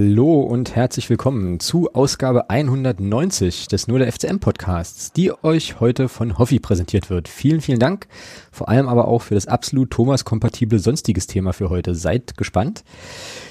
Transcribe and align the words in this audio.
Hallo 0.00 0.42
und 0.42 0.76
herzlich 0.76 1.10
willkommen 1.10 1.58
zu 1.58 1.92
Ausgabe 1.92 2.50
190 2.50 3.66
des 3.66 3.88
Nur 3.88 3.98
der 3.98 4.12
FCM 4.12 4.38
Podcasts, 4.38 5.12
die 5.12 5.32
euch 5.42 5.80
heute 5.80 6.08
von 6.08 6.38
Hoffi 6.38 6.60
präsentiert 6.60 7.10
wird. 7.10 7.26
Vielen, 7.26 7.60
vielen 7.60 7.80
Dank. 7.80 8.06
Vor 8.52 8.68
allem 8.68 8.86
aber 8.86 9.08
auch 9.08 9.22
für 9.22 9.34
das 9.34 9.48
absolut 9.48 9.90
Thomas-kompatible 9.90 10.78
sonstiges 10.78 11.26
Thema 11.26 11.52
für 11.52 11.68
heute. 11.68 11.96
Seid 11.96 12.36
gespannt. 12.36 12.84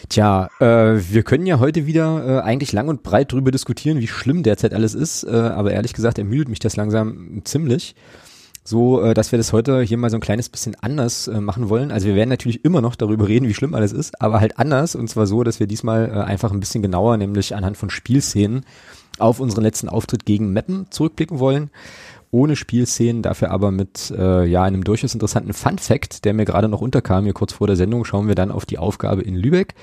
Tja, 0.08 0.48
äh, 0.62 1.02
wir 1.10 1.24
können 1.24 1.46
ja 1.48 1.60
heute 1.60 1.86
wieder 1.86 2.38
äh, 2.38 2.42
eigentlich 2.44 2.72
lang 2.72 2.88
und 2.88 3.04
breit 3.04 3.34
drüber 3.34 3.52
diskutieren, 3.52 4.00
wie 4.00 4.08
schlimm 4.08 4.42
derzeit 4.42 4.74
alles 4.74 4.96
ist. 4.96 5.26
Äh, 5.26 5.36
aber 5.36 5.74
ehrlich 5.74 5.92
gesagt 5.92 6.18
ermüdet 6.18 6.48
mich 6.48 6.60
das 6.60 6.78
langsam 6.78 7.42
ziemlich 7.44 7.94
so, 8.68 9.02
äh, 9.02 9.14
dass 9.14 9.32
wir 9.32 9.38
das 9.38 9.54
heute 9.54 9.82
hier 9.82 9.98
mal 9.98 10.10
so 10.10 10.18
ein 10.18 10.22
kleines 10.22 10.50
bisschen 10.50 10.76
anders 10.82 11.30
äh, 11.30 11.40
machen 11.40 11.70
wollen. 11.70 11.90
Also 11.90 12.08
wir 12.08 12.16
werden 12.16 12.28
natürlich 12.28 12.66
immer 12.66 12.82
noch 12.82 12.98
darüber 12.98 13.26
reden, 13.26 13.48
wie 13.48 13.54
schlimm 13.54 13.74
alles 13.74 13.94
ist, 13.94 14.22
aber 14.22 14.42
halt 14.42 14.60
anders 14.60 14.94
und 14.94 15.10
zwar 15.10 15.26
so, 15.26 15.46
dass 15.46 15.62
wir 15.62 15.68
diesmal 15.68 16.10
äh, 16.10 16.20
einfach 16.20 16.52
ein 16.52 16.60
bisschen 16.60 16.82
genauer, 16.82 17.16
nämlich 17.16 17.56
anhand 17.56 17.78
von 17.78 17.90
Spielszenen 17.90 18.66
auf 19.20 19.40
unseren 19.40 19.64
letzten 19.64 19.88
Auftritt 19.88 20.26
gegen 20.26 20.52
Meppen 20.52 20.88
zurückblicken 20.90 21.40
wollen. 21.40 21.70
Ohne 22.30 22.58
Spielszenen, 22.58 23.22
dafür 23.22 23.52
aber 23.52 23.72
mit 23.72 24.12
äh, 24.12 24.44
ja 24.44 24.64
einem 24.64 24.84
durchaus 24.84 25.14
interessanten 25.14 25.54
Fun 25.54 25.78
Fact, 25.78 26.26
der 26.26 26.34
mir 26.34 26.44
gerade 26.44 26.68
noch 26.68 26.82
unterkam, 26.82 27.24
hier 27.24 27.32
kurz 27.32 27.54
vor 27.54 27.68
der 27.68 27.78
Sendung, 27.78 28.04
schauen 28.04 28.28
wir 28.28 28.36
dann 28.36 28.52
auf 28.52 28.66
die 28.66 28.80
Aufgabe 28.80 29.22
in 29.22 29.38
Lübeck 29.38 29.76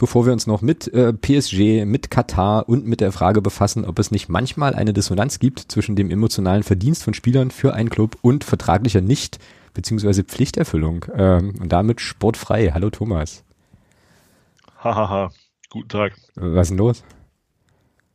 bevor 0.00 0.24
wir 0.24 0.32
uns 0.32 0.46
noch 0.46 0.62
mit 0.62 0.88
äh, 0.94 1.12
PSG, 1.12 1.84
mit 1.84 2.10
Katar 2.10 2.66
und 2.70 2.86
mit 2.86 3.02
der 3.02 3.12
Frage 3.12 3.42
befassen, 3.42 3.84
ob 3.84 3.98
es 3.98 4.10
nicht 4.10 4.30
manchmal 4.30 4.74
eine 4.74 4.94
Dissonanz 4.94 5.38
gibt 5.38 5.60
zwischen 5.70 5.94
dem 5.94 6.10
emotionalen 6.10 6.62
Verdienst 6.62 7.04
von 7.04 7.12
Spielern 7.12 7.50
für 7.50 7.74
einen 7.74 7.90
Club 7.90 8.16
und 8.22 8.42
vertraglicher 8.42 9.02
Nicht- 9.02 9.38
bzw. 9.74 10.22
Pflichterfüllung. 10.22 11.04
Ähm, 11.14 11.54
und 11.60 11.70
damit 11.70 12.00
sportfrei. 12.00 12.70
Hallo 12.72 12.88
Thomas. 12.88 13.44
Hahaha, 14.82 15.32
guten 15.68 15.90
Tag. 15.90 16.14
Was 16.34 16.62
ist 16.62 16.70
denn 16.70 16.78
los? 16.78 17.04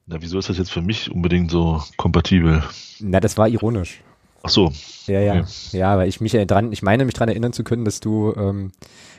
Na, 0.07 0.19
wieso 0.21 0.39
ist 0.39 0.49
das 0.49 0.57
jetzt 0.57 0.71
für 0.71 0.81
mich 0.81 1.11
unbedingt 1.11 1.51
so 1.51 1.83
kompatibel? 1.97 2.63
Na, 2.99 3.19
das 3.19 3.37
war 3.37 3.47
ironisch. 3.47 4.01
Ach 4.41 4.49
so. 4.49 4.71
Ja, 5.05 5.19
ja. 5.19 5.33
Okay. 5.41 5.77
Ja, 5.77 5.97
weil 5.97 6.09
ich 6.09 6.19
mich 6.19 6.31
dran, 6.31 6.71
ich 6.71 6.81
meine 6.81 7.05
mich 7.05 7.13
dran 7.13 7.29
erinnern 7.29 7.53
zu 7.53 7.63
können, 7.63 7.85
dass 7.85 7.99
du 7.99 8.33
ähm, 8.35 8.71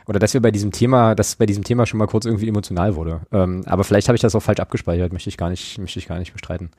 oder 0.07 0.19
dass 0.19 0.35
wir 0.35 0.41
bei 0.41 0.51
diesem 0.51 0.73
Thema, 0.73 1.15
dass 1.15 1.37
bei 1.37 1.47
diesem 1.47 1.65
Thema 1.65 1.87
schon 1.87 1.99
mal 1.99 2.07
kurz 2.07 2.25
irgendwie 2.25 2.49
emotional 2.49 2.95
wurde. 2.95 3.23
Ähm, 3.33 3.62
aber 3.67 3.85
vielleicht 3.85 4.09
habe 4.09 4.17
ich 4.17 4.23
das 4.23 4.35
auch 4.35 4.41
falsch 4.41 4.61
abgespeichert, 4.61 5.13
möchte 5.13 5.29
ich 5.29 5.37
gar 5.37 5.51
nicht, 5.51 5.79
möchte 5.79 5.98
ich 5.98 6.07
gar 6.07 6.19
nicht 6.19 6.33
bestreiten. 6.33 6.71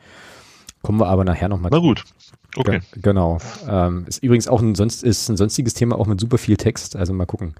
Kommen 0.82 1.00
wir 1.00 1.08
aber 1.08 1.24
nachher 1.24 1.50
nochmal. 1.50 1.72
Na 1.72 1.80
gut. 1.80 2.04
Okay. 2.56 2.80
Ge 2.94 3.02
genau. 3.02 3.40
Ähm, 3.68 4.06
ist 4.08 4.24
übrigens 4.24 4.48
auch 4.48 4.62
ein 4.62 4.76
sonst 4.76 5.04
ist 5.04 5.28
ein 5.30 5.38
sonstiges 5.38 5.74
Thema 5.74 5.98
auch 5.98 6.08
mit 6.08 6.20
super 6.20 6.38
viel 6.38 6.58
Text. 6.58 6.96
Also 6.96 7.14
mal 7.14 7.26
gucken, 7.26 7.56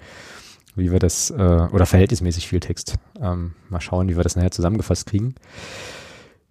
wie 0.76 0.92
wir 0.92 1.00
das 1.00 1.32
äh, 1.32 1.34
oder 1.36 1.86
verhältnismäßig 1.86 2.48
viel 2.48 2.60
Text. 2.60 2.96
Ähm, 3.20 3.54
mal 3.70 3.82
schauen, 3.82 4.08
wie 4.08 4.16
wir 4.16 4.24
das 4.24 4.36
nachher 4.36 4.52
zusammengefasst 4.52 5.08
kriegen. 5.08 5.36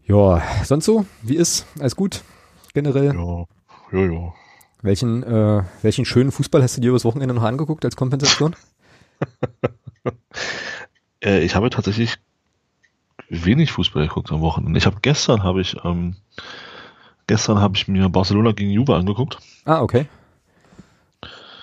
Ja, 0.05 0.43
sonst 0.65 0.85
so? 0.85 1.07
Wie 1.23 1.37
ist? 1.37 1.67
Alles 1.81 1.97
gut? 1.97 2.23
Generell? 2.75 3.15
Ja, 3.15 3.47
ja, 3.93 4.13
ja. 4.13 4.35
Welchen, 4.83 5.23
äh, 5.23 5.63
welchen 5.83 6.05
schönen 6.05 6.31
Fußball 6.31 6.63
hast 6.63 6.77
du 6.77 6.81
dir 6.81 6.91
übers 6.91 7.05
Wochenende 7.05 7.35
noch 7.35 7.43
angeguckt 7.43 7.85
als 7.85 7.97
Kompensation? 7.97 8.55
äh, 11.25 11.41
ich 11.41 11.55
habe 11.55 11.71
tatsächlich 11.71 12.17
wenig 13.29 13.73
Fußball 13.73 14.07
geguckt 14.07 14.31
am 14.33 14.41
Wochenende. 14.41 14.79
Ich 14.79 14.87
habe 14.87 14.99
gestern 15.03 15.43
habe 15.43 15.61
ich 15.61 15.77
ähm, 15.85 16.17
gestern 17.27 17.61
habe 17.61 17.77
ich 17.77 17.89
mir 17.89 18.09
Barcelona 18.09 18.53
gegen 18.53 18.71
Juve 18.71 18.95
angeguckt. 18.95 19.39
Ah, 19.65 19.81
okay. 19.81 20.07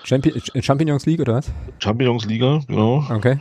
Champion, 0.04 0.38
Champions 0.62 1.06
League 1.06 1.20
oder 1.20 1.34
was? 1.36 1.50
Champions 1.78 2.26
Liga, 2.26 2.60
genau. 2.68 3.04
Okay. 3.10 3.38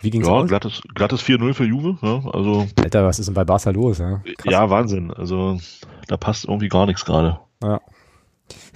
Wie 0.00 0.10
ging's 0.10 0.26
ja, 0.26 0.32
aus? 0.32 0.48
glattes, 0.48 0.82
glattes 0.94 1.22
4-0 1.22 1.54
für 1.54 1.64
Juve. 1.64 1.96
Ja, 2.02 2.28
also, 2.32 2.66
Alter, 2.82 3.06
was 3.06 3.20
ist 3.20 3.26
denn 3.26 3.34
bei 3.34 3.44
Barca 3.44 3.70
los? 3.70 3.98
Ja, 3.98 4.20
ja 4.44 4.68
Wahnsinn. 4.68 5.12
Also 5.12 5.60
da 6.08 6.16
passt 6.16 6.44
irgendwie 6.46 6.68
gar 6.68 6.86
nichts 6.86 7.04
gerade. 7.04 7.38
Ja. 7.62 7.80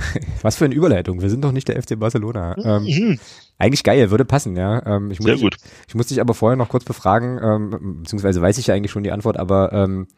Was 0.43 0.57
für 0.57 0.65
eine 0.65 0.75
Überleitung. 0.75 1.21
Wir 1.21 1.31
sind 1.31 1.45
doch 1.45 1.53
nicht 1.53 1.69
der 1.69 1.81
FC 1.81 1.99
Barcelona. 1.99 2.57
Ähm, 2.59 2.85
mhm. 2.85 3.19
Eigentlich 3.59 3.85
geil, 3.85 4.11
würde 4.11 4.25
passen, 4.25 4.57
ja. 4.57 4.85
Ähm, 4.87 5.11
ich 5.11 5.19
muss 5.19 5.27
Sehr 5.27 5.39
gut. 5.39 5.57
Ich, 5.57 5.89
ich 5.89 5.95
muss 5.95 6.07
dich 6.09 6.21
aber 6.21 6.35
vorher 6.35 6.57
noch 6.57 6.69
kurz 6.69 6.85
befragen, 6.85 7.41
ähm, 7.43 8.03
beziehungsweise 8.03 8.43
weiß 8.43 8.59
ich 8.59 8.67
ja 8.67 8.75
eigentlich 8.75 8.93
schon 8.93 9.03
die 9.03 9.13
Antwort, 9.13 9.39
aber 9.39 9.73
ähm, 9.73 10.09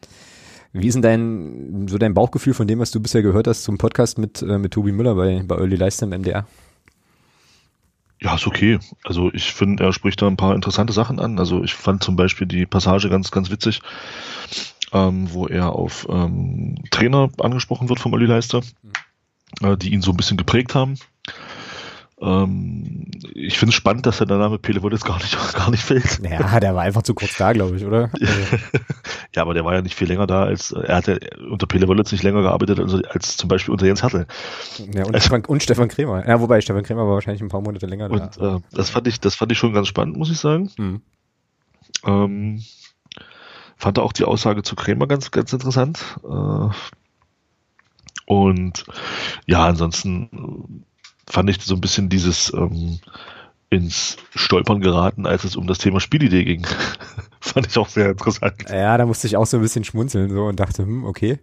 wie 0.73 0.87
ist 0.87 0.95
denn 0.95 1.01
dein, 1.01 1.87
so 1.87 1.97
dein 1.97 2.13
Bauchgefühl 2.13 2.53
von 2.53 2.67
dem, 2.67 2.79
was 2.79 2.91
du 2.91 2.99
bisher 2.99 3.21
gehört 3.21 3.47
hast 3.47 3.63
zum 3.63 3.77
Podcast 3.77 4.17
mit, 4.17 4.41
äh, 4.41 4.57
mit 4.57 4.73
Tobi 4.73 4.91
Müller 4.91 5.15
bei, 5.15 5.41
bei 5.43 5.55
Early 5.55 5.75
Leister 5.75 6.05
im 6.05 6.11
MDR? 6.11 6.45
Ja, 8.21 8.35
ist 8.35 8.45
okay. 8.45 8.79
Also 9.05 9.31
ich 9.33 9.53
finde, 9.53 9.85
er 9.85 9.93
spricht 9.93 10.21
da 10.21 10.27
ein 10.27 10.37
paar 10.37 10.53
interessante 10.53 10.91
Sachen 10.91 11.19
an. 11.19 11.39
Also 11.39 11.63
ich 11.63 11.73
fand 11.73 12.03
zum 12.03 12.17
Beispiel 12.17 12.45
die 12.45 12.65
Passage 12.65 13.09
ganz, 13.09 13.31
ganz 13.31 13.49
witzig, 13.49 13.81
ähm, 14.91 15.29
wo 15.31 15.47
er 15.47 15.71
auf 15.71 16.05
ähm, 16.09 16.75
Trainer 16.91 17.29
angesprochen 17.39 17.87
wird 17.87 17.99
vom 17.99 18.13
Olli 18.13 18.25
Leister. 18.25 18.59
Mhm 18.59 18.91
äh, 19.61 19.77
die 19.77 19.93
ihn 19.93 20.01
so 20.01 20.11
ein 20.11 20.17
bisschen 20.17 20.37
geprägt 20.37 20.75
haben. 20.75 20.95
Ähm, 22.21 23.09
ich 23.33 23.57
finde 23.57 23.69
es 23.69 23.75
spannend, 23.75 24.05
dass 24.05 24.17
der 24.17 24.27
Name 24.27 24.59
Pele 24.59 24.83
Wollitz 24.83 25.05
gar 25.05 25.17
nicht, 25.19 25.37
gar 25.53 25.71
nicht 25.71 25.83
fällt. 25.83 26.19
Ja, 26.19 26.59
der 26.59 26.75
war 26.75 26.81
einfach 26.81 27.03
zu 27.03 27.13
kurz 27.13 27.37
da, 27.37 27.53
glaube 27.53 27.77
ich, 27.77 27.85
oder? 27.85 28.11
ja, 29.35 29.41
aber 29.41 29.53
der 29.53 29.63
war 29.63 29.73
ja 29.73 29.81
nicht 29.81 29.95
viel 29.95 30.07
länger 30.07 30.27
da, 30.27 30.43
als 30.43 30.71
er 30.71 30.97
hat 30.97 31.07
ja 31.07 31.17
unter 31.49 31.65
Pele 31.65 31.87
Wollitz 31.87 32.11
nicht 32.11 32.23
länger 32.23 32.41
gearbeitet 32.41 32.79
als, 32.79 32.93
als 33.05 33.37
zum 33.37 33.47
Beispiel 33.47 33.71
unter 33.71 33.85
Jens 33.85 34.03
Hertel. 34.03 34.27
Ja, 34.93 35.05
und, 35.05 35.15
also, 35.15 35.27
Stefan, 35.27 35.45
und 35.45 35.63
Stefan 35.63 35.87
Krämer. 35.87 36.27
Ja, 36.27 36.41
wobei 36.41 36.59
Stefan 36.59 36.83
Krämer 36.83 37.07
war 37.07 37.13
wahrscheinlich 37.13 37.41
ein 37.41 37.49
paar 37.49 37.61
Monate 37.61 37.85
länger 37.85 38.09
und, 38.09 38.37
da. 38.37 38.57
Äh, 38.57 38.59
das 38.71 38.89
fand 38.89 39.07
ich, 39.07 39.21
das 39.21 39.35
fand 39.35 39.51
ich 39.53 39.57
schon 39.57 39.73
ganz 39.73 39.87
spannend, 39.87 40.17
muss 40.17 40.29
ich 40.29 40.39
sagen. 40.39 40.69
Mhm. 40.77 41.01
Ähm, 42.05 42.63
fand 43.77 43.97
auch 43.97 44.11
die 44.11 44.25
Aussage 44.25 44.61
zu 44.61 44.75
Krämer 44.75 45.07
ganz, 45.07 45.31
ganz 45.31 45.53
interessant. 45.53 46.19
Äh, 46.23 46.69
und 48.25 48.85
ja, 49.47 49.65
ansonsten 49.65 50.85
fand 51.27 51.49
ich 51.49 51.61
so 51.61 51.75
ein 51.75 51.81
bisschen 51.81 52.09
dieses 52.09 52.53
ähm, 52.53 52.99
ins 53.69 54.17
Stolpern 54.35 54.81
geraten, 54.81 55.25
als 55.25 55.43
es 55.43 55.55
um 55.55 55.67
das 55.67 55.77
Thema 55.77 55.99
Spielidee 55.99 56.43
ging. 56.43 56.65
fand 57.39 57.67
ich 57.67 57.77
auch 57.77 57.87
sehr 57.87 58.11
interessant. 58.11 58.65
Ja, 58.69 58.97
da 58.97 59.05
musste 59.05 59.27
ich 59.27 59.37
auch 59.37 59.45
so 59.45 59.57
ein 59.57 59.63
bisschen 59.63 59.83
schmunzeln 59.83 60.29
so 60.29 60.45
und 60.45 60.59
dachte, 60.59 60.83
hm, 60.83 61.05
okay. 61.05 61.39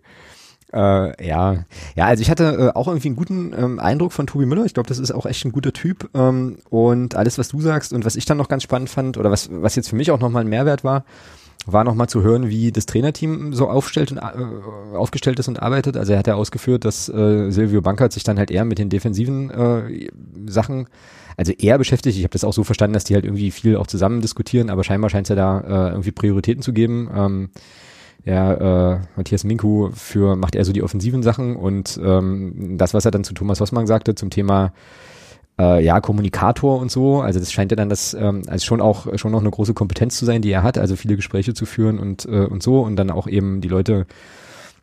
Äh, 0.73 1.27
ja, 1.27 1.65
ja, 1.95 2.07
also 2.07 2.21
ich 2.21 2.31
hatte 2.31 2.45
äh, 2.45 2.77
auch 2.77 2.89
irgendwie 2.89 3.09
einen 3.09 3.17
guten 3.17 3.55
ähm, 3.57 3.79
Eindruck 3.79 4.13
von 4.13 4.27
Tobi 4.27 4.47
Müller. 4.47 4.65
Ich 4.65 4.75
glaube, 4.75 4.89
das 4.89 4.99
ist 4.99 5.13
auch 5.13 5.25
echt 5.25 5.45
ein 5.45 5.53
guter 5.53 5.73
Typ. 5.73 6.11
Ähm, 6.15 6.59
und 6.69 7.15
alles, 7.15 7.39
was 7.39 7.49
du 7.49 7.61
sagst 7.61 7.93
und 7.93 8.05
was 8.05 8.17
ich 8.17 8.25
dann 8.25 8.37
noch 8.37 8.49
ganz 8.49 8.65
spannend 8.65 8.91
fand 8.91 9.17
oder 9.17 9.31
was, 9.31 9.49
was 9.53 9.77
jetzt 9.77 9.89
für 9.89 9.97
mich 9.97 10.11
auch 10.11 10.19
nochmal 10.19 10.43
ein 10.43 10.49
Mehrwert 10.49 10.83
war, 10.83 11.05
war 11.67 11.85
nochmal 11.85 12.09
zu 12.09 12.23
hören, 12.23 12.49
wie 12.49 12.71
das 12.71 12.87
Trainerteam 12.87 13.53
so 13.53 13.69
aufstellt 13.69 14.13
und, 14.13 14.19
äh, 14.19 14.97
aufgestellt 14.97 15.39
ist 15.39 15.49
und 15.49 15.61
arbeitet. 15.61 15.97
Also 15.97 16.13
er 16.13 16.21
hat 16.21 16.27
ja 16.27 16.37
ausgeführt, 16.37 16.85
dass 16.85 17.09
äh, 17.09 17.51
Silvio 17.51 17.83
Bankert 17.83 18.13
sich 18.13 18.23
dann 18.23 18.39
halt 18.39 18.51
eher 18.51 18.65
mit 18.65 18.79
den 18.79 18.89
defensiven 18.89 19.51
äh, 19.51 20.09
Sachen, 20.47 20.87
also 21.37 21.53
eher 21.53 21.77
beschäftigt. 21.77 22.17
Ich 22.17 22.23
habe 22.23 22.33
das 22.33 22.45
auch 22.45 22.53
so 22.53 22.65
verstanden, 22.65 22.95
dass 22.95 23.05
die 23.05 23.15
halt 23.15 23.25
irgendwie 23.25 23.51
viel 23.51 23.77
auch 23.77 23.89
zusammen 23.89 24.21
diskutieren, 24.21 24.71
aber 24.71 24.85
scheinbar 24.85 25.11
scheint 25.11 25.27
es 25.27 25.31
ja 25.31 25.37
da 25.37 25.61
äh, 25.61 25.91
irgendwie 25.91 26.13
Prioritäten 26.13 26.63
zu 26.63 26.73
geben. 26.73 27.11
Ähm, 27.15 27.51
ja, 28.25 28.95
äh, 28.95 29.01
Matthias 29.17 29.45
Minku 29.45 29.91
für 29.93 30.35
macht 30.37 30.57
eher 30.57 30.65
so 30.65 30.73
die 30.73 30.83
offensiven 30.83 31.23
Sachen 31.23 31.55
und 31.55 32.01
ähm, 32.03 32.77
das, 32.77 32.93
was 32.93 33.05
er 33.05 33.13
dann 33.13 33.25
zu 33.25 33.35
Thomas 33.35 33.61
Hossmann 33.61 33.87
sagte 33.87 34.15
zum 34.15 34.31
Thema 34.31 34.73
äh, 35.59 35.83
ja, 35.83 36.01
Kommunikator 36.01 36.79
und 36.79 36.91
so. 36.91 37.21
Also 37.21 37.41
das 37.41 37.53
scheint 37.53 37.73
ja 37.73 37.77
dann 37.77 37.89
das, 37.89 38.15
ähm, 38.15 38.43
also 38.47 38.65
schon 38.65 38.81
auch 38.81 39.07
schon 39.17 39.33
noch 39.33 39.41
eine 39.41 39.51
große 39.51 39.75
Kompetenz 39.75 40.17
zu 40.17 40.25
sein, 40.25 40.43
die 40.43 40.51
er 40.51 40.63
hat, 40.63 40.79
also 40.79 40.97
viele 40.97 41.17
Gespräche 41.17 41.55
zu 41.55 41.67
führen 41.67 41.99
und, 41.99 42.27
äh, 42.27 42.47
und 42.47 42.63
so 42.63 42.83
und 42.83 42.97
dann 42.97 43.11
auch 43.11 43.27
eben 43.27 43.61
die 43.61 43.69
Leute, 43.69 44.07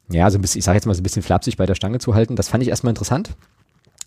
ja, 0.09 0.29
so 0.29 0.37
ein 0.37 0.41
bisschen, 0.41 0.59
ich 0.59 0.65
sage 0.65 0.77
jetzt 0.77 0.85
mal 0.85 0.93
so 0.93 1.01
ein 1.01 1.03
bisschen 1.03 1.23
flapsig 1.23 1.57
bei 1.57 1.65
der 1.65 1.75
Stange 1.75 1.99
zu 1.99 2.13
halten. 2.15 2.35
Das 2.35 2.49
fand 2.49 2.63
ich 2.63 2.69
erstmal 2.69 2.91
interessant. 2.91 3.35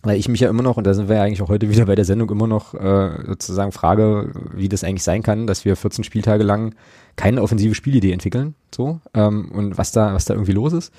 Weil 0.02 0.18
ich 0.18 0.28
mich 0.28 0.40
ja 0.40 0.48
immer 0.48 0.62
noch, 0.62 0.76
und 0.76 0.86
da 0.86 0.94
sind 0.94 1.08
wir 1.08 1.16
ja 1.16 1.22
eigentlich 1.22 1.42
auch 1.42 1.48
heute 1.48 1.68
wieder 1.70 1.86
bei 1.86 1.94
der 1.94 2.04
Sendung, 2.04 2.30
immer 2.30 2.46
noch 2.46 2.74
äh, 2.74 3.24
sozusagen 3.26 3.72
frage, 3.72 4.30
wie 4.54 4.68
das 4.68 4.84
eigentlich 4.84 5.02
sein 5.02 5.22
kann, 5.22 5.46
dass 5.46 5.64
wir 5.64 5.74
14 5.74 6.04
Spieltage 6.04 6.44
lang 6.44 6.74
keine 7.16 7.42
offensive 7.42 7.74
Spielidee 7.74 8.12
entwickeln, 8.12 8.54
so, 8.74 9.00
ähm, 9.14 9.50
und 9.52 9.78
was 9.78 9.90
da, 9.90 10.12
was 10.12 10.26
da 10.26 10.34
irgendwie 10.34 10.52
los 10.52 10.74
ist. 10.74 10.92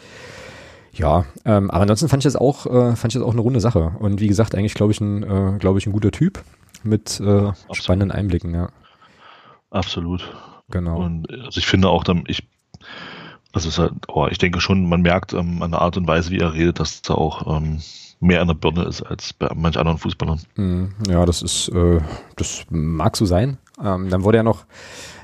Ja, 0.98 1.26
ähm, 1.46 1.70
aber 1.70 1.82
ansonsten 1.82 2.10
fand 2.10 2.22
ich 2.22 2.32
das 2.32 2.36
auch, 2.36 2.66
äh, 2.66 2.96
fand 2.96 3.14
ich 3.14 3.20
das 3.20 3.22
auch 3.22 3.34
eine 3.34 3.42
runde 3.42 3.60
Sache. 3.60 3.94
Und 4.00 4.20
wie 4.20 4.28
gesagt, 4.28 4.56
eigentlich 4.56 4.74
glaube 4.74 4.92
ich 4.92 5.00
ein, 5.00 5.24
äh, 5.24 5.58
glaube 5.60 5.80
ich 5.80 5.86
ein 5.86 5.94
guter 5.94 6.12
Typ 6.12 6.44
mit 6.84 7.20
äh, 7.20 7.52
spannenden 7.72 8.12
Einblicken, 8.12 8.54
ja. 8.54 8.70
Absolut. 9.70 10.34
Genau. 10.70 11.04
Und 11.04 11.32
also 11.32 11.60
ich 11.60 11.68
finde 11.68 11.90
auch, 11.90 12.04
dann, 12.04 12.24
ich, 12.28 12.48
also 13.54 13.70
es 13.70 13.78
halt, 13.78 13.94
oh, 14.08 14.28
ich 14.30 14.38
denke 14.38 14.60
schon, 14.60 14.90
man 14.90 15.02
merkt 15.02 15.34
ähm, 15.34 15.62
an 15.62 15.72
der 15.72 15.82
Art 15.82 15.98
und 15.98 16.08
Weise, 16.08 16.32
wie 16.32 16.40
er 16.40 16.54
redet, 16.54 16.80
dass 16.80 17.02
da 17.02 17.14
auch 17.14 17.58
ähm, 17.58 17.80
mehr 18.20 18.42
an 18.42 18.48
der 18.48 18.56
Birne 18.56 18.84
ist 18.84 19.04
als 19.04 19.34
bei 19.34 19.50
manch 19.56 19.78
anderen 19.78 19.98
Fußballern. 19.98 20.42
Mm, 20.56 20.86
ja, 21.10 21.26
das 21.26 21.42
ist, 21.42 21.70
äh, 21.70 22.00
das 22.36 22.66
mag 22.70 23.16
so 23.16 23.26
sein. 23.26 23.58
Ähm, 23.84 24.10
dann 24.10 24.24
wurde 24.24 24.38
ja 24.38 24.44
noch 24.44 24.66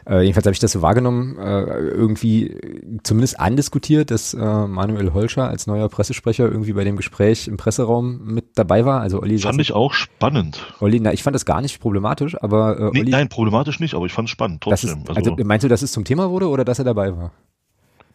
Äh, 0.09 0.21
jedenfalls 0.21 0.45
habe 0.45 0.53
ich 0.53 0.59
das 0.59 0.71
so 0.71 0.81
wahrgenommen, 0.81 1.37
äh, 1.37 1.63
irgendwie 1.63 2.57
zumindest 3.03 3.39
andiskutiert, 3.39 4.11
dass 4.11 4.33
äh, 4.33 4.37
Manuel 4.67 5.13
Holscher 5.13 5.47
als 5.47 5.67
neuer 5.67 5.87
Pressesprecher 5.89 6.45
irgendwie 6.45 6.73
bei 6.73 6.83
dem 6.83 6.97
Gespräch 6.97 7.47
im 7.47 7.57
Presseraum 7.57 8.23
mit 8.25 8.45
dabei 8.55 8.85
war. 8.85 9.01
Also 9.01 9.21
Olli 9.21 9.39
Fand 9.39 9.61
ich 9.61 9.71
auch 9.73 9.93
spannend. 9.93 10.73
Olli, 10.79 10.99
na, 10.99 11.13
ich 11.13 11.23
fand 11.23 11.35
das 11.35 11.45
gar 11.45 11.61
nicht 11.61 11.79
problematisch, 11.79 12.35
aber 12.41 12.77
äh, 12.79 12.89
Nee, 12.93 12.99
Olli, 13.01 13.11
nein, 13.11 13.29
problematisch 13.29 13.79
nicht, 13.79 13.93
aber 13.93 14.05
ich 14.05 14.13
fand 14.13 14.27
es 14.27 14.31
spannend 14.31 14.61
trotzdem. 14.61 15.03
ist, 15.03 15.17
also 15.17 15.35
meinst 15.43 15.63
du, 15.63 15.67
dass 15.69 15.81
es 15.81 15.91
zum 15.91 16.03
Thema 16.03 16.29
wurde 16.29 16.49
oder 16.49 16.65
dass 16.65 16.79
er 16.79 16.85
dabei 16.85 17.15
war? 17.15 17.31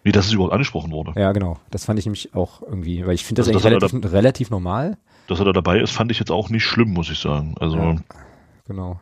wie 0.04 0.12
das 0.12 0.26
es 0.26 0.32
überhaupt 0.32 0.52
angesprochen 0.54 0.92
wurde. 0.92 1.12
Ja, 1.20 1.32
genau. 1.32 1.58
Das 1.70 1.84
fand 1.84 1.98
ich 1.98 2.06
nämlich 2.06 2.34
auch 2.34 2.62
irgendwie, 2.62 3.04
weil 3.06 3.14
ich 3.14 3.24
finde 3.24 3.40
das 3.42 3.48
Also, 3.48 3.68
eigentlich 3.68 3.80
dass 3.80 3.92
relativ, 3.92 4.12
relativ 4.12 4.50
normal. 4.50 4.96
Dass 5.26 5.38
er 5.40 5.44
da 5.44 5.52
dabei 5.52 5.80
ist, 5.80 5.90
fand 5.90 6.10
ich 6.10 6.18
jetzt 6.18 6.30
auch 6.30 6.48
nicht 6.48 6.64
schlimm, 6.64 6.94
muss 6.94 7.10
ich 7.10 7.18
sagen. 7.18 7.54
Also 7.60 7.76
Ja. 7.76 7.96
Genau. 8.66 9.00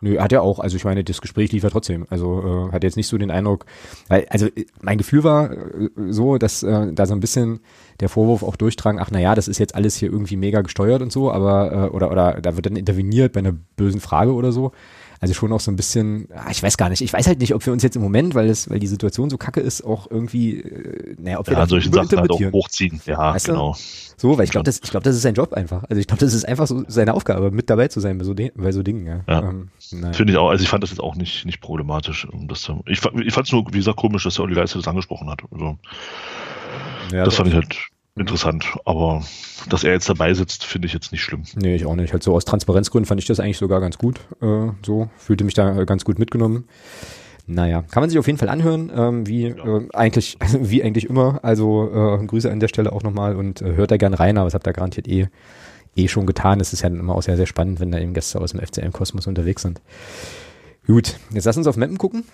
Nö, 0.00 0.18
hat 0.18 0.32
er 0.32 0.42
auch. 0.42 0.58
Also 0.58 0.76
ich 0.76 0.84
meine, 0.84 1.04
das 1.04 1.22
Gespräch 1.22 1.52
lief 1.52 1.62
ja 1.62 1.70
trotzdem. 1.70 2.06
Also 2.10 2.68
äh, 2.68 2.72
hat 2.72 2.84
jetzt 2.84 2.96
nicht 2.96 3.06
so 3.06 3.16
den 3.16 3.30
Eindruck, 3.30 3.64
weil, 4.08 4.26
also 4.28 4.46
äh, 4.46 4.66
mein 4.82 4.98
Gefühl 4.98 5.24
war 5.24 5.50
äh, 5.50 5.88
so, 6.08 6.36
dass 6.36 6.62
äh, 6.62 6.92
da 6.92 7.06
so 7.06 7.14
ein 7.14 7.20
bisschen 7.20 7.60
der 8.00 8.10
Vorwurf 8.10 8.42
auch 8.42 8.56
durchdrang, 8.56 8.98
ach 8.98 9.10
naja, 9.10 9.34
das 9.34 9.48
ist 9.48 9.58
jetzt 9.58 9.74
alles 9.74 9.96
hier 9.96 10.12
irgendwie 10.12 10.36
mega 10.36 10.60
gesteuert 10.60 11.00
und 11.00 11.12
so, 11.12 11.32
aber 11.32 11.72
äh, 11.72 11.94
oder 11.94 12.10
oder 12.10 12.40
da 12.42 12.56
wird 12.56 12.66
dann 12.66 12.76
interveniert 12.76 13.32
bei 13.32 13.40
einer 13.40 13.54
bösen 13.76 14.00
Frage 14.00 14.34
oder 14.34 14.52
so. 14.52 14.72
Also 15.20 15.34
schon 15.34 15.52
auch 15.52 15.60
so 15.60 15.70
ein 15.70 15.76
bisschen, 15.76 16.28
ah, 16.34 16.50
ich 16.50 16.62
weiß 16.62 16.76
gar 16.76 16.88
nicht, 16.88 17.00
ich 17.00 17.12
weiß 17.12 17.26
halt 17.26 17.38
nicht, 17.40 17.54
ob 17.54 17.64
wir 17.64 17.72
uns 17.72 17.82
jetzt 17.82 17.96
im 17.96 18.02
Moment, 18.02 18.34
weil 18.34 18.48
es, 18.48 18.68
weil 18.70 18.78
die 18.78 18.86
Situation 18.86 19.30
so 19.30 19.38
kacke 19.38 19.60
ist, 19.60 19.82
auch 19.82 20.10
irgendwie, 20.10 20.60
äh, 20.60 21.14
naja, 21.18 21.38
ob 21.38 21.46
wir 21.46 21.54
ja, 21.54 21.60
das 21.60 21.70
solche 21.70 21.90
Sachen 21.90 22.18
halt 22.18 22.30
auch 22.30 22.40
hochziehen. 22.52 23.00
Ja, 23.06 23.34
Weißt 23.34 23.48
du? 23.48 23.52
genau. 23.52 23.76
So, 24.18 24.38
weil 24.38 24.44
ich 24.44 24.50
glaube, 24.50 24.64
das, 24.64 24.80
ich 24.82 24.90
glaube, 24.90 25.04
das 25.04 25.14
ist 25.16 25.22
sein 25.22 25.34
Job 25.34 25.52
einfach. 25.52 25.84
Also 25.90 26.00
ich 26.00 26.06
glaube, 26.06 26.20
das 26.20 26.32
ist 26.32 26.46
einfach 26.46 26.66
so 26.66 26.84
seine 26.88 27.12
Aufgabe, 27.14 27.50
mit 27.50 27.68
dabei 27.68 27.88
zu 27.88 28.00
sein 28.00 28.16
bei 28.18 28.24
so, 28.24 28.34
bei 28.34 28.72
so 28.72 28.82
Dingen. 28.82 29.06
Ja. 29.06 29.20
Ja. 29.28 29.48
Ähm. 29.50 29.68
Finde 30.12 30.32
ich 30.32 30.38
auch, 30.38 30.48
also 30.50 30.62
ich 30.62 30.68
fand 30.70 30.82
das 30.82 30.90
jetzt 30.90 31.00
auch 31.00 31.14
nicht, 31.16 31.44
nicht 31.44 31.60
problematisch. 31.60 32.26
um 32.26 32.48
Das, 32.48 32.62
zu- 32.62 32.82
ich 32.86 33.00
ich 33.04 33.34
fand 33.34 33.46
es 33.46 33.52
nur, 33.52 33.66
wie 33.72 33.78
gesagt, 33.78 33.98
komisch, 33.98 34.24
dass 34.24 34.34
der 34.36 34.44
Olli 34.44 34.54
Leiste 34.54 34.78
das 34.78 34.88
angesprochen 34.88 35.28
hat. 35.30 35.42
Also, 35.50 35.78
ja, 37.12 37.24
das 37.24 37.34
fand 37.34 37.48
ich 37.50 37.54
halt 37.54 37.76
interessant. 38.16 38.76
Aber 38.84 39.22
dass 39.68 39.84
er 39.84 39.92
jetzt 39.92 40.08
dabei 40.08 40.34
sitzt, 40.34 40.64
finde 40.64 40.86
ich 40.86 40.92
jetzt 40.92 41.12
nicht 41.12 41.22
schlimm. 41.22 41.42
Nee, 41.54 41.76
ich 41.76 41.86
auch 41.86 41.96
nicht. 41.96 42.12
Halt 42.12 42.22
so 42.22 42.34
aus 42.34 42.44
Transparenzgründen 42.44 43.06
fand 43.06 43.20
ich 43.20 43.26
das 43.26 43.40
eigentlich 43.40 43.58
sogar 43.58 43.80
ganz 43.80 43.98
gut. 43.98 44.20
Äh, 44.40 44.68
so, 44.84 45.08
fühlte 45.16 45.44
mich 45.44 45.54
da 45.54 45.78
äh, 45.78 45.86
ganz 45.86 46.04
gut 46.04 46.18
mitgenommen. 46.18 46.66
Naja, 47.48 47.82
kann 47.82 48.02
man 48.02 48.10
sich 48.10 48.18
auf 48.18 48.26
jeden 48.26 48.38
Fall 48.38 48.48
anhören, 48.48 48.90
ähm, 48.94 49.26
wie 49.26 49.46
äh, 49.46 49.88
eigentlich, 49.92 50.36
wie 50.60 50.82
eigentlich 50.82 51.08
immer. 51.08 51.40
Also 51.44 52.18
äh, 52.20 52.26
Grüße 52.26 52.50
an 52.50 52.60
der 52.60 52.68
Stelle 52.68 52.92
auch 52.92 53.02
nochmal 53.02 53.36
und 53.36 53.62
äh, 53.62 53.74
hört 53.76 53.92
da 53.92 53.96
gerne 53.96 54.18
rein, 54.18 54.36
aber 54.36 54.46
das 54.46 54.54
habt 54.54 54.66
ihr 54.66 54.72
garantiert 54.72 55.06
eh, 55.06 55.28
eh 55.94 56.08
schon 56.08 56.26
getan. 56.26 56.60
Es 56.60 56.72
ist 56.72 56.82
ja 56.82 56.88
immer 56.88 57.14
auch 57.14 57.22
sehr, 57.22 57.36
sehr 57.36 57.46
spannend, 57.46 57.78
wenn 57.78 57.92
da 57.92 57.98
eben 57.98 58.14
Gäste 58.14 58.40
aus 58.40 58.52
dem 58.52 58.60
FCM-Kosmos 58.60 59.28
unterwegs 59.28 59.62
sind. 59.62 59.80
Gut, 60.86 61.18
jetzt 61.32 61.44
lass 61.44 61.56
uns 61.56 61.66
auf 61.66 61.76
Mappen 61.76 61.98
gucken. 61.98 62.24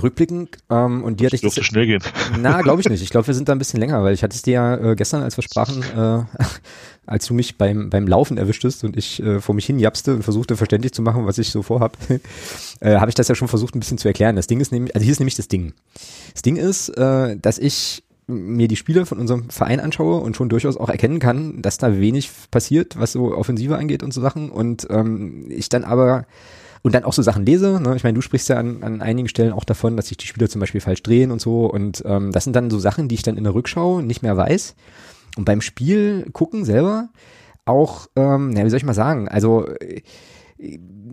Rückblickend, 0.00 0.56
ähm, 0.70 1.04
und 1.04 1.20
die 1.20 1.26
hatte 1.26 1.36
ich 1.36 1.42
Dürfte 1.42 1.64
schnell 1.64 1.86
gehen. 1.86 2.02
Na, 2.40 2.60
glaube 2.62 2.80
ich 2.80 2.88
nicht. 2.88 3.02
Ich 3.02 3.10
glaube, 3.10 3.26
wir 3.26 3.34
sind 3.34 3.48
da 3.48 3.52
ein 3.52 3.58
bisschen 3.58 3.80
länger, 3.80 4.02
weil 4.02 4.14
ich 4.14 4.22
hatte 4.22 4.34
es 4.34 4.42
dir 4.42 4.52
ja 4.52 4.76
äh, 4.76 4.96
gestern, 4.96 5.22
als 5.22 5.36
wir 5.36 5.42
sprachen, 5.42 5.82
äh, 5.82 6.24
als 7.06 7.26
du 7.26 7.34
mich 7.34 7.58
beim, 7.58 7.90
beim 7.90 8.06
Laufen 8.06 8.38
erwischtest 8.38 8.84
und 8.84 8.96
ich 8.96 9.22
äh, 9.22 9.40
vor 9.40 9.54
mich 9.54 9.66
hin 9.66 9.78
japste 9.78 10.14
und 10.14 10.22
versuchte 10.22 10.56
verständlich 10.56 10.92
zu 10.92 11.02
machen, 11.02 11.26
was 11.26 11.38
ich 11.38 11.50
so 11.50 11.62
vorhab, 11.62 11.96
äh, 12.80 12.96
habe 12.96 13.10
ich 13.10 13.14
das 13.14 13.28
ja 13.28 13.34
schon 13.34 13.48
versucht, 13.48 13.74
ein 13.74 13.80
bisschen 13.80 13.98
zu 13.98 14.08
erklären. 14.08 14.36
Das 14.36 14.46
Ding 14.46 14.60
ist 14.60 14.72
nämlich, 14.72 14.94
also 14.94 15.04
hier 15.04 15.12
ist 15.12 15.20
nämlich 15.20 15.36
das 15.36 15.48
Ding. 15.48 15.74
Das 16.32 16.42
Ding 16.42 16.56
ist, 16.56 16.88
äh, 16.90 17.36
dass 17.36 17.58
ich 17.58 18.02
mir 18.26 18.68
die 18.68 18.76
Spiele 18.76 19.04
von 19.04 19.18
unserem 19.18 19.50
Verein 19.50 19.80
anschaue 19.80 20.20
und 20.20 20.36
schon 20.36 20.48
durchaus 20.48 20.76
auch 20.76 20.88
erkennen 20.88 21.18
kann, 21.18 21.60
dass 21.60 21.78
da 21.78 21.98
wenig 21.98 22.30
passiert, 22.50 22.98
was 22.98 23.12
so 23.12 23.34
Offensive 23.36 23.76
angeht 23.76 24.02
und 24.02 24.14
so 24.14 24.20
Sachen. 24.20 24.50
Und 24.50 24.86
ähm, 24.90 25.46
ich 25.48 25.68
dann 25.68 25.84
aber 25.84 26.26
und 26.82 26.94
dann 26.94 27.04
auch 27.04 27.12
so 27.12 27.22
Sachen 27.22 27.46
lese. 27.46 27.80
Ne? 27.80 27.94
Ich 27.96 28.04
meine, 28.04 28.16
du 28.16 28.20
sprichst 28.20 28.48
ja 28.48 28.56
an, 28.56 28.82
an 28.82 29.00
einigen 29.00 29.28
Stellen 29.28 29.52
auch 29.52 29.64
davon, 29.64 29.96
dass 29.96 30.08
sich 30.08 30.16
die 30.16 30.26
Spieler 30.26 30.48
zum 30.48 30.60
Beispiel 30.60 30.80
falsch 30.80 31.02
drehen 31.02 31.30
und 31.30 31.40
so. 31.40 31.66
Und 31.66 32.02
ähm, 32.04 32.32
das 32.32 32.44
sind 32.44 32.54
dann 32.54 32.70
so 32.70 32.78
Sachen, 32.78 33.08
die 33.08 33.14
ich 33.14 33.22
dann 33.22 33.36
in 33.36 33.44
der 33.44 33.54
Rückschau 33.54 34.00
nicht 34.00 34.22
mehr 34.22 34.36
weiß. 34.36 34.74
Und 35.36 35.44
beim 35.44 35.60
Spiel 35.60 36.28
gucken 36.32 36.64
selber 36.64 37.08
auch, 37.64 38.08
ähm, 38.16 38.52
ja, 38.56 38.64
wie 38.64 38.70
soll 38.70 38.78
ich 38.78 38.84
mal 38.84 38.94
sagen, 38.94 39.28
also 39.28 39.66
äh, 39.68 40.02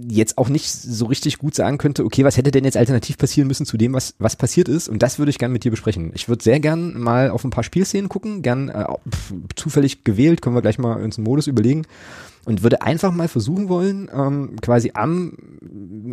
jetzt 0.08 0.38
auch 0.38 0.50
nicht 0.50 0.70
so 0.70 1.06
richtig 1.06 1.38
gut 1.38 1.56
sagen 1.56 1.78
könnte, 1.78 2.04
okay, 2.04 2.24
was 2.24 2.38
hätte 2.38 2.52
denn 2.52 2.66
jetzt 2.66 2.78
alternativ 2.78 3.18
passieren 3.18 3.48
müssen 3.48 3.66
zu 3.66 3.78
dem, 3.78 3.94
was, 3.94 4.16
was 4.18 4.36
passiert 4.36 4.68
ist? 4.68 4.90
Und 4.90 5.04
das 5.04 5.20
würde 5.20 5.30
ich 5.30 5.38
gern 5.38 5.52
mit 5.52 5.64
dir 5.64 5.72
besprechen. 5.72 6.12
Ich 6.16 6.30
würde 6.30 6.44
sehr 6.44 6.60
gern 6.60 7.00
mal 7.00 7.30
auf 7.30 7.44
ein 7.44 7.50
paar 7.50 7.64
Spielszenen 7.64 8.10
gucken, 8.10 8.42
gern 8.42 8.70
äh, 8.70 8.86
pf, 9.10 9.34
zufällig 9.56 10.04
gewählt, 10.04 10.42
können 10.42 10.56
wir 10.56 10.62
gleich 10.62 10.80
mal 10.80 11.02
uns 11.02 11.18
einen 11.18 11.26
Modus 11.26 11.48
überlegen 11.48 11.86
und 12.46 12.64
würde 12.64 12.82
einfach 12.82 13.12
mal 13.12 13.28
versuchen 13.28 13.70
wollen, 13.70 14.10
ähm, 14.14 14.56
quasi 14.62 14.92
am 14.94 15.34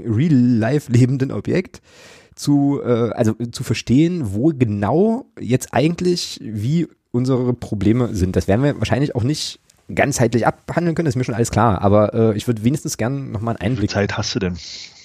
real-life 0.05 0.90
lebenden 0.90 1.32
Objekt 1.32 1.81
zu, 2.34 2.81
äh, 2.84 3.11
also 3.11 3.32
zu 3.32 3.64
verstehen, 3.64 4.34
wo 4.34 4.52
genau 4.56 5.26
jetzt 5.40 5.69
eigentlich 5.73 6.38
wie 6.43 6.87
unsere 7.11 7.55
Probleme 7.55 8.14
sind. 8.14 8.37
Das 8.37 8.46
werden 8.46 8.62
wir 8.62 8.78
wahrscheinlich 8.78 9.14
auch 9.14 9.23
nicht 9.23 9.61
ganzheitlich 9.94 10.47
abhandeln 10.47 10.94
können, 10.94 11.06
ist 11.06 11.17
mir 11.17 11.25
schon 11.25 11.35
alles 11.35 11.50
klar, 11.50 11.81
aber 11.83 12.12
äh, 12.15 12.37
ich 12.37 12.47
würde 12.47 12.65
wenigstens 12.65 12.97
gern 12.97 13.31
nochmal 13.31 13.56
einen 13.56 13.77
Wie 13.77 13.87
viel 13.87 13.87
Einblick 13.87 13.91
Zeit 13.91 14.19
hast 14.19 14.35
du 14.35 14.38
denn? 14.41 14.56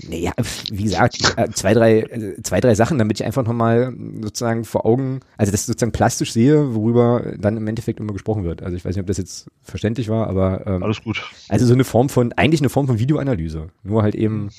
naja, 0.10 0.31
wie 0.72 0.83
gesagt, 0.83 1.36
äh, 1.38 1.50
zwei, 1.51 1.74
drei, 1.74 2.00
äh, 2.00 2.42
zwei, 2.42 2.60
drei 2.60 2.75
Sachen, 2.75 2.98
damit 2.98 3.19
ich 3.19 3.25
einfach 3.25 3.45
nochmal 3.45 3.94
sozusagen 4.22 4.66
vor 4.66 4.86
Augen, 4.86 5.19
also 5.38 5.51
das 5.51 5.66
sozusagen 5.66 5.92
plastisch 5.92 6.33
sehe, 6.33 6.74
worüber 6.74 7.33
dann 7.38 7.57
im 7.57 7.68
Endeffekt 7.68 8.00
immer 8.00 8.13
gesprochen 8.13 8.44
wird. 8.44 8.63
Also 8.63 8.75
ich 8.75 8.86
weiß 8.86 8.95
nicht, 8.95 9.01
ob 9.01 9.07
das 9.07 9.18
jetzt 9.18 9.48
verständlich 9.62 10.10
war, 10.10 10.28
aber 10.28 10.66
ähm, 10.66 10.84
Alles 10.84 11.04
gut. 11.04 11.22
also 11.50 11.66
so 11.66 11.74
eine 11.74 11.84
Form 11.84 12.10
von, 12.10 12.34
eigentlich 12.34 12.62
eine 12.62 12.69
Form 12.69 12.88
von 12.88 13.00
Videoanalyse. 13.00 13.69
Nur 13.84 14.01
halt 14.01 14.16
eben, 14.16 14.50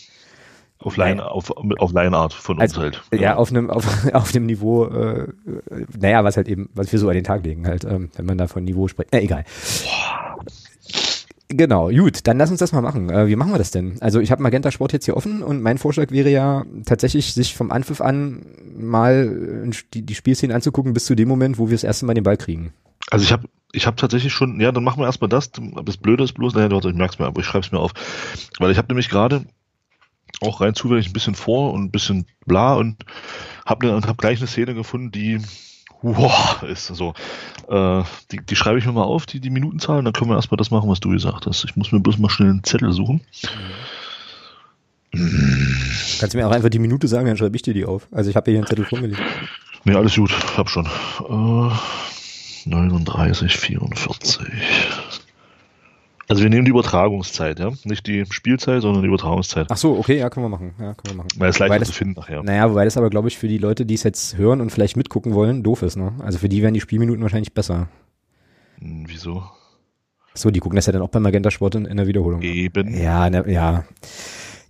Auf 0.83 0.97
Line, 0.97 1.25
auf, 1.25 1.51
auf 1.51 1.93
Line-Art 1.93 2.33
von 2.33 2.57
uns 2.59 2.63
Also, 2.63 2.83
halt. 2.83 3.03
ja, 3.13 3.37
auf 3.37 3.51
einem, 3.51 3.71
auf, 3.71 3.87
auf 4.13 4.33
dem 4.33 4.47
Niveau, 4.47 4.87
äh, 4.87 5.23
äh, 5.23 5.29
naja, 5.99 6.25
was 6.25 6.37
halt 6.37 6.49
eben, 6.49 6.69
was 6.75 6.91
wir 6.93 6.99
so 6.99 7.09
an 7.09 7.15
den 7.15 7.25
Tag 7.25 7.45
legen 7.45 7.67
halt, 7.67 7.85
ähm, 7.85 8.11
wenn 8.17 8.27
man 8.27 8.39
da 8.39 8.47
von 8.49 8.65
Niveau 8.65 8.89
spricht. 8.89 9.11
Na, 9.13 9.21
egal. 9.21 9.45
Genau, 11.49 11.91
gut, 11.91 12.27
dann 12.27 12.39
lass 12.39 12.51
uns 12.51 12.61
das 12.61 12.73
mal 12.73 12.81
machen. 12.81 13.11
Äh, 13.11 13.27
wie 13.27 13.37
machen 13.37 13.53
wir 13.53 13.59
das 13.59 13.71
denn? 13.71 14.01
Also 14.01 14.21
ich 14.21 14.31
habe 14.33 14.43
Magenta 14.43 14.71
Sport 14.71 14.93
jetzt 14.95 15.05
hier 15.05 15.17
offen 15.17 15.43
und 15.43 15.61
mein 15.61 15.77
Vorschlag 15.77 16.11
wäre 16.11 16.31
ja 16.31 16.65
tatsächlich, 16.87 17.35
sich 17.35 17.55
vom 17.55 17.71
Anpfiff 17.71 18.01
an 18.01 18.47
mal 18.75 19.67
äh, 19.67 19.71
die, 19.93 20.03
die 20.03 20.15
Spielszenen 20.15 20.55
anzugucken 20.57 20.95
bis 20.95 21.05
zu 21.05 21.15
dem 21.15 21.29
Moment, 21.29 21.59
wo 21.59 21.69
wir 21.69 21.75
das 21.75 21.85
erste 21.85 22.07
Mal 22.07 22.15
den 22.15 22.25
Ball 22.25 22.39
kriegen. 22.39 22.73
Also 23.11 23.25
ich 23.25 23.33
habe 23.33 23.49
ich 23.73 23.87
hab 23.87 23.97
tatsächlich 23.99 24.33
schon, 24.33 24.61
ja, 24.61 24.73
dann 24.73 24.85
machen 24.85 25.01
wir 25.01 25.07
erstmal 25.07 25.29
das. 25.29 25.51
Das 25.85 25.97
Blöde 25.97 26.25
ist 26.25 26.33
bloß, 26.33 26.55
naja, 26.55 26.71
warte, 26.71 26.89
ich 26.91 26.95
merk's 26.95 27.19
mir, 27.19 27.27
aber 27.27 27.41
ich 27.41 27.47
schreib's 27.47 27.73
mir 27.73 27.81
auf. 27.81 27.93
Weil 28.59 28.71
ich 28.71 28.79
habe 28.79 28.89
nämlich 28.89 29.09
gerade 29.11 29.45
auch 30.43 30.61
rein 30.61 30.75
zufällig 30.75 31.09
ein 31.09 31.13
bisschen 31.13 31.35
vor 31.35 31.73
und 31.73 31.85
ein 31.85 31.91
bisschen 31.91 32.27
bla 32.47 32.75
und 32.75 33.05
habe 33.65 33.87
ne, 33.87 34.01
hab 34.07 34.19
gleich 34.19 34.39
eine 34.39 34.47
Szene 34.47 34.75
gefunden, 34.75 35.11
die 35.11 35.41
wow, 36.03 36.63
ist 36.65 36.87
so. 36.89 37.15
Äh, 37.69 38.03
die, 38.31 38.39
die 38.45 38.57
schreibe 38.57 38.79
ich 38.79 38.87
mir 38.87 38.93
mal 38.93 39.03
auf, 39.05 39.27
die, 39.27 39.41
die 39.41 39.51
Minutenzahl, 39.51 39.99
und 39.99 40.05
dann 40.05 40.13
können 40.13 40.31
wir 40.31 40.37
erstmal 40.37 40.57
das 40.57 40.71
machen, 40.71 40.91
was 40.91 41.01
du 41.01 41.11
gesagt 41.11 41.47
hast. 41.47 41.65
Ich 41.65 41.77
muss 41.77 41.93
mir 41.93 42.01
bloß 42.01 42.19
mal 42.19 42.29
schnell 42.29 42.51
einen 42.51 42.65
Zettel 42.65 42.93
suchen. 42.93 43.21
Kannst 45.13 46.35
du 46.35 46.39
mir 46.39 46.47
auch 46.47 46.53
einfach 46.53 46.71
die 46.71 46.79
Minute 46.79 47.07
sagen, 47.07 47.27
dann 47.27 47.37
schreibe 47.37 47.57
ich 47.57 47.63
dir 47.63 47.75
die 47.75 47.85
auf. 47.85 48.09
Also 48.11 48.31
ich 48.31 48.37
habe 48.37 48.51
hier 48.51 48.59
einen 48.59 48.67
Zettel 48.67 48.85
vorgelegt. 48.85 49.21
Nee, 49.85 49.95
alles 49.95 50.15
gut, 50.15 50.33
hab 50.57 50.71
schon. 50.71 50.87
Äh, 50.87 51.71
39, 52.65 53.57
44. 53.57 54.41
Also 56.33 56.45
wir 56.45 56.49
nehmen 56.49 56.65
die 56.65 56.71
Übertragungszeit, 56.71 57.59
ja. 57.59 57.73
Nicht 57.85 58.07
die 58.07 58.25
Spielzeit, 58.31 58.81
sondern 58.81 59.03
die 59.03 59.09
Übertragungszeit. 59.09 59.67
Ach 59.69 59.77
so, 59.77 59.99
okay, 59.99 60.17
ja, 60.19 60.31
können 60.31 60.47
wir 60.47 60.49
machen. 60.49 60.73
Ja, 60.81 60.95
können 60.95 61.09
wir 61.11 61.15
machen. 61.17 61.29
Weil 61.37 61.51
es 61.51 61.59
leichter 61.59 61.79
das- 61.81 61.89
zu 61.89 61.93
finden 61.95 62.15
nachher. 62.19 62.43
Naja, 62.43 62.71
wobei 62.71 62.87
das 62.87 62.97
aber, 62.97 63.11
glaube 63.11 63.29
ich, 63.29 63.37
für 63.37 63.49
die 63.49 63.59
Leute, 63.59 63.85
die 63.85 63.93
es 63.93 64.03
jetzt 64.03 64.39
hören 64.39 64.63
und 64.63 64.71
vielleicht 64.71 64.97
mitgucken 64.97 65.35
wollen, 65.35 65.63
doof 65.63 65.83
ist, 65.83 65.97
ne? 65.97 66.15
Also 66.21 66.39
für 66.39 66.49
die 66.49 66.63
wären 66.63 66.73
die 66.73 66.81
Spielminuten 66.81 67.21
wahrscheinlich 67.23 67.53
besser. 67.53 67.89
Hm, 68.81 69.05
Wieso? 69.09 69.43
So, 70.33 70.51
die 70.51 70.61
gucken 70.61 70.77
das 70.77 70.87
ja 70.87 70.95
dann 70.95 71.03
auch 71.03 71.11
beim 71.11 71.23
Magenta 71.23 71.51
Sport 71.51 71.75
in, 71.75 71.85
in 71.85 71.99
der 71.99 72.07
Wiederholung. 72.07 72.41
Eben. 72.41 72.95
Ja, 72.99 73.29
ne, 73.29 73.45
ja. 73.53 73.85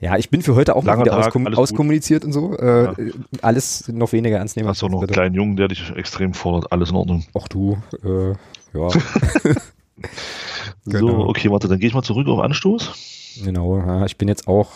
Ja, 0.00 0.16
ich 0.16 0.30
bin 0.30 0.42
für 0.42 0.56
heute 0.56 0.74
auch 0.74 0.82
mal 0.82 0.90
Langer 0.94 1.04
wieder 1.04 1.12
Tag, 1.12 1.26
auskom 1.28 1.46
alles 1.46 1.56
gut. 1.56 1.62
auskommuniziert 1.62 2.24
und 2.24 2.32
so. 2.32 2.58
Äh, 2.58 2.84
Ja. 2.86 2.94
Alles 3.40 3.86
noch 3.86 4.10
weniger 4.10 4.38
ernst 4.38 4.56
nehmen. 4.56 4.68
Hast 4.68 4.82
auch 4.82 4.88
noch 4.88 4.94
einen 4.98 5.02
bitte. 5.02 5.12
kleinen 5.12 5.36
Jungen, 5.36 5.54
der 5.54 5.68
dich 5.68 5.92
extrem 5.94 6.34
fordert. 6.34 6.72
Alles 6.72 6.90
in 6.90 6.96
Ordnung. 6.96 7.24
Auch 7.34 7.46
du, 7.46 7.78
äh, 8.02 8.30
ja. 8.76 8.88
So, 10.84 10.90
Genau. 11.06 11.28
okay, 11.28 11.50
warte, 11.50 11.68
dann 11.68 11.78
gehe 11.78 11.88
ich 11.88 11.94
mal 11.94 12.02
zurück 12.02 12.26
auf 12.28 12.40
Anstoß. 12.40 13.40
genau, 13.44 13.78
ja, 13.78 14.04
ich 14.04 14.16
bin 14.18 14.28
jetzt 14.28 14.48
auch. 14.48 14.70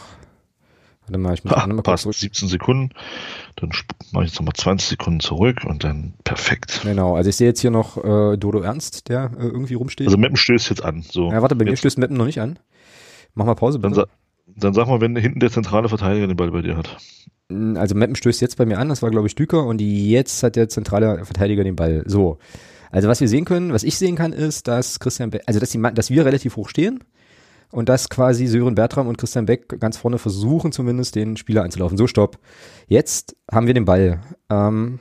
Warte 1.06 1.18
mal, 1.18 1.34
ich 1.34 1.44
muss 1.44 1.52
kurz 1.54 1.82
passt, 1.84 2.02
zurück. 2.02 2.16
17 2.16 2.48
Sekunden. 2.48 2.90
Dann 3.56 3.70
mache 4.12 4.24
ich 4.24 4.30
jetzt 4.30 4.40
nochmal 4.40 4.54
20 4.54 4.88
Sekunden 4.88 5.20
zurück 5.20 5.64
und 5.64 5.84
dann 5.84 6.14
perfekt. 6.24 6.80
Genau, 6.82 7.14
also 7.14 7.30
ich 7.30 7.36
sehe 7.36 7.46
jetzt 7.46 7.60
hier 7.60 7.70
noch 7.70 7.96
äh, 8.02 8.36
Dodo 8.36 8.60
Ernst, 8.60 9.08
der 9.08 9.30
äh, 9.38 9.42
irgendwie 9.44 9.74
rumsteht. 9.74 10.06
Also 10.08 10.18
Meppen 10.18 10.36
stößt 10.36 10.68
jetzt 10.70 10.84
an. 10.84 11.02
So. 11.08 11.30
ja, 11.30 11.42
warte, 11.42 11.54
bei 11.54 11.64
mir 11.64 11.70
Jetzt- 11.70 11.80
stößt 11.80 11.98
Mappen 11.98 12.16
noch 12.16 12.24
nicht 12.26 12.40
an. 12.40 12.58
Mach 13.34 13.44
mal 13.46 13.54
Pause, 13.54 13.78
Dann, 13.78 13.92
bitte. 13.92 14.06
sa 14.08 14.52
dann 14.56 14.74
sag 14.74 14.88
mal, 14.88 15.00
wenn 15.00 15.14
hinten 15.16 15.38
der 15.40 15.50
zentrale 15.52 15.88
Verteidiger 15.88 16.26
den 16.26 16.36
Ball 16.36 16.50
bei 16.50 16.62
dir 16.62 16.76
hat. 16.76 16.96
Also 17.76 17.94
Meppen 17.94 18.16
stößt 18.16 18.40
jetzt 18.40 18.56
bei 18.56 18.66
mir 18.66 18.78
an, 18.78 18.88
das 18.88 19.02
war 19.02 19.10
glaube 19.10 19.28
ich 19.28 19.36
Düker 19.36 19.64
und 19.64 19.80
jetzt 19.80 20.42
hat 20.42 20.56
der 20.56 20.68
zentrale 20.68 21.24
Verteidiger 21.24 21.62
den 21.62 21.76
Ball. 21.76 22.02
So. 22.06 22.38
Also 22.90 23.08
was 23.08 23.20
wir 23.20 23.28
sehen 23.28 23.44
können, 23.44 23.72
was 23.72 23.82
ich 23.82 23.98
sehen 23.98 24.16
kann, 24.16 24.32
ist, 24.32 24.68
dass 24.68 25.00
Christian, 25.00 25.30
Be 25.30 25.40
also 25.46 25.60
dass, 25.60 25.70
die, 25.70 25.82
dass 25.94 26.10
wir 26.10 26.24
relativ 26.24 26.56
hoch 26.56 26.68
stehen 26.68 27.04
und 27.70 27.88
dass 27.88 28.08
quasi 28.08 28.46
Sören 28.46 28.74
Bertram 28.74 29.08
und 29.08 29.18
Christian 29.18 29.46
Beck 29.46 29.80
ganz 29.80 29.96
vorne 29.96 30.18
versuchen 30.18 30.72
zumindest 30.72 31.14
den 31.14 31.36
Spieler 31.36 31.62
anzulaufen. 31.62 31.98
So, 31.98 32.06
stopp. 32.06 32.38
Jetzt 32.86 33.36
haben 33.50 33.66
wir 33.66 33.74
den 33.74 33.84
Ball. 33.84 34.20
Ähm, 34.50 35.00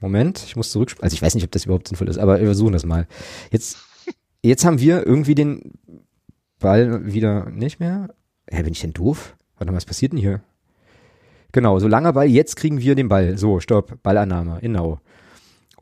Moment, 0.00 0.42
ich 0.44 0.56
muss 0.56 0.70
zurück. 0.70 0.94
Also 1.00 1.14
ich 1.14 1.22
weiß 1.22 1.34
nicht, 1.34 1.44
ob 1.44 1.52
das 1.52 1.64
überhaupt 1.64 1.88
sinnvoll 1.88 2.08
ist, 2.08 2.18
aber 2.18 2.38
wir 2.38 2.46
versuchen 2.46 2.72
das 2.72 2.84
mal. 2.84 3.06
Jetzt, 3.50 3.78
jetzt 4.42 4.64
haben 4.64 4.80
wir 4.80 5.06
irgendwie 5.06 5.34
den 5.34 5.72
Ball 6.58 7.12
wieder 7.12 7.48
nicht 7.50 7.80
mehr. 7.80 8.14
Hä, 8.50 8.62
bin 8.62 8.72
ich 8.72 8.80
denn 8.80 8.92
doof? 8.92 9.36
Warte 9.56 9.72
mal, 9.72 9.76
was 9.76 9.84
passiert 9.84 10.12
denn 10.12 10.18
hier? 10.18 10.42
Genau, 11.52 11.78
so 11.78 11.86
langer 11.86 12.14
Ball, 12.14 12.26
jetzt 12.26 12.56
kriegen 12.56 12.80
wir 12.80 12.94
den 12.94 13.08
Ball. 13.08 13.38
So, 13.38 13.60
stopp, 13.60 14.02
Ballannahme, 14.02 14.58
genau. 14.60 15.00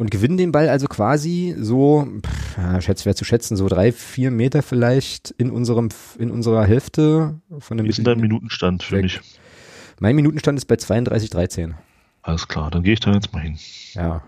Und 0.00 0.10
gewinnen 0.10 0.38
den 0.38 0.50
Ball 0.50 0.70
also 0.70 0.86
quasi 0.86 1.54
so, 1.58 2.08
pff, 2.26 2.56
ja, 2.56 2.80
schätze, 2.80 3.04
wer 3.04 3.14
zu 3.14 3.26
schätzen, 3.26 3.54
so 3.58 3.68
drei, 3.68 3.92
vier 3.92 4.30
Meter 4.30 4.62
vielleicht 4.62 5.30
in 5.32 5.50
unserem, 5.50 5.90
in 6.18 6.30
unserer 6.30 6.64
Hälfte 6.64 7.38
von 7.58 7.76
dem 7.76 7.84
Wie 7.84 7.90
ist 7.90 7.98
denn 7.98 8.06
dein 8.06 8.18
Minutenstand 8.20 8.82
für 8.82 8.96
Weg. 8.96 9.02
mich? 9.02 9.20
Mein 9.98 10.16
Minutenstand 10.16 10.56
ist 10.58 10.64
bei 10.64 10.76
32,13. 10.76 11.74
Alles 12.22 12.48
klar, 12.48 12.70
dann 12.70 12.82
gehe 12.82 12.94
ich 12.94 13.00
da 13.00 13.12
jetzt 13.12 13.30
mal 13.34 13.42
hin. 13.42 13.58
Ja. 13.92 14.22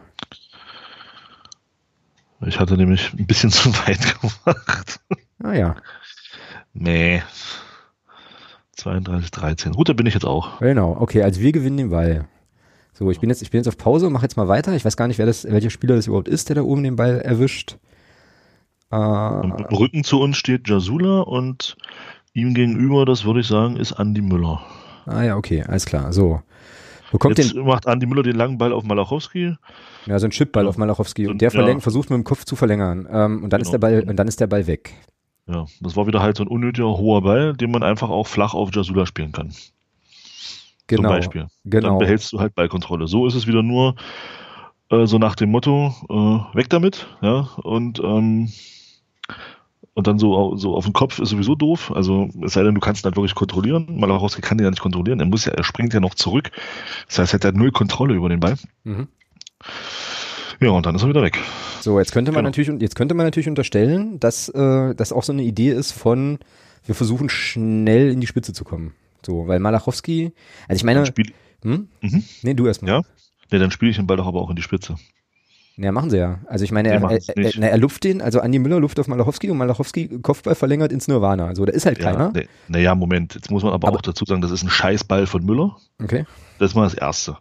Ich 2.45 2.61
hatte 2.61 2.77
nämlich 2.77 3.11
ein 3.15 3.27
bisschen 3.27 3.51
zu 3.51 3.71
weit 3.87 4.21
gemacht. 4.21 5.01
Ah 5.43 5.55
ja, 5.55 5.77
Nee. 6.75 7.23
32, 8.77 9.31
13. 9.31 9.73
Gut, 9.73 9.89
da 9.89 9.95
bin 9.95 10.05
ich 10.05 10.13
jetzt 10.13 10.27
auch. 10.27 10.59
genau. 10.61 10.99
Okay, 11.01 11.23
also 11.23 11.41
wir 11.41 11.53
gewinnen 11.53 11.79
den 11.79 11.89
Ball. 11.91 12.29
So, 13.03 13.11
ich 13.11 13.19
bin 13.19 13.31
jetzt, 13.31 13.43
ich 13.43 13.51
bin 13.51 13.59
jetzt 13.59 13.67
auf 13.67 13.77
Pause 13.77 14.07
und 14.07 14.13
mache 14.13 14.23
jetzt 14.23 14.37
mal 14.37 14.47
weiter. 14.47 14.77
Ich 14.77 14.85
weiß 14.85 14.97
gar 14.97 15.09
nicht, 15.09 15.19
wer 15.19 15.27
das, 15.27 15.45
welcher 15.45 15.71
Spieler 15.71 15.97
das 15.97 16.07
überhaupt 16.07 16.29
ist, 16.29 16.49
der 16.49 16.55
da 16.55 16.63
oben 16.63 16.85
den 16.85 16.95
Ball 16.95 17.19
erwischt. 17.21 17.77
Äh, 18.93 18.97
Im 18.97 19.51
Rücken 19.73 20.05
zu 20.05 20.21
uns 20.21 20.37
steht 20.37 20.69
Jasula 20.69 21.23
und 21.23 21.77
ihm 22.33 22.55
gegenüber, 22.55 23.05
das 23.05 23.25
würde 23.25 23.41
ich 23.41 23.49
sagen, 23.49 23.77
ist 23.77 23.93
Andi 23.95 24.21
Müller. 24.21 24.63
ah 25.07 25.23
ja, 25.25 25.37
okay, 25.37 25.65
alles 25.67 25.85
klar. 25.85 26.13
So. 26.13 26.43
Bekommt 27.11 27.39
Jetzt 27.39 27.55
den, 27.55 27.65
macht 27.65 27.89
Andi 27.89 28.07
Müller 28.07 28.23
den 28.23 28.37
langen 28.37 28.57
Ball 28.57 28.73
auf 28.73 28.85
Malachowski. 28.85 29.57
ja, 30.07 30.19
so 30.21 30.27
ein 30.29 30.31
Chipball 30.31 30.63
Ja. 30.63 30.69
auf 30.69 30.79
Malachowski 30.79 31.27
und 31.27 31.43
der 31.43 31.51
ja. 31.51 31.81
versucht 31.81 32.09
mit 32.09 32.17
dem 32.19 32.25
Kopf 32.25 32.45
zu 32.45 32.55
verlängern. 32.55 33.09
Ähm, 33.11 33.43
und 33.43 33.53
dann 33.53 33.63
ist 33.63 33.73
Genau. 33.73 33.81
der 33.81 34.01
Ball, 34.01 34.09
und 34.09 34.17
dann 34.17 34.29
ist 34.29 34.39
der 34.39 34.47
Ball 34.47 34.69
weg. 34.69 34.95
Ja, 35.49 35.65
das 35.81 35.97
war 35.97 36.07
wieder 36.07 36.23
halt 36.23 36.37
so 36.37 36.45
ein 36.45 36.49
unnötiger 36.49 36.87
hoher 36.97 37.23
Ball, 37.23 37.53
den 37.55 37.73
man 37.73 37.83
einfach 37.83 38.11
auch 38.11 38.29
flach 38.29 38.55
auf 38.55 38.71
Jasula 38.73 39.07
spielen 39.07 39.33
kann. 39.33 39.53
Genau. 40.97 41.09
Zum 41.09 41.17
Beispiel. 41.17 41.47
Genau. 41.65 41.89
Dann 41.89 41.99
behältst 41.99 42.33
du 42.33 42.41
halt 42.41 42.55
Ballkontrolle. 42.55 43.07
So 43.07 43.27
ist 43.27 43.35
es 43.35 43.47
wieder 43.47 43.63
nur 43.63 43.95
äh, 44.91 45.07
so 45.07 45.19
nach 45.19 45.35
dem 45.37 45.51
Motto, 45.51 45.95
äh, 46.09 46.57
weg 46.57 46.69
damit, 46.69 47.07
ja, 47.23 47.49
und 47.63 48.01
ähm, 48.01 48.53
und 49.95 50.07
dann 50.07 50.19
so, 50.19 50.57
so 50.57 50.75
auf 50.75 50.85
den 50.85 50.95
Kopf 50.95 51.19
ist 51.19 51.29
sowieso 51.31 51.55
doof. 51.55 51.93
Also, 51.95 52.29
es 52.43 52.55
sei 52.55 52.63
denn, 52.63 52.75
du 52.75 52.81
kannst 52.81 53.03
ihn 53.03 53.05
halt 53.05 53.17
wirklich 53.17 53.35
kontrollieren. 53.35 53.89
Malachowski 54.01 54.41
kann 54.41 54.57
den 54.57 54.65
ja 54.65 54.71
nicht 54.71 54.81
kontrollieren. 54.81 55.21
Er 55.21 55.27
muss 55.27 55.45
ja, 55.45 55.53
er 55.53 55.65
springt 55.65 55.93
ja 55.93 56.01
noch 56.01 56.15
zurück. 56.15 56.51
Das 57.09 57.19
heißt, 57.19 57.35
er 57.35 57.37
hat 57.37 57.45
ja 57.45 57.53
null 57.53 57.73
Kontrolle 57.73 58.15
über 58.15 58.31
den 58.31 58.41
Ball. 58.41 58.55
Mhm. 58.85 59.09
Ja, 60.61 60.71
und 60.71 60.87
dann 60.87 60.95
ist 60.95 61.03
er 61.03 61.09
wieder 61.09 61.23
weg. 61.23 61.39
So, 61.81 61.99
jetzt 61.99 62.13
könnte 62.13 62.33
man 62.33 62.45
Genau. 62.45 62.49
natürlich, 62.49 62.81
jetzt 62.81 62.95
könnte 62.95 63.15
man 63.15 63.27
natürlich 63.27 63.49
unterstellen, 63.49 64.19
dass 64.19 64.49
äh, 64.49 64.95
das 64.95 65.13
auch 65.13 65.25
so 65.25 65.33
eine 65.33 65.43
Idee 65.43 65.71
ist 65.73 65.93
von, 65.93 66.39
wir 66.87 66.95
versuchen 66.95 67.29
schnell 67.29 68.11
in 68.11 68.21
die 68.21 68.27
Spitze 68.27 68.55
zu 68.55 68.65
kommen. 68.65 68.95
So, 69.25 69.47
weil 69.47 69.59
Malachowski, 69.61 70.33
also 70.69 70.77
ich 70.81 70.85
meine, 70.85 71.07
spiel, 71.07 71.33
hm? 71.63 71.89
mhm. 72.01 72.25
nee, 72.43 72.55
du 72.55 72.67
erstmal. 72.67 72.91
Ja. 72.93 73.03
Nee, 73.51 73.59
dann 73.59 73.71
spiele 73.71 73.91
ich 73.91 73.97
den 73.97 74.07
Ball 74.07 74.17
doch 74.17 74.27
aber 74.27 74.41
auch 74.41 74.51
in 74.51 74.57
die 74.57 74.63
Spitze. 74.63 74.97
Ja, 75.77 75.91
machen 75.91 76.11
sie 76.11 76.19
ja. 76.19 76.39
Also 76.49 76.65
ich 76.65 76.73
meine, 76.73 76.91
er, 76.91 77.01
er, 77.03 77.21
er, 77.37 77.71
er 77.73 77.79
luft 77.79 78.05
den, 78.05 78.21
also 78.21 78.41
Andi 78.41 78.59
Müller 78.59 78.79
luft 78.79 79.01
auf 79.01 79.09
Malachowski 79.09 79.51
und 79.51 79.57
Malachowski 79.57 80.19
Kopfball 80.21 80.55
verlängert 80.55 80.93
ins 80.93 81.09
Nirvana. 81.09 81.47
Also 81.47 81.65
da 81.65 81.73
ist 81.73 81.87
halt 81.87 81.99
Ja, 81.99 82.13
keiner. 82.13 82.33
naja, 82.69 82.95
Moment. 82.95 83.35
Jetzt 83.35 83.51
muss 83.51 83.63
man 83.63 83.73
aber, 83.73 83.89
Aber- 83.89 83.97
auch 83.97 84.03
dazu 84.03 84.25
sagen, 84.27 84.43
das 84.43 84.51
ist 84.51 84.63
ein 84.63 84.71
Scheißball 84.71 85.27
von 85.27 85.45
Müller. 85.45 85.77
Okay. 86.03 86.27
Das 86.59 86.71
ist 86.73 86.75
mal 86.75 86.85
das 86.85 86.95
Erste. 86.95 87.39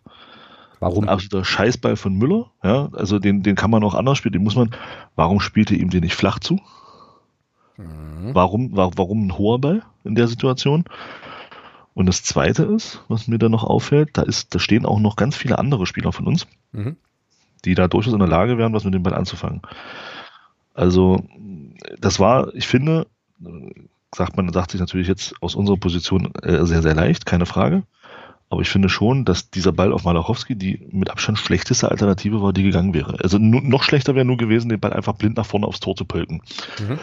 Warum? 0.79 1.03
Ein 1.05 1.09
absoluter 1.09 1.43
Scheißball 1.45 1.95
von 1.97 2.13
Müller. 2.15 2.51
Ja, 2.63 2.89
also 2.93 3.19
den, 3.19 3.43
den 3.43 3.55
kann 3.55 3.69
man 3.69 3.83
auch 3.83 3.93
anders 3.95 4.17
spielen. 4.17 4.33
Den 4.33 4.43
muss 4.43 4.55
man. 4.55 4.71
Warum 5.15 5.39
spielt 5.41 5.69
er 5.71 5.77
ihm 5.77 5.89
den 5.89 6.01
nicht 6.01 6.15
flach 6.15 6.39
zu? 6.39 6.57
Mhm. 7.77 8.33
Warum, 8.33 8.75
wa- 8.75 8.91
warum 8.95 9.27
ein 9.27 9.37
hoher 9.37 9.59
Ball 9.59 9.83
in 10.03 10.15
der 10.15 10.27
Situation? 10.27 10.85
Und 11.93 12.05
das 12.05 12.23
Zweite 12.23 12.63
ist, 12.63 13.03
was 13.09 13.27
mir 13.27 13.37
da 13.37 13.49
noch 13.49 13.63
auffällt, 13.63 14.11
da 14.13 14.21
ist, 14.21 14.55
da 14.55 14.59
stehen 14.59 14.85
auch 14.85 14.99
noch 14.99 15.15
ganz 15.15 15.35
viele 15.35 15.59
andere 15.59 15.85
Spieler 15.85 16.11
von 16.11 16.25
uns, 16.27 16.47
Mhm. 16.71 16.95
die 17.65 17.75
da 17.75 17.87
durchaus 17.87 18.13
in 18.13 18.19
der 18.19 18.27
Lage 18.27 18.57
wären, 18.57 18.73
was 18.73 18.85
mit 18.85 18.93
dem 18.93 19.03
Ball 19.03 19.13
anzufangen. 19.13 19.61
Also, 20.73 21.23
das 21.99 22.19
war, 22.19 22.53
ich 22.55 22.67
finde, 22.67 23.07
sagt 24.15 24.37
man, 24.37 24.51
sagt 24.53 24.71
sich 24.71 24.79
natürlich 24.79 25.07
jetzt 25.07 25.33
aus 25.41 25.55
unserer 25.55 25.77
Position 25.77 26.33
äh, 26.41 26.65
sehr, 26.65 26.81
sehr 26.81 26.95
leicht, 26.95 27.25
keine 27.25 27.45
Frage. 27.45 27.83
Aber 28.49 28.61
ich 28.61 28.69
finde 28.69 28.89
schon, 28.89 29.23
dass 29.23 29.49
dieser 29.49 29.71
Ball 29.71 29.93
auf 29.93 30.03
Malachowski 30.03 30.57
die 30.57 30.85
mit 30.91 31.09
Abstand 31.09 31.39
schlechteste 31.39 31.89
Alternative 31.89 32.41
war, 32.41 32.51
die 32.51 32.63
gegangen 32.63 32.93
wäre. 32.93 33.17
Also 33.23 33.37
noch 33.37 33.83
schlechter 33.83 34.13
wäre 34.13 34.25
nur 34.25 34.35
gewesen, 34.35 34.67
den 34.67 34.79
Ball 34.81 34.91
einfach 34.91 35.13
blind 35.13 35.37
nach 35.37 35.45
vorne 35.45 35.65
aufs 35.67 35.79
Tor 35.79 35.95
zu 35.95 36.03
pölken. 36.03 36.41
Mhm. 36.79 36.99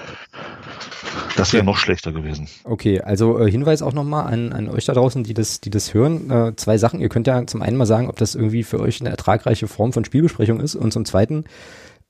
Das 1.36 1.52
wäre 1.52 1.62
Okay. 1.62 1.70
noch 1.70 1.76
schlechter 1.76 2.12
gewesen. 2.12 2.48
Okay, 2.64 3.00
also 3.00 3.38
äh, 3.38 3.50
Hinweis 3.50 3.82
auch 3.82 3.92
nochmal 3.92 4.32
an, 4.32 4.52
an 4.52 4.68
euch 4.68 4.84
da 4.84 4.92
draußen, 4.94 5.24
die 5.24 5.34
das, 5.34 5.60
die 5.60 5.70
das 5.70 5.94
hören. 5.94 6.30
Äh, 6.30 6.56
zwei 6.56 6.78
Sachen. 6.78 7.00
Ihr 7.00 7.08
könnt 7.08 7.26
ja 7.26 7.46
zum 7.46 7.62
einen 7.62 7.76
mal 7.76 7.86
sagen, 7.86 8.08
ob 8.08 8.16
das 8.16 8.34
irgendwie 8.34 8.62
für 8.62 8.80
euch 8.80 9.00
eine 9.00 9.10
ertragreiche 9.10 9.68
Form 9.68 9.92
von 9.92 10.04
Spielbesprechung 10.04 10.60
ist 10.60 10.74
und 10.74 10.92
zum 10.92 11.04
zweiten 11.04 11.44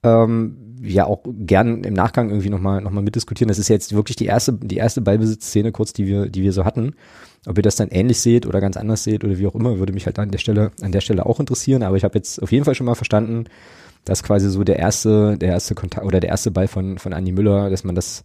ähm, 0.03 0.57
ja 0.81 1.07
auch 1.07 1.25
gern 1.27 1.83
im 1.83 1.95
Nachgang 1.95 2.31
irgendwie 2.31 2.51
nochmal 2.51 2.81
noch 2.81 2.93
mal 2.93 3.03
mitdiskutieren. 3.03 3.49
Das 3.49 3.59
ist 3.59 3.69
jetzt 3.69 3.95
wirklich 3.95 4.17
die 4.17 4.27
erste, 4.27 4.53
die 4.53 4.77
erste 4.77 5.01
Ballbesitzszene 5.01 5.73
kurz, 5.73 5.93
die 5.93 6.07
wir, 6.07 6.27
die 6.29 6.43
wir 6.43 6.53
so 6.53 6.65
hatten. 6.65 6.95
Ob 7.47 7.57
ihr 7.57 7.63
das 7.63 7.77
dann 7.77 7.89
ähnlich 7.89 8.21
seht 8.21 8.47
oder 8.47 8.61
ganz 8.61 8.77
anders 8.77 9.05
seht 9.05 9.25
oder 9.25 9.39
wie 9.39 9.47
auch 9.47 9.55
immer, 9.55 9.79
würde 9.79 9.93
mich 9.93 10.07
halt 10.07 10.19
an 10.19 10.31
der 10.31 10.39
Stelle, 10.39 10.71
an 10.81 10.93
der 10.93 11.01
Stelle 11.01 11.27
auch 11.27 11.41
interessieren. 11.41 11.83
Aber 11.83 11.97
ich 11.97 12.05
habe 12.05 12.17
jetzt 12.17 12.43
auf 12.43 12.53
jeden 12.53 12.65
Fall 12.65 12.75
schon 12.75 12.87
mal 12.87 12.95
verstanden, 12.95 13.45
dass 14.05 14.23
quasi 14.23 14.49
so 14.49 14.63
der 14.65 14.79
erste, 14.79 15.37
der 15.37 15.51
erste 15.51 15.75
Kontakt 15.75 16.07
oder 16.07 16.21
der 16.21 16.31
erste 16.31 16.51
Ball 16.51 16.69
von, 16.69 16.99
von 16.99 17.13
Andi 17.13 17.33
Müller, 17.33 17.71
dass 17.71 17.85
man 17.85 17.95
das 17.95 18.25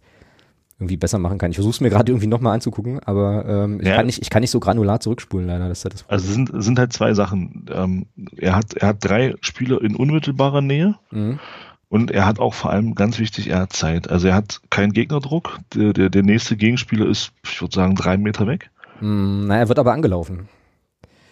irgendwie 0.79 0.97
besser 0.97 1.19
machen 1.19 1.37
kann. 1.37 1.51
Ich 1.51 1.57
versuche 1.57 1.71
es 1.73 1.81
mir 1.81 1.89
gerade 1.89 2.11
irgendwie 2.11 2.27
nochmal 2.27 2.53
anzugucken, 2.55 2.99
aber 2.99 3.45
ähm, 3.47 3.79
ich, 3.79 3.87
Ja. 3.87 3.95
kann 3.97 4.05
nicht, 4.07 4.21
ich 4.21 4.29
kann 4.29 4.41
nicht 4.41 4.51
so 4.51 4.59
granular 4.59 4.99
zurückspulen, 4.99 5.47
leider. 5.47 5.69
Das 5.69 5.79
ist 5.79 5.85
halt 5.85 5.93
das 5.93 6.09
Also 6.09 6.27
es 6.27 6.33
sind, 6.33 6.51
sind 6.63 6.79
halt 6.79 6.91
zwei 6.93 7.13
Sachen. 7.13 7.65
Ähm, 7.73 8.05
er, 8.37 8.55
hat, 8.55 8.73
er 8.73 8.87
hat 8.89 8.97
drei 9.01 9.35
Spieler 9.41 9.81
in 9.81 9.95
unmittelbarer 9.95 10.61
Nähe 10.61 10.95
Mhm. 11.11 11.39
und 11.89 12.11
er 12.11 12.25
hat 12.25 12.39
auch 12.39 12.53
vor 12.53 12.71
allem 12.71 12.95
ganz 12.95 13.19
wichtig, 13.19 13.49
er 13.49 13.59
hat 13.59 13.73
Zeit. 13.73 14.09
Also 14.09 14.27
er 14.29 14.35
hat 14.35 14.61
keinen 14.71 14.93
Gegnerdruck. 14.93 15.59
Der, 15.75 15.93
der, 15.93 16.09
der 16.09 16.23
nächste 16.23 16.57
Gegenspieler 16.57 17.05
ist, 17.07 17.31
ich 17.45 17.61
würde 17.61 17.75
sagen, 17.75 17.95
drei 17.95 18.17
Meter 18.17 18.47
weg. 18.47 18.69
Mm, 18.99 19.45
na, 19.47 19.57
er 19.57 19.69
wird 19.69 19.79
aber 19.79 19.93
angelaufen. 19.93 20.49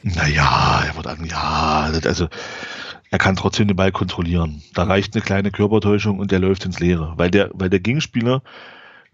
Naja, 0.04 0.82
er 0.88 0.96
wird 0.96 1.08
an, 1.08 1.26
ja, 1.26 1.92
also 2.06 2.28
er 3.12 3.18
kann 3.20 3.36
trotzdem 3.36 3.68
den 3.68 3.78
Ball 3.78 3.92
kontrollieren. 3.92 4.64
Da 4.74 4.84
reicht 4.84 5.14
eine 5.16 5.22
kleine 5.24 5.52
Körpertäuschung 5.52 6.18
und 6.20 6.32
der 6.32 6.40
läuft 6.40 6.66
ins 6.66 6.80
Leere. 6.80 7.14
Weil 7.18 7.30
der, 7.30 7.52
weil 7.54 7.70
der 7.70 7.80
Gegenspieler, 7.82 8.42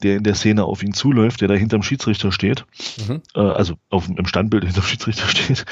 der 0.03 0.17
in 0.17 0.23
der 0.23 0.35
Szene 0.35 0.63
auf 0.63 0.83
ihn 0.83 0.93
zuläuft, 0.93 1.41
der 1.41 1.47
da 1.47 1.55
hinterm 1.55 1.83
Schiedsrichter 1.83 2.31
steht, 2.31 2.65
Mhm. 3.07 3.21
äh, 3.35 3.39
also 3.39 3.75
auf, 3.89 4.07
im 4.07 4.25
Standbild 4.25 4.63
hinterm 4.65 4.83
Schiedsrichter 4.83 5.27
steht, 5.27 5.65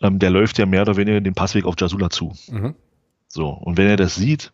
ähm, 0.00 0.18
der 0.18 0.30
läuft 0.30 0.58
ja 0.58 0.66
mehr 0.66 0.82
oder 0.82 0.96
weniger 0.96 1.20
den 1.20 1.34
Passweg 1.34 1.64
auf 1.64 1.74
Jasula 1.78 2.10
zu. 2.10 2.32
Mhm. 2.50 2.74
So, 3.28 3.48
und 3.48 3.76
wenn 3.78 3.86
er 3.88 3.96
das 3.96 4.16
sieht, 4.16 4.52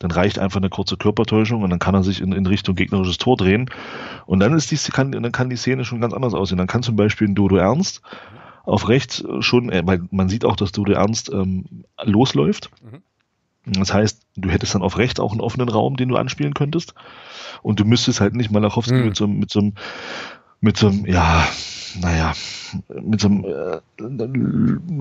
dann 0.00 0.10
reicht 0.10 0.38
einfach 0.40 0.56
eine 0.58 0.70
kurze 0.70 0.96
Körpertäuschung 0.96 1.62
und 1.62 1.70
dann 1.70 1.78
kann 1.78 1.94
er 1.94 2.02
sich 2.02 2.20
in, 2.20 2.32
in 2.32 2.46
Richtung 2.46 2.74
gegnerisches 2.74 3.18
Tor 3.18 3.36
drehen. 3.36 3.70
Und 4.26 4.40
dann 4.40 4.54
ist 4.54 4.70
die, 4.70 4.76
kann, 4.90 5.12
dann 5.12 5.30
kann 5.30 5.50
die 5.50 5.56
Szene 5.56 5.84
schon 5.84 6.00
ganz 6.00 6.12
anders 6.12 6.34
aussehen. 6.34 6.58
Dann 6.58 6.66
kann 6.66 6.82
zum 6.82 6.96
Beispiel 6.96 7.28
ein 7.28 7.36
Dodo 7.36 7.56
Ernst 7.56 8.02
auf 8.64 8.88
rechts 8.88 9.22
schon, 9.40 9.70
äh, 9.70 9.82
weil 9.84 10.02
man 10.10 10.28
sieht 10.28 10.44
auch, 10.44 10.56
dass 10.56 10.72
Dodo 10.72 10.92
Ernst 10.92 11.30
ähm, 11.32 11.84
losläuft. 12.02 12.70
Das 13.66 13.94
heißt, 13.94 14.22
du 14.36 14.50
hättest 14.50 14.74
dann 14.74 14.82
auf 14.82 14.98
rechts 14.98 15.20
auch 15.20 15.30
einen 15.32 15.40
offenen 15.40 15.68
Raum, 15.68 15.96
den 15.96 16.08
du 16.08 16.16
anspielen 16.16 16.54
könntest. 16.54 16.94
Und 17.64 17.80
du 17.80 17.84
müsstest 17.86 18.20
halt 18.20 18.34
nicht 18.36 18.50
Malachowski 18.50 18.94
Hm. 18.94 19.06
mit 19.06 19.16
so 19.16 19.24
einem, 19.24 19.38
mit 19.38 19.50
so 19.50 19.58
einem, 19.60 19.72
mit 20.60 20.76
so 20.76 20.88
einem, 20.88 21.06
ja, 21.06 21.46
naja, 22.00 22.34
mit 23.02 23.20
so 23.20 23.28
einem 23.28 23.44
äh, 23.44 23.80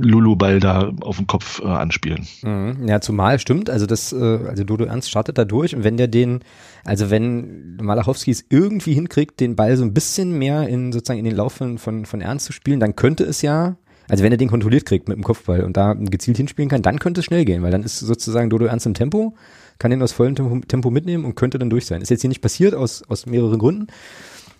Lulu-Ball 0.01 0.59
da 0.59 0.91
auf 1.01 1.17
den 1.17 1.27
Kopf 1.27 1.61
äh, 1.61 1.67
anspielen. 1.67 2.25
Mhm. 2.41 2.87
Ja, 2.87 3.01
zumal 3.01 3.39
stimmt, 3.39 3.69
also 3.69 3.85
das, 3.85 4.13
äh, 4.13 4.39
also 4.47 4.63
Dodo 4.63 4.85
Ernst 4.85 5.09
startet 5.09 5.37
da 5.37 5.43
durch 5.45 5.75
und 5.75 5.83
wenn 5.83 5.97
der 5.97 6.07
den, 6.07 6.39
also 6.85 7.09
wenn 7.09 7.75
Malachowski 7.81 8.31
es 8.31 8.45
irgendwie 8.49 8.93
hinkriegt, 8.93 9.39
den 9.39 9.55
Ball 9.55 9.75
so 9.75 9.83
ein 9.83 9.93
bisschen 9.93 10.37
mehr 10.37 10.67
in 10.69 10.93
sozusagen 10.93 11.19
in 11.19 11.25
den 11.25 11.35
Lauf 11.35 11.53
von, 11.53 11.77
von, 11.77 12.05
von 12.05 12.21
Ernst 12.21 12.45
zu 12.45 12.53
spielen, 12.53 12.79
dann 12.79 12.95
könnte 12.95 13.23
es 13.25 13.41
ja, 13.41 13.75
also 14.07 14.23
wenn 14.23 14.31
er 14.31 14.37
den 14.37 14.49
kontrolliert 14.49 14.85
kriegt 14.85 15.09
mit 15.09 15.17
dem 15.17 15.23
Kopfball 15.23 15.63
und 15.63 15.75
da 15.75 15.93
gezielt 15.93 16.37
hinspielen 16.37 16.69
kann, 16.69 16.81
dann 16.81 16.99
könnte 16.99 17.19
es 17.19 17.25
schnell 17.25 17.43
gehen, 17.43 17.63
weil 17.63 17.71
dann 17.71 17.83
ist 17.83 17.99
sozusagen 17.99 18.49
Dodo 18.49 18.65
Ernst 18.65 18.85
im 18.85 18.93
Tempo, 18.93 19.33
kann 19.79 19.91
den 19.91 20.01
aus 20.01 20.11
vollem 20.11 20.35
Tempo, 20.35 20.59
Tempo 20.67 20.89
mitnehmen 20.91 21.25
und 21.25 21.35
könnte 21.35 21.59
dann 21.59 21.69
durch 21.69 21.85
sein. 21.85 22.01
Ist 22.01 22.09
jetzt 22.09 22.21
hier 22.21 22.29
nicht 22.29 22.41
passiert 22.41 22.73
aus, 22.73 23.03
aus 23.09 23.25
mehreren 23.25 23.59
Gründen. 23.59 23.87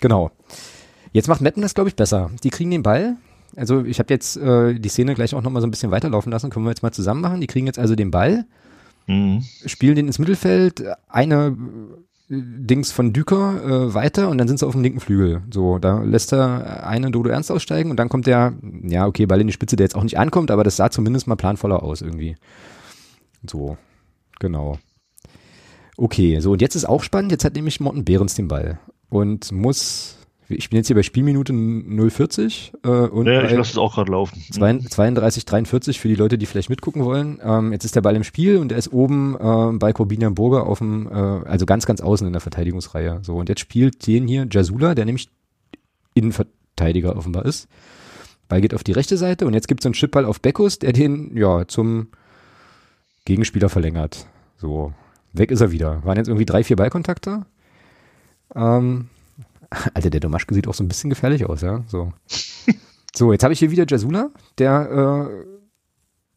Genau. 0.01 0.31
Jetzt 1.11 1.27
macht 1.27 1.41
Meppen 1.41 1.61
das, 1.61 1.75
glaube 1.75 1.89
ich, 1.89 1.95
besser. 1.95 2.31
Die 2.43 2.49
kriegen 2.49 2.71
den 2.71 2.83
Ball. 2.83 3.15
Also 3.55 3.83
ich 3.85 3.99
habe 3.99 4.11
jetzt 4.13 4.35
äh, 4.37 4.73
die 4.73 4.89
Szene 4.89 5.13
gleich 5.13 5.35
auch 5.35 5.43
noch 5.43 5.51
mal 5.51 5.61
so 5.61 5.67
ein 5.67 5.71
bisschen 5.71 5.91
weiterlaufen 5.91 6.31
lassen. 6.31 6.49
Können 6.49 6.65
wir 6.65 6.71
jetzt 6.71 6.81
mal 6.83 6.91
zusammen 6.91 7.21
machen. 7.21 7.39
Die 7.39 7.47
kriegen 7.47 7.67
jetzt 7.67 7.79
also 7.79 7.95
den 7.95 8.11
Ball, 8.11 8.45
Mhm. 9.05 9.43
spielen 9.65 9.95
den 9.95 10.07
ins 10.07 10.17
Mittelfeld. 10.17 10.83
Eine 11.09 11.55
Dings 12.29 12.91
von 12.91 13.13
Düker 13.13 13.63
äh, 13.63 13.93
weiter 13.93 14.29
und 14.29 14.37
dann 14.37 14.47
sind 14.47 14.57
sie 14.59 14.65
auf 14.65 14.71
dem 14.73 14.81
linken 14.81 15.01
Flügel. 15.01 15.41
So, 15.51 15.77
da 15.77 16.01
lässt 16.01 16.33
er 16.33 16.87
einen 16.87 17.11
Dodo 17.11 17.29
Ernst 17.29 17.51
aussteigen 17.51 17.91
und 17.91 17.97
dann 17.97 18.09
kommt 18.09 18.25
der, 18.27 18.53
ja, 18.81 19.05
okay, 19.05 19.25
Ball 19.25 19.41
in 19.41 19.47
die 19.47 19.53
Spitze, 19.53 19.75
der 19.75 19.83
jetzt 19.85 19.95
auch 19.95 20.03
nicht 20.03 20.17
ankommt, 20.17 20.49
aber 20.49 20.63
das 20.63 20.77
sah 20.77 20.89
zumindest 20.89 21.27
mal 21.27 21.35
planvoller 21.35 21.83
aus 21.83 22.01
irgendwie. 22.01 22.37
So, 23.47 23.77
genau. 24.39 24.79
Okay, 25.97 26.39
so 26.39 26.51
und 26.51 26.61
jetzt 26.61 26.75
ist 26.75 26.85
auch 26.85 27.03
spannend, 27.03 27.31
jetzt 27.31 27.45
hat 27.45 27.55
nämlich 27.55 27.79
Morten 27.79 28.05
Behrens 28.05 28.35
den 28.35 28.47
Ball 28.47 28.79
und 29.09 29.51
muss 29.51 30.17
ich 30.49 30.69
bin 30.69 30.77
jetzt 30.77 30.87
hier 30.87 30.95
bei 30.95 31.03
Spielminute 31.03 31.53
040 31.53 32.73
äh, 32.83 32.87
und 32.87 33.27
ja, 33.27 33.43
ich 33.43 33.51
lasse 33.51 33.71
es 33.71 33.77
auch 33.77 33.95
gerade 33.95 34.11
laufen. 34.11 34.41
32, 34.51 35.45
43 35.45 35.99
für 35.99 36.07
die 36.07 36.15
Leute, 36.15 36.37
die 36.37 36.45
vielleicht 36.45 36.69
mitgucken 36.69 37.05
wollen. 37.05 37.39
Ähm, 37.43 37.71
jetzt 37.71 37.85
ist 37.85 37.95
der 37.95 38.01
Ball 38.01 38.15
im 38.15 38.23
Spiel 38.23 38.57
und 38.57 38.71
er 38.71 38.77
ist 38.77 38.91
oben 38.91 39.35
äh, 39.35 39.77
bei 39.77 39.93
Corbinian 39.93 40.35
Burger 40.35 40.67
auf 40.67 40.79
dem, 40.79 41.07
äh, 41.07 41.11
also 41.11 41.65
ganz, 41.65 41.85
ganz 41.85 42.01
außen 42.01 42.27
in 42.27 42.33
der 42.33 42.41
Verteidigungsreihe. 42.41 43.19
So 43.23 43.37
und 43.37 43.49
jetzt 43.49 43.61
spielt 43.61 44.05
den 44.05 44.27
hier 44.27 44.47
Jasula, 44.49 44.95
der 44.95 45.05
nämlich 45.05 45.29
Innenverteidiger 46.13 47.15
offenbar 47.15 47.45
ist. 47.45 47.67
Ball 48.47 48.61
geht 48.61 48.73
auf 48.73 48.83
die 48.83 48.91
rechte 48.91 49.17
Seite 49.17 49.45
und 49.45 49.53
jetzt 49.53 49.67
gibt 49.67 49.81
es 49.81 49.85
einen 49.85 49.93
Chipball 49.93 50.25
auf 50.25 50.41
Beckus, 50.41 50.79
der 50.79 50.93
den 50.93 51.35
ja 51.35 51.67
zum 51.67 52.07
Gegenspieler 53.25 53.69
verlängert. 53.69 54.27
So, 54.57 54.93
weg 55.33 55.51
ist 55.51 55.61
er 55.61 55.71
wieder. 55.71 56.03
Waren 56.05 56.17
jetzt 56.17 56.27
irgendwie 56.27 56.45
drei, 56.45 56.63
vier 56.63 56.75
Ballkontakte. 56.75 57.45
Ähm, 58.55 59.09
Alter, 59.93 60.09
der 60.09 60.19
Domaschke 60.19 60.53
sieht 60.53 60.67
auch 60.67 60.73
so 60.73 60.83
ein 60.83 60.87
bisschen 60.87 61.09
gefährlich 61.09 61.45
aus, 61.45 61.61
ja. 61.61 61.83
So, 61.87 62.13
so 63.15 63.31
jetzt 63.31 63.43
habe 63.43 63.53
ich 63.53 63.59
hier 63.59 63.71
wieder 63.71 63.85
Jasula, 63.87 64.29
der 64.57 65.29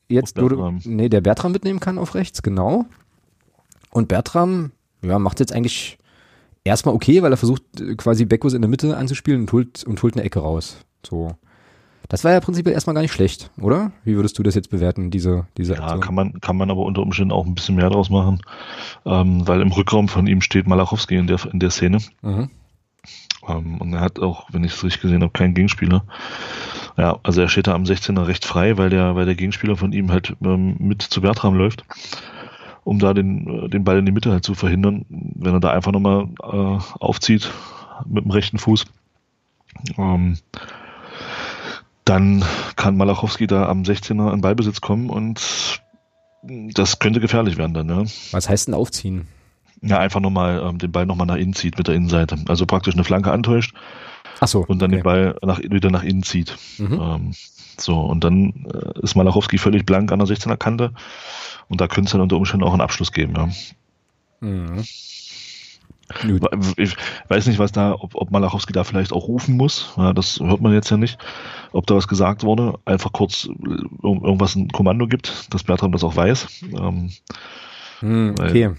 äh, 0.09 0.15
jetzt 0.15 0.35
Bertram. 0.35 0.81
nee, 0.85 1.09
der 1.09 1.21
Bertram 1.21 1.53
mitnehmen 1.53 1.81
kann 1.81 1.99
auf 1.99 2.15
rechts, 2.15 2.43
genau. 2.43 2.87
Und 3.91 4.09
Bertram, 4.09 4.73
ja, 5.03 5.19
macht 5.19 5.41
jetzt 5.41 5.53
eigentlich 5.53 5.99
erstmal 6.65 6.95
okay, 6.95 7.23
weil 7.23 7.33
er 7.33 7.37
versucht 7.37 7.62
quasi 7.97 8.25
Beckus 8.25 8.53
in 8.53 8.62
der 8.62 8.71
Mitte 8.71 8.97
anzuspielen 8.97 9.43
und 9.43 9.53
holt, 9.53 9.85
und 9.85 10.03
holt 10.03 10.15
eine 10.15 10.25
Ecke 10.25 10.41
raus. 10.41 10.79
So. 11.05 11.37
Das 12.09 12.23
war 12.25 12.33
ja 12.33 12.41
prinzipiell 12.41 12.75
erstmal 12.75 12.95
gar 12.95 13.03
nicht 13.03 13.13
schlecht, 13.13 13.51
oder? 13.61 13.91
Wie 14.05 14.15
würdest 14.17 14.39
du 14.39 14.43
das 14.43 14.55
jetzt 14.55 14.71
bewerten, 14.71 15.11
diese, 15.11 15.47
diese 15.57 15.75
Ja, 15.75 15.83
Aktion? 15.83 16.01
kann 16.01 16.15
man, 16.15 16.41
kann 16.41 16.57
man 16.57 16.71
aber 16.71 16.83
unter 16.83 17.03
Umständen 17.03 17.33
auch 17.33 17.47
ein 17.47 17.55
bisschen 17.55 17.75
mehr 17.75 17.91
draus 17.91 18.11
machen, 18.11 18.41
ähm, 19.05 19.47
weil 19.47 19.61
im 19.61 19.73
Rückraum 19.73 20.09
von 20.09 20.27
ihm 20.27 20.41
steht 20.41 20.67
Malachowski 20.69 21.17
in 21.17 21.27
der, 21.27 21.39
in 21.53 21.59
der 21.59 21.71
Szene. 21.71 21.99
Mhm. 22.23 22.51
Ähm, 23.49 23.81
und 23.81 23.93
er 23.93 24.01
hat 24.01 24.21
auch, 24.21 24.47
wenn 24.53 24.65
ich 24.65 24.73
es 24.73 24.85
richtig 24.85 25.03
gesehen 25.03 25.23
habe, 25.23 25.33
keinen 25.33 25.55
Gegenspieler. 25.55 26.05
Ja, 26.97 27.19
also 27.23 27.41
er 27.41 27.49
steht 27.49 27.67
da 27.67 27.75
am 27.75 27.85
16er 27.85 28.27
recht 28.27 28.45
frei, 28.45 28.79
weil 28.79 28.89
der, 28.91 29.17
weil 29.17 29.27
der 29.27 29.35
Gegenspieler 29.35 29.77
von 29.77 29.93
ihm 29.93 30.11
halt 30.11 30.35
ähm, 30.45 30.77
mit 30.79 31.03
zu 31.03 31.21
Bertram 31.21 31.55
läuft, 31.55 31.85
um 32.85 32.99
da 32.99 33.15
den, 33.15 33.65
äh, 33.65 33.69
den 33.69 33.85
Ball 33.85 33.99
in 33.99 34.07
die 34.07 34.13
Mitte 34.13 34.31
halt 34.31 34.45
zu 34.45 34.55
verhindern. 34.55 35.05
Wenn 35.09 35.55
er 35.55 35.61
da 35.61 35.71
einfach 35.73 35.93
nochmal 35.93 36.29
äh, 36.43 36.79
aufzieht 37.01 37.51
mit 38.07 38.25
dem 38.25 38.31
rechten 38.31 38.59
Fuß, 38.59 38.87
ähm, 39.99 40.39
dann 42.07 42.45
kann 42.77 42.97
Malachowski 42.97 43.47
da 43.47 43.69
am 43.69 43.83
16er 43.83 44.31
an 44.31 44.41
Ballbesitz 44.41 44.81
kommen 44.81 45.11
und 45.11 45.83
das 46.43 47.01
könnte 47.01 47.21
gefährlich 47.21 47.59
werden 47.59 47.75
dann, 47.75 47.89
ja. 47.89 48.05
Was 48.31 48.49
heißt 48.49 48.69
denn 48.69 48.75
aufziehen? 48.75 49.27
Ja, 49.83 49.99
einfach 49.99 50.21
nochmal 50.21 50.63
ähm, 50.65 50.79
den 50.79 50.93
Ball 50.93 51.05
nochmal 51.05 51.27
nach 51.27 51.37
innen 51.37 51.53
zieht 51.53 51.77
mit 51.77 51.89
der 51.89 51.97
Innenseite. 51.97 52.39
Also 52.49 52.65
praktisch 52.65 52.95
eine 52.95 53.05
Flanke 53.05 53.33
antäuscht. 53.33 53.75
Ach 54.41 54.49
so, 54.49 54.65
und 54.67 54.81
dann 54.81 54.91
okay. 54.91 55.01
den 55.01 55.05
Ball 55.05 55.37
nach, 55.43 55.59
wieder 55.59 55.91
nach 55.91 56.05
innen 56.05 56.23
zieht. 56.23 56.57
Mhm. 56.79 57.01
Ähm, 57.01 57.31
so, 57.77 58.01
und 58.01 58.23
dann 58.23 58.67
äh, 58.73 59.01
ist 59.03 59.17
Malachowski 59.17 59.59
völlig 59.59 59.85
blank 59.85 60.13
an 60.13 60.21
der 60.21 60.29
16er 60.29 60.57
Kante. 60.57 60.93
Und 61.69 61.81
da 61.81 61.89
könnte 61.89 62.07
es 62.07 62.13
dann 62.13 62.21
unter 62.21 62.37
Umständen 62.37 62.65
auch 62.65 62.73
einen 62.73 62.81
Abschluss 62.81 63.13
geben, 63.13 63.35
ja. 63.37 63.49
Mhm. 64.41 64.85
Ich 66.77 66.97
weiß 67.29 67.47
nicht, 67.47 67.59
was 67.59 67.73
da, 67.73 67.95
ob, 67.95 68.14
ob 68.14 68.31
Malachowski 68.31 68.73
da 68.73 68.85
vielleicht 68.85 69.12
auch 69.12 69.29
rufen 69.29 69.57
muss. 69.57 69.92
Ja, 69.97 70.12
das 70.12 70.38
hört 70.40 70.61
man 70.61 70.73
jetzt 70.73 70.90
ja 70.90 70.97
nicht. 70.97 71.19
Ob 71.73 71.87
da 71.87 71.97
was 71.97 72.09
gesagt 72.09 72.45
wurde. 72.45 72.79
Einfach 72.85 73.12
kurz 73.12 73.49
irgendwas 74.03 74.55
ein 74.55 74.69
Kommando 74.69 75.07
gibt, 75.07 75.53
dass 75.53 75.64
Bertram 75.64 75.92
das 75.92 76.05
auch 76.05 76.16
weiß. 76.16 76.62
Ähm, 76.79 77.11
hm, 78.00 78.35
okay. 78.38 78.70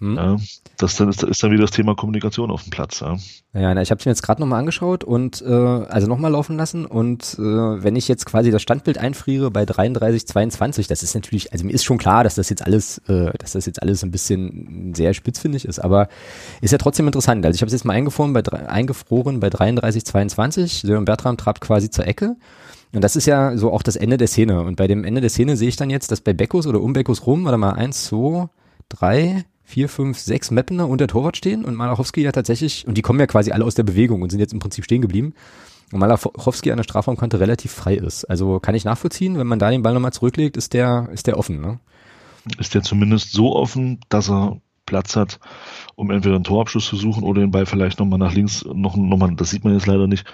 Hm. 0.00 0.16
Ja, 0.16 0.36
das 0.76 0.96
dann 0.96 1.08
ist, 1.08 1.22
ist, 1.22 1.42
dann 1.42 1.52
wieder 1.52 1.62
das 1.62 1.70
Thema 1.70 1.94
Kommunikation 1.94 2.50
auf 2.50 2.64
dem 2.64 2.70
Platz. 2.70 3.00
Ja, 3.00 3.16
ja 3.52 3.74
na, 3.74 3.80
ich 3.80 3.90
habe 3.90 4.00
es 4.00 4.06
mir 4.06 4.10
jetzt 4.10 4.22
gerade 4.22 4.40
nochmal 4.40 4.58
angeschaut 4.58 5.04
und 5.04 5.40
äh, 5.40 5.52
also 5.52 6.08
nochmal 6.08 6.32
laufen 6.32 6.56
lassen 6.56 6.84
und 6.84 7.36
äh, 7.38 7.42
wenn 7.42 7.94
ich 7.94 8.08
jetzt 8.08 8.26
quasi 8.26 8.50
das 8.50 8.60
Standbild 8.60 8.98
einfriere 8.98 9.50
bei 9.50 9.64
33, 9.64 10.26
22, 10.26 10.88
das 10.88 11.02
ist 11.02 11.14
natürlich, 11.14 11.52
also 11.52 11.64
mir 11.64 11.72
ist 11.72 11.84
schon 11.84 11.98
klar, 11.98 12.24
dass 12.24 12.34
das 12.34 12.50
jetzt 12.50 12.66
alles, 12.66 12.98
äh, 13.08 13.32
dass 13.38 13.52
das 13.52 13.66
jetzt 13.66 13.80
alles 13.82 14.02
ein 14.02 14.10
bisschen 14.10 14.92
sehr 14.94 15.14
spitzfindig 15.14 15.64
ist, 15.64 15.78
aber 15.78 16.08
ist 16.60 16.72
ja 16.72 16.78
trotzdem 16.78 17.06
interessant. 17.06 17.46
Also 17.46 17.54
ich 17.54 17.62
habe 17.62 17.68
es 17.68 17.72
jetzt 17.72 17.84
mal 17.84 17.94
eingefroren 17.94 18.32
bei, 18.32 18.42
eingefroren 18.42 19.38
bei 19.38 19.48
33, 19.48 20.04
22. 20.04 20.82
Sören 20.82 21.04
Bertram 21.04 21.36
trabt 21.36 21.60
quasi 21.60 21.88
zur 21.88 22.06
Ecke. 22.06 22.36
Und 22.94 23.02
das 23.02 23.16
ist 23.16 23.26
ja 23.26 23.56
so 23.56 23.72
auch 23.72 23.82
das 23.82 23.96
Ende 23.96 24.16
der 24.16 24.28
Szene. 24.28 24.62
Und 24.62 24.76
bei 24.76 24.86
dem 24.86 25.04
Ende 25.04 25.20
der 25.20 25.30
Szene 25.30 25.56
sehe 25.56 25.68
ich 25.68 25.76
dann 25.76 25.90
jetzt, 25.90 26.12
dass 26.12 26.20
bei 26.20 26.32
Beckus 26.32 26.66
oder 26.66 26.80
um 26.80 26.92
Beckus 26.92 27.26
rum, 27.26 27.44
warte 27.44 27.58
mal, 27.58 27.72
eins, 27.72 28.04
zwei, 28.04 28.48
drei, 28.88 29.44
vier, 29.64 29.88
fünf, 29.88 30.18
sechs 30.18 30.52
Mappener 30.52 30.88
und 30.88 31.00
der 31.00 31.08
Torwart 31.08 31.36
stehen 31.36 31.64
und 31.64 31.74
Malachowski 31.74 32.22
ja 32.22 32.30
tatsächlich, 32.30 32.86
und 32.86 32.96
die 32.96 33.02
kommen 33.02 33.18
ja 33.18 33.26
quasi 33.26 33.50
alle 33.50 33.64
aus 33.64 33.74
der 33.74 33.82
Bewegung 33.82 34.22
und 34.22 34.30
sind 34.30 34.38
jetzt 34.38 34.52
im 34.52 34.60
Prinzip 34.60 34.84
stehen 34.84 35.02
geblieben. 35.02 35.34
Und 35.92 35.98
Malachowski 35.98 36.70
an 36.70 36.76
der 36.76 36.84
Strafraumkante 36.84 37.40
relativ 37.40 37.72
frei 37.72 37.96
ist. 37.96 38.24
Also 38.26 38.60
kann 38.60 38.74
ich 38.74 38.84
nachvollziehen, 38.84 39.38
wenn 39.38 39.46
man 39.46 39.58
da 39.58 39.70
den 39.70 39.82
Ball 39.82 39.94
nochmal 39.94 40.12
zurücklegt, 40.12 40.56
ist 40.56 40.72
der, 40.72 41.08
ist 41.12 41.26
der 41.26 41.36
offen, 41.36 41.60
ne? 41.60 41.80
Ist 42.58 42.74
der 42.74 42.82
zumindest 42.82 43.32
so 43.32 43.56
offen, 43.56 44.00
dass 44.08 44.30
er 44.30 44.60
Platz 44.86 45.16
hat, 45.16 45.40
um 45.96 46.10
entweder 46.10 46.36
einen 46.36 46.44
Torabschluss 46.44 46.86
zu 46.86 46.96
suchen 46.96 47.24
oder 47.24 47.40
den 47.40 47.50
Ball 47.50 47.66
vielleicht 47.66 47.98
nochmal 47.98 48.18
nach 48.18 48.34
links, 48.34 48.64
noch, 48.72 48.96
noch 48.96 49.16
mal, 49.16 49.34
das 49.34 49.50
sieht 49.50 49.64
man 49.64 49.72
jetzt 49.72 49.86
leider 49.86 50.06
nicht, 50.06 50.26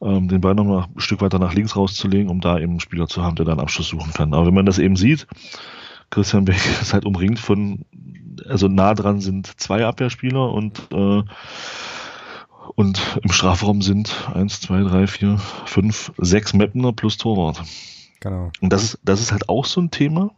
ähm, 0.00 0.28
den 0.28 0.40
Ball 0.40 0.54
nochmal 0.54 0.86
ein 0.94 1.00
Stück 1.00 1.20
weiter 1.20 1.38
nach 1.38 1.54
links 1.54 1.76
rauszulegen, 1.76 2.30
um 2.30 2.40
da 2.40 2.58
eben 2.58 2.72
einen 2.72 2.80
Spieler 2.80 3.08
zu 3.08 3.22
haben, 3.22 3.36
der 3.36 3.44
dann 3.44 3.60
Abschluss 3.60 3.88
suchen 3.88 4.12
kann. 4.12 4.34
Aber 4.34 4.46
wenn 4.46 4.54
man 4.54 4.66
das 4.66 4.78
eben 4.78 4.96
sieht, 4.96 5.26
Christian 6.10 6.44
Beck 6.44 6.56
ist 6.80 6.92
halt 6.92 7.04
umringt 7.04 7.38
von, 7.38 7.84
also 8.48 8.68
nah 8.68 8.94
dran 8.94 9.20
sind 9.20 9.60
zwei 9.60 9.84
Abwehrspieler 9.84 10.52
und 10.52 10.80
äh, 10.92 11.22
und 12.76 13.18
im 13.22 13.30
Strafraum 13.30 13.82
sind 13.82 14.28
eins, 14.34 14.60
zwei, 14.60 14.82
drei, 14.82 15.06
vier, 15.06 15.38
fünf, 15.66 16.12
sechs 16.16 16.54
Mapner 16.54 16.92
plus 16.92 17.18
Torwart. 17.18 17.62
Genau. 18.20 18.50
Und 18.60 18.72
das 18.72 18.82
ist, 18.82 18.98
das 19.04 19.20
ist 19.20 19.32
halt 19.32 19.48
auch 19.48 19.64
so 19.66 19.80
ein 19.80 19.90
Thema, 19.90 20.30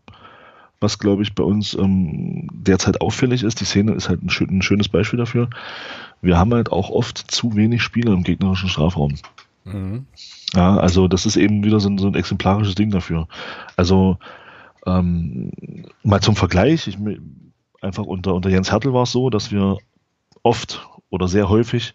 was 0.80 0.98
glaube 0.98 1.22
ich 1.22 1.34
bei 1.34 1.44
uns 1.44 1.74
ähm, 1.74 2.48
derzeit 2.52 3.00
auffällig 3.00 3.42
ist. 3.42 3.60
Die 3.60 3.64
Szene 3.64 3.92
ist 3.92 4.08
halt 4.08 4.22
ein, 4.22 4.30
schön, 4.30 4.50
ein 4.50 4.62
schönes 4.62 4.88
Beispiel 4.88 5.18
dafür. 5.18 5.48
Wir 6.20 6.36
haben 6.36 6.52
halt 6.52 6.72
auch 6.72 6.90
oft 6.90 7.18
zu 7.18 7.54
wenig 7.54 7.82
Spieler 7.82 8.12
im 8.12 8.24
gegnerischen 8.24 8.68
Strafraum. 8.68 9.14
Mhm. 9.66 10.06
Ja, 10.54 10.76
also 10.76 11.08
das 11.08 11.26
ist 11.26 11.36
eben 11.36 11.64
wieder 11.64 11.80
so 11.80 11.88
ein, 11.88 11.98
so 11.98 12.06
ein 12.06 12.14
exemplarisches 12.14 12.76
Ding 12.76 12.90
dafür. 12.90 13.26
Also 13.76 14.18
ähm, 14.86 15.50
mal 16.02 16.20
zum 16.20 16.36
Vergleich, 16.36 16.86
ich, 16.86 16.96
einfach 17.80 18.04
unter, 18.04 18.34
unter 18.34 18.48
Jens 18.48 18.70
Hertel 18.70 18.92
war 18.92 19.02
es 19.02 19.12
so, 19.12 19.28
dass 19.28 19.50
wir 19.50 19.78
oft 20.42 20.88
oder 21.10 21.26
sehr 21.26 21.48
häufig 21.48 21.94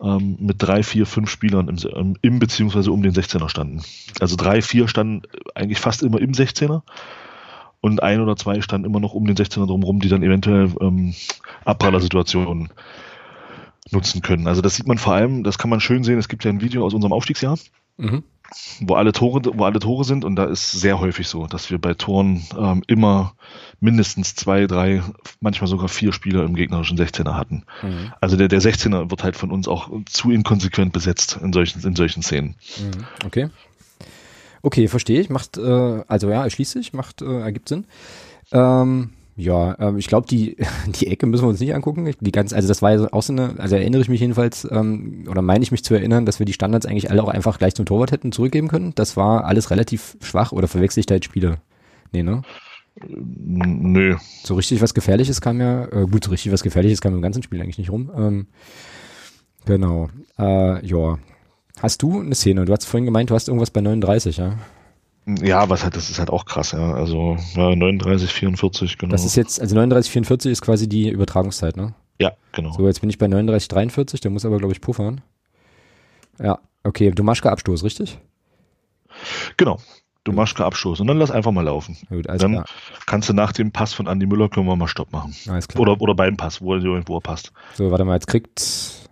ähm, 0.00 0.36
mit 0.38 0.62
drei, 0.62 0.82
vier, 0.82 1.06
fünf 1.06 1.28
Spielern 1.28 1.68
im, 1.68 1.76
ähm, 1.94 2.16
im 2.22 2.38
beziehungsweise 2.38 2.92
um 2.92 3.02
den 3.02 3.12
16er 3.12 3.48
standen. 3.48 3.82
Also 4.20 4.36
drei, 4.36 4.62
vier 4.62 4.88
standen 4.88 5.22
eigentlich 5.54 5.80
fast 5.80 6.02
immer 6.02 6.20
im 6.20 6.32
16er 6.32 6.82
und 7.80 8.02
ein 8.02 8.20
oder 8.20 8.36
zwei 8.36 8.60
standen 8.60 8.86
immer 8.86 9.00
noch 9.00 9.14
um 9.14 9.26
den 9.26 9.36
16er 9.36 9.66
drumherum, 9.66 10.00
die 10.00 10.08
dann 10.08 10.22
eventuell 10.22 10.70
ähm, 10.80 11.14
Abprallersituationen 11.64 12.70
nutzen 13.90 14.22
können. 14.22 14.46
Also 14.46 14.62
das 14.62 14.76
sieht 14.76 14.86
man 14.86 14.98
vor 14.98 15.14
allem, 15.14 15.44
das 15.44 15.58
kann 15.58 15.70
man 15.70 15.80
schön 15.80 16.04
sehen, 16.04 16.18
es 16.18 16.28
gibt 16.28 16.44
ja 16.44 16.50
ein 16.50 16.60
Video 16.60 16.84
aus 16.84 16.94
unserem 16.94 17.12
Aufstiegsjahr, 17.12 17.58
mhm. 17.96 18.22
wo 18.80 18.94
alle 18.94 19.12
Tore, 19.12 19.42
wo 19.54 19.64
alle 19.64 19.78
Tore 19.78 20.04
sind 20.04 20.24
und 20.24 20.36
da 20.36 20.44
ist 20.44 20.72
sehr 20.72 21.00
häufig 21.00 21.28
so, 21.28 21.46
dass 21.46 21.70
wir 21.70 21.78
bei 21.78 21.94
Toren 21.94 22.42
ähm, 22.58 22.82
immer 22.86 23.34
mindestens 23.80 24.34
zwei, 24.34 24.66
drei, 24.66 25.02
manchmal 25.40 25.68
sogar 25.68 25.88
vier 25.88 26.12
Spieler 26.12 26.44
im 26.44 26.54
gegnerischen 26.54 26.98
16er 26.98 27.34
hatten. 27.34 27.64
Mhm. 27.82 28.12
Also 28.20 28.36
der, 28.36 28.48
der 28.48 28.60
16er 28.60 29.10
wird 29.10 29.22
halt 29.22 29.36
von 29.36 29.50
uns 29.50 29.68
auch 29.68 29.90
zu 30.06 30.30
inkonsequent 30.30 30.92
besetzt 30.92 31.38
in 31.42 31.52
solchen, 31.52 31.86
in 31.86 31.94
solchen 31.94 32.22
Szenen. 32.22 32.56
Mhm. 32.78 33.04
Okay. 33.24 33.50
Okay, 34.62 34.88
verstehe 34.88 35.20
ich. 35.20 35.30
Macht, 35.30 35.58
äh, 35.58 36.02
also 36.08 36.28
ja, 36.28 36.42
erschließt 36.42 36.72
sich, 36.72 36.92
macht, 36.92 37.22
äh, 37.22 37.40
ergibt 37.40 37.68
Sinn. 37.68 37.84
Ähm, 38.50 39.10
ja, 39.36 39.78
ähm, 39.78 39.98
ich 39.98 40.06
glaube, 40.06 40.26
die, 40.26 40.56
die 40.86 41.08
Ecke 41.08 41.26
müssen 41.26 41.44
wir 41.44 41.48
uns 41.48 41.60
nicht 41.60 41.74
angucken. 41.74 42.10
Die 42.20 42.32
ganz, 42.32 42.52
also 42.52 42.66
das 42.66 42.80
war 42.80 42.94
ja 42.94 43.12
auch 43.12 43.22
so 43.22 43.32
eine, 43.32 43.54
also 43.58 43.76
erinnere 43.76 44.00
ich 44.00 44.08
mich 44.08 44.20
jedenfalls, 44.20 44.66
ähm, 44.70 45.26
oder 45.30 45.42
meine 45.42 45.62
ich 45.62 45.70
mich 45.70 45.84
zu 45.84 45.94
erinnern, 45.94 46.24
dass 46.24 46.38
wir 46.38 46.46
die 46.46 46.54
Standards 46.54 46.86
eigentlich 46.86 47.10
alle 47.10 47.22
auch 47.22 47.28
einfach 47.28 47.58
gleich 47.58 47.74
zum 47.74 47.84
Torwart 47.84 48.12
hätten 48.12 48.32
zurückgeben 48.32 48.68
können. 48.68 48.92
Das 48.94 49.16
war 49.16 49.44
alles 49.44 49.70
relativ 49.70 50.16
schwach 50.22 50.52
oder 50.52 50.68
verwechsel 50.68 51.00
ich 51.00 51.06
da 51.06 51.14
jetzt 51.14 51.26
Spiele? 51.26 51.58
Nee, 52.12 52.22
ne? 52.22 52.42
Nö. 53.08 54.16
So 54.42 54.54
richtig 54.54 54.80
was 54.80 54.94
Gefährliches 54.94 55.42
kam 55.42 55.60
ja, 55.60 55.84
äh, 55.84 56.06
gut, 56.10 56.24
so 56.24 56.30
richtig 56.30 56.50
was 56.50 56.62
Gefährliches 56.62 57.02
kam 57.02 57.14
im 57.14 57.20
ganzen 57.20 57.42
Spiel 57.42 57.60
eigentlich 57.60 57.78
nicht 57.78 57.90
rum. 57.90 58.10
Ähm, 58.16 58.46
genau. 59.66 60.08
Äh, 60.38 60.86
ja. 60.86 61.18
Hast 61.82 62.02
du 62.02 62.20
eine 62.20 62.34
Szene? 62.34 62.64
Du 62.64 62.72
hast 62.72 62.86
vorhin 62.86 63.04
gemeint, 63.04 63.28
du 63.28 63.34
hast 63.34 63.48
irgendwas 63.48 63.70
bei 63.70 63.82
39, 63.82 64.38
ja? 64.38 64.54
Ja, 65.26 65.68
was 65.68 65.82
halt, 65.82 65.96
das 65.96 66.08
ist 66.08 66.20
halt 66.20 66.30
auch 66.30 66.44
krass, 66.44 66.72
ja. 66.72 66.94
Also 66.94 67.36
ja, 67.54 67.74
39, 67.74 68.32
44, 68.32 68.96
genau. 68.96 69.10
Das 69.10 69.24
ist 69.24 69.36
jetzt, 69.36 69.60
also 69.60 69.74
39, 69.74 70.12
44 70.12 70.52
ist 70.52 70.62
quasi 70.62 70.88
die 70.88 71.08
Übertragungszeit, 71.10 71.76
ne? 71.76 71.94
Ja, 72.20 72.32
genau. 72.52 72.72
So, 72.72 72.86
jetzt 72.86 73.00
bin 73.00 73.10
ich 73.10 73.18
bei 73.18 73.26
39, 73.26 73.68
43, 73.68 74.20
der 74.20 74.30
muss 74.30 74.44
aber, 74.44 74.58
glaube 74.58 74.72
ich, 74.72 74.80
puffern. 74.80 75.20
Ja, 76.38 76.60
okay, 76.84 77.10
Domaschka 77.10 77.50
Abstoß, 77.50 77.82
richtig? 77.82 78.18
Genau. 79.56 79.80
Domaschka 80.24 80.64
Abstoß. 80.64 81.00
Und 81.00 81.06
dann 81.06 81.18
lass 81.18 81.30
einfach 81.30 81.52
mal 81.52 81.64
laufen. 81.64 81.96
Gut, 82.08 82.26
dann 82.28 82.38
klar. 82.38 82.64
kannst 83.06 83.28
du 83.28 83.32
nach 83.32 83.52
dem 83.52 83.70
Pass 83.70 83.94
von 83.94 84.06
Andy 84.06 84.26
Müller 84.26 84.48
können 84.48 84.66
wir 84.66 84.76
mal 84.76 84.88
Stopp 84.88 85.12
machen. 85.12 85.34
Alles 85.48 85.68
klar. 85.68 85.82
Oder, 85.82 86.00
oder 86.00 86.14
beim 86.14 86.36
Pass, 86.36 86.60
wo 86.60 86.74
er, 86.74 86.82
wo 87.06 87.16
er 87.16 87.20
passt. 87.20 87.52
So, 87.74 87.90
warte 87.90 88.04
mal, 88.04 88.14
jetzt 88.14 88.26
kriegt. 88.26 89.05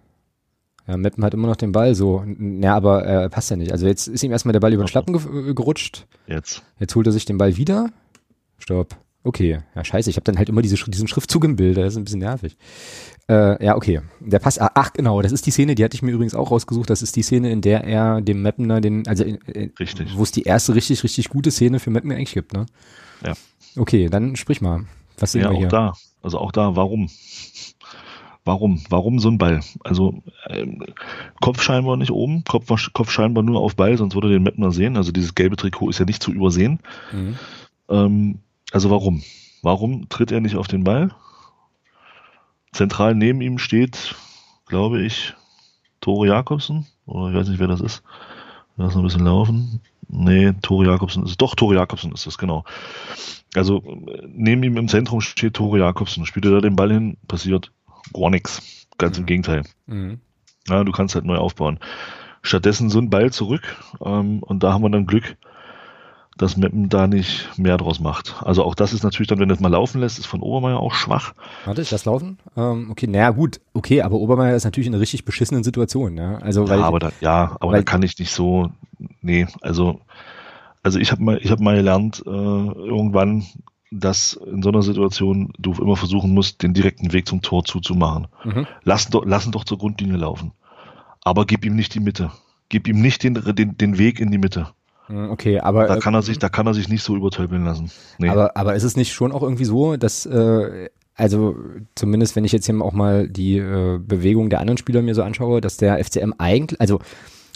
Ja, 0.87 0.97
Meppen 0.99 1.25
hat 1.25 1.33
immer 1.35 1.49
noch 1.49 1.57
den 1.57 1.73
Ball, 1.73 1.95
so. 1.95 2.25
Ja, 2.61 2.75
aber 2.77 3.07
äh, 3.07 3.29
passt 3.31 3.51
ja 3.51 3.57
nicht. 3.57 3.73
Also 3.73 3.87
jetzt 3.87 4.07
ist 4.07 4.23
ihm 4.23 4.33
erstmal 4.33 4.53
der 4.53 4.61
Ball 4.61 4.73
über 4.73 4.85
den 4.85 4.89
Schlappen 4.89 5.15
ge 5.17 5.51
äh, 5.51 5.55
gerutscht. 5.55 6.07
Jetzt. 6.27 6.63
Jetzt 6.79 6.95
holt 6.95 7.07
er 7.07 7.13
sich 7.13 7.25
den 7.25 7.39
Ball 7.39 7.57
wieder. 7.57 7.91
Stopp. 8.59 8.97
Okay. 9.27 9.61
Ja, 9.75 9.83
scheiße. 9.83 10.11
Ich 10.11 10.17
habe 10.17 10.25
dann 10.25 10.37
halt 10.37 10.51
immer 10.51 10.61
diese, 10.61 10.77
diesen 10.91 11.09
Schriftzug 11.09 11.45
im 11.45 11.57
Bild. 11.57 11.79
Das 11.79 11.95
ist 11.95 11.97
ein 11.97 12.05
bisschen 12.05 12.21
nervig. 12.21 12.59
Äh, 13.31 13.65
ja, 13.65 13.75
okay. 13.77 14.03
Der 14.21 14.39
Pass. 14.39 14.59
ah, 14.59 14.71
Ach, 14.75 14.93
genau. 14.93 15.23
Das 15.23 15.33
ist 15.33 15.47
die 15.47 15.51
Szene, 15.51 15.75
die 15.75 15.83
hatte 15.83 15.95
ich 15.95 16.03
mir 16.03 16.11
übrigens 16.13 16.35
auch 16.35 16.51
rausgesucht. 16.51 16.91
Das 16.91 17.01
ist 17.01 17.17
die 17.17 17.23
Szene, 17.23 17.51
in 17.51 17.63
der 17.63 17.85
er 17.85 18.21
dem 18.21 18.43
Meppener 18.43 18.83
den, 18.83 19.09
also 19.09 19.25
in, 19.25 19.39
Richtig. 19.81 20.15
wo 20.19 20.23
es 20.23 20.33
die 20.33 20.43
erste 20.43 20.75
richtig, 20.75 21.03
richtig 21.03 21.31
gute 21.31 21.51
Szene 21.51 21.81
für 21.81 21.89
Meppen 21.91 22.13
eigentlich 22.13 22.35
gibt, 22.35 22.53
ne? 22.53 22.67
Ja. 23.25 23.33
Okay, 23.77 24.11
dann 24.11 24.37
sprich 24.37 24.61
mal. 24.61 24.85
Was 25.19 25.33
sehen 25.33 25.41
Ja, 25.41 25.49
wir 25.51 25.55
auch 25.55 25.59
hier? 25.61 25.69
da. 25.69 25.95
Also 26.21 26.39
auch 26.39 26.53
da, 26.53 26.77
warum? 26.77 27.09
Warum? 28.45 28.83
Warum 28.91 29.19
so 29.21 29.29
ein 29.29 29.39
Ball? 29.39 29.61
Also 29.85 30.23
ähm, 30.49 30.85
Kopf 31.41 31.63
scheinbar 31.63 31.97
nicht 31.97 32.11
oben, 32.11 32.45
Kopf, 32.45 32.69
Kopf 32.93 33.11
scheinbar 33.11 33.43
nur 33.43 33.61
auf 33.61 33.77
Ball, 33.77 33.97
sonst 33.97 34.15
würde 34.15 34.29
den 34.29 34.43
Mettner 34.43 34.71
sehen. 34.71 34.97
Also 34.97 35.13
dieses 35.13 35.35
gelbe 35.35 35.57
Trikot 35.57 35.89
ist 35.89 35.99
ja 35.99 36.05
nicht 36.05 36.23
zu 36.23 36.31
übersehen. 36.31 36.81
Mhm. 37.13 37.39
Ähm, 37.89 38.39
also 38.71 38.91
warum? 38.91 39.23
Warum 39.63 40.09
tritt 40.11 40.31
er 40.31 40.41
nicht 40.41 40.57
auf 40.57 40.69
den 40.69 40.85
Ball? 40.85 41.11
Zentral 42.73 43.15
neben 43.15 43.41
ihm 43.41 43.59
steht, 43.59 44.15
glaube 44.67 45.01
ich, 45.01 45.33
Tore 46.03 46.27
Jakobsen. 46.27 46.87
Oder 47.07 47.31
ich 47.31 47.37
weiß 47.37 47.49
nicht, 47.49 47.61
wer 47.61 47.69
das 47.69 47.81
ist. 47.81 48.03
Lass 48.77 48.95
noch 48.95 49.03
ein 49.03 49.07
bisschen 49.07 49.25
laufen. 49.25 49.81
Nee, 50.09 50.53
Tore 50.61 50.87
Jakobsen 50.87 51.25
ist 51.25 51.41
Doch, 51.41 51.55
Tore 51.55 51.77
Jakobsen 51.77 52.13
ist 52.13 52.27
es, 52.27 52.37
genau. 52.37 52.65
Also 53.55 53.79
äh, 53.79 54.27
neben 54.29 54.63
ihm 54.65 54.77
im 54.77 54.89
Zentrum 54.89 55.23
steht 55.23 55.55
Tore 55.55 55.79
Jakobsen. 55.79 56.27
Spielt 56.27 56.45
er 56.45 56.51
da 56.51 56.61
den 56.61 56.77
Ball 56.77 56.93
hin, 56.93 57.17
passiert 57.27 57.73
gar 58.13 58.31
nichts. 58.31 58.87
Ganz 58.99 59.19
im 59.19 59.27
Gegenteil. 59.27 59.63
Mhm. 59.87 60.21
Ja, 60.69 60.85
du 60.85 60.93
kannst 60.93 61.15
halt 61.15 61.25
neu 61.25 61.37
aufbauen. 61.37 61.79
Stattdessen 62.43 62.91
so 62.91 62.99
ein 62.99 63.11
Ball 63.11 63.33
zurück 63.33 63.63
ähm, 64.05 64.43
und 64.43 64.63
da 64.63 64.73
haben 64.73 64.83
wir 64.83 64.91
dann 64.91 65.07
Glück, 65.07 65.37
dass 66.37 66.57
Meppen 66.57 66.89
da 66.89 67.07
nicht 67.07 67.57
mehr 67.59 67.77
draus 67.77 68.01
macht. 68.01 68.43
Also 68.45 68.65
auch 68.65 68.75
das 68.75 68.93
ist 68.93 69.05
natürlich 69.05 69.29
dann, 69.29 69.39
wenn 69.39 69.49
du 69.49 69.55
es 69.55 69.61
mal 69.61 69.69
laufen 69.69 70.01
lässt, 70.01 70.19
ist 70.19 70.27
von 70.27 70.43
Obermeier 70.43 70.81
auch 70.81 70.95
schwach. 70.95 71.33
Warte, 71.65 71.83
ich 71.83 71.91
lass 71.91 72.05
laufen. 72.05 72.39
Ähm, 72.57 72.91
okay, 72.91 73.07
naja, 73.07 73.31
gut, 73.31 73.61
okay, 73.73 74.03
aber 74.03 74.17
Obermeier 74.17 74.57
ist 74.57 74.65
natürlich 74.65 74.89
in 74.89 74.95
einer 74.95 75.01
richtig 75.01 75.25
beschissenen 75.25 75.65
Situation, 75.65 76.17
ja. 76.17 76.37
Also, 76.39 76.69
weil, 76.69 76.81
ja, 76.81 76.85
aber 76.85 76.99
da, 76.99 77.13
ja, 77.21 77.57
aber 77.61 77.73
da 77.73 77.83
kann 77.83 78.03
ich 78.03 78.19
nicht 78.19 78.33
so, 78.33 78.71
nee, 79.21 79.47
also, 79.61 80.01
also 80.83 80.99
ich 80.99 81.13
habe 81.13 81.23
mal, 81.23 81.39
ich 81.41 81.51
habe 81.51 81.63
mal 81.63 81.77
gelernt 81.77 82.23
äh, 82.27 82.31
irgendwann, 82.31 83.45
dass 84.01 84.33
in 84.33 84.63
so 84.63 84.71
einer 84.71 84.83
Situation 84.83 85.53
du 85.59 85.73
immer 85.73 85.97
versuchen 85.97 86.33
musst, 86.33 86.63
den 86.63 86.75
direkten 86.75 87.13
Weg 87.13 87.29
zum 87.29 87.43
Tor 87.43 87.65
zuzumachen. 87.65 88.27
Mhm. 88.45 88.67
Lass, 88.83 89.09
doch, 89.09 89.25
lass 89.25 89.47
ihn 89.47 89.53
doch 89.53 89.65
zur 89.65 89.79
Grundlinie 89.79 90.17
laufen. 90.17 90.53
Aber 91.23 91.47
gib 91.47 91.65
ihm 91.65 91.77
nicht 91.77 91.95
die 91.95 92.01
Mitte. 92.01 92.31
Gib 92.69 92.89
ihm 92.89 93.01
nicht 93.01 93.23
den, 93.23 93.35
den, 93.35 93.79
den 93.79 93.99
Weg 93.99 94.21
in 94.21 94.31
die 94.31 94.39
Mitte. 94.39 94.69
Mm, 95.09 95.31
okay, 95.31 95.61
aber, 95.61 95.87
Da 95.87 95.97
äh, 95.97 96.01
kann 96.01 96.15
er 96.15 96.23
sich, 96.23 96.39
da 96.39 96.49
kann 96.49 96.67
er 96.67 96.75
sich 96.75 96.89
nicht 96.89 97.03
so 97.03 97.15
übertölpeln 97.15 97.65
lassen. 97.65 97.91
Nee. 98.19 98.29
aber, 98.29 98.57
aber 98.57 98.75
ist 98.75 98.85
es 98.85 98.97
nicht 98.97 99.13
schon 99.13 99.33
auch 99.33 99.43
irgendwie 99.43 99.65
so, 99.65 99.97
dass, 99.97 100.27
äh, 100.27 100.89
also 101.15 101.57
zumindest 101.95 102.37
wenn 102.37 102.45
ich 102.45 102.53
jetzt 102.53 102.67
hier 102.67 102.81
auch 102.83 102.93
mal 102.93 103.29
die 103.29 103.59
äh, 103.59 103.99
Bewegung 103.99 104.51
der 104.51 104.61
anderen 104.61 104.79
Spieler 104.79 105.03
mir 105.03 105.15
so 105.15 105.23
anschaue, 105.23 105.61
dass 105.61 105.77
der 105.77 106.03
FCM 106.03 106.35
eigentlich, 106.39 106.81
also 106.81 107.01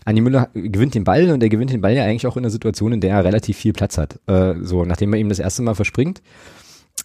Andi 0.04 0.20
Müller 0.20 0.48
gewinnt 0.54 0.94
den 0.94 1.04
Ball 1.04 1.30
und 1.30 1.42
er 1.42 1.48
gewinnt 1.48 1.70
den 1.70 1.80
Ball 1.80 1.94
ja 1.94 2.04
eigentlich 2.04 2.26
auch 2.26 2.36
in 2.36 2.44
einer 2.44 2.50
Situation, 2.50 2.92
in 2.92 3.00
der 3.00 3.16
er 3.16 3.24
relativ 3.24 3.56
viel 3.56 3.72
Platz 3.72 3.98
hat. 3.98 4.18
Äh, 4.26 4.54
so, 4.62 4.84
nachdem 4.84 5.12
er 5.12 5.18
ihm 5.18 5.28
das 5.28 5.38
erste 5.38 5.62
Mal 5.62 5.74
verspringt. 5.74 6.22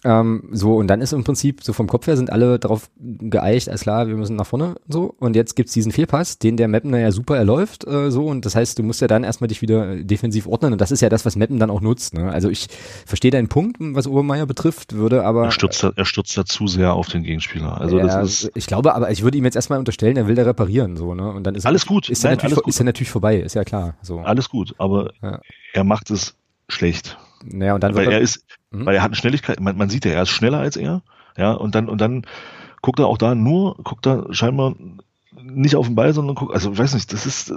Ähm, 0.04 0.50
so, 0.52 0.76
und 0.76 0.86
dann 0.88 1.00
ist 1.00 1.12
im 1.12 1.24
Prinzip, 1.24 1.62
so 1.64 1.72
vom 1.72 1.86
Kopf 1.86 2.06
her 2.06 2.16
sind 2.18 2.30
alle 2.30 2.58
darauf 2.58 2.90
geeicht, 3.00 3.68
alles 3.70 3.80
klar, 3.80 4.06
wir 4.06 4.16
müssen 4.16 4.36
nach 4.36 4.46
vorne, 4.46 4.74
so. 4.86 5.14
Und 5.18 5.34
jetzt 5.34 5.56
gibt's 5.56 5.72
diesen 5.72 5.92
Fehlpass, 5.92 6.38
den 6.38 6.58
der 6.58 6.68
Meppen 6.68 6.94
ja 6.94 7.10
super 7.10 7.36
erläuft, 7.38 7.86
äh, 7.86 8.10
so. 8.10 8.26
Und 8.26 8.44
das 8.44 8.54
heißt, 8.54 8.78
du 8.78 8.82
musst 8.82 9.00
ja 9.00 9.06
dann 9.06 9.24
erstmal 9.24 9.48
dich 9.48 9.62
wieder 9.62 9.96
defensiv 9.96 10.46
ordnen. 10.46 10.72
Und 10.72 10.80
das 10.80 10.90
ist 10.92 11.00
ja 11.00 11.08
das, 11.08 11.24
was 11.24 11.36
Meppen 11.36 11.58
dann 11.58 11.70
auch 11.70 11.80
nutzt, 11.80 12.12
ne? 12.14 12.30
Also 12.30 12.50
ich 12.50 12.66
verstehe 13.06 13.30
deinen 13.30 13.48
Punkt, 13.48 13.78
was 13.80 14.06
Obermeier 14.06 14.44
betrifft, 14.46 14.94
würde 14.94 15.24
aber. 15.24 15.44
er, 15.46 15.50
stürzt 15.50 15.82
da, 15.82 15.92
er 15.96 16.04
stürzt 16.04 16.36
da 16.36 16.44
zu 16.44 16.66
sehr 16.66 16.92
auf 16.92 17.08
den 17.08 17.22
Gegenspieler. 17.22 17.80
Also 17.80 17.98
ja, 17.98 18.04
das 18.06 18.44
ist, 18.44 18.50
ich 18.54 18.66
glaube, 18.66 18.94
aber 18.94 19.10
ich 19.10 19.22
würde 19.22 19.38
ihm 19.38 19.44
jetzt 19.44 19.56
erstmal 19.56 19.78
unterstellen, 19.78 20.16
er 20.18 20.28
will 20.28 20.34
da 20.34 20.42
reparieren, 20.42 20.96
so, 20.96 21.14
ne? 21.14 21.30
Und 21.32 21.44
dann 21.44 21.54
ist 21.54 21.64
Alles 21.64 21.86
gut. 21.86 22.10
Ist 22.10 22.24
er 22.24 22.28
Nein, 22.30 22.36
natürlich, 22.36 22.52
alles 22.56 22.64
gut. 22.64 22.74
ist 22.74 22.80
er 22.80 22.84
natürlich 22.84 23.10
vorbei, 23.10 23.38
ist 23.38 23.54
ja 23.54 23.64
klar, 23.64 23.94
so. 24.02 24.18
alles 24.20 24.50
gut, 24.50 24.74
aber 24.78 25.12
Ja. 25.22 25.40
er 25.72 25.84
macht 25.84 26.10
es 26.10 26.34
schlecht. 26.68 27.16
Naja, 27.44 27.74
und 27.74 27.82
dann 27.82 27.94
weil 27.94 28.10
er 28.10 28.20
ist, 28.20 28.44
Mhm. 28.70 28.86
weil 28.86 28.96
er 28.96 29.02
hat 29.02 29.10
eine 29.10 29.16
Schnelligkeit, 29.16 29.60
man, 29.60 29.76
man 29.76 29.88
sieht 29.88 30.04
ja, 30.04 30.12
er 30.12 30.22
ist 30.22 30.30
schneller 30.30 30.58
als 30.58 30.76
er, 30.76 31.02
ja, 31.36 31.52
und 31.52 31.74
dann, 31.74 31.88
und 31.88 32.00
dann 32.00 32.22
guckt 32.82 32.98
er 32.98 33.06
auch 33.06 33.18
da 33.18 33.34
nur, 33.34 33.76
guckt 33.84 34.06
er 34.06 34.26
scheinbar 34.32 34.74
nicht 35.42 35.76
auf 35.76 35.86
den 35.86 35.94
Ball, 35.94 36.12
sondern 36.12 36.36
guckt, 36.36 36.54
also 36.54 36.72
ich 36.72 36.78
weiß 36.78 36.94
nicht, 36.94 37.12
das 37.12 37.26
ist, 37.26 37.52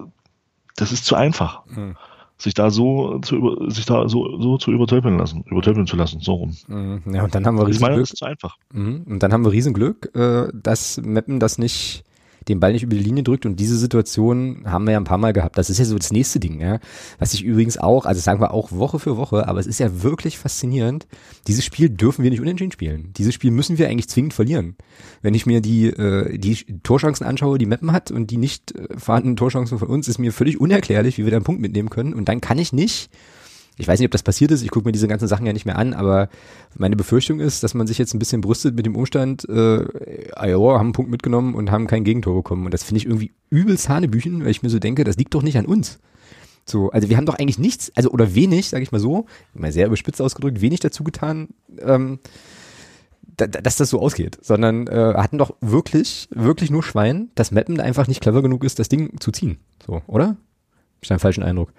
das 0.76 0.92
ist 0.92 1.06
zu 1.06 1.16
einfach, 1.16 1.66
Mhm. 1.68 1.96
sich 2.38 2.54
da 2.54 2.70
so 2.70 3.18
zu 3.20 3.36
über, 3.36 3.72
sich 3.72 3.86
da 3.86 4.08
so, 4.10 4.40
so 4.40 4.58
zu 4.58 4.72
übertölpeln 4.72 5.18
lassen, 5.18 5.44
übertölpeln 5.48 5.88
zu 5.88 5.96
lassen, 5.96 6.20
so 6.20 6.34
rum. 6.36 6.56
Mhm. 6.68 7.02
Ja, 7.14 7.24
und 7.24 7.34
dann 7.34 7.46
haben 7.48 7.56
wir 7.58 7.64
Ich 7.64 7.70
riesen 7.70 7.82
meine, 7.82 7.96
Glück. 7.96 8.04
das 8.04 8.12
ist 8.14 8.20
zu 8.20 8.26
einfach. 8.26 8.58
Mhm. 8.74 9.04
Und 9.08 9.24
dann 9.24 9.34
haben 9.34 9.44
wir 9.44 9.52
Riesenglück, 9.52 10.16
äh, 10.16 10.50
dass 10.54 10.98
Meppen 11.02 11.40
das 11.40 11.58
nicht, 11.58 12.04
den 12.48 12.60
Ball 12.60 12.74
nicht 12.74 12.84
über 12.84 12.96
die 12.96 13.04
Linie 13.04 13.24
drückt 13.24 13.46
und 13.46 13.60
diese 13.60 13.78
Situation 13.78 14.64
haben 14.66 14.86
wir 14.86 14.94
ja 14.94 15.00
ein 15.00 15.04
paar 15.04 15.18
Mal 15.18 15.34
gehabt. 15.34 15.58
Das 15.58 15.70
ist 15.70 15.78
ja 15.78 15.86
so 15.86 15.98
das 15.98 16.12
nächste 16.12 16.40
Ding, 16.40 16.62
ja. 16.62 16.80
Was 17.20 17.34
ich 17.34 17.44
übrigens 17.44 17.78
auch, 17.78 18.06
also 18.06 18.22
sagen 18.22 18.42
wir 18.42 18.54
auch 18.54 18.72
Woche 18.72 19.00
für 19.00 19.18
Woche, 19.18 19.48
aber 19.48 19.60
es 19.60 19.68
ist 19.68 19.80
ja 19.80 20.04
wirklich 20.04 20.38
faszinierend. 20.38 21.08
Dieses 21.48 21.66
Spiel 21.66 21.90
dürfen 21.90 22.24
wir 22.24 22.32
nicht 22.32 22.42
unentschieden 22.42 22.72
spielen. 22.72 23.14
Dieses 23.18 23.34
Spiel 23.34 23.52
müssen 23.52 23.78
wir 23.78 23.88
eigentlich 23.88 24.10
zwingend 24.10 24.34
verlieren. 24.34 24.76
Wenn 25.22 25.34
ich 25.34 25.46
mir 25.46 25.62
die, 25.62 25.88
äh, 25.88 26.38
die 26.38 26.56
Torchancen 26.84 27.26
anschaue, 27.26 27.58
die 27.58 27.66
Meppen 27.66 27.92
hat 27.92 28.12
und 28.12 28.32
die 28.32 28.38
nicht 28.38 28.74
äh, 28.76 28.98
vorhandenen 28.98 29.36
Torchancen 29.36 29.80
von 29.80 29.88
uns, 29.88 30.08
ist 30.08 30.18
mir 30.18 30.32
völlig 30.32 30.60
unerklärlich, 30.60 31.18
wie 31.18 31.26
wir 31.26 31.32
da 31.32 31.38
einen 31.38 31.46
Punkt 31.46 31.62
mitnehmen 31.62 31.90
können. 31.90 32.14
Und 32.14 32.30
dann 32.30 32.42
kann 32.42 32.60
ich 32.60 32.74
nicht 32.74 33.10
ich 33.78 33.88
weiß 33.88 34.00
nicht, 34.00 34.08
ob 34.08 34.12
das 34.12 34.24
passiert 34.24 34.52
ist, 34.52 34.64
ich 34.64 34.70
gucke 34.72 34.88
mir 34.88 34.92
diese 34.92 35.08
ganzen 35.08 35.28
Sachen 35.28 35.46
ja 35.46 35.54
nicht 35.54 35.66
mehr 35.66 35.78
an, 35.78 35.94
aber 35.94 36.30
meine 36.78 36.96
Befürchtung 36.96 37.40
ist, 37.40 37.64
dass 37.64 37.74
man 37.74 37.86
sich 37.88 37.98
jetzt 37.98 38.14
ein 38.14 38.20
bisschen 38.20 38.42
brüstet 38.42 38.76
mit 38.76 38.86
dem 38.86 38.96
Umstand, 38.96 39.48
äh, 39.48 39.86
Iowa 40.36 40.74
haben 40.80 40.88
einen 40.88 40.94
Punkt 40.94 41.12
mitgenommen 41.12 41.54
und 41.56 41.70
haben 41.72 41.88
kein 41.88 42.04
Gegentor 42.04 42.36
bekommen. 42.36 42.66
Und 42.66 42.74
das 42.74 42.84
finde 42.84 42.98
ich 43.00 43.06
irgendwie 43.06 43.32
übelst 43.50 43.88
Hanebüchen, 43.90 44.42
weil 44.44 44.52
ich 44.52 44.64
mir 44.64 44.70
so 44.70 44.80
denke, 44.80 45.04
das 45.04 45.18
liegt 45.18 45.34
doch 45.34 45.44
nicht 45.44 45.58
an 45.58 45.66
uns. 45.66 46.00
So, 46.66 46.90
also 46.90 47.08
wir 47.10 47.16
haben 47.18 47.26
doch 47.26 47.36
eigentlich 47.40 47.60
nichts, 47.60 47.92
also 47.96 48.10
oder 48.10 48.36
wenig, 48.36 48.68
sage 48.70 48.84
ich 48.84 48.92
mal 48.92 49.00
so, 49.00 49.26
mal 49.54 49.72
sehr 49.72 49.88
überspitzt 49.88 50.22
ausgedrückt, 50.22 50.60
wenig 50.60 50.80
dazu 50.82 51.04
getan, 51.04 51.50
ähm, 51.80 52.20
da, 53.38 53.48
da- 53.48 53.62
dass 53.62 53.78
das 53.78 53.90
so 53.90 54.02
ausgeht, 54.02 54.38
sondern 54.42 54.88
äh, 54.88 55.14
hatten 55.16 55.38
doch 55.38 55.56
wirklich, 55.62 56.28
wirklich 56.34 56.70
nur 56.72 56.84
Schwein, 56.84 57.30
dass 57.36 57.52
Mappen 57.52 57.80
einfach 57.80 58.08
nicht 58.08 58.22
clever 58.22 58.42
genug 58.42 58.64
ist, 58.64 58.80
das 58.80 58.90
Ding 58.90 59.20
zu 59.20 59.32
ziehen. 59.32 59.60
So, 59.86 60.02
oder? 60.08 60.36
Ich 61.02 61.08
da 61.08 61.14
einen 61.16 61.20
falschen 61.20 61.44
Eindruck? 61.44 61.72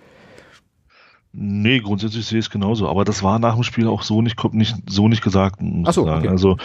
Nee, 1.41 1.79
grundsätzlich 1.79 2.27
sehe 2.27 2.41
ich 2.41 2.47
es 2.47 2.51
genauso, 2.51 2.89
aber 2.89 3.05
das 3.05 3.23
war 3.23 3.39
nach 3.39 3.55
dem 3.55 3.63
Spiel 3.63 3.87
auch 3.87 4.03
so 4.03 4.23
nicht, 4.23 4.43
nicht 4.55 4.75
so 4.91 5.07
nicht 5.07 5.23
gesagt, 5.23 5.63
muss 5.63 5.91
Ach 5.91 5.93
so, 5.93 6.09
okay. 6.09 6.27
Also, 6.27 6.57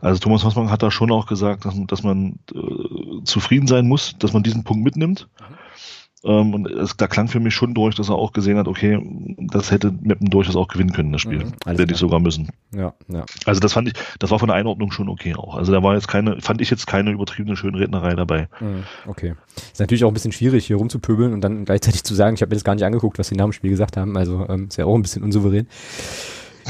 also 0.00 0.18
Thomas 0.18 0.42
Hossmann 0.42 0.70
hat 0.70 0.82
da 0.82 0.90
schon 0.90 1.12
auch 1.12 1.26
gesagt, 1.26 1.66
dass, 1.66 1.74
dass 1.86 2.02
man 2.02 2.38
äh, 2.54 3.22
zufrieden 3.24 3.66
sein 3.66 3.86
muss, 3.86 4.16
dass 4.18 4.32
man 4.32 4.42
diesen 4.42 4.64
Punkt 4.64 4.82
mitnimmt. 4.84 5.28
Ähm, 6.26 6.54
und 6.54 6.66
es, 6.70 6.96
da 6.96 7.06
klang 7.06 7.28
für 7.28 7.38
mich 7.40 7.54
schon 7.54 7.72
durch, 7.72 7.94
dass 7.94 8.08
er 8.08 8.16
auch 8.16 8.32
gesehen 8.32 8.58
hat, 8.58 8.66
okay, 8.66 8.98
das 9.38 9.70
hätte 9.70 9.92
Meppen 10.00 10.28
durchaus 10.28 10.56
auch 10.56 10.66
gewinnen 10.68 10.92
können, 10.92 11.12
das 11.12 11.20
Spiel. 11.20 11.44
Mhm, 11.44 11.52
Hätte 11.64 11.84
ich 11.92 11.96
sogar 11.96 12.18
müssen. 12.20 12.48
Ja, 12.74 12.92
ja. 13.08 13.24
Also 13.44 13.60
das 13.60 13.72
fand 13.72 13.88
ich, 13.88 13.94
das 14.18 14.30
war 14.30 14.38
von 14.38 14.48
der 14.48 14.56
Einordnung 14.56 14.90
schon 14.90 15.08
okay 15.08 15.34
auch. 15.36 15.54
Also 15.56 15.72
da 15.72 15.82
war 15.82 15.94
jetzt 15.94 16.08
keine, 16.08 16.40
fand 16.40 16.60
ich 16.60 16.68
jetzt 16.70 16.86
keine 16.86 17.10
übertriebene 17.12 17.56
Schönrednerei 17.56 18.14
dabei. 18.14 18.48
Mhm, 18.60 18.82
Okay. 19.06 19.34
Ist 19.72 19.80
natürlich 19.80 20.04
auch 20.04 20.08
ein 20.10 20.14
bisschen 20.14 20.32
schwierig, 20.32 20.66
hier 20.66 20.76
rumzupöbeln 20.76 21.32
und 21.32 21.40
dann 21.40 21.64
gleichzeitig 21.64 22.02
zu 22.04 22.14
sagen, 22.14 22.34
ich 22.34 22.42
habe 22.42 22.50
mir 22.50 22.56
das 22.56 22.64
gar 22.64 22.74
nicht 22.74 22.84
angeguckt, 22.84 23.18
was 23.18 23.28
sie 23.28 23.36
nach 23.36 23.44
dem 23.44 23.52
Spiel 23.52 23.70
gesagt 23.70 23.96
haben. 23.96 24.16
Also 24.16 24.46
ähm, 24.48 24.66
ist 24.68 24.76
ja 24.76 24.84
auch 24.84 24.94
ein 24.94 25.02
bisschen 25.02 25.22
unsouverän. 25.22 25.66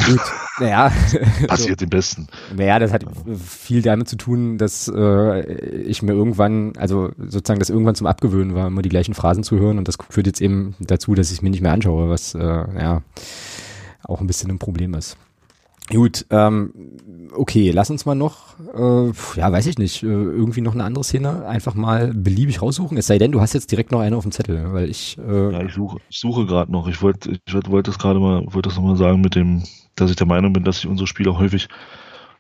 Gut, 0.05 0.21
naja. 0.61 0.93
Passiert 1.49 1.81
dem 1.81 1.89
Besten. 1.89 2.29
Naja, 2.55 2.79
das 2.79 2.93
hat 2.93 3.05
viel 3.43 3.83
damit 3.83 4.09
zu 4.09 4.17
tun, 4.17 4.59
dass 4.59 4.93
äh, 4.95 5.41
ich 5.83 6.03
mir 6.03 6.13
irgendwann, 6.13 6.75
also 6.77 7.11
sozusagen 7.19 7.61
das 7.61 7.71
irgendwann 7.71 7.95
zum 7.95 8.07
Abgewöhnen 8.07 8.55
war, 8.55 8.67
immer 8.67 8.83
die 8.83 8.89
gleichen 8.89 9.15
Phrasen 9.15 9.43
zu 9.43 9.59
hören 9.59 9.79
und 9.79 9.89
das 9.89 9.97
führt 10.11 10.27
jetzt 10.27 10.41
eben 10.41 10.75
dazu, 10.81 11.15
dass 11.15 11.29
ich 11.31 11.39
es 11.39 11.43
mir 11.43 11.51
nicht 11.51 11.63
mehr 11.63 11.73
anschaue, 11.73 12.11
was 12.11 12.35
äh, 12.35 12.41
ja 12.41 13.03
auch 14.05 14.21
ein 14.21 14.27
bisschen 14.27 14.51
ein 14.51 14.59
Problem 14.59 14.95
ist. 14.95 15.17
Gut, 15.89 16.27
ähm, 16.31 16.73
okay, 17.33 17.71
lass 17.71 17.91
uns 17.91 18.07
mal 18.07 18.17
noch, 18.17 18.59
äh, 18.75 19.13
ja, 19.39 19.53
weiß 19.53 19.67
ich 19.67 19.79
nicht, 19.79 20.03
äh, 20.03 20.07
irgendwie 20.07 20.61
noch 20.61 20.75
eine 20.75 20.83
andere 20.83 21.05
Szene 21.05 21.47
einfach 21.47 21.75
mal 21.75 22.13
beliebig 22.13 22.61
raussuchen. 22.61 22.99
Es 22.99 23.07
sei 23.07 23.19
denn, 23.19 23.31
du 23.31 23.41
hast 23.41 23.53
jetzt 23.53 23.71
direkt 23.71 23.93
noch 23.93 24.01
eine 24.01 24.17
auf 24.17 24.25
dem 24.25 24.33
Zettel, 24.33 24.73
weil 24.73 24.91
ich, 24.91 25.17
äh, 25.19 25.53
Ja, 25.53 25.63
ich 25.63 25.75
suche, 25.75 25.99
ich 26.09 26.19
suche 26.19 26.45
gerade 26.45 26.73
noch. 26.73 26.89
Ich 26.89 27.03
wollte, 27.03 27.31
ich 27.31 27.55
wollte 27.55 27.71
wollte 27.71 27.91
das 27.93 28.01
gerade 28.01 28.19
mal, 28.19 28.43
wollte 28.47 28.69
das 28.69 28.77
nochmal 28.77 28.97
sagen 28.97 29.21
mit 29.21 29.37
dem, 29.37 29.63
dass 29.97 30.11
ich 30.11 30.17
der 30.17 30.27
Meinung 30.27 30.53
bin, 30.53 30.65
dass 30.65 30.77
sich 30.77 30.87
unsere 30.87 31.07
Spieler 31.07 31.39
häufig 31.39 31.69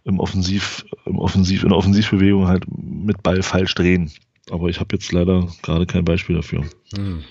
im 0.04 0.20
Offensiv, 0.20 0.86
im 1.04 1.18
Offensiv, 1.18 1.64
in 1.64 1.70
der 1.70 1.78
Offensivbewegung 1.78 2.46
halt 2.46 2.64
mit 2.68 3.22
Ball 3.22 3.42
falsch 3.42 3.74
drehen. 3.74 4.12
Aber 4.50 4.68
ich 4.68 4.78
habe 4.78 4.94
jetzt 4.94 5.10
leider 5.10 5.48
gerade 5.62 5.86
kein 5.86 6.04
Beispiel 6.04 6.36
dafür. 6.36 6.64
Hm. 6.94 7.24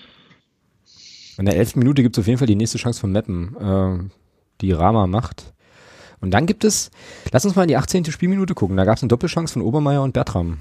In 1.38 1.44
der 1.46 1.56
elften 1.56 1.78
Minute 1.78 2.02
gibt 2.02 2.16
es 2.16 2.20
auf 2.20 2.26
jeden 2.26 2.38
Fall 2.38 2.46
die 2.46 2.56
nächste 2.56 2.78
Chance 2.78 3.00
von 3.00 3.12
Meppen, 3.12 3.56
äh, 3.56 3.98
die 4.60 4.72
Rama 4.72 5.06
macht. 5.06 5.54
Und 6.20 6.32
dann 6.32 6.46
gibt 6.46 6.64
es, 6.64 6.90
lass 7.30 7.44
uns 7.44 7.56
mal 7.56 7.62
in 7.62 7.68
die 7.68 7.76
18. 7.76 8.06
Spielminute 8.06 8.54
gucken. 8.54 8.76
Da 8.76 8.84
gab 8.84 8.96
es 8.96 9.02
eine 9.02 9.08
Doppelchance 9.08 9.54
von 9.54 9.62
Obermeier 9.62 10.02
und 10.02 10.12
Bertram. 10.12 10.58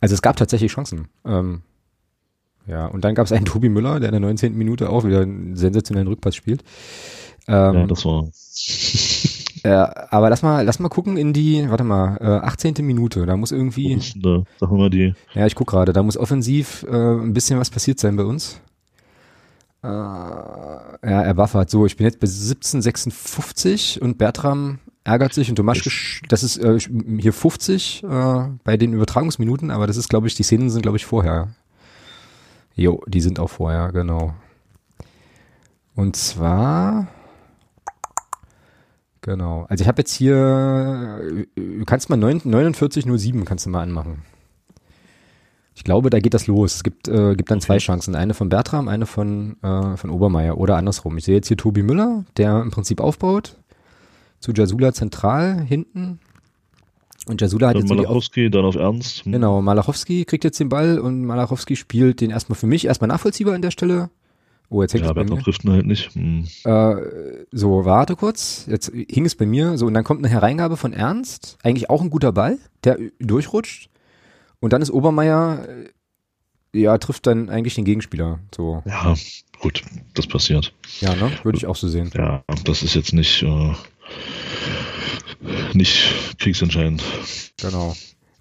Also 0.00 0.14
es 0.14 0.22
gab 0.22 0.36
tatsächlich 0.36 0.72
Chancen. 0.72 1.08
Ähm, 1.24 1.62
ja, 2.66 2.86
und 2.86 3.04
dann 3.04 3.14
gab 3.14 3.26
es 3.26 3.32
einen 3.32 3.44
Tobi 3.44 3.68
Müller, 3.68 4.00
der 4.00 4.08
in 4.08 4.14
der 4.14 4.20
19. 4.20 4.56
Minute 4.56 4.90
auch 4.90 5.04
wieder 5.04 5.22
einen 5.22 5.56
sensationellen 5.56 6.08
Rückpass 6.08 6.34
spielt. 6.34 6.64
Ähm, 7.48 7.74
ja, 7.74 7.86
das 7.86 8.04
war. 8.04 8.28
äh, 9.62 10.08
aber 10.10 10.30
lass 10.30 10.42
mal, 10.42 10.64
lass 10.64 10.78
mal 10.78 10.88
gucken 10.88 11.16
in 11.16 11.32
die, 11.32 11.68
warte 11.68 11.84
mal, 11.84 12.16
äh, 12.20 12.46
18. 12.46 12.74
Minute. 12.80 13.26
Da 13.26 13.36
muss 13.36 13.52
irgendwie. 13.52 14.00
Da, 14.16 14.42
sag 14.58 14.70
mal 14.72 14.90
die. 14.90 15.14
Ja, 15.34 15.46
ich 15.46 15.54
guck 15.54 15.68
gerade. 15.68 15.92
Da 15.92 16.02
muss 16.02 16.16
offensiv 16.16 16.84
äh, 16.88 16.94
ein 16.94 17.32
bisschen 17.32 17.58
was 17.58 17.70
passiert 17.70 18.00
sein 18.00 18.16
bei 18.16 18.24
uns. 18.24 18.60
Äh, 19.82 19.88
ja, 19.88 20.98
er 21.02 21.34
buffert. 21.34 21.70
So, 21.70 21.86
ich 21.86 21.96
bin 21.96 22.06
jetzt 22.06 22.18
bei 22.18 22.26
1756 22.26 24.02
und 24.02 24.18
Bertram 24.18 24.78
ärgert 25.06 25.32
sich 25.32 25.48
und 25.48 25.56
Tomaschke, 25.56 25.90
das 26.28 26.42
ist 26.42 26.56
äh, 26.58 26.78
hier 27.18 27.32
50 27.32 28.02
äh, 28.02 28.48
bei 28.64 28.76
den 28.76 28.92
Übertragungsminuten, 28.92 29.70
aber 29.70 29.86
das 29.86 29.96
ist, 29.96 30.08
glaube 30.08 30.26
ich, 30.26 30.34
die 30.34 30.42
Szenen 30.42 30.68
sind, 30.68 30.82
glaube 30.82 30.96
ich, 30.96 31.06
vorher. 31.06 31.48
Jo, 32.74 33.02
die 33.06 33.20
sind 33.20 33.38
auch 33.38 33.50
vorher, 33.50 33.92
genau. 33.92 34.34
Und 35.94 36.16
zwar, 36.16 37.06
genau, 39.26 39.66
also 39.68 39.82
ich 39.82 39.88
habe 39.88 40.00
jetzt 40.00 40.14
hier, 40.14 41.44
du 41.54 41.84
kannst 41.84 42.08
mal 42.08 42.18
4907 42.18 43.44
kannst 43.44 43.66
du 43.66 43.70
mal 43.70 43.82
anmachen. 43.82 44.22
Ich 45.76 45.84
glaube, 45.84 46.08
da 46.08 46.18
geht 46.20 46.32
das 46.32 46.46
los. 46.46 46.76
Es 46.76 46.82
gibt, 46.82 47.06
äh, 47.06 47.34
gibt 47.34 47.50
dann 47.50 47.60
zwei 47.60 47.76
Chancen. 47.76 48.14
Eine 48.14 48.32
von 48.32 48.48
Bertram, 48.48 48.88
eine 48.88 49.04
von, 49.04 49.62
äh, 49.62 49.98
von 49.98 50.08
Obermeier 50.08 50.56
oder 50.56 50.76
andersrum. 50.76 51.18
Ich 51.18 51.26
sehe 51.26 51.34
jetzt 51.34 51.48
hier 51.48 51.58
Tobi 51.58 51.82
Müller, 51.82 52.24
der 52.38 52.62
im 52.62 52.70
Prinzip 52.70 52.98
aufbaut. 52.98 53.56
Zu 54.40 54.52
Jasula 54.52 54.94
zentral 54.94 55.60
hinten. 55.60 56.18
Und 57.26 57.42
Jasula 57.42 57.68
hat 57.68 57.74
dann 57.74 57.82
jetzt 57.82 57.90
Malachowski, 57.90 58.50
dann 58.50 58.64
auf 58.64 58.76
Ernst. 58.76 59.24
Hm. 59.24 59.32
Genau, 59.32 59.60
Malachowski 59.60 60.24
kriegt 60.24 60.44
jetzt 60.44 60.58
den 60.58 60.70
Ball 60.70 60.98
und 60.98 61.24
Malachowski 61.24 61.76
spielt 61.76 62.22
den 62.22 62.30
erstmal 62.30 62.56
für 62.56 62.66
mich 62.66 62.86
erstmal 62.86 63.08
nachvollziehbar 63.08 63.54
an 63.54 63.62
der 63.62 63.70
Stelle. 63.70 64.08
Oh, 64.68 64.82
jetzt 64.82 64.94
hängt 64.94 65.04
ja, 65.04 65.10
es 65.10 65.14
bei 65.14 65.24
mir. 65.24 65.40
trifft 65.40 65.64
ihn 65.64 65.72
halt 65.72 65.86
nicht. 65.86 66.14
Hm. 66.14 66.46
Äh, 66.64 66.96
so, 67.52 67.84
warte 67.84 68.16
kurz. 68.16 68.66
Jetzt 68.68 68.90
hing 68.92 69.24
es 69.24 69.34
bei 69.34 69.46
mir. 69.46 69.78
So, 69.78 69.86
und 69.86 69.94
dann 69.94 70.04
kommt 70.04 70.24
eine 70.24 70.28
Hereingabe 70.28 70.76
von 70.76 70.92
Ernst. 70.92 71.58
Eigentlich 71.62 71.88
auch 71.88 72.02
ein 72.02 72.10
guter 72.10 72.32
Ball, 72.32 72.58
der 72.84 72.98
durchrutscht. 73.20 73.88
Und 74.60 74.72
dann 74.72 74.82
ist 74.82 74.90
Obermeier, 74.90 75.66
äh, 76.72 76.80
ja, 76.80 76.98
trifft 76.98 77.26
dann 77.26 77.48
eigentlich 77.48 77.74
den 77.74 77.84
Gegenspieler. 77.84 78.40
So. 78.54 78.82
Ja, 78.86 79.14
gut, 79.60 79.82
das 80.14 80.26
passiert. 80.26 80.72
Ja, 81.00 81.14
ne? 81.14 81.30
Würde 81.42 81.58
ich 81.58 81.66
auch 81.66 81.76
so 81.76 81.88
sehen. 81.88 82.10
Ja, 82.14 82.44
das 82.64 82.82
ist 82.82 82.94
jetzt 82.94 83.12
nicht. 83.12 83.42
Äh 83.42 83.72
nicht 85.74 86.38
kriegsentscheidend. 86.38 87.02
Genau. 87.60 87.94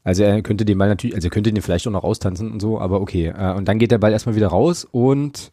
Also 0.03 0.23
er 0.23 0.41
könnte 0.41 0.65
den 0.65 0.77
Ball 0.77 0.87
natürlich, 0.87 1.15
also 1.15 1.27
er 1.27 1.31
könnte 1.31 1.51
den 1.51 1.61
vielleicht 1.61 1.87
auch 1.87 1.91
noch 1.91 2.03
austanzen 2.03 2.51
und 2.51 2.59
so, 2.59 2.79
aber 2.79 3.01
okay. 3.01 3.33
Äh, 3.35 3.53
und 3.53 3.67
dann 3.67 3.79
geht 3.79 3.91
der 3.91 3.97
Ball 3.97 4.11
erstmal 4.11 4.35
wieder 4.35 4.47
raus 4.47 4.87
und 4.89 5.51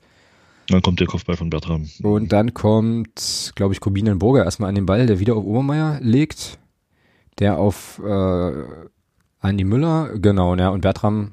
dann 0.68 0.82
kommt 0.82 1.00
der 1.00 1.06
Kopfball 1.06 1.36
von 1.36 1.50
Bertram. 1.50 1.88
Und 2.02 2.32
dann 2.32 2.54
kommt, 2.54 3.52
glaube 3.54 3.74
ich, 3.74 3.80
Burger 3.80 4.44
erstmal 4.44 4.68
an 4.68 4.74
den 4.74 4.86
Ball, 4.86 5.06
der 5.06 5.18
wieder 5.18 5.36
auf 5.36 5.44
Obermeier 5.44 5.98
legt. 6.00 6.58
Der 7.38 7.58
auf 7.58 8.00
äh, 8.04 8.52
Andi 9.40 9.64
Müller, 9.64 10.18
genau, 10.18 10.54
ja, 10.54 10.68
und 10.68 10.82
Bertram 10.82 11.32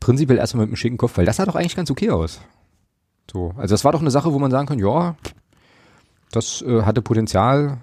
prinzipiell 0.00 0.38
erstmal 0.38 0.66
mit 0.66 0.70
einem 0.70 0.76
schicken 0.76 0.96
Kopfball. 0.96 1.24
Das 1.24 1.36
sah 1.36 1.44
doch 1.44 1.54
eigentlich 1.54 1.76
ganz 1.76 1.90
okay 1.90 2.10
aus. 2.10 2.40
So, 3.30 3.52
also 3.56 3.74
das 3.74 3.84
war 3.84 3.92
doch 3.92 4.00
eine 4.00 4.10
Sache, 4.10 4.32
wo 4.32 4.38
man 4.38 4.50
sagen 4.50 4.66
kann, 4.66 4.78
ja, 4.78 5.16
das 6.32 6.62
äh, 6.62 6.82
hatte 6.82 7.02
Potenzial, 7.02 7.78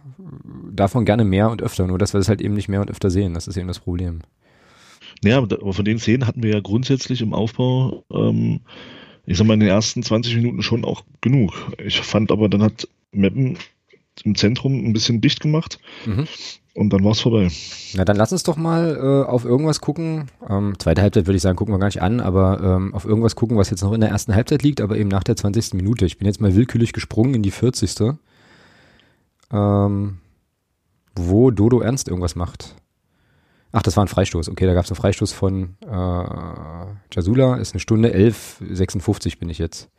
davon 0.72 1.06
gerne 1.06 1.24
mehr 1.24 1.50
und 1.50 1.62
öfter, 1.62 1.88
nur 1.88 1.98
dass 1.98 2.14
wir 2.14 2.20
das 2.20 2.30
halt 2.30 2.42
eben 2.42 2.54
nicht 2.54 2.68
mehr 2.68 2.82
und 2.82 2.92
öfter 2.92 3.10
sehen. 3.10 3.34
Das 3.34 3.48
ist 3.48 3.58
eben 3.58 3.68
das 3.68 3.80
Problem. 3.80 4.20
Ja, 5.24 5.38
aber 5.38 5.74
von 5.74 5.86
den 5.86 6.00
Szenen 6.00 6.28
hatten 6.28 6.44
wir 6.44 6.54
ja 6.54 6.60
grundsätzlich 6.60 7.22
im 7.22 7.34
Aufbau, 7.34 8.04
ähm, 8.12 8.62
ich 9.30 9.38
sag 9.38 9.46
mal, 9.46 9.54
in 9.54 9.60
den 9.60 9.70
ersten 9.70 10.02
20 10.02 10.36
Minuten 10.38 10.64
schon 10.64 10.84
auch 10.84 11.04
genug. 11.22 11.54
Ich 11.78 12.02
fand 12.02 12.32
aber, 12.32 12.50
dann 12.50 12.64
hat 12.64 12.88
Meppen 13.12 13.60
im 14.24 14.34
Zentrum 14.34 14.74
ein 14.84 14.92
bisschen 14.92 15.22
dicht 15.22 15.40
gemacht 15.40 15.78
mhm. 16.08 16.28
und 16.74 16.92
dann 16.92 17.04
war 17.04 17.12
es 17.12 17.20
vorbei. 17.20 17.48
Na, 17.94 18.06
dann 18.06 18.18
lass 18.18 18.32
uns 18.32 18.42
doch 18.42 18.58
mal 18.58 18.98
äh, 18.98 19.30
auf 19.30 19.46
irgendwas 19.46 19.82
gucken. 19.82 20.32
Ähm, 20.50 20.74
zweite 20.80 21.04
Halbzeit 21.04 21.28
würde 21.28 21.36
ich 21.36 21.44
sagen, 21.44 21.56
gucken 21.58 21.76
wir 21.76 21.80
gar 21.80 21.86
nicht 21.86 22.02
an, 22.02 22.20
aber 22.20 22.60
ähm, 22.60 22.96
auf 22.96 23.06
irgendwas 23.06 23.36
gucken, 23.36 23.56
was 23.56 23.70
jetzt 23.70 23.84
noch 23.84 23.94
in 23.94 24.02
der 24.02 24.10
ersten 24.10 24.34
Halbzeit 24.34 24.64
liegt, 24.64 24.82
aber 24.82 24.98
eben 24.98 25.10
nach 25.10 25.24
der 25.24 25.36
20. 25.36 25.76
Minute. 25.76 26.08
Ich 26.08 26.18
bin 26.18 26.26
jetzt 26.26 26.42
mal 26.42 26.56
willkürlich 26.56 26.92
gesprungen 26.92 27.36
in 27.36 27.44
die 27.44 27.52
40 27.52 27.96
ähm, 29.54 30.18
wo 31.16 31.52
Dodo 31.52 31.82
Ernst 31.82 32.08
irgendwas 32.08 32.36
macht. 32.36 32.74
Ach, 33.72 33.84
das 33.84 33.96
war 33.96 34.04
ein 34.04 34.08
Freistoß. 34.08 34.50
Okay, 34.50 34.66
da 34.66 34.74
gab 34.74 34.86
es 34.86 34.92
einen 34.92 34.98
Freistoß 34.98 35.32
von 35.32 35.76
äh, 35.82 37.14
Jasula. 37.14 37.58
Ist 37.58 37.74
eine 37.74 37.80
Stunde 37.80 38.10
11,56 38.16 39.38
bin 39.38 39.50
ich 39.50 39.60
jetzt. 39.60 39.90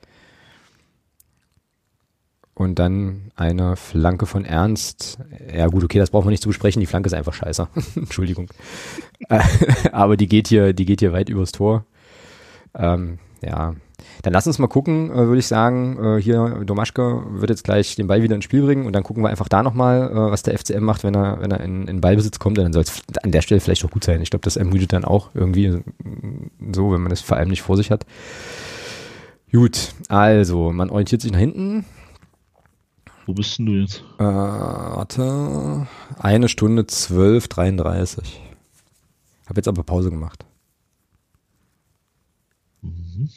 Und 2.55 2.79
dann 2.79 3.31
eine 3.37 3.77
Flanke 3.77 4.27
von 4.27 4.45
Ernst. 4.45 5.19
Ja 5.55 5.69
gut, 5.69 5.85
okay, 5.85 5.99
das 5.99 6.11
brauchen 6.11 6.27
wir 6.27 6.31
nicht 6.31 6.43
zu 6.43 6.49
besprechen. 6.49 6.81
Die 6.81 6.87
Flanke 6.87 7.07
ist 7.07 7.15
einfach 7.15 7.33
scheiße. 7.33 7.69
Entschuldigung. 7.95 8.51
Aber 9.93 10.17
die 10.17 10.27
geht 10.27 10.49
hier, 10.49 10.73
die 10.73 10.85
geht 10.85 11.01
hier 11.01 11.13
weit 11.13 11.29
übers 11.29 11.53
Tor. 11.53 11.87
Ähm, 12.75 13.19
ja, 13.41 13.77
dann 14.23 14.33
lass 14.33 14.47
uns 14.47 14.59
mal 14.59 14.67
gucken, 14.67 15.11
äh, 15.11 15.27
würde 15.27 15.39
ich 15.39 15.47
sagen. 15.47 15.99
Äh, 16.03 16.21
hier, 16.21 16.63
Domaschke 16.65 17.23
wird 17.31 17.51
jetzt 17.51 17.65
gleich 17.65 17.97
den 17.97 18.07
Ball 18.07 18.23
wieder 18.23 18.35
ins 18.35 18.45
Spiel 18.45 18.63
bringen 18.63 18.87
und 18.87 18.93
dann 18.93 19.03
gucken 19.03 19.23
wir 19.23 19.31
einfach 19.31 19.49
da 19.49 19.63
nochmal, 19.63 20.11
äh, 20.11 20.15
was 20.15 20.43
der 20.43 20.59
FCM 20.59 20.85
macht, 20.85 21.05
wenn 21.05 21.15
er, 21.15 21.41
wenn 21.41 21.51
er 21.51 21.61
in, 21.61 21.89
in 21.89 22.01
Ballbesitz 22.01 22.39
kommt. 22.39 22.59
Und 22.59 22.65
dann 22.65 22.73
soll 22.73 22.83
es 22.83 23.03
an 23.23 23.33
der 23.33 23.43
Stelle 23.43 23.61
vielleicht 23.61 23.85
auch 23.85 23.91
gut 23.91 24.05
sein. 24.05 24.21
Ich 24.23 24.31
glaube, 24.31 24.45
das 24.45 24.57
ermüdet 24.57 24.93
dann 24.93 25.05
auch 25.05 25.31
irgendwie 25.35 25.83
so, 26.73 26.93
wenn 26.93 27.01
man 27.01 27.11
das 27.11 27.21
vor 27.21 27.37
allem 27.37 27.49
nicht 27.49 27.63
vor 27.63 27.77
sich 27.77 27.91
hat. 27.91 28.05
Gut, 29.53 29.95
also, 30.09 30.73
man 30.73 30.91
orientiert 30.91 31.23
sich 31.23 31.33
nach 31.33 31.41
hinten. 31.41 31.85
Wo 33.27 33.35
bist 33.35 33.59
denn 33.59 33.67
du 33.67 33.73
jetzt? 33.73 34.05
Äh, 34.19 34.25
warte. 34.25 35.87
Eine 36.19 36.49
Stunde 36.49 36.87
zwölf, 36.87 37.49
33. 37.49 38.41
Hab 39.47 39.57
jetzt 39.57 39.69
aber 39.69 39.83
Pause 39.83 40.11
gemacht. 40.11 40.45
Mhm. 42.83 43.29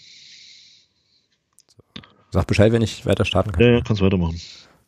Sag 2.34 2.48
Bescheid, 2.48 2.72
wenn 2.72 2.82
ich 2.82 3.06
weiter 3.06 3.26
starten 3.26 3.52
kann. 3.52 3.62
Ja, 3.64 3.72
ja 3.74 3.82
kannst 3.82 4.02
weitermachen. 4.02 4.42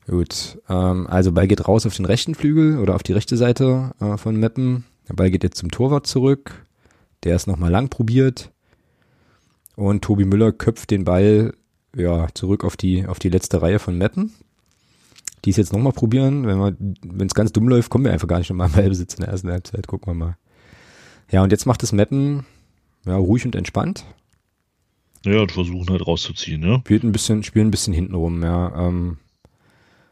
Gut, 0.08 0.58
ähm, 0.67 1.05
also 1.05 1.31
Ball 1.31 1.47
geht 1.47 1.67
raus 1.67 1.86
auf 1.86 1.95
den 1.95 2.05
rechten 2.05 2.34
Flügel 2.34 2.79
oder 2.79 2.95
auf 2.95 3.03
die 3.03 3.13
rechte 3.13 3.38
Seite 3.38 3.91
äh, 3.99 4.17
von 4.17 4.36
Meppen. 4.36 4.84
Der 5.08 5.13
Ball 5.13 5.29
geht 5.29 5.43
jetzt 5.43 5.60
zum 5.60 5.69
Torwart 5.69 6.08
zurück. 6.08 6.65
Der 7.23 7.36
ist 7.36 7.45
nochmal 7.45 7.69
lang 7.69 7.89
probiert. 7.89 8.51
Und 9.75 10.03
Tobi 10.03 10.25
Müller 10.25 10.53
köpft 10.53 10.89
den 10.89 11.03
Ball 11.03 11.53
ja, 11.95 12.29
zurück 12.34 12.63
auf 12.63 12.77
die, 12.77 13.05
auf 13.05 13.19
die 13.19 13.29
letzte 13.29 13.62
Reihe 13.62 13.77
von 13.77 13.95
Meppen. 13.95 14.34
Die 15.43 15.51
ist 15.51 15.58
jetzt 15.58 15.71
nochmal 15.71 15.93
probieren. 15.93 16.47
Wenn 16.47 17.27
es 17.27 17.36
ganz 17.36 17.51
dumm 17.51 17.69
läuft, 17.69 17.91
kommen 17.91 18.05
wir 18.05 18.12
einfach 18.12 18.27
gar 18.27 18.39
nicht 18.39 18.49
nochmal 18.49 18.69
im 18.69 18.73
Ballbesitz 18.73 19.13
in 19.13 19.21
der 19.21 19.29
ersten 19.29 19.51
Halbzeit. 19.51 19.86
Gucken 19.86 20.08
wir 20.08 20.15
mal. 20.15 20.38
Ja, 21.29 21.43
und 21.43 21.51
jetzt 21.51 21.67
macht 21.67 21.84
es 21.84 21.91
Meppen 21.91 22.43
ja, 23.05 23.15
ruhig 23.15 23.45
und 23.45 23.55
entspannt. 23.55 24.03
Ja, 25.25 25.41
und 25.41 25.51
versuchen 25.51 25.89
halt 25.89 26.05
rauszuziehen, 26.05 26.63
ja. 26.63 26.79
Spielt 26.79 27.03
ein 27.03 27.11
bisschen, 27.11 27.43
spielen 27.43 27.67
ein 27.67 27.71
bisschen 27.71 27.93
hintenrum, 27.93 28.43
ja. 28.43 28.88
Ähm, 28.88 29.17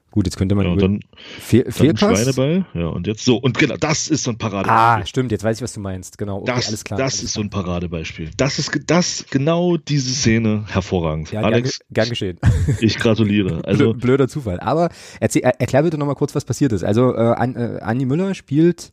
gut, 0.10 0.26
jetzt 0.26 0.38
könnte 0.38 0.56
man. 0.56 0.66
Ja, 0.66 0.76
dann, 0.76 1.02
Fehl, 1.40 1.64
dann 1.64 1.72
Fehlpass. 1.72 2.20
Schweineball, 2.20 2.66
ja, 2.74 2.88
und 2.88 3.06
jetzt 3.06 3.24
so. 3.24 3.38
Und 3.38 3.58
genau, 3.58 3.78
das 3.78 4.08
ist 4.08 4.24
so 4.24 4.32
ein 4.32 4.38
Paradebeispiel. 4.38 5.04
Ah, 5.04 5.06
stimmt, 5.06 5.32
jetzt 5.32 5.44
weiß 5.44 5.58
ich, 5.58 5.64
was 5.64 5.74
du 5.74 5.80
meinst. 5.80 6.18
Genau, 6.18 6.38
okay, 6.38 6.52
das, 6.56 6.68
alles 6.68 6.84
klar. 6.84 6.98
Das 6.98 7.14
alles 7.14 7.24
ist 7.24 7.34
klar. 7.34 7.44
so 7.44 7.48
ein 7.48 7.50
Paradebeispiel. 7.50 8.32
Das 8.38 8.58
ist 8.58 8.72
das, 8.88 9.26
genau 9.30 9.78
diese 9.78 10.12
Szene 10.12 10.66
hervorragend. 10.68 11.32
Ja, 11.32 11.42
Alex, 11.42 11.80
gern, 11.80 11.94
gern 11.94 12.10
geschehen. 12.10 12.40
Ich 12.80 12.98
gratuliere. 12.98 13.62
Also, 13.74 13.94
Blöder 13.94 14.28
Zufall. 14.28 14.60
Aber 14.60 14.90
erzähl, 15.20 15.42
erklär 15.42 15.84
bitte 15.84 15.98
nochmal 15.98 16.16
kurz, 16.16 16.36
was 16.36 16.44
passiert 16.44 16.74
ist. 16.74 16.84
Also, 16.84 17.16
äh, 17.16 17.32
äh, 17.32 17.80
Andi 17.82 18.06
Müller 18.06 18.34
spielt. 18.36 18.92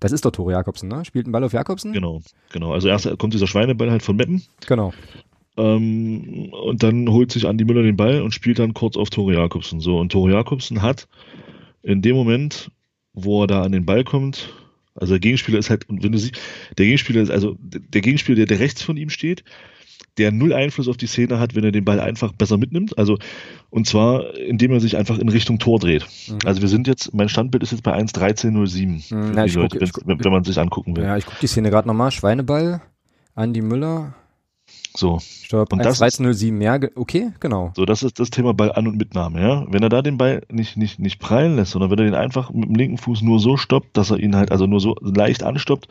Das 0.00 0.12
ist 0.12 0.22
doch 0.24 0.32
Tore 0.32 0.52
Jakobsen, 0.52 0.90
ne? 0.90 1.02
Spielt 1.06 1.24
einen 1.24 1.32
Ball 1.32 1.44
auf 1.44 1.54
Jakobsen? 1.54 1.94
Genau, 1.94 2.20
genau. 2.52 2.74
Also 2.74 2.88
erst 2.88 3.08
kommt 3.18 3.32
dieser 3.32 3.46
Schweineball 3.46 3.90
halt 3.90 4.02
von 4.02 4.16
Meppen. 4.16 4.42
Genau. 4.66 4.92
Ähm, 5.56 6.52
und 6.52 6.82
dann 6.82 7.08
holt 7.08 7.30
sich 7.30 7.46
Andi 7.46 7.64
Müller 7.64 7.82
den 7.82 7.96
Ball 7.96 8.22
und 8.22 8.34
spielt 8.34 8.58
dann 8.58 8.74
kurz 8.74 8.96
auf 8.96 9.10
Tore 9.10 9.34
Jakobsen. 9.34 9.80
So, 9.80 9.98
und 9.98 10.10
Tore 10.12 10.32
Jakobsen 10.32 10.82
hat 10.82 11.08
in 11.82 12.02
dem 12.02 12.16
Moment, 12.16 12.70
wo 13.12 13.42
er 13.42 13.46
da 13.46 13.62
an 13.62 13.72
den 13.72 13.86
Ball 13.86 14.04
kommt, 14.04 14.52
also 14.94 15.14
der 15.14 15.20
Gegenspieler 15.20 15.58
ist 15.58 15.70
halt, 15.70 15.88
und 15.88 16.02
wenn 16.02 16.12
du 16.12 16.18
siehst, 16.18 16.38
der 16.78 16.86
Gegenspieler 16.86 17.22
ist, 17.22 17.30
also 17.30 17.56
der 17.60 18.00
Gegenspieler, 18.00 18.36
der, 18.36 18.46
der 18.46 18.60
rechts 18.60 18.82
von 18.82 18.96
ihm 18.96 19.10
steht, 19.10 19.44
der 20.18 20.30
null 20.30 20.52
Einfluss 20.52 20.86
auf 20.86 20.96
die 20.96 21.06
Szene 21.06 21.40
hat, 21.40 21.56
wenn 21.56 21.64
er 21.64 21.72
den 21.72 21.84
Ball 21.84 21.98
einfach 21.98 22.32
besser 22.32 22.56
mitnimmt. 22.56 22.96
Also, 22.98 23.18
und 23.70 23.86
zwar, 23.88 24.36
indem 24.36 24.70
er 24.70 24.80
sich 24.80 24.96
einfach 24.96 25.18
in 25.18 25.28
Richtung 25.28 25.58
Tor 25.58 25.80
dreht. 25.80 26.06
Mhm. 26.28 26.38
Also 26.44 26.60
wir 26.60 26.68
sind 26.68 26.86
jetzt, 26.86 27.12
mein 27.12 27.28
Standbild 27.28 27.64
ist 27.64 27.72
jetzt 27.72 27.82
bei 27.82 27.96
1.13.07, 27.96 29.14
mhm, 29.14 29.36
ja, 29.36 29.44
wenn, 30.06 30.24
wenn, 30.24 30.32
man 30.32 30.44
sich 30.44 30.58
angucken 30.58 30.96
will. 30.96 31.02
Ja, 31.02 31.16
ich 31.16 31.26
gucke 31.26 31.38
die 31.40 31.48
Szene 31.48 31.70
gerade 31.70 31.88
nochmal. 31.88 32.12
Schweineball, 32.12 32.80
Andi 33.34 33.60
Müller. 33.60 34.14
So. 34.96 35.18
Stopp, 35.18 35.72
und 35.72 35.82
1.13.07, 35.82 36.62
ja, 36.62 36.78
okay, 36.94 37.32
genau. 37.40 37.72
So, 37.74 37.84
das 37.84 38.04
ist 38.04 38.20
das 38.20 38.30
Thema 38.30 38.54
Ball 38.54 38.70
an- 38.72 38.86
und 38.86 38.96
Mitnahme, 38.96 39.40
ja. 39.40 39.66
Wenn 39.68 39.82
er 39.82 39.88
da 39.88 40.02
den 40.02 40.18
Ball 40.18 40.42
nicht, 40.50 40.76
nicht, 40.76 41.00
nicht 41.00 41.18
prallen 41.18 41.56
lässt, 41.56 41.72
sondern 41.72 41.90
wenn 41.90 41.98
er 41.98 42.04
den 42.04 42.14
einfach 42.14 42.50
mit 42.52 42.68
dem 42.68 42.76
linken 42.76 42.98
Fuß 42.98 43.22
nur 43.22 43.40
so 43.40 43.56
stoppt, 43.56 43.96
dass 43.96 44.10
er 44.10 44.18
ihn 44.18 44.36
halt, 44.36 44.52
also 44.52 44.66
nur 44.66 44.80
so 44.80 44.94
leicht 45.00 45.42
anstoppt, 45.42 45.88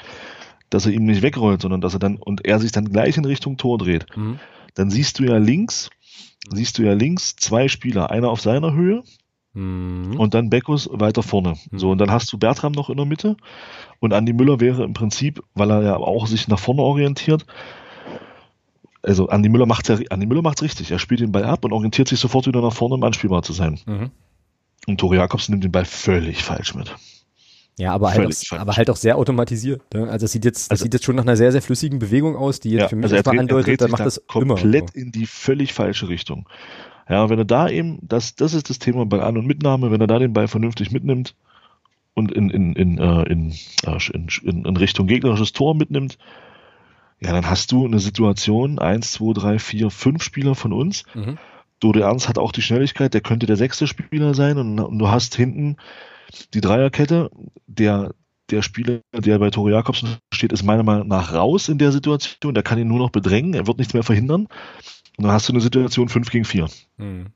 dass 0.70 0.86
er 0.86 0.94
ihm 0.94 1.06
nicht 1.06 1.22
wegrollt, 1.22 1.62
sondern 1.62 1.82
dass 1.82 1.94
er 1.94 2.00
dann 2.00 2.16
und 2.16 2.46
er 2.46 2.60
sich 2.60 2.72
dann 2.72 2.86
gleich 2.86 3.18
in 3.18 3.26
Richtung 3.26 3.58
Tor 3.58 3.78
dreht. 3.78 4.06
Mhm. 4.16 4.40
Dann 4.74 4.90
siehst 4.90 5.20
du 5.20 5.24
ja 5.24 5.38
links, 5.38 5.90
siehst 6.50 6.78
du 6.78 6.84
ja 6.84 6.94
links 6.94 7.36
zwei 7.36 7.68
Spieler, 7.68 8.10
einer 8.10 8.30
auf 8.30 8.40
seiner 8.40 8.74
Höhe 8.74 9.04
mhm. 9.54 10.16
und 10.18 10.34
dann 10.34 10.50
Beckus 10.50 10.90
weiter 10.92 11.24
vorne. 11.24 11.56
Mhm. 11.72 11.78
So, 11.78 11.92
und 11.92 11.98
dann 11.98 12.10
hast 12.10 12.32
du 12.32 12.38
Bertram 12.38 12.72
noch 12.72 12.90
in 12.90 12.98
der 12.98 13.06
Mitte 13.06 13.36
und 14.00 14.14
Andi 14.14 14.32
Müller 14.32 14.62
wäre 14.62 14.84
im 14.84 14.94
Prinzip, 14.94 15.44
weil 15.54 15.72
er 15.72 15.84
ja 15.84 15.98
auch 15.98 16.26
sich 16.26 16.48
nach 16.48 16.60
vorne 16.60 16.82
orientiert, 16.82 17.46
also 19.04 19.28
Andi 19.28 19.50
Müller 19.50 19.66
macht 19.66 19.90
ja, 19.90 19.98
Andi 20.10 20.26
Müller 20.26 20.42
macht's 20.42 20.64
richtig. 20.64 20.92
Er 20.92 21.00
spielt 21.00 21.20
den 21.20 21.32
Ball 21.32 21.44
ab 21.44 21.66
und 21.66 21.74
orientiert 21.74 22.08
sich 22.08 22.20
sofort 22.20 22.48
wieder 22.48 22.62
nach 22.62 22.74
vorne, 22.74 22.96
um 22.96 23.04
anspielbar 23.04 23.44
zu 23.44 23.54
sein. 23.54 23.80
Mhm. 23.86 24.12
Und 24.88 25.00
Tore 25.00 25.18
Jakobsen 25.18 25.54
nimmt 25.54 25.64
den 25.64 25.72
Ball 25.72 25.86
völlig 25.86 26.44
falsch 26.44 26.74
mit. 26.74 26.94
Ja, 27.80 27.94
aber 27.94 28.12
halt, 28.12 28.28
auch, 28.28 28.60
aber 28.60 28.76
halt 28.76 28.90
auch 28.90 28.96
sehr 28.96 29.18
automatisiert. 29.18 29.82
Ne? 29.94 30.08
Also 30.08 30.26
es 30.26 30.32
sieht 30.32 30.46
jetzt, 30.46 30.70
also, 30.70 30.84
sieht 30.84 30.94
jetzt 30.94 31.06
schon 31.06 31.16
nach 31.16 31.24
einer 31.24 31.36
sehr, 31.36 31.52
sehr 31.52 31.62
flüssigen 31.62 32.00
Bewegung 32.00 32.36
aus, 32.36 32.60
die 32.60 32.70
jetzt 32.70 32.82
ja, 32.82 32.88
für 32.88 32.96
mich 32.96 33.06
also 33.06 33.16
erstmal 33.16 33.40
andeutet, 33.40 33.82
er 33.82 33.88
macht 33.90 34.06
das 34.06 34.22
komplett 34.28 34.96
immer. 34.96 34.96
in 34.96 35.12
die 35.12 35.26
völlig 35.26 35.74
falsche 35.74 36.08
Richtung. 36.08 36.48
Ja, 37.10 37.30
wenn 37.30 37.40
er 37.40 37.46
da 37.46 37.68
eben, 37.68 38.00
das, 38.02 38.36
das 38.36 38.54
ist 38.54 38.70
das 38.70 38.80
Thema 38.80 39.06
bei 39.06 39.22
An- 39.22 39.38
und 39.38 39.48
Mitnahme, 39.48 39.92
wenn 39.92 40.00
er 40.00 40.08
da 40.08 40.20
den 40.20 40.34
Ball 40.34 40.48
vernünftig 40.48 40.92
mitnimmt 40.92 41.36
und 42.14 42.32
in, 42.32 42.50
in, 42.52 42.74
in, 42.74 42.98
äh, 43.00 43.24
in, 43.24 43.52
äh, 43.86 43.98
in, 44.14 44.28
in, 44.44 44.66
in 44.66 44.78
Richtung 44.78 45.08
gegnerisches 45.08 45.52
Tor 45.52 45.76
mitnimmt, 45.76 46.18
ja, 47.24 47.32
dann 47.32 47.50
hast 47.50 47.72
du 47.72 47.86
eine 47.86 48.00
Situation, 48.00 48.80
eins, 48.80 49.14
zwei, 49.14 49.34
drei, 49.34 49.60
vier, 49.60 49.90
fünf 49.90 50.24
Spieler 50.24 50.56
von 50.56 50.74
uns. 50.74 51.04
Mhm. 51.14 51.38
Dode 51.80 52.02
Ernst 52.02 52.30
hat 52.30 52.38
auch 52.38 52.52
die 52.52 52.62
Schnelligkeit, 52.62 53.14
der 53.14 53.22
könnte 53.22 53.46
der 53.46 53.56
sechste 53.56 53.88
Spieler 53.88 54.34
sein 54.34 54.58
und, 54.58 54.80
und 54.80 55.00
du 55.00 55.10
hast 55.10 55.36
hinten 55.36 55.78
die 56.54 56.62
Dreierkette, 56.62 57.30
der, 57.68 58.14
der 58.50 58.62
Spieler, 58.62 59.02
der 59.14 59.40
bei 59.40 59.50
Tore 59.50 59.72
Jakobsen 59.72 60.18
steht, 60.34 60.54
ist 60.54 60.64
meiner 60.64 60.84
Meinung 60.84 61.08
nach 61.08 61.34
raus 61.34 61.70
in 61.70 61.78
der 61.78 61.92
Situation. 61.92 62.54
Der 62.54 62.64
kann 62.64 62.80
ihn 62.80 62.88
nur 62.88 63.00
noch 63.00 63.10
bedrängen, 63.10 63.54
er 63.54 63.68
wird 63.68 63.78
nichts 63.78 63.94
mehr 63.94 64.04
verhindern. 64.04 64.48
Und 65.18 65.24
dann 65.24 65.32
hast 65.32 65.48
du 65.48 65.54
eine 65.54 65.62
Situation 65.62 66.10
5 66.10 66.30
gegen 66.30 66.46
4. 66.46 66.68
Mhm. 66.98 67.28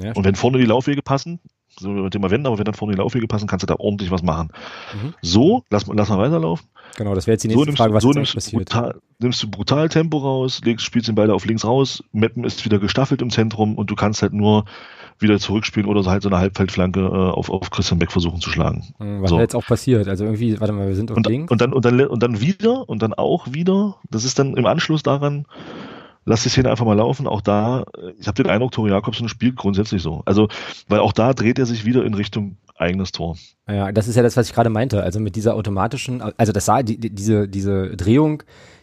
Ja, 0.00 0.12
und 0.12 0.24
wenn 0.24 0.34
vorne 0.34 0.58
die 0.58 0.64
Laufwege 0.64 1.02
passen, 1.02 1.40
so 1.78 1.90
mit 1.90 2.14
dem 2.14 2.22
Wenn, 2.22 2.46
aber 2.46 2.58
wenn 2.58 2.64
dann 2.64 2.74
vorne 2.74 2.94
die 2.94 3.00
Laufwege 3.00 3.26
passen, 3.26 3.46
kannst 3.46 3.62
du 3.62 3.66
da 3.66 3.76
ordentlich 3.78 4.10
was 4.10 4.22
machen. 4.22 4.50
Mhm. 4.94 5.14
So, 5.22 5.64
lass, 5.70 5.86
lass 5.86 6.08
mal 6.08 6.18
weiterlaufen. 6.18 6.66
Genau, 6.96 7.14
das 7.14 7.26
wäre 7.26 7.34
jetzt 7.34 7.44
die 7.44 7.48
nächste 7.48 7.70
so 7.70 7.76
Frage, 7.76 7.94
was 7.94 8.02
so 8.02 8.10
nimmst, 8.10 8.34
passiert. 8.34 8.68
Brutal, 8.68 9.00
nimmst 9.18 9.42
du 9.42 9.50
brutal 9.50 9.88
Tempo 9.88 10.18
raus, 10.18 10.60
legst, 10.64 10.84
spielst 10.84 11.08
den 11.08 11.14
Ball 11.14 11.30
auf 11.30 11.46
links 11.46 11.64
raus, 11.64 12.04
Meppen 12.12 12.44
ist 12.44 12.64
wieder 12.64 12.78
gestaffelt 12.78 13.22
im 13.22 13.30
Zentrum 13.30 13.76
und 13.76 13.90
du 13.90 13.94
kannst 13.94 14.22
halt 14.22 14.32
nur 14.32 14.64
wieder 15.18 15.38
zurückspielen 15.38 15.88
oder 15.88 16.04
halt 16.10 16.22
so 16.22 16.28
eine 16.28 16.38
Halbfeldflanke 16.38 17.00
äh, 17.00 17.30
auf, 17.30 17.48
auf 17.48 17.70
Christian 17.70 17.98
Beck 17.98 18.12
versuchen 18.12 18.40
zu 18.40 18.50
schlagen. 18.50 18.92
Hm, 18.98 19.22
was 19.22 19.30
so. 19.30 19.38
jetzt 19.38 19.54
auch 19.54 19.64
passiert? 19.64 20.08
Also 20.08 20.24
irgendwie, 20.24 20.60
warte 20.60 20.72
mal, 20.72 20.88
wir 20.88 20.94
sind 20.94 21.10
auf 21.10 21.16
und, 21.16 21.26
links. 21.26 21.50
Und 21.50 21.60
dann, 21.60 21.72
und, 21.72 21.84
dann, 21.84 22.00
und 22.00 22.22
dann 22.22 22.40
wieder 22.40 22.88
und 22.88 23.02
dann 23.02 23.14
auch 23.14 23.52
wieder, 23.52 23.96
das 24.10 24.24
ist 24.24 24.38
dann 24.38 24.54
im 24.56 24.66
Anschluss 24.66 25.02
daran, 25.02 25.46
lass 26.24 26.42
die 26.42 26.48
Szene 26.48 26.70
einfach 26.70 26.84
mal 26.84 26.96
laufen. 26.96 27.26
Auch 27.26 27.40
da, 27.40 27.84
ich 28.18 28.26
habe 28.26 28.42
den 28.42 28.50
Eindruck, 28.50 28.72
Tore 28.72 28.90
Jakobsen 28.90 29.28
spielt 29.28 29.56
grundsätzlich 29.56 30.02
so. 30.02 30.22
Also, 30.24 30.48
weil 30.88 31.00
auch 31.00 31.12
da 31.12 31.34
dreht 31.34 31.58
er 31.58 31.66
sich 31.66 31.84
wieder 31.84 32.04
in 32.04 32.14
Richtung 32.14 32.56
eigenes 32.76 33.12
Tor. 33.12 33.36
Ja, 33.68 33.92
das 33.92 34.08
ist 34.08 34.16
ja 34.16 34.22
das, 34.22 34.36
was 34.36 34.48
ich 34.48 34.54
gerade 34.54 34.70
meinte. 34.70 35.02
Also 35.02 35.20
mit 35.20 35.36
dieser 35.36 35.54
automatischen, 35.54 36.20
also 36.20 36.52
das 36.52 36.64
sah, 36.64 36.82
die, 36.82 36.98
diese, 36.98 37.48
diese 37.48 37.96
Drehung, 37.96 38.42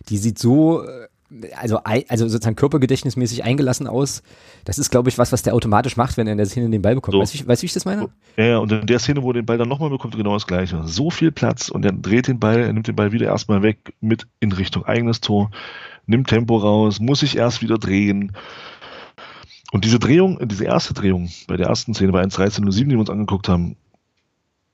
die 0.09 0.17
sieht 0.17 0.39
so 0.39 0.83
äh, 0.83 1.07
also, 1.55 1.79
also 1.83 2.27
sozusagen 2.27 2.55
körpergedächtnismäßig 2.55 3.43
eingelassen 3.43 3.87
aus. 3.87 4.23
Das 4.65 4.79
ist, 4.79 4.89
glaube 4.89 5.09
ich, 5.09 5.17
was, 5.17 5.31
was 5.31 5.43
der 5.43 5.53
automatisch 5.53 5.95
macht, 5.95 6.17
wenn 6.17 6.27
er 6.27 6.31
in 6.31 6.37
der 6.37 6.47
Szene 6.47 6.69
den 6.69 6.81
Ball 6.81 6.95
bekommt. 6.95 7.13
So. 7.13 7.19
Weißt 7.19 7.39
du, 7.39 7.47
weißt, 7.47 7.61
wie 7.61 7.67
ich 7.67 7.73
das 7.73 7.85
meine? 7.85 8.09
Ja, 8.35 8.45
ja, 8.45 8.57
und 8.57 8.71
in 8.71 8.87
der 8.87 8.99
Szene, 8.99 9.21
wo 9.21 9.29
er 9.29 9.35
den 9.35 9.45
Ball 9.45 9.57
dann 9.57 9.69
nochmal 9.69 9.89
bekommt, 9.89 10.15
genau 10.15 10.33
das 10.33 10.47
Gleiche. 10.47 10.81
So 10.85 11.11
viel 11.11 11.31
Platz 11.31 11.69
und 11.69 11.85
er 11.85 11.91
dreht 11.91 12.27
den 12.27 12.39
Ball, 12.39 12.61
er 12.61 12.73
nimmt 12.73 12.87
den 12.87 12.95
Ball 12.95 13.11
wieder 13.11 13.27
erstmal 13.27 13.61
weg 13.61 13.93
mit 14.01 14.27
in 14.39 14.51
Richtung 14.51 14.85
eigenes 14.85 15.21
Tor, 15.21 15.51
nimmt 16.09 16.27
Tempo 16.27 16.57
raus, 16.57 16.99
muss 16.99 17.19
sich 17.21 17.37
erst 17.37 17.61
wieder 17.61 17.77
drehen. 17.77 18.33
Und 19.71 19.85
diese 19.85 19.99
Drehung, 19.99 20.39
diese 20.47 20.65
erste 20.65 20.93
Drehung 20.93 21.29
bei 21.47 21.55
der 21.55 21.67
ersten 21.67 21.93
Szene 21.93 22.11
bei 22.11 22.23
1.13.07, 22.23 22.85
die 22.85 22.89
wir 22.89 22.99
uns 22.99 23.09
angeguckt 23.09 23.47
haben, 23.47 23.77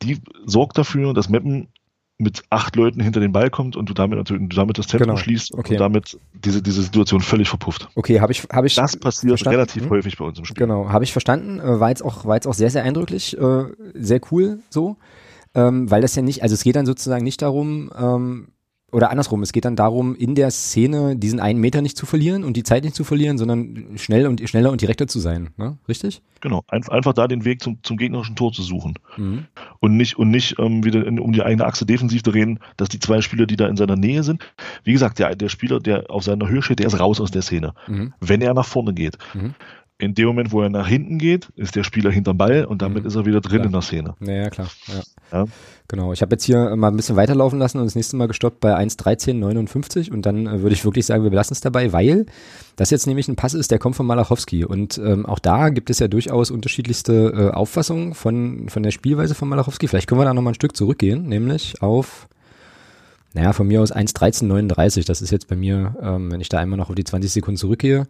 die 0.01 0.19
sorgt 0.45 0.77
dafür, 0.77 1.13
dass 1.13 1.29
Meppen 1.29 1.67
mit 2.17 2.43
acht 2.49 2.77
Leuten 2.77 3.01
hinter 3.01 3.19
den 3.19 3.33
Ball 3.33 3.49
kommt 3.49 3.75
und 3.75 3.89
du 3.89 3.93
damit 3.93 4.17
natürlich 4.17 4.47
du 4.47 4.55
damit 4.55 4.77
das 4.77 4.87
Tempo 4.87 5.03
genau. 5.03 5.17
schließt 5.17 5.53
okay. 5.53 5.73
und 5.73 5.79
damit 5.81 6.17
diese, 6.33 6.61
diese 6.61 6.81
Situation 6.81 7.19
völlig 7.19 7.49
verpufft. 7.49 7.89
Okay, 7.95 8.21
habe 8.21 8.31
ich 8.31 8.47
habe 8.53 8.67
ich 8.67 8.75
Das 8.75 8.95
passiert 8.95 9.31
verstanden. 9.31 9.57
relativ 9.57 9.83
hm. 9.83 9.89
häufig 9.89 10.17
bei 10.17 10.23
uns 10.23 10.39
im 10.39 10.45
Spiel. 10.45 10.65
Genau, 10.65 10.87
habe 10.87 11.03
ich 11.03 11.11
verstanden, 11.11 11.59
äh, 11.59 11.79
war 11.81 11.89
jetzt 11.89 12.03
auch 12.03 12.23
war 12.23 12.35
jetzt 12.35 12.47
auch 12.47 12.53
sehr 12.53 12.69
sehr 12.69 12.83
eindrücklich, 12.83 13.37
äh, 13.37 13.65
sehr 13.95 14.21
cool 14.31 14.59
so, 14.69 14.95
ähm, 15.55 15.91
weil 15.91 16.01
das 16.01 16.15
ja 16.15 16.21
nicht, 16.21 16.41
also 16.41 16.53
es 16.53 16.63
geht 16.63 16.77
dann 16.77 16.85
sozusagen 16.85 17.25
nicht 17.25 17.41
darum, 17.41 17.91
ähm, 17.97 18.47
oder 18.91 19.09
andersrum, 19.09 19.41
es 19.41 19.51
geht 19.51 19.65
dann 19.65 19.75
darum, 19.75 20.15
in 20.15 20.35
der 20.35 20.51
Szene 20.51 21.17
diesen 21.17 21.39
einen 21.39 21.59
Meter 21.59 21.81
nicht 21.81 21.97
zu 21.97 22.05
verlieren 22.05 22.43
und 22.43 22.55
die 22.55 22.63
Zeit 22.63 22.83
nicht 22.83 22.95
zu 22.95 23.03
verlieren, 23.03 23.37
sondern 23.37 23.97
schnell 23.97 24.27
und 24.27 24.47
schneller 24.47 24.71
und 24.71 24.81
direkter 24.81 25.07
zu 25.07 25.19
sein, 25.19 25.49
ne? 25.57 25.77
Richtig? 25.87 26.21
Genau, 26.39 26.63
Ein, 26.67 26.87
einfach 26.89 27.13
da 27.13 27.27
den 27.27 27.43
Weg 27.45 27.61
zum, 27.61 27.79
zum 27.81 27.97
gegnerischen 27.97 28.35
Tor 28.35 28.53
zu 28.53 28.61
suchen. 28.61 28.93
Mhm. 29.17 29.45
Und 29.79 29.97
nicht, 29.97 30.17
und 30.17 30.29
nicht 30.29 30.59
ähm, 30.59 30.85
wieder 30.85 31.05
in, 31.05 31.19
um 31.19 31.33
die 31.33 31.41
eigene 31.41 31.65
Achse 31.65 31.85
defensiv 31.85 32.23
zu 32.23 32.29
reden, 32.29 32.59
dass 32.77 32.89
die 32.89 32.99
zwei 32.99 33.21
Spieler, 33.21 33.47
die 33.47 33.55
da 33.55 33.67
in 33.67 33.75
seiner 33.75 33.95
Nähe 33.95 34.23
sind, 34.23 34.43
wie 34.83 34.93
gesagt, 34.93 35.19
der, 35.19 35.35
der 35.35 35.49
Spieler, 35.49 35.79
der 35.79 36.09
auf 36.09 36.23
seiner 36.23 36.47
Höhe 36.47 36.61
steht, 36.61 36.79
der 36.79 36.87
ist 36.87 36.99
raus 36.99 37.19
aus 37.19 37.31
der 37.31 37.41
Szene. 37.41 37.73
Mhm. 37.87 38.13
Wenn 38.19 38.41
er 38.41 38.53
nach 38.53 38.65
vorne 38.65 38.93
geht. 38.93 39.17
Mhm 39.33 39.55
in 39.97 40.13
dem 40.13 40.27
Moment, 40.27 40.51
wo 40.51 40.61
er 40.61 40.69
nach 40.69 40.87
hinten 40.87 41.17
geht, 41.17 41.49
ist 41.55 41.75
der 41.75 41.83
Spieler 41.83 42.11
hinterm 42.11 42.37
Ball 42.37 42.65
und 42.65 42.81
damit 42.81 43.03
mhm. 43.03 43.07
ist 43.07 43.15
er 43.15 43.25
wieder 43.25 43.39
drin 43.39 43.59
klar. 43.59 43.65
in 43.65 43.71
der 43.71 43.81
Szene. 43.81 44.15
Ja, 44.19 44.33
ja 44.33 44.49
klar. 44.49 44.67
Ja. 44.87 45.39
ja. 45.39 45.45
Genau. 45.87 46.11
Ich 46.11 46.21
habe 46.21 46.33
jetzt 46.33 46.43
hier 46.43 46.75
mal 46.75 46.89
ein 46.89 46.97
bisschen 46.97 47.15
weiterlaufen 47.15 47.59
lassen 47.59 47.77
und 47.77 47.85
das 47.85 47.95
nächste 47.95 48.17
Mal 48.17 48.27
gestoppt 48.27 48.59
bei 48.59 48.75
1.13.59 48.75 50.11
und 50.11 50.25
dann 50.25 50.47
äh, 50.47 50.61
würde 50.61 50.73
ich 50.73 50.83
wirklich 50.83 51.05
sagen, 51.05 51.23
wir 51.23 51.29
belassen 51.29 51.53
es 51.53 51.61
dabei, 51.61 51.93
weil 51.93 52.25
das 52.75 52.89
jetzt 52.89 53.07
nämlich 53.07 53.29
ein 53.29 53.37
Pass 53.37 53.53
ist, 53.53 53.71
der 53.71 53.79
kommt 53.79 53.95
von 53.95 54.05
Malachowski 54.05 54.65
und 54.65 54.97
ähm, 54.97 55.25
auch 55.25 55.39
da 55.39 55.69
gibt 55.69 55.89
es 55.89 55.99
ja 55.99 56.09
durchaus 56.09 56.51
unterschiedlichste 56.51 57.51
äh, 57.53 57.55
Auffassungen 57.55 58.15
von, 58.15 58.67
von 58.67 58.83
der 58.83 58.91
Spielweise 58.91 59.33
von 59.33 59.47
Malachowski. 59.47 59.87
Vielleicht 59.87 60.07
können 60.07 60.19
wir 60.19 60.25
da 60.25 60.33
nochmal 60.33 60.51
ein 60.51 60.55
Stück 60.55 60.75
zurückgehen, 60.75 61.27
nämlich 61.27 61.81
auf 61.81 62.27
naja, 63.33 63.51
von 63.51 63.67
mir 63.67 63.81
aus 63.81 63.93
1.13.39, 63.93 65.05
das 65.05 65.21
ist 65.21 65.29
jetzt 65.29 65.49
bei 65.49 65.57
mir, 65.57 65.93
ähm, 66.01 66.31
wenn 66.31 66.39
ich 66.39 66.47
da 66.47 66.59
einmal 66.59 66.77
noch 66.77 66.87
auf 66.87 66.95
die 66.95 67.03
20 67.03 67.29
Sekunden 67.29 67.57
zurückgehe, 67.57 68.07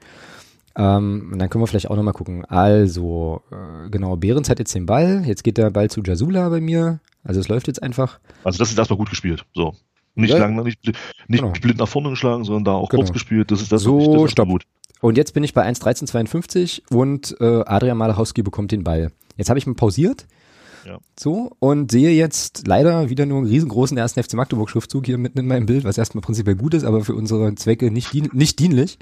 ähm, 0.78 1.30
und 1.32 1.40
dann 1.40 1.50
können 1.50 1.64
wir 1.64 1.68
vielleicht 1.68 1.90
auch 1.90 1.96
nochmal 1.96 2.14
gucken. 2.14 2.44
Also, 2.46 3.42
äh, 3.52 3.90
genau, 3.90 4.16
Behrens 4.18 4.50
hat 4.50 4.60
jetzt 4.60 4.76
den 4.76 4.86
Ball. 4.86 5.24
Jetzt 5.26 5.44
geht 5.44 5.58
der 5.58 5.70
Ball 5.70 5.90
zu 5.90 6.02
Jasula 6.02 6.50
bei 6.50 6.62
mir. 6.62 7.00
Also 7.24 7.40
es 7.40 7.48
läuft 7.48 7.68
jetzt 7.68 7.82
einfach. 7.82 8.20
Also 8.44 8.60
das 8.60 8.72
ist 8.72 8.78
erstmal 8.78 8.98
gut 8.98 9.10
gespielt. 9.10 9.46
So. 9.54 9.74
Nicht 10.16 10.32
ja. 10.32 10.38
lang, 10.38 10.56
nicht, 10.64 10.86
nicht 10.86 10.98
genau. 11.28 11.52
blind 11.52 11.78
nach 11.78 11.88
vorne 11.88 12.10
geschlagen, 12.10 12.46
sondern 12.46 12.64
da 12.64 12.72
auch 12.74 12.90
genau. 12.90 13.04
kurz 13.04 13.14
gespielt. 13.14 13.52
Das 13.52 13.62
ist 13.62 13.72
das, 13.72 13.82
so, 13.82 14.14
das 14.14 14.26
ist 14.26 14.32
stopp. 14.32 14.48
gut. 14.48 14.64
Und 15.02 15.18
jetzt 15.18 15.34
bin 15.34 15.44
ich 15.44 15.54
bei 15.54 15.68
1.13.52 15.68 16.82
und 16.90 17.36
äh, 17.40 17.64
Adrian 17.66 17.98
Malachowski 17.98 18.42
bekommt 18.42 18.72
den 18.72 18.84
Ball. 18.84 19.12
Jetzt 19.36 19.50
habe 19.50 19.60
ich 19.60 19.68
mal 19.68 19.76
pausiert. 19.76 20.26
Ja. 20.86 21.00
So, 21.20 21.52
und 21.60 21.92
sehe 21.92 22.12
jetzt 22.12 22.68
leider 22.68 23.10
wieder 23.10 23.26
nur 23.26 23.40
einen 23.40 23.48
riesengroßen 23.48 23.98
ersten 23.98 24.22
FC 24.22 24.36
Magdeburg 24.36 24.70
Schriftzug 24.70 25.06
hier 25.06 25.18
mitten 25.18 25.40
in 25.40 25.48
meinem 25.48 25.66
Bild, 25.66 25.84
was 25.84 25.98
erstmal 25.98 26.22
prinzipiell 26.22 26.56
gut 26.56 26.76
ist, 26.76 26.84
aber 26.84 27.04
für 27.04 27.16
unsere 27.16 27.56
Zwecke 27.56 27.90
nicht, 27.92 28.14
dien 28.14 28.30
nicht 28.34 28.60
dienlich. 28.60 29.00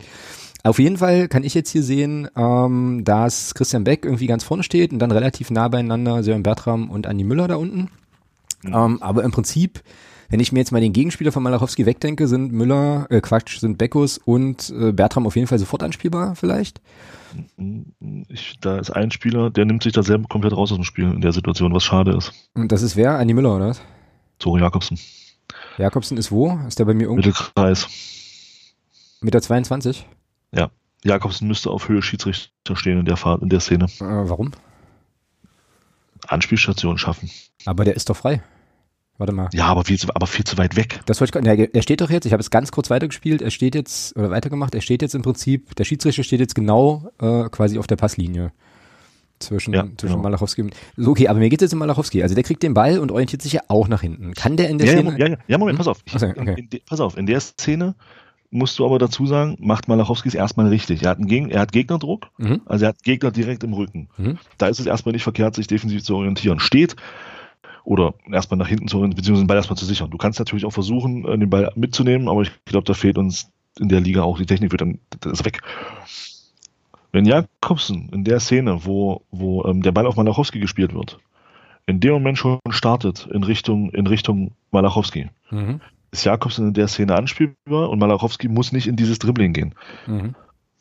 Auf 0.65 0.79
jeden 0.79 0.97
Fall 0.97 1.27
kann 1.27 1.43
ich 1.43 1.53
jetzt 1.53 1.71
hier 1.71 1.83
sehen, 1.83 2.29
ähm, 2.37 3.01
dass 3.03 3.53
Christian 3.53 3.83
Beck 3.83 4.05
irgendwie 4.05 4.27
ganz 4.27 4.45
vorne 4.45 4.63
steht 4.63 4.93
und 4.93 4.99
dann 4.99 5.11
relativ 5.11 5.51
nah 5.51 5.67
beieinander 5.67 6.23
Sören 6.23 6.43
Bertram 6.43 6.89
und 6.89 7.05
Andi 7.05 7.25
Müller 7.25 7.49
da 7.49 7.55
unten. 7.55 7.89
Mhm. 8.63 8.73
Ähm, 8.73 9.03
aber 9.03 9.23
im 9.25 9.31
Prinzip, 9.31 9.83
wenn 10.29 10.39
ich 10.39 10.53
mir 10.53 10.59
jetzt 10.59 10.71
mal 10.71 10.79
den 10.79 10.93
Gegenspieler 10.93 11.33
von 11.33 11.43
Malachowski 11.43 11.85
wegdenke, 11.85 12.29
sind 12.29 12.53
Müller, 12.53 13.07
äh, 13.09 13.19
Quatsch, 13.19 13.59
sind 13.59 13.77
Beckus 13.77 14.17
und 14.17 14.69
äh, 14.69 14.93
Bertram 14.93 15.27
auf 15.27 15.35
jeden 15.35 15.47
Fall 15.47 15.59
sofort 15.59 15.83
anspielbar 15.83 16.37
vielleicht. 16.37 16.79
Ich, 18.29 18.59
da 18.61 18.77
ist 18.79 18.91
ein 18.91 19.11
Spieler, 19.11 19.49
der 19.49 19.65
nimmt 19.65 19.83
sich 19.83 19.91
da 19.91 20.01
selber 20.01 20.29
komplett 20.29 20.53
raus 20.53 20.71
aus 20.71 20.77
dem 20.77 20.85
Spiel 20.85 21.11
in 21.11 21.19
der 21.19 21.33
Situation, 21.33 21.73
was 21.73 21.83
schade 21.83 22.15
ist. 22.15 22.31
Und 22.53 22.71
das 22.71 22.83
ist 22.83 22.95
wer? 22.95 23.17
Andi 23.17 23.33
Müller, 23.33 23.53
oder 23.53 23.67
was? 23.67 23.81
Tore 24.39 24.61
Jakobsen. 24.61 24.97
Jakobsen 25.77 26.17
ist 26.17 26.31
wo? 26.31 26.57
Ist 26.67 26.79
der 26.79 26.85
bei 26.85 26.93
mir 26.93 27.03
irgendwo? 27.03 27.27
Mittelkreis. 27.27 27.87
Mit 29.19 29.33
der 29.33 29.41
22? 29.41 30.05
Ja. 30.53 30.69
Jakobsen 31.03 31.47
müsste 31.47 31.69
auf 31.69 31.89
Höhe 31.89 32.01
Schiedsrichter 32.01 32.75
stehen 32.75 32.99
in 32.99 33.05
der, 33.05 33.17
Fahrt, 33.17 33.41
in 33.41 33.49
der 33.49 33.59
Szene. 33.59 33.85
Äh, 33.85 33.99
warum? 33.99 34.51
Anspielstation 36.27 36.97
schaffen. 36.97 37.29
Aber 37.65 37.83
der 37.83 37.95
ist 37.95 38.09
doch 38.09 38.15
frei. 38.17 38.41
Warte 39.17 39.33
mal. 39.33 39.49
Ja, 39.53 39.65
aber 39.65 39.83
viel 39.83 39.99
zu, 39.99 40.07
aber 40.13 40.25
viel 40.25 40.45
zu 40.45 40.57
weit 40.57 40.75
weg. 40.75 41.01
Das 41.05 41.21
wollte 41.21 41.37
ich, 41.37 41.45
ja, 41.45 41.53
er 41.53 41.81
steht 41.83 42.01
doch 42.01 42.09
jetzt, 42.09 42.25
ich 42.25 42.33
habe 42.33 42.41
es 42.41 42.49
ganz 42.49 42.71
kurz 42.71 42.89
weitergespielt, 42.89 43.41
er 43.41 43.51
steht 43.51 43.75
jetzt, 43.75 44.15
oder 44.17 44.31
weitergemacht, 44.31 44.73
er 44.73 44.81
steht 44.81 45.01
jetzt 45.03 45.13
im 45.13 45.21
Prinzip, 45.21 45.75
der 45.75 45.83
Schiedsrichter 45.83 46.23
steht 46.23 46.39
jetzt 46.39 46.55
genau 46.55 47.11
äh, 47.19 47.43
quasi 47.49 47.77
auf 47.77 47.85
der 47.85 47.95
Passlinie 47.95 48.51
zwischen, 49.39 49.73
Ja, 49.73 49.83
zwischen 49.97 50.13
genau. 50.13 50.23
Malachowski 50.23 50.63
und. 50.63 50.73
So, 50.97 51.11
okay, 51.11 51.27
aber 51.27 51.37
mir 51.39 51.49
geht 51.49 51.61
es 51.61 51.67
jetzt 51.67 51.73
um 51.73 51.79
Malachowski. 51.79 52.23
Also 52.23 52.33
der 52.33 52.43
kriegt 52.43 52.63
den 52.63 52.73
Ball 52.73 52.97
und 52.97 53.11
orientiert 53.11 53.41
sich 53.41 53.53
ja 53.53 53.61
auch 53.67 53.87
nach 53.87 54.01
hinten. 54.01 54.33
Kann 54.33 54.57
der 54.57 54.69
in 54.69 54.77
der 54.79 54.87
Ja, 54.87 54.93
Szene. 54.93 55.19
ja, 55.19 55.27
ja, 55.27 55.37
ja, 55.47 55.57
Moment, 55.57 55.77
Hm? 55.77 55.85
pass 55.85 55.87
auf. 55.89 55.99
Ich, 56.05 56.15
okay. 56.15 56.55
in, 56.57 56.67
in, 56.69 56.79
pass 56.85 56.99
auf, 56.99 57.15
in 57.17 57.25
der 57.27 57.39
Szene 57.39 57.95
musst 58.53 58.79
du 58.79 58.85
aber 58.85 58.99
dazu 58.99 59.25
sagen, 59.25 59.57
macht 59.59 59.87
Malachowskis 59.87 60.33
erstmal 60.35 60.67
richtig. 60.67 61.03
Er 61.03 61.09
hat, 61.11 61.17
einen 61.17 61.27
Geg 61.27 61.49
er 61.51 61.61
hat 61.61 61.71
Gegnerdruck, 61.71 62.27
Mhm. 62.37 62.61
also 62.65 62.85
er 62.85 62.89
hat 62.89 63.03
Gegner 63.03 63.31
direkt 63.31 63.63
im 63.63 63.73
Rücken. 63.73 64.07
Mhm. 64.17 64.37
Da 64.57 64.67
ist 64.67 64.79
es 64.79 64.85
erstmal 64.85 65.13
nicht 65.13 65.23
verkehrt, 65.23 65.55
sich 65.55 65.67
defensiv 65.67 66.03
zu 66.03 66.15
orientieren. 66.15 66.59
Steht 66.59 66.95
oder 67.83 68.13
erstmal 68.31 68.57
nach 68.57 68.67
hinten 68.67 68.87
zu 68.87 68.97
orientieren, 68.97 69.17
beziehungsweise 69.17 69.43
den 69.43 69.47
Ball 69.47 69.57
erstmal 69.57 69.77
zu 69.77 69.85
sichern. 69.85 70.09
Du 70.09 70.17
kannst 70.17 70.39
natürlich 70.39 70.65
auch 70.65 70.71
versuchen, 70.71 71.25
äh, 71.25 71.37
den 71.37 71.49
Ball 71.49 71.71
mitzunehmen, 71.75 72.29
aber 72.29 72.43
ich 72.43 72.51
glaube, 72.65 72.85
da 72.85 72.93
fehlt 72.93 73.17
uns 73.17 73.49
in 73.79 73.89
der 73.89 73.99
Liga 74.01 74.21
auch 74.23 74.37
die 74.37 74.45
Technik, 74.45 74.71
wird 74.71 74.81
dann 74.81 74.99
das 75.19 75.33
ist 75.33 75.45
weg. 75.45 75.61
Wenn 77.11 77.25
Jakobsen 77.25 78.09
in 78.11 78.23
der 78.23 78.39
Szene, 78.39 78.85
wo, 78.85 79.21
wo 79.31 79.65
ähm, 79.65 79.81
der 79.81 79.91
Ball 79.91 80.07
auf 80.07 80.15
Malachowski 80.15 80.59
gespielt 80.59 80.93
wird, 80.93 81.19
in 81.85 81.99
dem 81.99 82.13
Moment 82.13 82.37
schon 82.37 82.59
startet 82.69 83.27
in 83.31 83.43
Richtung, 83.43 83.91
in 83.91 84.07
Richtung 84.07 84.51
Malachowski, 84.71 85.29
Mhm. 85.51 85.81
Ist 86.13 86.23
Jakobsen 86.23 86.69
in 86.69 86.73
der 86.73 86.87
Szene 86.87 87.15
anspielbar 87.15 87.89
und 87.89 87.99
Malachowski 87.99 88.47
muss 88.47 88.71
nicht 88.71 88.87
in 88.87 88.95
dieses 88.95 89.19
Dribbling 89.19 89.51
gehen. 89.51 89.75
Mhm. 90.07 90.35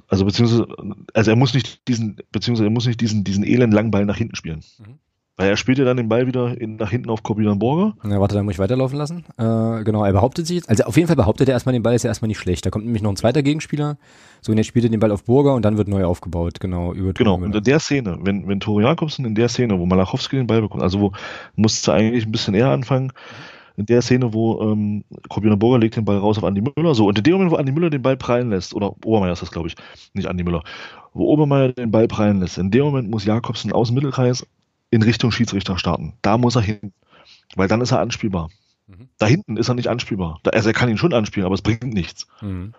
Also 0.09 0.27
beziehungsweise, 0.27 0.67
also 1.15 1.31
er 1.31 1.37
muss 1.37 1.55
nicht 1.55 1.89
diesen, 1.89 2.19
beziehungsweise 2.31 2.69
er 2.69 2.71
muss 2.71 2.87
nicht 2.87 3.01
diesen, 3.01 3.25
diesen 3.25 3.45
elend 3.45 3.73
langen 3.73 3.91
Ball 3.91 4.05
nach 4.05 4.19
hinten 4.19 4.37
spielen. 4.37 4.63
Mhm. 4.79 4.99
Weil 5.39 5.49
er 5.49 5.57
spielt 5.57 5.79
ja 5.79 5.87
dann 5.87 5.97
den 5.97 6.11
Ball 6.11 6.27
wieder 6.27 6.61
in, 6.61 6.77
nach 6.77 6.91
hinten 6.91 7.09
auf 7.09 7.23
Corbinian 7.23 7.59
Borger. 7.59 7.95
Na, 8.03 8.21
warte, 8.21 8.35
dann 8.35 8.45
muss 8.45 8.53
ich 8.53 8.59
weiterlaufen 8.59 8.99
lassen. 8.99 9.25
Äh, 9.39 9.83
genau, 9.83 10.05
er 10.05 10.13
behauptet 10.13 10.47
sich 10.47 10.57
jetzt, 10.57 10.69
also 10.69 10.85
auf 10.85 10.97
jeden 10.97 11.07
Fall 11.07 11.17
behauptet 11.17 11.49
er 11.49 11.55
erstmal 11.55 11.73
den 11.73 11.83
Ball, 11.83 11.95
ist 11.95 12.03
ja 12.03 12.11
erstmal 12.11 12.29
nicht 12.29 12.39
schlecht. 12.39 12.67
Da 12.67 12.71
kommt 12.71 12.85
nämlich 12.85 13.03
noch 13.03 13.11
ein 13.11 13.17
zweiter 13.17 13.43
Gegenspieler. 13.43 13.97
So, 14.43 14.53
und 14.53 14.59
jetzt 14.59 14.67
spielt 14.67 14.85
er 14.85 14.91
den 14.91 15.01
Ball 15.01 15.11
auf 15.11 15.25
Burger 15.25 15.55
und 15.55 15.65
dann 15.65 15.79
wird 15.79 15.89
neu 15.89 16.05
aufgebaut, 16.05 16.61
genau, 16.61 16.93
über 16.93 17.15
Genau. 17.15 17.37
Und 17.37 17.57
in 17.57 17.65
der 17.65 17.81
Szene, 17.81 18.19
wenn, 18.21 18.47
wenn 18.47 18.61
Tore 18.61 18.83
Jakobsen 18.83 19.25
in 19.25 19.35
der 19.35 19.49
Szene, 19.49 19.79
wo 19.79 19.87
Malachowski 19.87 20.37
den 20.37 20.47
Ball 20.47 20.61
bekommt, 20.61 20.83
also 20.83 21.01
wo 21.01 21.13
musste 21.57 21.95
eigentlich 21.95 22.27
ein 22.27 22.33
bisschen 22.33 22.53
eher 22.53 22.69
anfangen, 22.69 23.13
in 23.77 23.87
der 23.87 24.03
Szene, 24.03 24.33
wo 24.33 24.61
ähm, 24.63 25.05
Corbinian 25.29 25.59
Borger 25.59 25.79
legt 25.79 25.97
den 25.97 26.05
Ball 26.05 26.19
raus 26.19 26.39
auf 26.39 26.45
Andi 26.45 26.63
Müller, 26.63 26.95
so, 26.95 27.07
und 27.07 27.19
in 27.19 27.25
dem 27.25 27.35
Moment, 27.35 27.51
wo 27.51 27.57
Andi 27.57 27.73
Müller 27.73 27.91
den 27.91 28.03
Ball 28.03 28.17
prallen 28.17 28.51
lässt, 28.51 28.75
oder 28.75 28.95
Obermeier 29.05 29.33
ist 29.33 29.43
das, 29.43 29.51
glaube 29.51 29.69
ich, 29.69 29.77
nicht 30.13 30.29
Andi 30.29 30.45
Müller, 30.45 30.63
wo 31.15 31.27
Obermeier 31.27 31.73
den 31.73 31.91
Ball 31.91 32.09
prallen 32.09 32.41
lässt, 32.41 32.59
in 32.59 32.71
dem 32.71 32.85
Moment 32.85 33.11
muss 33.11 33.25
Jakobsen 33.25 33.73
aus 33.73 33.89
dem 33.89 33.95
Mittelkreis 33.95 34.47
in 34.91 35.03
Richtung 35.03 35.33
Schiedsrichter 35.33 35.79
starten. 35.79 36.15
Da 36.23 36.37
muss 36.39 36.55
er 36.55 36.63
hin. 36.63 36.93
Weil 37.57 37.69
dann 37.69 37.81
ist 37.81 37.93
er 37.93 38.01
anspielbar. 38.01 38.51
Mhm. 38.87 39.09
Da 39.19 39.27
hinten 39.27 39.57
ist 39.57 39.69
er 39.69 39.75
nicht 39.75 39.89
anspielbar. 39.89 40.39
Da, 40.43 40.51
also 40.51 40.69
er 40.69 40.75
kann 40.75 40.89
ihn 40.89 40.99
schon 40.99 41.15
anspielen, 41.15 41.47
aber 41.47 41.55
es 41.55 41.63
bringt 41.63 41.83
nichts. 41.85 42.27
Mhm. 42.41 42.75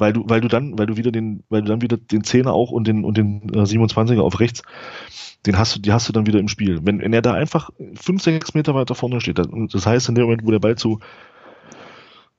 Weil 0.00 0.14
du, 0.14 0.24
weil 0.26 0.40
du 0.40 0.48
dann, 0.48 0.78
weil 0.78 0.86
du 0.86 0.96
wieder 0.96 1.12
den, 1.12 1.44
weil 1.50 1.62
du 1.62 1.68
dann 1.68 1.82
wieder 1.82 1.98
den 1.98 2.24
Zehner 2.24 2.52
auch 2.52 2.70
und 2.70 2.88
den, 2.88 3.04
und 3.04 3.18
den 3.18 3.42
äh, 3.50 3.62
27er 3.62 4.22
auf 4.22 4.40
rechts, 4.40 4.62
den 5.46 5.58
hast 5.58 5.76
du, 5.76 5.80
die 5.80 5.92
hast 5.92 6.08
du 6.08 6.12
dann 6.12 6.26
wieder 6.26 6.38
im 6.38 6.48
Spiel. 6.48 6.80
Wenn, 6.82 7.00
wenn 7.00 7.12
er 7.12 7.22
da 7.22 7.34
einfach 7.34 7.70
fünf, 7.94 8.22
sechs 8.22 8.54
Meter 8.54 8.74
weiter 8.74 8.94
vorne 8.94 9.20
steht, 9.20 9.38
dann, 9.38 9.68
das 9.68 9.86
heißt 9.86 10.08
in 10.08 10.14
dem 10.14 10.24
Moment, 10.24 10.44
wo 10.44 10.50
der 10.50 10.58
Ball 10.58 10.76
zu, 10.76 11.00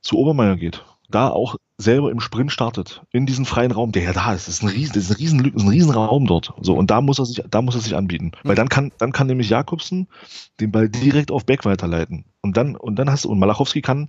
zu 0.00 0.18
Obermeier 0.18 0.56
geht, 0.56 0.84
da 1.08 1.28
auch 1.28 1.56
selber 1.78 2.10
im 2.10 2.20
Sprint 2.20 2.50
startet, 2.50 3.02
in 3.12 3.26
diesen 3.26 3.44
freien 3.44 3.70
Raum, 3.70 3.92
der 3.92 4.02
ja 4.02 4.12
da 4.12 4.32
ist, 4.34 4.48
das 4.48 4.56
ist 4.56 4.62
ein 4.62 4.68
riesen, 4.68 4.92
das 4.94 5.04
ist 5.04 5.10
ein 5.10 5.16
riesen, 5.16 5.42
das 5.42 5.54
ist 5.54 5.62
ein 5.62 5.68
riesen 5.68 5.90
Raum 5.92 6.26
dort. 6.26 6.52
So, 6.60 6.74
und 6.74 6.90
da 6.90 7.00
muss 7.00 7.18
er 7.18 7.26
sich, 7.26 7.42
da 7.48 7.62
muss 7.62 7.74
er 7.74 7.80
sich 7.80 7.94
anbieten. 7.94 8.32
Weil 8.42 8.56
dann 8.56 8.68
kann, 8.68 8.92
dann 8.98 9.12
kann 9.12 9.28
nämlich 9.28 9.50
Jakobsen 9.50 10.08
den 10.60 10.72
Ball 10.72 10.88
direkt 10.88 11.30
auf 11.30 11.44
Beck 11.44 11.64
weiterleiten. 11.64 12.24
Und 12.40 12.56
dann, 12.56 12.76
und 12.76 12.96
dann 12.96 13.10
hast 13.10 13.24
du, 13.24 13.30
und 13.30 13.38
Malachowski 13.38 13.82
kann 13.82 14.08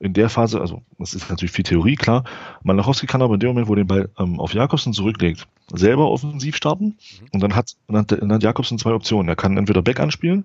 in 0.00 0.12
der 0.12 0.28
Phase, 0.28 0.60
also 0.60 0.82
das 0.98 1.14
ist 1.14 1.28
natürlich 1.28 1.50
viel 1.50 1.64
Theorie, 1.64 1.96
klar, 1.96 2.22
Malachowski 2.62 3.06
kann 3.06 3.20
aber 3.20 3.34
in 3.34 3.40
dem 3.40 3.48
Moment, 3.48 3.66
wo 3.66 3.72
er 3.72 3.76
den 3.76 3.86
Ball 3.88 4.10
ähm, 4.18 4.38
auf 4.38 4.54
Jakobsen 4.54 4.92
zurücklegt, 4.92 5.48
selber 5.72 6.08
offensiv 6.10 6.54
starten 6.54 6.96
und 7.32 7.42
dann 7.42 7.56
hat, 7.56 7.76
dann 7.88 7.96
hat, 7.96 8.12
dann 8.12 8.32
hat 8.32 8.42
Jakobsen 8.42 8.78
zwei 8.78 8.92
Optionen. 8.92 9.28
Er 9.28 9.34
kann 9.34 9.56
entweder 9.56 9.82
Beck 9.82 9.98
anspielen, 9.98 10.44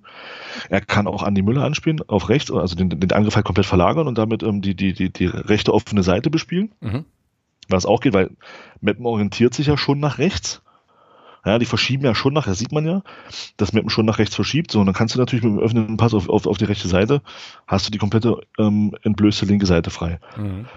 er 0.70 0.82
kann 0.82 1.06
auch 1.06 1.22
Andi 1.22 1.44
Müller 1.44 1.64
anspielen, 1.64 2.02
auf 2.08 2.30
rechts, 2.30 2.52
also 2.52 2.76
den, 2.76 2.90
den 2.90 3.12
Angriff 3.12 3.36
halt 3.36 3.46
komplett 3.46 3.68
verlagern 3.68 4.08
und 4.08 4.18
damit 4.18 4.42
ähm, 4.42 4.62
die, 4.64 4.76
die, 4.76 4.94
die, 4.94 5.12
die 5.12 5.28
rechte 5.28 5.72
offene 5.74 6.02
Seite 6.02 6.32
bespielen, 6.32 6.72
Mhm. 6.82 7.06
was 7.70 7.86
auch 7.86 8.02
geht, 8.02 8.14
weil 8.14 8.32
Meppen 8.82 9.06
orientiert 9.06 9.54
sich 9.54 9.68
ja 9.68 9.78
schon 9.78 10.00
nach 10.00 10.18
rechts. 10.18 10.63
Ja, 11.46 11.60
die 11.60 11.66
verschieben 11.66 12.06
ja 12.06 12.16
schon 12.16 12.34
nach, 12.34 12.46
das 12.46 12.60
sieht 12.60 12.72
man 12.72 12.86
ja, 12.86 13.02
dass 13.58 13.74
Meppen 13.74 13.90
schon 13.90 14.06
nach 14.06 14.20
rechts 14.20 14.36
verschiebt. 14.36 14.72
So, 14.72 14.80
und 14.80 14.86
dann 14.86 14.96
kannst 14.96 15.16
du 15.16 15.20
natürlich 15.20 15.44
mit 15.44 15.54
dem 15.54 15.60
öffnenden 15.60 15.98
Pass 15.98 16.14
auf, 16.14 16.30
auf, 16.30 16.48
auf 16.48 16.58
die 16.58 16.66
rechte 16.66 16.88
Seite, 16.88 17.22
hast 17.68 17.88
du 17.88 17.92
die 17.92 17.98
komplette 17.98 18.38
ähm, 18.58 18.96
entblößte 19.04 19.46
linke 19.46 19.66
Seite 19.66 19.90
frei. 19.90 20.20
Mhm. 20.38 20.68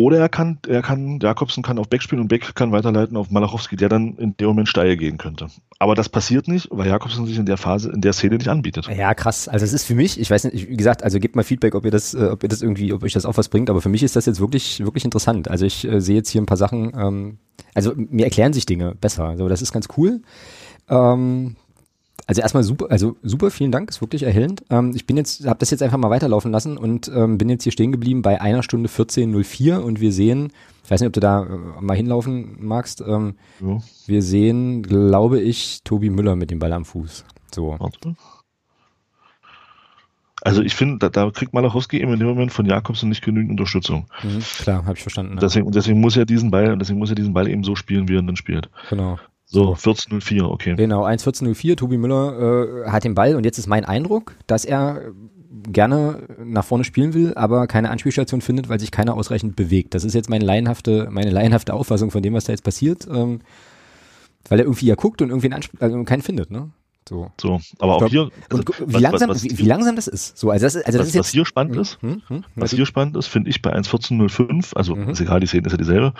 Oder 0.00 0.18
er 0.18 0.30
kann, 0.30 0.58
er 0.66 0.80
kann, 0.80 1.18
Jakobsen 1.20 1.62
kann 1.62 1.78
auf 1.78 1.90
Beck 1.90 2.00
spielen 2.00 2.22
und 2.22 2.28
Beck 2.28 2.54
kann 2.54 2.72
weiterleiten 2.72 3.18
auf 3.18 3.30
Malachowski, 3.30 3.76
der 3.76 3.90
dann 3.90 4.16
in 4.16 4.34
dem 4.38 4.46
Moment 4.46 4.66
steil 4.66 4.96
gehen 4.96 5.18
könnte. 5.18 5.48
Aber 5.78 5.94
das 5.94 6.08
passiert 6.08 6.48
nicht, 6.48 6.68
weil 6.70 6.88
Jakobsen 6.88 7.26
sich 7.26 7.36
in 7.36 7.44
der 7.44 7.58
Phase, 7.58 7.92
in 7.92 8.00
der 8.00 8.14
Szene 8.14 8.36
nicht 8.36 8.48
anbietet. 8.48 8.88
Ja, 8.88 9.12
krass. 9.12 9.46
Also 9.46 9.62
es 9.62 9.74
ist 9.74 9.84
für 9.84 9.94
mich, 9.94 10.18
ich 10.18 10.30
weiß 10.30 10.44
nicht, 10.44 10.70
wie 10.70 10.76
gesagt, 10.78 11.02
also 11.02 11.18
gebt 11.18 11.36
mal 11.36 11.42
Feedback, 11.42 11.74
ob 11.74 11.84
ihr 11.84 11.90
das, 11.90 12.14
äh, 12.14 12.30
ob 12.32 12.42
ihr 12.42 12.48
das 12.48 12.62
irgendwie, 12.62 12.94
ob 12.94 13.02
euch 13.02 13.12
das 13.12 13.26
auch 13.26 13.36
was 13.36 13.50
bringt, 13.50 13.68
aber 13.68 13.82
für 13.82 13.90
mich 13.90 14.02
ist 14.02 14.16
das 14.16 14.24
jetzt 14.24 14.40
wirklich, 14.40 14.80
wirklich 14.82 15.04
interessant. 15.04 15.50
Also 15.50 15.66
ich 15.66 15.86
äh, 15.86 16.00
sehe 16.00 16.16
jetzt 16.16 16.30
hier 16.30 16.40
ein 16.40 16.46
paar 16.46 16.56
Sachen, 16.56 16.92
ähm, 16.96 17.38
also 17.74 17.92
mir 17.94 18.24
erklären 18.24 18.54
sich 18.54 18.64
Dinge 18.64 18.94
besser. 18.94 19.24
Also 19.24 19.50
das 19.50 19.60
ist 19.60 19.70
ganz 19.70 19.88
cool. 19.98 20.22
Ähm, 20.88 21.56
also 22.26 22.42
erstmal 22.42 22.62
super, 22.62 22.86
also 22.90 23.16
super, 23.22 23.50
vielen 23.50 23.72
Dank, 23.72 23.90
ist 23.90 24.00
wirklich 24.00 24.22
erhellend. 24.22 24.62
Ähm, 24.70 24.92
ich 24.94 25.06
bin 25.06 25.16
jetzt, 25.16 25.46
habe 25.46 25.58
das 25.58 25.70
jetzt 25.70 25.82
einfach 25.82 25.98
mal 25.98 26.10
weiterlaufen 26.10 26.52
lassen 26.52 26.76
und 26.76 27.10
ähm, 27.14 27.38
bin 27.38 27.48
jetzt 27.48 27.62
hier 27.62 27.72
stehen 27.72 27.92
geblieben 27.92 28.22
bei 28.22 28.40
einer 28.40 28.62
Stunde 28.62 28.88
14.04 28.88 29.78
und 29.78 30.00
wir 30.00 30.12
sehen, 30.12 30.52
ich 30.84 30.90
weiß 30.90 31.00
nicht, 31.00 31.08
ob 31.08 31.12
du 31.12 31.20
da 31.20 31.44
äh, 31.44 31.80
mal 31.80 31.96
hinlaufen 31.96 32.56
magst, 32.60 33.00
ähm, 33.06 33.34
Ja, 33.60 33.78
wir 34.06 34.22
sehen, 34.22 34.82
glaube 34.82 35.40
ich, 35.40 35.80
Tobi 35.84 36.10
Müller 36.10 36.36
mit 36.36 36.50
dem 36.50 36.58
Ball 36.58 36.72
am 36.72 36.84
Fuß. 36.84 37.24
So. 37.54 37.76
warte. 37.78 38.14
Also 40.42 40.62
ich 40.62 40.74
finde, 40.74 40.98
da, 40.98 41.08
da 41.10 41.30
kriegt 41.30 41.52
Malachowski 41.52 42.00
eben 42.00 42.14
in 42.14 42.18
dem 42.18 42.28
Moment 42.28 42.52
von 42.52 42.64
Jakobsen 42.64 43.08
nicht 43.10 43.22
genügend 43.22 43.50
Unterstützung. 43.50 44.06
Mhm, 44.22 44.40
klar, 44.62 44.84
habe 44.84 44.96
ich 44.96 45.02
verstanden. 45.02 45.34
Ja. 45.34 45.40
Deswegen, 45.40 45.70
deswegen 45.70 46.00
muss 46.00 46.16
er 46.16 46.24
diesen 46.24 46.50
Ball, 46.50 46.78
deswegen 46.78 46.98
muss 46.98 47.10
er 47.10 47.14
diesen 47.14 47.34
Ball 47.34 47.48
eben 47.48 47.62
so 47.62 47.76
spielen, 47.76 48.08
wie 48.08 48.14
er 48.14 48.20
ihn 48.20 48.26
dann 48.26 48.36
spielt. 48.36 48.70
Genau. 48.88 49.18
So, 49.52 49.74
14.04, 49.74 50.42
okay. 50.44 50.74
Genau, 50.76 51.04
1.14.04, 51.04 51.76
Tobi 51.76 51.96
Müller 51.98 52.84
äh, 52.86 52.90
hat 52.90 53.02
den 53.04 53.14
Ball 53.14 53.34
und 53.34 53.44
jetzt 53.44 53.58
ist 53.58 53.66
mein 53.66 53.84
Eindruck, 53.84 54.36
dass 54.46 54.64
er 54.64 55.10
gerne 55.68 56.22
nach 56.44 56.64
vorne 56.64 56.84
spielen 56.84 57.12
will, 57.14 57.34
aber 57.34 57.66
keine 57.66 57.90
Anspielstation 57.90 58.40
findet, 58.40 58.68
weil 58.68 58.78
sich 58.78 58.92
keiner 58.92 59.14
ausreichend 59.14 59.56
bewegt. 59.56 59.94
Das 59.94 60.04
ist 60.04 60.14
jetzt 60.14 60.30
meine 60.30 60.44
laienhafte, 60.44 61.08
meine 61.10 61.30
laienhafte 61.30 61.74
Auffassung 61.74 62.10
von 62.12 62.22
dem, 62.22 62.32
was 62.34 62.44
da 62.44 62.52
jetzt 62.52 62.62
passiert, 62.62 63.08
ähm, 63.12 63.40
weil 64.48 64.60
er 64.60 64.66
irgendwie 64.66 64.86
ja 64.86 64.94
guckt 64.94 65.20
und 65.20 65.30
irgendwie 65.30 65.50
also 65.80 66.04
keinen 66.04 66.22
findet, 66.22 66.50
ne? 66.52 66.70
So. 67.08 67.32
So, 67.40 67.60
aber 67.80 67.96
auch 67.96 68.06
hier, 68.06 68.30
also, 68.50 68.62
wie 68.86 68.94
was- 68.94 69.02
langsam, 69.02 69.30
was, 69.30 69.42
wie, 69.42 69.58
wie 69.58 69.64
langsam 69.66 69.96
das 69.96 70.06
ist. 70.06 70.38
So, 70.38 70.50
also 70.50 70.64
das 70.64 70.76
ist, 70.76 70.86
also 70.86 70.98
das 70.98 71.06
was, 71.06 71.08
ist 71.08 71.14
jetzt. 71.16 71.24
was 71.26 71.30
hier 71.32 71.44
spannend 71.44 71.74
ist, 71.76 71.98
Hm, 72.02 72.22
hm, 72.28 72.44
Was 72.54 72.70
hier 72.72 72.86
spannend 72.86 73.16
ist, 73.16 73.26
finde 73.26 73.50
ich 73.50 73.60
bei 73.62 73.74
1.14.05, 73.74 74.76
also 74.76 74.94
Mhm. 74.94 75.08
ist 75.10 75.20
egal, 75.20 75.40
die 75.40 75.48
Szene 75.48 75.66
ist 75.66 75.72
ja 75.72 75.78
dieselbe. 75.78 76.14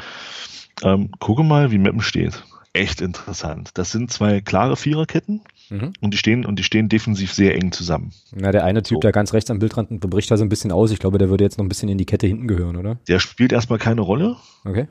Ähm, 0.83 1.11
gucke 1.21 1.45
mal, 1.45 1.71
wie 1.71 1.79
Meppen 1.79 2.01
steht. 2.01 2.43
Echt 2.73 3.01
interessant. 3.01 3.71
Das 3.75 3.91
sind 3.91 4.13
zwei 4.13 4.41
klare 4.41 4.77
Viererketten 4.77 5.41
mhm. 5.71 5.93
und 6.01 6.15
die 6.15 6.19
stehen 6.19 6.47
und 6.47 6.57
die 6.57 6.63
stehen 6.63 6.89
defensiv 6.89 7.33
sehr 7.33 7.57
eng 7.57 7.73
zusammen. 7.73 8.13
Na, 8.33 8.53
der 8.53 8.65
eine 8.65 8.85
Typ, 8.85 8.97
So. 8.97 9.01
der 9.01 9.11
ganz 9.11 9.33
rechts 9.33 9.51
am 9.51 9.59
Bildrand 9.59 9.99
bricht 10.01 10.31
da 10.31 10.37
so 10.37 10.45
ein 10.45 10.49
bisschen 10.49 10.71
aus. 10.71 10.93
Ich 10.93 11.01
glaube, 11.01 11.19
der 11.19 11.29
würde 11.29 11.43
jetzt 11.43 11.59
noch 11.59 11.65
ein 11.65 11.69
bisschen 11.69 11.89
in 11.89 11.99
die 11.99 12.07
Kette 12.07 12.29
hinten 12.29 12.47
gehören, 12.47 12.77
oder? 12.77 13.01
Der 13.09 13.19
spielt 13.19 13.53
erstmal 13.53 13.81
keine 13.81 14.03
Rolle, 14.03 14.37
Okay. 14.65 14.87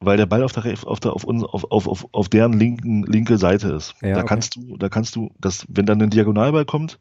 weil 0.00 0.18
der 0.18 0.26
Ball 0.26 0.42
auf 0.42 0.52
der 0.52 0.76
auf 0.84 1.00
der 1.00 1.14
auf 1.14 1.24
uns 1.24 1.42
auf, 1.42 1.64
auf, 1.70 1.88
auf, 1.88 2.06
auf 2.12 2.28
deren 2.28 2.52
linken 2.52 3.04
linke 3.04 3.38
Seite 3.38 3.68
ist. 3.68 3.94
Ja, 4.02 4.10
da 4.10 4.18
okay. 4.18 4.26
kannst 4.28 4.56
du 4.56 4.76
da 4.76 4.90
kannst 4.90 5.16
du 5.16 5.30
das 5.38 5.64
wenn 5.70 5.86
dann 5.86 6.02
ein 6.02 6.10
Diagonalball 6.10 6.66
kommt, 6.66 6.98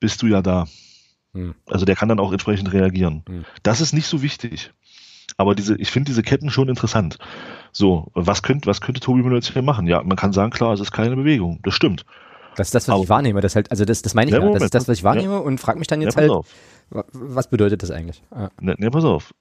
bist 0.00 0.22
du 0.22 0.26
ja 0.26 0.40
da. 0.40 0.66
Hm. 1.34 1.54
Also 1.66 1.84
der 1.84 1.96
kann 1.96 2.08
dann 2.08 2.18
auch 2.18 2.32
entsprechend 2.32 2.72
reagieren. 2.72 3.24
Hm. 3.28 3.44
Das 3.62 3.82
ist 3.82 3.92
nicht 3.92 4.06
so 4.06 4.22
wichtig. 4.22 4.72
Aber 5.38 5.54
diese, 5.54 5.76
ich 5.76 5.90
finde 5.90 6.06
diese 6.10 6.22
Ketten 6.22 6.50
schon 6.50 6.68
interessant. 6.68 7.18
So, 7.72 8.08
was 8.14 8.42
könnte, 8.42 8.66
was 8.68 8.80
könnte 8.80 9.00
Tobi 9.00 9.22
Müller 9.22 9.36
jetzt 9.36 9.52
hier 9.52 9.62
machen? 9.62 9.86
Ja, 9.86 10.02
man 10.02 10.16
kann 10.16 10.32
sagen, 10.32 10.50
klar, 10.50 10.72
es 10.72 10.80
ist 10.80 10.92
keine 10.92 11.14
Bewegung. 11.16 11.60
Das 11.62 11.74
stimmt. 11.74 12.04
Das 12.56 12.68
ist 12.68 12.74
das, 12.74 12.88
was 12.88 12.94
Aber- 12.94 13.02
ich 13.04 13.08
wahrnehme. 13.10 13.40
Das 13.42 13.54
halt, 13.54 13.70
also 13.70 13.84
das, 13.84 14.00
das 14.02 14.14
meine 14.14 14.30
ich 14.30 14.36
Ja, 14.36 14.42
ja. 14.42 14.50
Das 14.52 14.62
ist 14.62 14.74
das, 14.74 14.88
was 14.88 14.96
ich 14.98 15.04
wahrnehme 15.04 15.40
und 15.40 15.58
frage 15.60 15.78
mich 15.78 15.88
dann 15.88 16.00
Ja, 16.00 16.06
jetzt 16.06 16.14
pass 16.14 16.22
halt, 16.22 16.30
auf. 16.30 16.48
wa- 16.90 17.04
was 17.12 17.50
bedeutet 17.50 17.82
das 17.82 17.90
eigentlich? 17.90 18.22
Ah, 18.30 18.48
Ne, 18.60 18.74
ne, 18.78 18.90
pass 18.90 19.04
auf. 19.04 19.34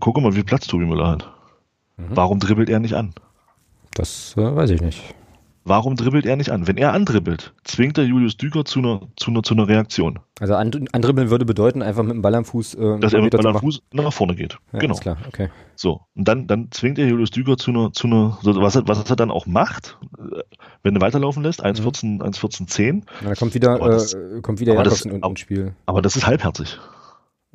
Guck 0.00 0.20
mal, 0.20 0.32
wie 0.32 0.36
viel 0.36 0.44
Platz 0.44 0.66
Tobi 0.66 0.84
Müller 0.84 1.06
hat. 1.08 1.30
Mhm. 1.98 2.04
Warum 2.10 2.40
dribbelt 2.40 2.68
er 2.70 2.80
nicht 2.80 2.94
an? 2.94 3.12
Das 3.94 4.34
äh, 4.36 4.56
weiß 4.56 4.70
ich 4.70 4.80
nicht. 4.80 5.14
Warum 5.64 5.94
dribbelt 5.94 6.26
er 6.26 6.36
nicht 6.36 6.50
an? 6.50 6.66
Wenn 6.66 6.76
er 6.76 6.92
andribbelt, 6.92 7.54
zwingt 7.62 7.96
er 7.96 8.04
Julius 8.04 8.36
Düker 8.36 8.64
zu 8.64 8.80
einer, 8.80 9.02
zu 9.16 9.30
einer, 9.30 9.42
zu 9.42 9.54
einer 9.54 9.68
Reaktion. 9.68 10.18
Also 10.40 10.54
andribbeln 10.54 11.30
würde 11.30 11.44
bedeuten, 11.44 11.82
einfach 11.82 12.02
mit 12.02 12.14
dem 12.14 12.22
Ball 12.22 12.34
am 12.34 12.44
Fuß. 12.44 12.74
Äh, 12.74 12.98
Dass 12.98 13.12
er 13.12 13.22
mit 13.22 13.32
dem 13.32 13.40
Ball 13.40 13.54
am 13.54 13.60
Fuß 13.60 13.82
nach 13.92 14.12
vorne 14.12 14.34
geht. 14.34 14.58
Ja, 14.72 14.80
genau. 14.80 14.96
klar, 14.96 15.18
okay. 15.28 15.50
So. 15.76 16.00
Und 16.16 16.26
dann, 16.26 16.48
dann 16.48 16.68
zwingt 16.72 16.98
er 16.98 17.06
Julius 17.06 17.30
Düker 17.30 17.56
zu 17.56 17.70
einer, 17.70 17.92
zu 17.92 18.08
einer, 18.08 18.38
was 18.42 18.74
er, 18.74 18.88
was 18.88 19.08
er 19.08 19.16
dann 19.16 19.30
auch 19.30 19.46
macht, 19.46 19.98
wenn 20.82 20.96
er 20.96 21.00
weiterlaufen 21.00 21.44
lässt, 21.44 21.64
1,14, 21.64 22.06
mhm. 22.06 22.22
1,14, 22.22 22.66
10. 22.66 23.04
Da 23.22 23.34
kommt 23.34 23.54
wieder, 23.54 23.78
das, 23.78 24.14
äh, 24.14 24.40
kommt 24.42 24.58
wieder 24.58 24.74
Jakobsen 24.74 25.12
ins 25.12 25.40
Spiel. 25.40 25.74
Aber 25.86 26.02
das 26.02 26.16
ist 26.16 26.26
halbherzig. 26.26 26.78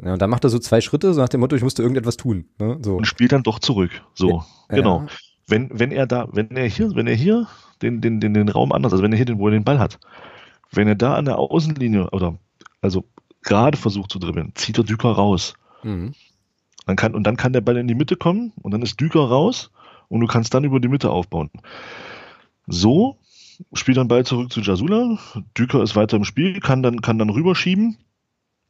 Ja, 0.03 0.14
und 0.14 0.22
dann 0.22 0.30
macht 0.30 0.43
er 0.43 0.49
so 0.49 0.60
zwei 0.60 0.80
Schritte, 0.80 1.14
so 1.14 1.20
nach 1.20 1.30
dem 1.30 1.39
Motto, 1.39 1.55
ich 1.55 1.64
musste 1.64 1.82
irgendetwas 1.82 2.18
tun. 2.18 2.45
Ne? 2.60 2.78
So. 2.82 2.95
Und 2.95 3.05
spielt 3.05 3.32
dann 3.32 3.43
doch 3.43 3.60
zurück. 3.60 3.91
So, 4.14 4.30
ja, 4.30 4.45
genau. 4.70 4.99
Ja. 5.01 5.08
Wenn, 5.47 5.70
wenn 5.74 5.91
er 5.91 6.05
da, 6.05 6.28
wenn 6.32 6.51
er 6.51 6.68
hier, 6.68 6.91
wenn 6.93 7.08
er 7.08 7.16
hier 7.16 7.47
den, 7.82 8.01
den, 8.01 8.19
den, 8.19 8.34
den 8.34 8.49
Raum 8.49 8.71
anders, 8.71 8.93
also 8.93 9.03
wenn 9.03 9.11
er 9.11 9.17
hier 9.17 9.25
den, 9.25 9.39
wo 9.39 9.47
er 9.47 9.51
den 9.51 9.63
Ball 9.63 9.80
hat, 9.80 9.99
wenn 10.71 10.88
er 10.88 10.95
da 10.95 11.15
an 11.15 11.25
der 11.25 11.39
Außenlinie 11.39 12.09
oder 12.11 12.38
also 12.82 13.05
gerade 13.43 13.78
versucht 13.78 14.11
zu 14.11 14.19
dribbeln, 14.19 14.51
zieht 14.55 14.78
er 14.78 14.84
Düker 14.84 15.11
raus. 15.11 15.53
Mhm. 15.84 16.13
Dann 16.86 16.95
kann, 16.95 17.15
und 17.15 17.23
dann 17.23 17.38
kann 17.38 17.53
der 17.53 17.61
Ball 17.61 17.78
in 17.78 17.88
die 17.88 17.95
Mitte 17.95 18.15
kommen 18.15 18.53
und 18.61 18.71
dann 18.71 18.82
ist 18.82 18.99
Düker 18.99 19.28
raus 19.28 19.71
und 20.07 20.21
du 20.21 20.28
kannst 20.28 20.53
dann 20.53 20.63
über 20.63 20.80
die 20.80 20.88
Mitte 20.88 21.09
aufbauen. 21.09 21.49
So 22.65 23.17
spielt 23.73 23.97
dann 23.97 24.07
Ball 24.07 24.25
zurück 24.25 24.51
zu 24.51 24.61
Jasula. 24.61 25.17
Düker 25.57 25.82
ist 25.84 25.95
weiter 25.95 26.17
im 26.17 26.23
Spiel, 26.23 26.59
kann 26.59 26.84
dann, 26.84 27.01
kann 27.01 27.17
dann 27.17 27.30
rüberschieben 27.30 27.97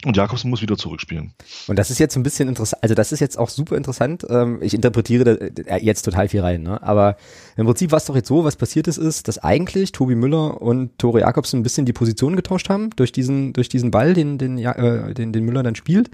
und 0.06 0.16
Jakobsen 0.16 0.52
muss 0.52 0.62
wieder 0.62 0.78
zurückspielen. 0.78 1.34
Und 1.68 1.80
das 1.80 1.90
ist 1.90 1.98
jetzt 1.98 2.16
ein 2.16 2.24
bisschen 2.24 2.48
interessant, 2.48 2.84
also 2.84 2.94
das 2.94 3.12
ist 3.12 3.20
jetzt 3.20 3.38
auch 3.38 3.50
super 3.50 3.76
interessant. 3.76 4.26
Ähm, 4.30 4.60
ich 4.62 4.76
interpretiere 4.76 5.52
äh, 5.66 5.84
jetzt 5.84 6.04
total 6.04 6.30
viel 6.30 6.42
rein, 6.42 6.62
ne? 6.62 6.82
aber 6.84 7.18
im 7.56 7.66
Prinzip 7.66 7.92
war 7.92 7.98
es 7.98 8.06
doch 8.06 8.16
jetzt 8.16 8.28
so, 8.28 8.44
was 8.44 8.58
passiert 8.58 8.88
ist, 8.88 8.98
ist, 8.98 9.28
dass 9.28 9.40
eigentlich 9.40 9.94
Tobi 9.94 10.14
Müller 10.14 10.62
und 10.62 11.00
Tore 11.00 11.22
Jakobsen 11.22 11.60
ein 11.60 11.64
bisschen 11.64 11.88
die 11.88 11.94
Position 11.94 12.36
getauscht 12.36 12.70
haben 12.70 12.92
durch 12.92 13.12
diesen, 13.12 13.54
durch 13.54 13.70
diesen 13.70 13.90
Ball, 13.90 14.14
den, 14.14 14.38
den, 14.38 14.60
äh, 14.60 15.16
den, 15.16 15.34
den 15.34 15.44
Müller 15.46 15.64
dann 15.64 15.76
spielt. 15.76 16.12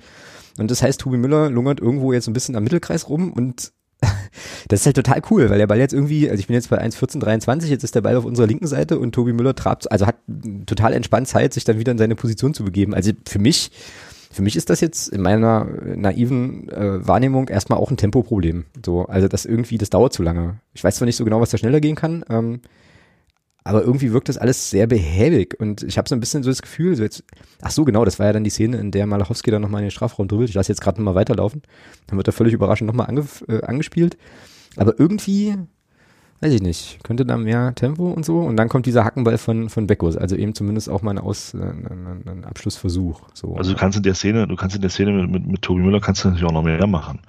Und 0.57 0.71
das 0.71 0.81
heißt, 0.81 1.01
Tobi 1.01 1.17
Müller 1.17 1.49
lungert 1.49 1.81
irgendwo 1.81 2.13
jetzt 2.13 2.27
ein 2.27 2.33
bisschen 2.33 2.55
am 2.55 2.63
Mittelkreis 2.63 3.09
rum 3.09 3.33
und 3.33 3.73
das 4.67 4.81
ist 4.81 4.85
halt 4.85 4.95
total 4.95 5.21
cool, 5.31 5.49
weil 5.49 5.57
der 5.57 5.67
Ball 5.67 5.79
jetzt 5.79 5.93
irgendwie, 5.93 6.29
also 6.29 6.39
ich 6.39 6.47
bin 6.47 6.53
jetzt 6.53 6.69
bei 6.69 6.81
1,1423, 6.81 7.67
jetzt 7.67 7.83
ist 7.83 7.95
der 7.95 8.01
Ball 8.01 8.15
auf 8.15 8.25
unserer 8.25 8.47
linken 8.47 8.67
Seite 8.67 8.99
und 8.99 9.13
Tobi 9.13 9.33
Müller 9.33 9.55
trabt, 9.55 9.91
also 9.91 10.07
hat 10.07 10.15
total 10.65 10.93
entspannt 10.93 11.27
Zeit, 11.27 11.53
sich 11.53 11.63
dann 11.63 11.79
wieder 11.79 11.91
in 11.91 11.97
seine 11.97 12.15
Position 12.15 12.53
zu 12.53 12.63
begeben. 12.63 12.93
Also 12.93 13.11
für 13.27 13.39
mich, 13.39 13.71
für 14.31 14.41
mich 14.41 14.55
ist 14.55 14.69
das 14.69 14.81
jetzt 14.81 15.09
in 15.09 15.21
meiner 15.21 15.65
naiven 15.95 16.69
äh, 16.69 17.05
Wahrnehmung 17.05 17.47
erstmal 17.47 17.79
auch 17.79 17.91
ein 17.91 17.97
Tempoproblem. 17.97 18.65
So, 18.85 19.05
also 19.05 19.27
das 19.27 19.45
irgendwie, 19.45 19.77
das 19.77 19.89
dauert 19.89 20.13
zu 20.13 20.23
lange. 20.23 20.59
Ich 20.73 20.83
weiß 20.83 20.95
zwar 20.95 21.05
nicht 21.05 21.17
so 21.17 21.25
genau, 21.25 21.41
was 21.41 21.51
da 21.51 21.57
schneller 21.57 21.79
gehen 21.79 21.95
kann, 21.95 22.25
ähm, 22.29 22.61
aber 23.63 23.83
irgendwie 23.83 24.11
wirkt 24.11 24.29
das 24.29 24.37
alles 24.37 24.69
sehr 24.69 24.87
behäbig 24.87 25.59
und 25.59 25.83
ich 25.83 25.97
habe 25.97 26.09
so 26.09 26.15
ein 26.15 26.19
bisschen 26.19 26.43
so 26.43 26.49
das 26.49 26.61
Gefühl, 26.61 26.95
so 26.95 27.03
jetzt, 27.03 27.23
ach 27.61 27.71
so 27.71 27.85
genau, 27.85 28.03
das 28.03 28.19
war 28.19 28.25
ja 28.25 28.33
dann 28.33 28.43
die 28.43 28.49
Szene, 28.49 28.77
in 28.77 28.91
der 28.91 29.07
Malachowski 29.07 29.51
dann 29.51 29.61
nochmal 29.61 29.81
in 29.81 29.87
den 29.87 29.91
Strafraum 29.91 30.27
dribbelt. 30.27 30.49
Ich 30.49 30.55
lasse 30.55 30.71
jetzt 30.71 30.81
gerade 30.81 30.99
nochmal 30.99 31.15
weiterlaufen. 31.15 31.61
Dann 32.07 32.17
wird 32.17 32.27
er 32.27 32.33
völlig 32.33 32.53
überraschend 32.53 32.87
nochmal 32.87 33.07
ange, 33.07 33.25
äh, 33.47 33.61
angespielt. 33.61 34.17
Aber 34.75 34.99
irgendwie, 34.99 35.55
weiß 36.41 36.53
ich 36.53 36.61
nicht, 36.61 37.01
könnte 37.03 37.25
da 37.25 37.37
mehr 37.37 37.73
Tempo 37.75 38.11
und 38.11 38.25
so. 38.25 38.39
Und 38.39 38.57
dann 38.57 38.67
kommt 38.67 38.85
dieser 38.85 39.05
Hackenball 39.05 39.37
von, 39.37 39.69
von 39.69 39.87
Beckos, 39.87 40.17
also 40.17 40.35
eben 40.35 40.55
zumindest 40.55 40.89
auch 40.89 41.01
mal 41.01 41.11
ein, 41.11 41.19
Aus, 41.19 41.53
ein, 41.53 42.23
ein 42.25 42.43
Abschlussversuch. 42.43 43.21
So. 43.33 43.55
Also 43.55 43.71
du 43.71 43.77
kannst 43.77 43.97
in 43.97 44.03
der 44.03 44.15
Szene, 44.15 44.47
du 44.47 44.55
kannst 44.57 44.75
in 44.75 44.81
der 44.81 44.91
Szene 44.91 45.13
mit, 45.13 45.31
mit, 45.31 45.47
mit 45.47 45.61
Tobi 45.61 45.81
Müller 45.81 46.01
kannst 46.01 46.23
du 46.23 46.27
natürlich 46.27 46.47
auch 46.47 46.53
noch 46.53 46.63
mehr 46.63 46.85
machen. 46.85 47.21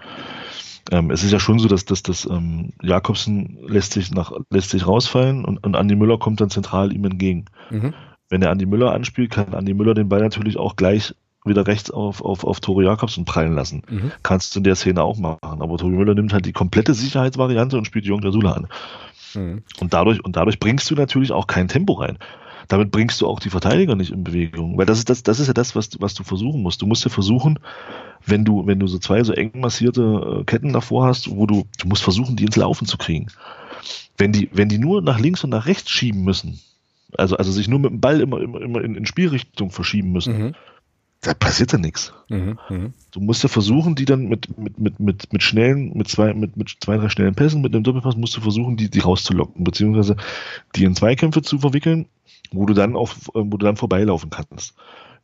Ähm, 0.91 1.11
es 1.11 1.23
ist 1.23 1.33
ja 1.33 1.41
schon 1.41 1.59
so, 1.59 1.69
dass, 1.69 1.85
dass, 1.85 2.03
dass 2.03 2.27
ähm, 2.27 2.73
Jakobsen 2.83 3.59
lässt 3.67 3.93
sich, 3.93 4.11
nach, 4.11 4.33
lässt 4.51 4.71
sich 4.71 4.87
rausfallen 4.87 5.45
und, 5.45 5.65
und 5.65 5.77
Andi 5.77 5.97
Müller 5.97 6.19
kommt 6.19 6.41
dann 6.41 6.51
zentral 6.51 6.93
ihm 6.93 7.05
entgegen. 7.05 7.47
Mhm. 7.71 7.95
Wenn 8.29 8.43
er 8.43 8.51
Andi 8.51 8.67
Müller 8.67 8.93
anspielt, 8.93 9.31
kann 9.31 9.55
Andi 9.55 9.75
Müller 9.75 9.95
den 9.95 10.09
Ball 10.09 10.21
natürlich 10.21 10.59
auch 10.59 10.77
gleich 10.77 11.15
wieder 11.45 11.67
rechts 11.67 11.91
auf, 11.91 12.23
auf, 12.23 12.45
auf 12.45 12.61
Tore 12.61 12.85
Jakobsen 12.85 13.25
prallen 13.25 13.55
lassen. 13.55 13.83
Mhm. 13.89 14.13
Kannst 14.23 14.55
du 14.55 14.61
in 14.61 14.65
der 14.65 14.77
Szene 14.77 15.03
auch 15.03 15.19
machen. 15.19 15.63
Aber 15.63 15.77
Tore 15.77 15.93
Müller 15.93 16.15
nimmt 16.15 16.33
halt 16.33 16.47
die 16.47 16.53
komplette 16.53 16.95
Sicherheitsvariante 16.95 17.77
und 17.77 17.87
spielt 17.87 18.07
Jung 18.07 18.21
der 18.21 18.33
Sula 18.33 18.53
an. 18.53 18.67
Mhm. 19.35 19.63
Und, 19.81 19.93
dadurch, 19.93 20.25
und 20.25 20.37
dadurch 20.37 20.59
bringst 20.59 20.91
du 20.91 20.95
natürlich 20.95 21.33
auch 21.33 21.47
kein 21.47 21.69
Tempo 21.69 21.95
rein. 21.95 22.19
Damit 22.69 22.91
bringst 22.91 23.21
du 23.21 23.27
auch 23.27 23.41
die 23.41 23.51
Verteidiger 23.51 23.95
nicht 23.95 24.11
in 24.11 24.25
Bewegung. 24.25 24.79
Weil 24.79 24.87
das 24.87 24.99
ist, 24.99 25.11
das, 25.11 25.23
das 25.23 25.41
ist 25.41 25.49
ja 25.49 25.53
das, 25.53 25.75
was, 25.75 25.91
was 26.01 26.15
du 26.15 26.25
versuchen 26.25 26.63
musst. 26.63 26.83
Du 26.83 26.87
musst 26.87 27.05
ja 27.05 27.11
versuchen, 27.11 27.59
wenn 28.27 28.45
du, 28.45 28.67
wenn 28.67 28.79
du 28.79 28.87
so 28.87 28.99
zwei 28.99 29.23
so 29.23 29.33
eng 29.33 29.53
massierte 29.61 30.41
äh, 30.41 30.45
Ketten 30.45 30.73
davor 30.73 31.07
hast, 31.07 31.31
wo 31.31 31.47
du, 31.47 31.67
du 31.79 31.89
musst 31.89 32.03
versuchen, 32.03 32.37
die 32.37 32.45
ins 32.45 32.57
Laufen 32.57 32.87
zu 32.87 32.97
kriegen. 32.97 33.27
Wenn 34.17 34.33
die, 34.33 34.49
wenn 34.53 34.69
die 34.69 34.79
nur 34.79 35.03
nach 35.03 35.19
links 35.19 35.45
und 35.45 35.51
nach 35.51 35.67
rechts 35.67 35.91
schieben 35.91 36.23
müssen, 36.23 36.61
also, 37.17 37.37
also 37.37 37.53
sich 37.53 37.69
nur 37.69 37.79
mit 37.79 37.91
dem 37.91 38.01
Ball 38.01 38.21
immer, 38.21 38.41
immer, 38.41 38.61
immer 38.61 38.83
in, 38.83 38.95
in 38.95 39.07
Spielrichtung 39.07 39.71
verschieben 39.71 40.13
müssen, 40.13 40.39
mhm. 40.39 40.55
Da 41.27 41.35
passiert 41.35 41.73
ja 41.73 41.79
nichts. 41.79 42.13
Mhm, 42.29 42.59
mh. 42.69 42.91
Du 43.11 43.21
musst 43.21 43.43
ja 43.43 43.49
versuchen, 43.49 43.95
die 43.95 44.05
dann 44.05 44.29
mit, 44.29 44.57
mit, 44.59 44.79
mit, 44.79 45.01
mit, 45.01 45.33
mit 45.33 45.43
schnellen, 45.43 45.97
mit 45.97 46.09
zwei, 46.09 46.35
mit, 46.35 46.57
mit 46.57 46.77
zwei, 46.81 46.97
drei 46.97 47.09
schnellen 47.09 47.35
Pässen, 47.35 47.63
mit 47.63 47.75
einem 47.75 47.85
Doppelpass 47.85 48.17
musst 48.17 48.37
du 48.37 48.41
versuchen, 48.41 48.77
die, 48.77 48.91
die 48.91 49.01
rauszulocken, 49.01 49.65
beziehungsweise 49.65 50.17
die 50.77 50.85
in 50.85 50.95
Zweikämpfe 50.95 51.43
zu 51.43 51.59
verwickeln, 51.59 52.07
wo 52.53 52.67
du 52.67 52.75
dann 52.75 52.97
auch, 52.97 53.15
wo 53.33 53.57
du 53.57 53.65
dann 53.65 53.77
vorbeilaufen 53.77 54.31
kannst. 54.31 54.75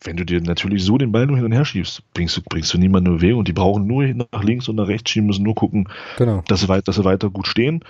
Wenn 0.02 0.16
du 0.16 0.24
dir 0.24 0.40
natürlich 0.40 0.82
so 0.82 0.96
den 0.96 1.12
Ball 1.12 1.26
nur 1.26 1.36
hin 1.36 1.44
und 1.44 1.52
her 1.52 1.66
schiebst, 1.66 2.02
bringst 2.14 2.36
du, 2.36 2.40
bringst 2.42 2.72
du 2.72 2.78
niemanden 2.78 3.12
in 3.12 3.16
Bewegung 3.18 3.40
und 3.40 3.48
die 3.48 3.52
brauchen 3.52 3.86
nur 3.86 4.04
nach 4.06 4.42
links 4.42 4.68
und 4.68 4.76
nach 4.76 4.88
rechts 4.88 5.10
schieben, 5.10 5.26
müssen 5.26 5.42
nur 5.42 5.54
gucken, 5.54 5.88
genau. 6.16 6.42
dass, 6.48 6.60
sie 6.60 6.68
weit, 6.68 6.88
dass 6.88 6.96
sie 6.96 7.04
weiter 7.04 7.28
gut 7.28 7.46
stehen 7.46 7.84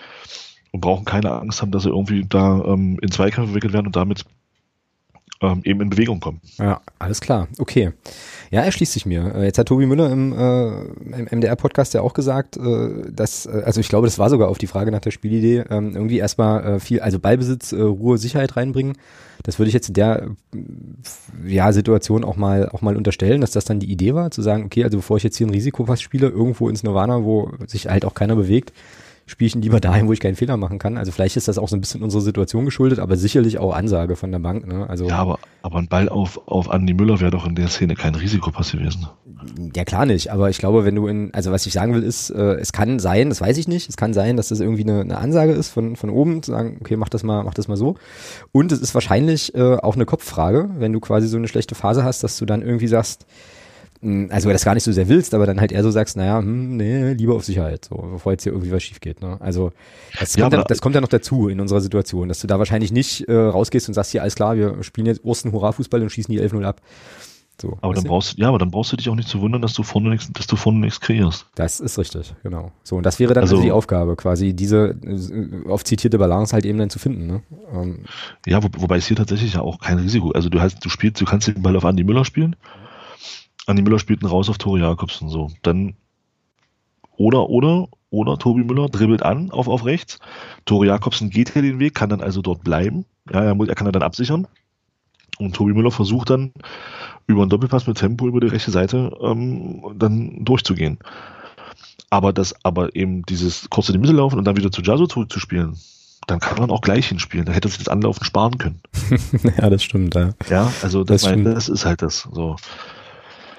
und 0.73 0.81
brauchen 0.81 1.05
keine 1.05 1.31
Angst 1.33 1.63
haben, 1.63 1.71
dass 1.71 1.85
sie 1.85 1.91
irgendwie 1.91 2.25
da 2.29 2.65
ähm, 2.65 2.99
in 3.01 3.13
Zweikämpfe 3.13 3.49
verwickelt 3.49 3.73
werden 3.73 3.87
und 3.87 3.95
damit 3.95 4.25
ähm, 5.41 5.63
eben 5.65 5.81
in 5.81 5.91
Bewegung 5.91 6.21
kommen. 6.21 6.41
Ja, 6.59 6.81
alles 6.99 7.21
klar. 7.21 7.49
Okay. 7.59 7.93
Ja, 8.51 8.63
er 8.63 8.73
schließt 8.73 8.93
sich 8.93 9.07
mir. 9.07 9.35
Äh, 9.35 9.45
jetzt 9.45 9.59
hat 9.59 9.69
Tobi 9.69 9.87
Müller 9.87 10.11
im, 10.11 10.33
äh, 10.33 11.19
im 11.19 11.29
MDR-Podcast 11.31 11.95
ja 11.95 12.03
auch 12.03 12.15
gesagt, 12.15 12.57
äh, 12.57 13.11
dass, 13.11 13.47
äh, 13.47 13.63
also 13.65 13.81
ich 13.81 13.89
glaube, 13.89 14.07
das 14.07 14.19
war 14.19 14.29
sogar 14.29 14.49
auf 14.49 14.59
die 14.59 14.67
Frage 14.67 14.91
nach 14.91 15.01
der 15.01 15.13
Spielidee, 15.13 15.65
ähm, 15.71 15.95
irgendwie 15.95 16.19
erstmal 16.19 16.65
äh, 16.65 16.81
viel, 16.81 17.01
also 17.01 17.19
Ballbesitz, 17.19 17.73
äh, 17.73 17.81
Ruhe, 17.81 18.19
Sicherheit 18.19 18.57
reinbringen. 18.57 18.99
Das 19.43 19.59
würde 19.59 19.69
ich 19.69 19.75
jetzt 19.75 19.89
in 19.89 19.95
der 19.95 20.31
ja, 21.47 21.73
Situation 21.73 22.25
auch 22.25 22.37
mal, 22.37 22.69
auch 22.69 22.83
mal 22.83 22.97
unterstellen, 22.97 23.41
dass 23.41 23.53
das 23.53 23.65
dann 23.65 23.81
die 23.81 23.91
Idee 23.91 24.15
war, 24.15 24.31
zu 24.31 24.43
sagen, 24.43 24.65
okay, 24.65 24.85
also 24.85 24.99
bevor 24.99 25.17
ich 25.17 25.23
jetzt 25.23 25.39
hier 25.39 25.47
ein 25.47 25.51
Risikopass 25.51 26.03
spiele, 26.03 26.29
irgendwo 26.29 26.69
ins 26.69 26.83
Nirvana, 26.83 27.25
wo 27.25 27.51
sich 27.67 27.89
halt 27.89 28.05
auch 28.05 28.13
keiner 28.13 28.37
bewegt, 28.37 28.75
spiele 29.31 29.47
ich 29.47 29.55
ihn 29.55 29.63
lieber 29.63 29.81
dahin, 29.81 30.09
wo 30.09 30.13
ich 30.13 30.21
keinen 30.21 30.37
Fehler 30.37 30.57
machen 30.57 30.79
kann. 30.79 30.99
Also 30.99 31.13
vielleicht 31.13 31.37
ist 31.37 31.49
das 31.49 31.59
auch 31.59 31.69
so 31.69 31.77
ein 31.77 31.81
bisschen 31.81 32.03
unserer 32.03 32.23
Situation 32.23 32.65
geschuldet, 32.65 32.99
aber 32.99 33.17
sicherlich 33.17 33.59
auch 33.59 33.75
Ansage 33.75 34.17
von 34.17 34.33
der 34.33 34.41
Bank. 34.41 34.67
Ne? 34.67 34.89
Also 34.89 35.07
ja, 35.09 35.17
aber, 35.17 35.39
aber 35.63 35.79
ein 35.79 35.89
Ball 35.89 36.09
auf, 36.09 36.41
auf 36.47 36.71
Andi 36.71 36.95
Müller 36.95 37.21
wäre 37.21 37.31
doch 37.31 37.47
in 37.47 37.55
der 37.55 37.69
Szene 37.69 37.95
kein 37.95 38.15
Risikopass 38.15 38.73
gewesen. 38.73 39.07
Ja, 39.75 39.85
klar 39.85 40.07
nicht. 40.07 40.31
Aber 40.31 40.51
ich 40.51 40.59
glaube, 40.59 40.85
wenn 40.85 40.95
du 40.95 41.07
in, 41.07 41.33
also 41.33 41.53
was 41.53 41.65
ich 41.67 41.73
sagen 41.73 41.95
will, 41.95 42.03
ist, 42.03 42.31
äh, 42.31 42.55
es 42.55 42.73
kann 42.73 42.99
sein, 42.99 43.29
das 43.29 43.41
weiß 43.41 43.57
ich 43.57 43.69
nicht, 43.69 43.89
es 43.89 43.97
kann 43.97 44.13
sein, 44.13 44.37
dass 44.37 44.49
das 44.49 44.61
irgendwie 44.61 44.83
eine, 44.83 45.01
eine 45.01 45.19
Ansage 45.19 45.53
ist 45.53 45.71
von, 45.71 45.97
von 45.97 46.11
oben, 46.11 46.43
zu 46.43 46.51
sagen, 46.51 46.79
okay, 46.81 46.97
mach 46.97 47.09
das 47.09 47.23
mal, 47.23 47.45
mach 47.45 47.55
das 47.55 47.69
mal 47.69 47.77
so. 47.77 47.97
Und 48.53 48.73
es 48.73 48.81
ist 48.81 48.95
wahrscheinlich 48.95 49.55
äh, 49.55 49.77
auch 49.77 49.95
eine 49.95 50.05
Kopffrage, 50.05 50.69
wenn 50.79 50.93
du 50.93 51.01
quasi 51.01 51.29
so 51.29 51.37
eine 51.37 51.49
schlechte 51.49 51.75
Phase 51.75 52.05
hast, 52.05 52.23
dass 52.23 52.37
du 52.37 52.45
dann 52.45 52.63
irgendwie 52.63 52.89
sagst, 52.89 53.27
also 54.03 54.51
das 54.51 54.65
gar 54.65 54.75
nicht 54.75 54.85
so 54.85 54.93
sehr 54.93 55.09
willst, 55.09 55.35
aber 55.35 55.45
dann 55.45 55.61
halt 55.61 55.73
eher 55.73 55.83
so 55.83 55.91
sagst, 55.91 56.17
naja, 56.17 56.39
hm, 56.39 56.77
nee, 56.77 57.13
lieber 57.13 57.35
auf 57.35 57.45
Sicherheit, 57.45 57.85
so, 57.85 57.97
bevor 57.97 58.33
jetzt 58.33 58.45
hier 58.45 58.53
irgendwie 58.53 58.73
was 58.73 58.83
schief 58.83 59.01
geht. 59.01 59.21
Ne? 59.21 59.37
Also 59.41 59.73
das, 60.19 60.35
ja, 60.37 60.45
kommt 60.45 60.55
ja, 60.55 60.65
das 60.65 60.81
kommt 60.81 60.95
ja 60.95 61.03
noch 61.03 61.09
dazu 61.09 61.49
in 61.49 61.61
unserer 61.61 61.83
Situation, 61.83 62.29
dass 62.29 62.41
du 62.41 62.47
da 62.47 62.59
wahrscheinlich 62.59 62.93
nicht 62.93 63.29
äh, 63.29 63.35
rausgehst 63.35 63.89
und 63.89 63.95
sagst, 63.95 64.13
hier, 64.13 64.23
alles 64.23 64.37
klar, 64.37 64.57
wir 64.57 64.83
spielen 64.83 65.07
jetzt 65.07 65.23
Osten 65.25 65.53
Hurra-Fußball 65.53 66.01
und 66.01 66.11
schießen 66.11 66.33
die 66.33 66.41
11-0 66.41 66.65
ab. 66.65 66.81
So, 67.61 67.77
aber 67.83 67.93
dann 67.93 68.05
brauchst 68.05 68.39
ja, 68.39 68.49
aber 68.49 68.59
dann 68.59 68.71
brauchst 68.71 68.91
du 68.91 68.97
dich 68.97 69.11
auch 69.11 69.15
nicht 69.15 69.29
zu 69.29 69.43
wundern, 69.43 69.61
dass 69.61 69.75
du 69.75 69.83
vorne 69.83 70.09
nichts, 70.09 70.33
dass 70.33 70.47
du 70.47 70.57
vorne 70.57 70.79
nichts 70.79 71.01
kreierst. 71.01 71.47
Das 71.55 71.79
ist 71.79 71.99
richtig, 71.99 72.35
genau. 72.43 72.73
So 72.83 72.97
und 72.97 73.05
das 73.05 73.21
wäre 73.21 73.35
dann 73.35 73.43
also, 73.43 73.57
also 73.57 73.65
die 73.65 73.73
Aufgabe, 73.73 74.17
quasi 74.17 74.55
diese 74.55 74.97
äh, 75.05 75.69
oft 75.69 75.87
zitierte 75.87 76.19
Balance 76.19 76.55
halt 76.55 76.65
eben 76.65 76.79
dann 76.79 76.89
zu 76.89 76.99
finden. 76.99 77.27
Ne? 77.27 77.43
Ähm, 77.75 78.05
ja, 78.47 78.63
wo, 78.63 78.69
wobei 78.79 78.97
es 78.97 79.07
hier 79.07 79.17
tatsächlich 79.17 79.55
ja 79.55 79.61
auch 79.61 79.79
kein 79.79 79.99
Risiko. 79.99 80.31
Also 80.31 80.49
du 80.49 80.59
hast, 80.59 80.83
du 80.83 80.89
spielst, 80.89 81.21
du 81.21 81.27
kannst 81.27 81.49
den 81.49 81.61
Ball 81.61 81.77
auf 81.77 81.85
Andi 81.85 82.03
Müller 82.03 82.25
spielen. 82.25 82.57
Andi 83.67 83.83
Müller 83.83 83.99
spielt 83.99 84.23
einen 84.23 84.31
raus 84.31 84.49
auf 84.49 84.59
Tore 84.59 84.81
Jakobsen. 84.81 85.29
So, 85.29 85.51
dann 85.63 85.95
oder, 87.17 87.51
oder, 87.51 87.89
oder 88.09 88.39
Tobi 88.39 88.65
Müller 88.65 88.89
dribbelt 88.89 89.23
an 89.23 89.51
auf, 89.51 89.69
auf 89.69 89.85
rechts. 89.85 90.19
Tore 90.65 90.87
Jakobsen 90.87 91.29
geht 91.31 91.53
hier 91.53 91.63
den 91.63 91.79
Weg, 91.79 91.95
kann 91.95 92.09
dann 92.09 92.23
also 92.23 92.41
dort 92.41 92.65
bleiben. 92.65 93.05
Ja, 93.31 93.43
er, 93.43 93.55
muss, 93.55 93.69
er 93.69 93.75
kann 93.75 93.93
dann 93.93 94.03
absichern. 94.03 94.47
Und 95.39 95.55
Tobi 95.55 95.73
Müller 95.73 95.91
versucht 95.91 96.31
dann 96.31 96.53
über 97.27 97.43
einen 97.43 97.51
Doppelpass 97.51 97.87
mit 97.87 97.99
Tempo 97.99 98.27
über 98.27 98.41
die 98.41 98.49
rechte 98.49 98.71
Seite 98.71 99.17
ähm, 99.23 99.83
dann 99.97 100.45
durchzugehen. 100.45 100.99
Aber 102.09 102.33
das, 102.33 102.55
aber 102.65 102.97
eben 102.97 103.23
dieses 103.23 103.71
kurz 103.71 103.89
in 103.89 103.93
die 103.93 103.99
Mitte 103.99 104.13
laufen 104.13 104.39
und 104.39 104.45
dann 104.45 104.57
wieder 104.57 104.73
zu 104.73 104.83
Jaso 104.83 105.07
zurückzuspielen, 105.07 105.79
dann 106.27 106.41
kann 106.41 106.59
man 106.59 106.71
auch 106.71 106.81
gleich 106.81 107.09
hinspielen. 107.09 107.47
Da 107.47 107.53
hätte 107.53 107.69
sich 107.69 107.79
das 107.79 107.89
Anlaufen 107.89 108.25
sparen 108.25 108.59
können. 108.59 108.81
ja, 109.59 109.71
das 109.71 109.85
stimmt, 109.85 110.15
ja. 110.15 110.31
Ja, 110.49 110.73
also 110.83 111.05
das, 111.05 111.23
das, 111.23 111.31
mein, 111.31 111.45
das 111.45 111.69
ist 111.69 111.85
halt 111.85 112.03
das. 112.03 112.29
So. 112.33 112.57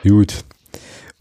Gut. 0.03 0.43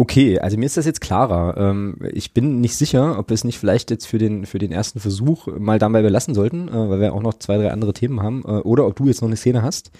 Okay, 0.00 0.38
also 0.38 0.56
mir 0.56 0.64
ist 0.64 0.78
das 0.78 0.86
jetzt 0.86 1.02
klarer. 1.02 1.58
Ähm, 1.58 1.96
ich 2.14 2.32
bin 2.32 2.62
nicht 2.62 2.74
sicher, 2.74 3.18
ob 3.18 3.28
wir 3.28 3.34
es 3.34 3.44
nicht 3.44 3.58
vielleicht 3.58 3.90
jetzt 3.90 4.06
für 4.06 4.16
den, 4.16 4.46
für 4.46 4.58
den 4.58 4.72
ersten 4.72 4.98
Versuch 4.98 5.46
mal 5.58 5.78
dabei 5.78 6.00
belassen 6.00 6.34
sollten, 6.34 6.68
äh, 6.68 6.72
weil 6.72 7.00
wir 7.00 7.12
auch 7.12 7.20
noch 7.20 7.34
zwei, 7.34 7.58
drei 7.58 7.70
andere 7.70 7.92
Themen 7.92 8.22
haben, 8.22 8.42
äh, 8.46 8.62
oder 8.62 8.86
ob 8.86 8.96
du 8.96 9.08
jetzt 9.08 9.20
noch 9.20 9.28
eine 9.28 9.36
Szene 9.36 9.62
hast. 9.62 9.90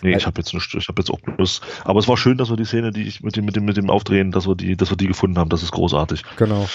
Nee, 0.00 0.16
ich 0.16 0.26
habe 0.26 0.40
jetzt 0.40 0.54
nicht, 0.54 0.74
ich 0.74 0.88
habe 0.88 1.02
jetzt 1.02 1.10
auch 1.10 1.20
bloß, 1.20 1.60
aber 1.84 1.98
es 1.98 2.08
war 2.08 2.16
schön, 2.16 2.38
dass 2.38 2.48
wir 2.48 2.56
die 2.56 2.64
Szene, 2.64 2.90
die 2.90 3.02
ich 3.02 3.22
mit 3.22 3.36
dem, 3.36 3.44
mit 3.44 3.54
dem, 3.54 3.66
mit 3.66 3.76
dem 3.76 3.90
Aufdrehen, 3.90 4.32
dass 4.32 4.48
wir 4.48 4.54
die, 4.54 4.78
dass 4.78 4.88
wir 4.88 4.96
die 4.96 5.08
gefunden 5.08 5.36
haben, 5.36 5.50
das 5.50 5.62
ist 5.62 5.72
großartig. 5.72 6.22
Genau. 6.38 6.66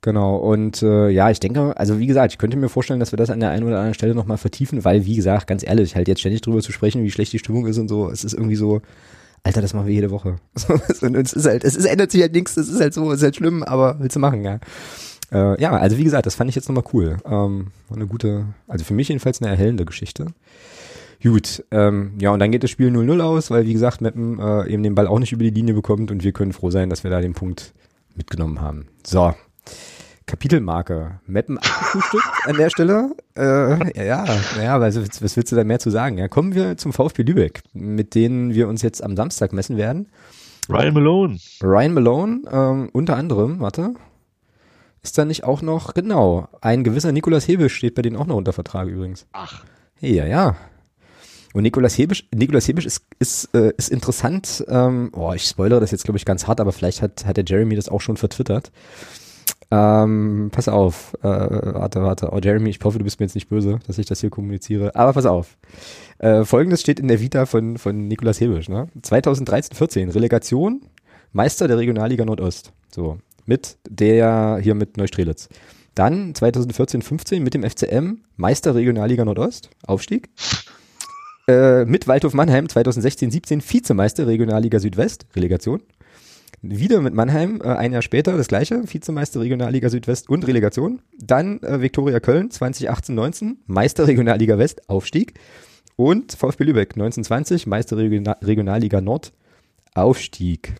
Genau, 0.00 0.36
und 0.36 0.82
äh, 0.82 1.10
ja, 1.10 1.30
ich 1.30 1.38
denke, 1.38 1.76
also 1.78 2.00
wie 2.00 2.06
gesagt, 2.06 2.32
ich 2.32 2.38
könnte 2.38 2.56
mir 2.56 2.68
vorstellen, 2.68 2.98
dass 3.00 3.12
wir 3.12 3.16
das 3.16 3.30
an 3.30 3.38
der 3.40 3.50
einen 3.50 3.64
oder 3.64 3.76
anderen 3.76 3.94
Stelle 3.94 4.16
nochmal 4.16 4.36
vertiefen, 4.36 4.84
weil, 4.84 5.06
wie 5.06 5.14
gesagt, 5.14 5.46
ganz 5.46 5.64
ehrlich, 5.64 5.94
halt 5.94 6.08
jetzt 6.08 6.20
ständig 6.20 6.42
drüber 6.42 6.60
zu 6.60 6.72
sprechen, 6.72 7.04
wie 7.04 7.10
schlecht 7.10 7.32
die 7.32 7.38
Stimmung 7.38 7.66
ist 7.66 7.78
und 7.78 7.88
so, 7.88 8.10
es 8.10 8.24
ist 8.24 8.34
irgendwie 8.34 8.56
so, 8.56 8.82
Alter, 9.44 9.60
das 9.60 9.74
machen 9.74 9.86
wir 9.86 9.94
jede 9.94 10.10
Woche. 10.10 10.36
und 11.02 11.14
es 11.14 11.34
ist 11.34 11.46
halt, 11.46 11.64
es 11.64 11.76
ist, 11.76 11.84
ändert 11.84 12.10
sich 12.10 12.22
halt 12.22 12.32
nichts, 12.32 12.56
es 12.56 12.68
ist 12.68 12.80
halt 12.80 12.94
so, 12.94 13.10
es 13.12 13.18
ist 13.18 13.24
halt 13.24 13.36
schlimm, 13.36 13.62
aber 13.62 14.00
willst 14.00 14.16
du 14.16 14.20
machen, 14.20 14.42
ja. 14.42 14.58
Äh, 15.30 15.60
ja, 15.60 15.72
also 15.72 15.98
wie 15.98 16.04
gesagt, 16.04 16.26
das 16.26 16.34
fand 16.34 16.48
ich 16.48 16.56
jetzt 16.56 16.68
nochmal 16.68 16.84
cool. 16.92 17.18
Ähm, 17.26 17.68
eine 17.94 18.06
gute, 18.06 18.46
also 18.66 18.84
für 18.84 18.94
mich 18.94 19.08
jedenfalls 19.08 19.42
eine 19.42 19.50
erhellende 19.50 19.84
Geschichte. 19.84 20.26
Gut, 21.22 21.64
ähm, 21.70 22.12
ja, 22.20 22.32
und 22.32 22.38
dann 22.38 22.52
geht 22.52 22.62
das 22.62 22.70
Spiel 22.70 22.88
0-0 22.88 23.20
aus, 23.20 23.50
weil, 23.50 23.66
wie 23.66 23.72
gesagt, 23.72 24.00
Meppen 24.00 24.38
äh, 24.38 24.68
eben 24.68 24.82
den 24.82 24.94
Ball 24.94 25.06
auch 25.06 25.18
nicht 25.18 25.32
über 25.32 25.44
die 25.44 25.50
Linie 25.50 25.74
bekommt 25.74 26.10
und 26.10 26.24
wir 26.24 26.32
können 26.32 26.52
froh 26.52 26.70
sein, 26.70 26.90
dass 26.90 27.04
wir 27.04 27.10
da 27.10 27.20
den 27.20 27.34
Punkt 27.34 27.72
mitgenommen 28.14 28.60
haben. 28.60 28.88
So, 29.06 29.34
Kapitelmarke. 30.34 31.20
Mappen 31.28 31.58
abgefrühstückt 31.58 32.24
an 32.46 32.56
der 32.56 32.68
Stelle. 32.68 33.14
Äh, 33.36 34.04
ja, 34.04 34.24
ja, 34.60 34.76
also 34.80 35.00
was 35.00 35.36
willst 35.36 35.52
du 35.52 35.54
da 35.54 35.62
mehr 35.62 35.78
zu 35.78 35.90
sagen? 35.90 36.18
Ja, 36.18 36.26
kommen 36.26 36.56
wir 36.56 36.76
zum 36.76 36.92
VfB 36.92 37.22
Lübeck, 37.22 37.62
mit 37.72 38.16
denen 38.16 38.52
wir 38.52 38.66
uns 38.66 38.82
jetzt 38.82 39.04
am 39.04 39.14
Samstag 39.14 39.52
messen 39.52 39.76
werden. 39.76 40.08
Ryan 40.68 40.92
Malone. 40.92 41.38
Ryan 41.62 41.94
Malone, 41.94 42.42
ähm, 42.50 42.88
unter 42.92 43.16
anderem, 43.16 43.60
warte, 43.60 43.94
ist 45.04 45.16
da 45.16 45.24
nicht 45.24 45.44
auch 45.44 45.62
noch, 45.62 45.94
genau, 45.94 46.48
ein 46.60 46.82
gewisser 46.82 47.12
Nikolas 47.12 47.46
Hebisch 47.46 47.76
steht 47.76 47.94
bei 47.94 48.02
denen 48.02 48.16
auch 48.16 48.26
noch 48.26 48.36
unter 48.36 48.52
Vertrag 48.52 48.88
übrigens. 48.88 49.26
Ach. 49.30 49.62
Ja, 50.00 50.26
ja. 50.26 50.56
Und 51.52 51.62
Nikolas 51.62 51.96
Hebisch, 51.96 52.26
Nikolas 52.34 52.66
Hebisch 52.66 52.86
ist, 52.86 53.04
ist, 53.20 53.54
äh, 53.54 53.72
ist 53.76 53.90
interessant, 53.90 54.64
ähm, 54.66 55.12
boah, 55.12 55.36
ich 55.36 55.44
spoilere 55.44 55.78
das 55.78 55.92
jetzt, 55.92 56.02
glaube 56.02 56.18
ich, 56.18 56.24
ganz 56.24 56.48
hart, 56.48 56.60
aber 56.60 56.72
vielleicht 56.72 57.02
hat, 57.02 57.24
hat 57.24 57.36
der 57.36 57.44
Jeremy 57.46 57.76
das 57.76 57.88
auch 57.88 58.00
schon 58.00 58.16
vertwittert. 58.16 58.72
Ähm, 59.70 60.50
pass 60.52 60.68
auf, 60.68 61.14
äh, 61.22 61.28
warte, 61.28 62.02
warte. 62.02 62.30
Oh, 62.32 62.38
Jeremy, 62.42 62.70
ich 62.70 62.80
hoffe, 62.82 62.98
du 62.98 63.04
bist 63.04 63.18
mir 63.18 63.26
jetzt 63.26 63.34
nicht 63.34 63.48
böse, 63.48 63.80
dass 63.86 63.98
ich 63.98 64.06
das 64.06 64.20
hier 64.20 64.30
kommuniziere. 64.30 64.94
Aber 64.94 65.12
pass 65.12 65.26
auf. 65.26 65.56
Äh, 66.18 66.44
Folgendes 66.44 66.80
steht 66.80 67.00
in 67.00 67.08
der 67.08 67.20
Vita 67.20 67.46
von, 67.46 67.78
von 67.78 68.06
Nikolas 68.08 68.40
Hebisch. 68.40 68.68
Ne? 68.68 68.88
2013-14, 69.02 70.14
Relegation, 70.14 70.82
Meister 71.32 71.68
der 71.68 71.78
Regionalliga 71.78 72.24
Nordost. 72.24 72.72
So, 72.94 73.18
mit 73.46 73.78
der 73.88 74.58
hier 74.62 74.74
mit 74.74 74.96
Neustrelitz. 74.96 75.48
Dann 75.94 76.32
2014-15 76.32 77.40
mit 77.40 77.54
dem 77.54 77.62
FCM, 77.62 78.22
Meister 78.36 78.74
Regionalliga 78.74 79.24
Nordost, 79.24 79.70
Aufstieg. 79.86 80.28
Äh, 81.46 81.84
mit 81.84 82.08
Waldhof 82.08 82.32
Mannheim 82.32 82.66
2016-17 82.66 83.62
Vizemeister 83.70 84.26
Regionalliga 84.26 84.78
Südwest, 84.78 85.26
Relegation 85.36 85.82
wieder 86.70 87.00
mit 87.00 87.14
Mannheim, 87.14 87.60
äh, 87.62 87.68
ein 87.68 87.92
Jahr 87.92 88.02
später 88.02 88.36
das 88.36 88.48
gleiche, 88.48 88.82
Vizemeister 88.92 89.40
Regionalliga 89.40 89.88
Südwest 89.88 90.28
und 90.28 90.46
Relegation. 90.46 91.00
Dann 91.18 91.60
äh, 91.62 91.80
Viktoria 91.80 92.20
Köln 92.20 92.50
2018-19, 92.50 93.56
Meister 93.66 94.06
Regionalliga 94.06 94.58
West, 94.58 94.88
Aufstieg. 94.88 95.34
Und 95.96 96.32
VfB 96.32 96.64
Lübeck 96.64 96.90
1920, 96.94 97.66
Meister 97.66 97.96
Regional 97.96 98.36
Regionalliga 98.42 99.00
Nord, 99.00 99.32
Aufstieg. 99.94 100.74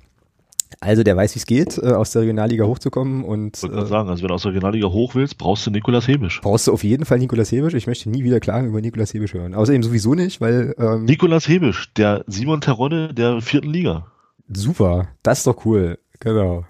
Also 0.80 1.02
der 1.02 1.16
weiß, 1.16 1.34
wie 1.34 1.38
es 1.38 1.46
geht, 1.46 1.78
äh, 1.78 1.92
aus 1.92 2.10
der 2.10 2.22
Regionalliga 2.22 2.64
hochzukommen 2.64 3.24
und. 3.24 3.56
Ich 3.56 3.62
wollte 3.62 3.78
äh, 3.78 3.86
sagen, 3.86 4.08
also 4.08 4.22
wenn 4.22 4.28
du 4.28 4.34
aus 4.34 4.42
der 4.42 4.52
Regionalliga 4.52 4.88
hoch 4.88 5.14
willst, 5.14 5.38
brauchst 5.38 5.66
du 5.66 5.70
Nikolas 5.70 6.08
Hebisch. 6.08 6.40
Brauchst 6.42 6.66
du 6.66 6.72
auf 6.72 6.82
jeden 6.82 7.04
Fall 7.04 7.18
Nikolas 7.18 7.52
Hebisch. 7.52 7.74
Ich 7.74 7.86
möchte 7.86 8.10
nie 8.10 8.24
wieder 8.24 8.40
Klagen 8.40 8.68
über 8.68 8.80
Nikolas 8.80 9.14
Hebisch 9.14 9.34
hören. 9.34 9.54
Außerdem 9.54 9.82
sowieso 9.82 10.14
nicht, 10.14 10.40
weil. 10.40 10.74
Ähm, 10.78 11.04
Nikolas 11.04 11.48
Hebisch, 11.48 11.92
der 11.94 12.24
Simon 12.26 12.60
Terodde 12.60 13.14
der 13.14 13.40
vierten 13.40 13.70
Liga. 13.70 14.06
Super, 14.48 15.08
das 15.22 15.38
ist 15.38 15.46
doch 15.46 15.64
cool. 15.64 15.98
Genau. 16.20 16.64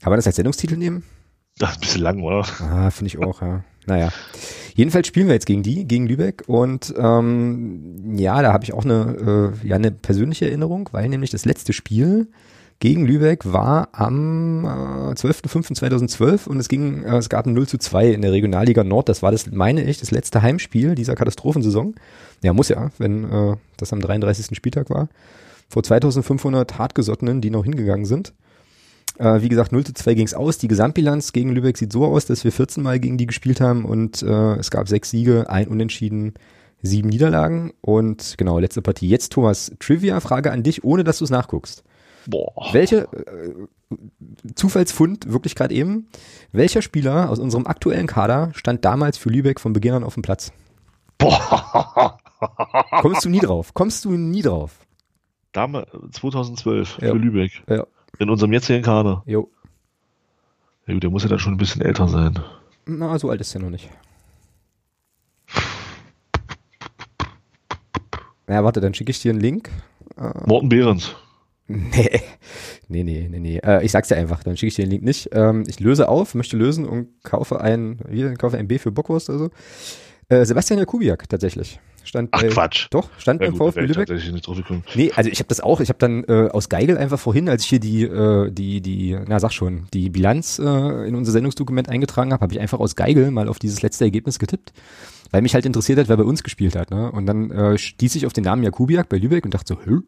Kann 0.00 0.10
man 0.10 0.18
das 0.18 0.26
als 0.26 0.36
Sendungstitel 0.36 0.76
nehmen? 0.76 1.02
Das 1.58 1.70
ist 1.70 1.76
ein 1.76 1.80
bisschen 1.80 2.02
lang, 2.02 2.22
oder? 2.22 2.46
Ah, 2.60 2.90
finde 2.90 3.08
ich 3.08 3.18
auch, 3.18 3.42
ja. 3.42 3.64
Naja. 3.86 4.10
Jedenfalls 4.74 5.08
spielen 5.08 5.26
wir 5.26 5.34
jetzt 5.34 5.46
gegen 5.46 5.62
die, 5.62 5.86
gegen 5.86 6.06
Lübeck. 6.06 6.44
Und 6.46 6.94
ähm, 6.96 8.16
ja, 8.16 8.40
da 8.42 8.52
habe 8.52 8.64
ich 8.64 8.72
auch 8.72 8.84
eine, 8.84 9.54
äh, 9.62 9.66
ja, 9.66 9.76
eine 9.76 9.90
persönliche 9.90 10.46
Erinnerung, 10.46 10.88
weil 10.92 11.08
nämlich 11.08 11.30
das 11.30 11.44
letzte 11.44 11.72
Spiel 11.72 12.28
gegen 12.80 13.06
Lübeck 13.06 13.52
war 13.52 13.88
am 13.90 14.64
äh, 14.64 15.14
12.05.2012 15.14 16.46
und 16.46 16.60
es 16.60 16.68
ging, 16.68 17.02
äh, 17.02 17.16
es 17.16 17.28
gab 17.28 17.46
ein 17.46 17.54
0 17.54 17.66
zu 17.66 17.78
2 17.78 18.12
in 18.12 18.22
der 18.22 18.30
Regionalliga 18.30 18.84
Nord. 18.84 19.08
Das 19.08 19.20
war 19.22 19.32
das, 19.32 19.50
meine 19.50 19.82
ich, 19.82 19.98
das 19.98 20.12
letzte 20.12 20.42
Heimspiel 20.42 20.94
dieser 20.94 21.16
Katastrophensaison. 21.16 21.96
Ja, 22.44 22.52
muss 22.52 22.68
ja, 22.68 22.90
wenn 22.98 23.24
äh, 23.24 23.56
das 23.78 23.92
am 23.92 24.00
33. 24.00 24.56
Spieltag 24.56 24.90
war 24.90 25.08
vor 25.68 25.82
2500 25.82 26.78
Hartgesottenen, 26.78 27.40
die 27.40 27.50
noch 27.50 27.64
hingegangen 27.64 28.06
sind. 28.06 28.32
Äh, 29.18 29.42
wie 29.42 29.48
gesagt, 29.48 29.72
0 29.72 29.84
zu 29.84 29.94
2 29.94 30.14
ging 30.14 30.26
es 30.26 30.34
aus. 30.34 30.58
Die 30.58 30.68
Gesamtbilanz 30.68 31.32
gegen 31.32 31.50
Lübeck 31.50 31.76
sieht 31.76 31.92
so 31.92 32.04
aus, 32.06 32.26
dass 32.26 32.44
wir 32.44 32.52
14 32.52 32.82
Mal 32.82 33.00
gegen 33.00 33.18
die 33.18 33.26
gespielt 33.26 33.60
haben 33.60 33.84
und 33.84 34.22
äh, 34.22 34.54
es 34.56 34.70
gab 34.70 34.88
sechs 34.88 35.10
Siege, 35.10 35.50
ein 35.50 35.68
Unentschieden, 35.68 36.34
sieben 36.82 37.08
Niederlagen 37.08 37.72
und 37.80 38.36
genau, 38.38 38.58
letzte 38.58 38.82
Partie. 38.82 39.08
Jetzt 39.08 39.32
Thomas, 39.32 39.72
Trivia-Frage 39.80 40.52
an 40.52 40.62
dich, 40.62 40.84
ohne 40.84 41.04
dass 41.04 41.18
du 41.18 41.24
es 41.24 41.30
nachguckst. 41.30 41.82
Boah. 42.26 42.68
Welche 42.72 43.08
äh, 43.12 43.54
Zufallsfund, 44.54 45.32
wirklich 45.32 45.54
gerade 45.54 45.74
eben, 45.74 46.08
welcher 46.52 46.82
Spieler 46.82 47.30
aus 47.30 47.38
unserem 47.38 47.66
aktuellen 47.66 48.06
Kader 48.06 48.50
stand 48.54 48.84
damals 48.84 49.18
für 49.18 49.30
Lübeck 49.30 49.60
von 49.60 49.72
Beginn 49.72 49.94
an 49.94 50.04
auf 50.04 50.14
dem 50.14 50.22
Platz? 50.22 50.52
Boah. 51.16 52.18
Kommst 53.00 53.24
du 53.24 53.30
nie 53.30 53.40
drauf? 53.40 53.74
Kommst 53.74 54.04
du 54.04 54.12
nie 54.12 54.42
drauf? 54.42 54.78
Dame 55.58 55.88
2012 56.12 56.98
ja. 57.00 57.10
für 57.10 57.16
Lübeck. 57.16 57.50
Ja. 57.68 57.84
In 58.20 58.30
unserem 58.30 58.52
jetzigen 58.52 58.80
Kader. 58.80 59.24
Jo. 59.26 59.50
Ja 60.86 60.94
gut, 60.94 61.02
der 61.02 61.10
muss 61.10 61.24
ja 61.24 61.28
dann 61.28 61.40
schon 61.40 61.54
ein 61.54 61.58
bisschen 61.58 61.82
älter 61.82 62.06
sein. 62.06 62.38
Na, 62.86 63.18
so 63.18 63.28
alt 63.28 63.40
ist 63.40 63.56
er 63.56 63.60
noch 63.60 63.70
nicht. 63.70 63.90
Ja, 68.48 68.62
warte, 68.62 68.80
dann 68.80 68.94
schicke 68.94 69.10
ich 69.10 69.20
dir 69.20 69.32
einen 69.32 69.40
Link. 69.40 69.68
Äh, 70.16 70.30
Morten 70.46 70.68
Behrens. 70.68 71.16
Nee, 71.66 72.22
nee, 72.88 73.02
nee, 73.02 73.28
nee, 73.28 73.40
nee. 73.40 73.58
Äh, 73.58 73.84
ich 73.84 73.90
sag's 73.90 74.08
dir 74.08 74.16
einfach, 74.16 74.44
dann 74.44 74.56
schicke 74.56 74.68
ich 74.68 74.76
dir 74.76 74.84
den 74.84 74.92
Link 74.92 75.02
nicht. 75.02 75.30
Ähm, 75.32 75.64
ich 75.66 75.80
löse 75.80 76.08
auf, 76.08 76.36
möchte 76.36 76.56
lösen 76.56 76.86
und 76.86 77.08
kaufe 77.24 77.60
ein, 77.60 77.98
wie, 78.08 78.32
kaufe 78.34 78.56
ein 78.56 78.68
B 78.68 78.78
für 78.78 78.92
Bockwurst 78.92 79.28
oder 79.28 79.38
so. 79.38 79.50
Äh, 80.28 80.44
Sebastian 80.44 80.78
Jakubiak 80.78 81.28
tatsächlich. 81.28 81.80
Stand 82.08 82.30
Ach 82.32 82.40
bei, 82.40 82.48
Quatsch. 82.48 82.86
Doch, 82.90 83.10
stand 83.18 83.42
ja, 83.42 83.48
beim 83.48 83.56
VfB 83.56 83.82
Lübeck. 83.82 84.08
Nicht 84.08 84.46
drauf 84.46 84.56
gekommen. 84.56 84.82
Nee, 84.94 85.12
also 85.14 85.28
ich 85.28 85.38
habe 85.40 85.48
das 85.48 85.60
auch, 85.60 85.80
ich 85.80 85.90
habe 85.90 85.98
dann 85.98 86.24
äh, 86.24 86.48
aus 86.50 86.70
Geigel 86.70 86.96
einfach 86.96 87.18
vorhin, 87.18 87.50
als 87.50 87.64
ich 87.64 87.68
hier 87.68 87.80
die, 87.80 88.04
äh, 88.04 88.50
die, 88.50 88.80
die, 88.80 89.18
na 89.26 89.38
sag 89.38 89.52
schon, 89.52 89.86
die 89.92 90.08
Bilanz 90.08 90.58
äh, 90.58 90.62
in 91.06 91.14
unser 91.14 91.32
Sendungsdokument 91.32 91.90
eingetragen 91.90 92.32
habe, 92.32 92.40
habe 92.40 92.52
ich 92.54 92.60
einfach 92.60 92.80
aus 92.80 92.96
Geigel 92.96 93.30
mal 93.30 93.46
auf 93.46 93.58
dieses 93.58 93.82
letzte 93.82 94.04
Ergebnis 94.04 94.38
getippt, 94.38 94.72
weil 95.30 95.42
mich 95.42 95.52
halt 95.52 95.66
interessiert 95.66 95.98
hat, 95.98 96.08
wer 96.08 96.16
bei 96.16 96.24
uns 96.24 96.42
gespielt 96.42 96.76
hat. 96.76 96.90
Ne? 96.90 97.12
Und 97.12 97.26
dann 97.26 97.50
äh, 97.50 97.76
stieß 97.76 98.14
ich 98.14 98.24
auf 98.24 98.32
den 98.32 98.44
Namen 98.44 98.62
Jakubiak 98.62 99.10
bei 99.10 99.18
Lübeck 99.18 99.44
und 99.44 99.52
dachte 99.52 99.74
so, 99.74 99.80
Hö? 99.84 100.00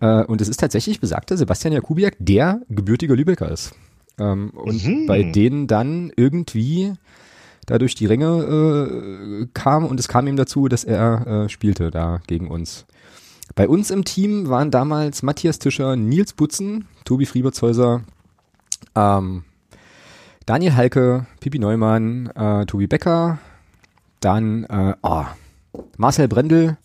Äh, 0.00 0.24
und 0.24 0.40
es 0.40 0.48
ist 0.48 0.60
tatsächlich 0.60 0.98
besagter 0.98 1.36
Sebastian 1.36 1.74
Jakubiak, 1.74 2.16
der 2.18 2.62
gebürtiger 2.70 3.16
Lübecker 3.16 3.50
ist. 3.50 3.74
Ähm, 4.18 4.50
und 4.50 4.82
mhm. 4.82 5.06
bei 5.06 5.22
denen 5.24 5.66
dann 5.66 6.10
irgendwie 6.16 6.94
da 7.66 7.78
durch 7.78 7.94
die 7.94 8.06
Ränge 8.06 9.42
äh, 9.42 9.46
kam 9.54 9.84
und 9.84 10.00
es 10.00 10.08
kam 10.08 10.26
ihm 10.26 10.36
dazu, 10.36 10.68
dass 10.68 10.84
er 10.84 11.26
äh, 11.26 11.48
spielte 11.48 11.90
da 11.90 12.20
gegen 12.26 12.48
uns. 12.48 12.86
Bei 13.54 13.68
uns 13.68 13.90
im 13.90 14.04
Team 14.04 14.48
waren 14.48 14.70
damals 14.70 15.22
Matthias 15.22 15.58
Tischer, 15.58 15.96
Nils 15.96 16.32
Butzen, 16.32 16.86
Tobi 17.04 17.26
Friebertshäuser, 17.26 18.02
ähm, 18.94 19.44
Daniel 20.46 20.74
Halke, 20.74 21.26
Pipi 21.40 21.58
Neumann, 21.58 22.28
äh, 22.34 22.66
Tobi 22.66 22.86
Becker, 22.86 23.38
dann 24.20 24.64
äh, 24.64 24.94
oh, 25.02 25.24
Marcel 25.96 26.28
Brendel, 26.28 26.78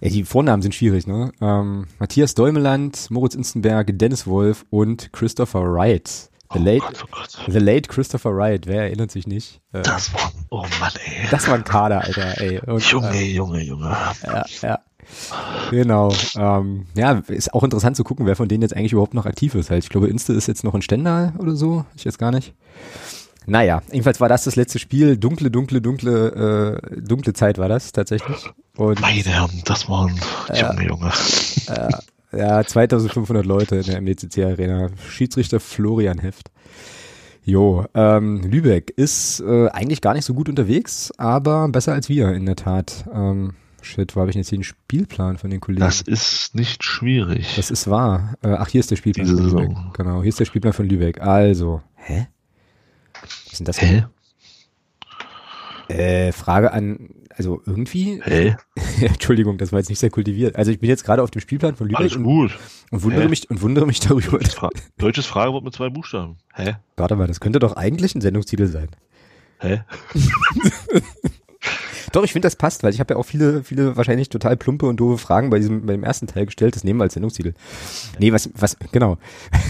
ja, 0.00 0.10
die 0.10 0.24
Vornamen 0.24 0.62
sind 0.62 0.74
schwierig, 0.74 1.06
ne? 1.06 1.32
Ähm, 1.40 1.86
Matthias 1.98 2.34
Däumeland, 2.34 3.10
Moritz 3.10 3.34
Instenberg, 3.34 3.98
Dennis 3.98 4.26
Wolf 4.26 4.66
und 4.70 5.12
Christopher 5.12 5.62
Wright. 5.62 6.30
The, 6.52 6.58
oh 6.58 6.62
late, 6.62 6.80
Gott, 6.80 7.04
oh 7.04 7.08
Gott. 7.10 7.38
the 7.48 7.58
late 7.58 7.88
Christopher 7.88 8.36
Wright, 8.36 8.66
wer 8.66 8.82
erinnert 8.82 9.10
sich 9.10 9.26
nicht? 9.26 9.60
Äh, 9.72 9.82
das 9.82 10.12
war, 10.14 10.32
oh 10.50 10.64
Mann, 10.80 10.92
ey. 11.04 11.28
Das 11.30 11.48
war 11.48 11.54
ein 11.54 11.64
Kader, 11.64 12.02
Alter, 12.02 12.40
ey. 12.40 12.60
Und, 12.60 12.84
Junge, 12.84 13.14
äh, 13.14 13.32
Junge, 13.32 13.62
Junge. 13.62 13.96
Ja, 14.22 14.44
ja. 14.62 14.78
Genau. 15.70 16.12
Ähm, 16.36 16.86
ja, 16.94 17.22
ist 17.28 17.54
auch 17.54 17.62
interessant 17.62 17.96
zu 17.96 18.04
gucken, 18.04 18.26
wer 18.26 18.36
von 18.36 18.48
denen 18.48 18.62
jetzt 18.62 18.76
eigentlich 18.76 18.92
überhaupt 18.92 19.14
noch 19.14 19.26
aktiv 19.26 19.54
ist. 19.54 19.70
Halt, 19.70 19.84
ich 19.84 19.90
glaube, 19.90 20.08
Insta 20.08 20.32
ist 20.32 20.48
jetzt 20.48 20.64
noch 20.64 20.74
ein 20.74 20.82
Stendal 20.82 21.32
oder 21.38 21.54
so. 21.56 21.84
Ich 21.94 22.04
jetzt 22.04 22.18
gar 22.18 22.32
nicht. 22.32 22.54
Naja, 23.46 23.82
jedenfalls 23.92 24.20
war 24.20 24.28
das 24.28 24.44
das 24.44 24.56
letzte 24.56 24.80
Spiel. 24.80 25.16
Dunkle, 25.16 25.50
dunkle, 25.52 25.80
dunkle, 25.80 26.80
äh, 26.82 27.00
dunkle 27.00 27.32
Zeit 27.32 27.58
war 27.58 27.68
das 27.68 27.92
tatsächlich. 27.92 28.50
Und, 28.76 29.00
Meine 29.00 29.22
Herren, 29.22 29.62
das 29.64 29.88
waren 29.88 30.18
äh, 30.48 30.60
Junge, 30.60 30.86
Junge. 30.86 31.12
Äh, 31.68 31.88
Ja, 32.32 32.62
2500 32.64 33.46
Leute 33.46 33.76
in 33.76 33.82
der 33.84 34.00
MDCC 34.00 34.44
Arena. 34.44 34.90
Schiedsrichter 35.08 35.60
Florian 35.60 36.18
Heft. 36.18 36.50
Jo, 37.44 37.84
ähm, 37.94 38.42
Lübeck 38.42 38.90
ist 38.96 39.40
äh, 39.40 39.68
eigentlich 39.68 40.00
gar 40.00 40.14
nicht 40.14 40.24
so 40.24 40.34
gut 40.34 40.48
unterwegs, 40.48 41.12
aber 41.16 41.68
besser 41.68 41.92
als 41.92 42.08
wir 42.08 42.32
in 42.32 42.44
der 42.44 42.56
Tat. 42.56 43.04
Ähm, 43.14 43.54
shit, 43.82 44.16
wo 44.16 44.20
habe 44.20 44.30
ich 44.30 44.36
jetzt 44.36 44.48
hier 44.48 44.58
den 44.58 44.64
Spielplan 44.64 45.38
von 45.38 45.50
den 45.50 45.60
Kollegen? 45.60 45.84
Das 45.84 46.00
ist 46.00 46.56
nicht 46.56 46.82
schwierig. 46.82 47.54
Das 47.54 47.70
ist 47.70 47.88
wahr. 47.88 48.34
Äh, 48.42 48.48
ach, 48.48 48.68
hier 48.68 48.80
ist 48.80 48.90
der 48.90 48.96
Spielplan 48.96 49.26
Diese 49.26 49.36
von 49.38 49.46
Lübeck. 49.46 49.68
Saison. 49.68 49.92
Genau, 49.96 50.22
hier 50.22 50.30
ist 50.30 50.40
der 50.40 50.44
Spielplan 50.44 50.72
von 50.72 50.88
Lübeck. 50.88 51.20
Also, 51.20 51.82
hä? 51.94 52.26
Was 53.22 53.52
ist 53.52 53.60
denn 53.60 53.66
das? 53.66 53.80
Hä? 53.80 54.06
Äh, 55.88 56.32
Frage 56.32 56.72
an, 56.72 57.10
also 57.36 57.62
irgendwie, 57.66 58.20
Hä? 58.24 58.56
Entschuldigung, 59.00 59.58
das 59.58 59.72
war 59.72 59.78
jetzt 59.78 59.88
nicht 59.88 59.98
sehr 59.98 60.10
kultiviert. 60.10 60.56
Also 60.56 60.70
ich 60.70 60.78
bin 60.78 60.88
jetzt 60.88 61.04
gerade 61.04 61.22
auf 61.22 61.30
dem 61.30 61.40
Spielplan 61.40 61.76
von 61.76 61.86
Lübeck 61.86 62.00
Alles 62.00 62.16
und, 62.16 62.24
gut. 62.24 62.58
und 62.90 63.02
wundere 63.02 63.24
Hä? 63.24 63.28
mich 63.28 63.50
und 63.50 63.60
wundere 63.62 63.86
mich 63.86 64.00
darüber. 64.00 64.38
Deutsches, 64.38 64.54
Fra 64.54 64.70
Deutsches 64.98 65.26
Fragewort 65.26 65.64
mit 65.64 65.74
zwei 65.74 65.90
Buchstaben. 65.90 66.38
Hä? 66.54 66.76
Warte 66.96 67.16
mal, 67.16 67.26
das 67.26 67.40
könnte 67.40 67.58
doch 67.58 67.76
eigentlich 67.76 68.14
ein 68.14 68.20
Sendungstitel 68.20 68.66
sein. 68.66 68.88
Hä? 69.58 69.82
Doch, 72.12 72.24
ich 72.24 72.32
finde, 72.32 72.46
das 72.46 72.56
passt, 72.56 72.82
weil 72.82 72.94
ich 72.94 73.00
habe 73.00 73.12
ja 73.12 73.20
auch 73.20 73.24
viele, 73.24 73.62
viele 73.62 73.96
wahrscheinlich 73.96 74.30
total 74.30 74.56
plumpe 74.56 74.86
und 74.86 74.98
doofe 74.98 75.18
Fragen 75.18 75.50
bei 75.50 75.58
diesem, 75.58 75.84
bei 75.84 75.92
dem 75.92 76.04
ersten 76.04 76.26
Teil 76.26 76.46
gestellt. 76.46 76.74
Das 76.74 76.84
nehmen 76.84 76.98
wir 76.98 77.04
als 77.04 77.12
Sendungstitel. 77.12 77.52
Nee, 78.18 78.32
was, 78.32 78.48
was, 78.54 78.76
genau. 78.92 79.18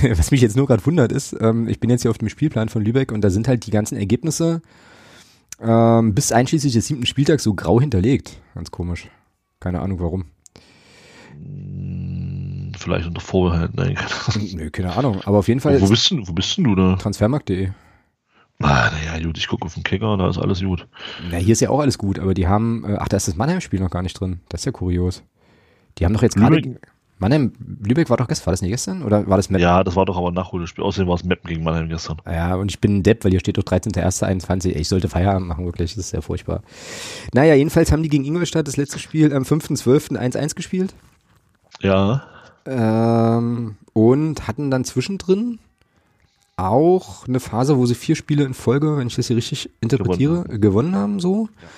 Was 0.16 0.30
mich 0.30 0.42
jetzt 0.42 0.56
nur 0.56 0.66
gerade 0.66 0.84
wundert 0.86 1.10
ist, 1.10 1.34
ähm, 1.40 1.66
ich 1.66 1.80
bin 1.80 1.90
jetzt 1.90 2.02
hier 2.02 2.10
auf 2.10 2.18
dem 2.18 2.28
Spielplan 2.28 2.68
von 2.68 2.84
Lübeck 2.84 3.10
und 3.10 3.22
da 3.22 3.30
sind 3.30 3.48
halt 3.48 3.66
die 3.66 3.70
ganzen 3.72 3.96
Ergebnisse 3.96 4.62
ähm, 5.60 6.14
bis 6.14 6.32
einschließlich 6.32 6.72
des 6.72 6.86
siebten 6.86 7.06
Spieltags 7.06 7.42
so 7.42 7.54
grau 7.54 7.80
hinterlegt. 7.80 8.40
Ganz 8.54 8.70
komisch. 8.70 9.08
Keine 9.60 9.80
Ahnung 9.80 10.00
warum. 10.00 10.26
Hm, 11.32 12.72
Vielleicht 12.76 13.06
unter 13.06 13.20
Vorbehalt. 13.20 13.74
Nein, 13.74 13.94
keine 13.94 14.10
Ahnung. 14.34 14.48
Nö, 14.54 14.70
keine 14.70 14.96
Ahnung. 14.96 15.20
Aber 15.24 15.38
auf 15.38 15.48
jeden 15.48 15.60
Fall 15.60 15.80
Wo 15.80 15.88
bist, 15.88 16.10
du, 16.10 16.26
wo 16.28 16.32
bist 16.32 16.56
denn 16.56 16.64
du 16.64 16.74
da? 16.74 16.96
transfermarkt.de. 16.96 17.70
Ah, 18.62 18.90
naja, 18.90 19.22
gut, 19.22 19.36
ich 19.36 19.48
gucke 19.48 19.66
auf 19.66 19.74
den 19.74 19.82
Kicker, 19.82 20.16
da 20.16 20.30
ist 20.30 20.38
alles 20.38 20.62
gut. 20.62 20.86
Na, 21.30 21.36
hier 21.36 21.52
ist 21.52 21.60
ja 21.60 21.68
auch 21.68 21.80
alles 21.80 21.98
gut, 21.98 22.18
aber 22.18 22.32
die 22.32 22.46
haben, 22.48 22.84
äh, 22.86 22.96
ach, 22.98 23.08
da 23.08 23.18
ist 23.18 23.28
das 23.28 23.36
Mannheim-Spiel 23.36 23.80
noch 23.80 23.90
gar 23.90 24.00
nicht 24.02 24.18
drin. 24.18 24.40
Das 24.48 24.62
ist 24.62 24.64
ja 24.64 24.72
kurios. 24.72 25.22
Die 25.98 26.06
haben 26.06 26.14
doch 26.14 26.22
jetzt 26.22 26.36
gerade? 26.36 26.78
Mannheim, 27.18 27.52
Lübeck 27.82 28.10
war 28.10 28.18
doch 28.18 28.28
gestern, 28.28 28.46
war 28.46 28.52
das 28.52 28.60
nicht 28.60 28.72
gestern? 28.72 29.02
Oder 29.02 29.26
war 29.26 29.38
das 29.38 29.48
Meppen? 29.48 29.62
Ja, 29.62 29.82
das 29.82 29.96
war 29.96 30.04
doch 30.04 30.18
aber 30.18 30.28
ein 30.28 30.34
Nachholspiel. 30.34 30.84
Außerdem 30.84 31.08
war 31.08 31.14
es 31.14 31.24
Meppen 31.24 31.48
gegen 31.48 31.64
Mannheim 31.64 31.88
gestern. 31.88 32.18
Ja, 32.26 32.56
und 32.56 32.70
ich 32.70 32.78
bin 32.78 32.98
ein 32.98 33.02
Depp, 33.02 33.24
weil 33.24 33.30
hier 33.30 33.40
steht 33.40 33.56
doch 33.56 33.62
13.01.21. 33.62 34.68
Ich 34.76 34.88
sollte 34.88 35.08
Feierabend 35.08 35.48
machen, 35.48 35.64
wirklich. 35.64 35.94
Das 35.94 36.04
ist 36.04 36.10
sehr 36.10 36.20
furchtbar. 36.20 36.62
Naja, 37.32 37.54
jedenfalls 37.54 37.90
haben 37.90 38.02
die 38.02 38.10
gegen 38.10 38.24
Ingolstadt 38.24 38.68
das 38.68 38.76
letzte 38.76 38.98
Spiel 38.98 39.32
am 39.32 39.44
5.12. 39.44 40.18
1-1 40.18 40.54
gespielt. 40.54 40.94
Ja, 41.80 42.22
Ähm, 42.66 43.76
und 43.92 44.46
hatten 44.48 44.70
dann 44.70 44.84
zwischendrin 44.84 45.58
auch 46.56 47.26
eine 47.28 47.40
Phase, 47.40 47.76
wo 47.78 47.86
sie 47.86 47.94
vier 47.94 48.16
Spiele 48.16 48.44
in 48.44 48.54
Folge, 48.54 48.96
wenn 48.96 49.06
ich 49.06 49.16
das 49.16 49.28
hier 49.28 49.36
richtig 49.36 49.70
interpretiere, 49.80 50.44
gewonnen, 50.58 50.96
haben, 50.96 51.20
so. 51.20 51.48
Ja, 51.62 51.68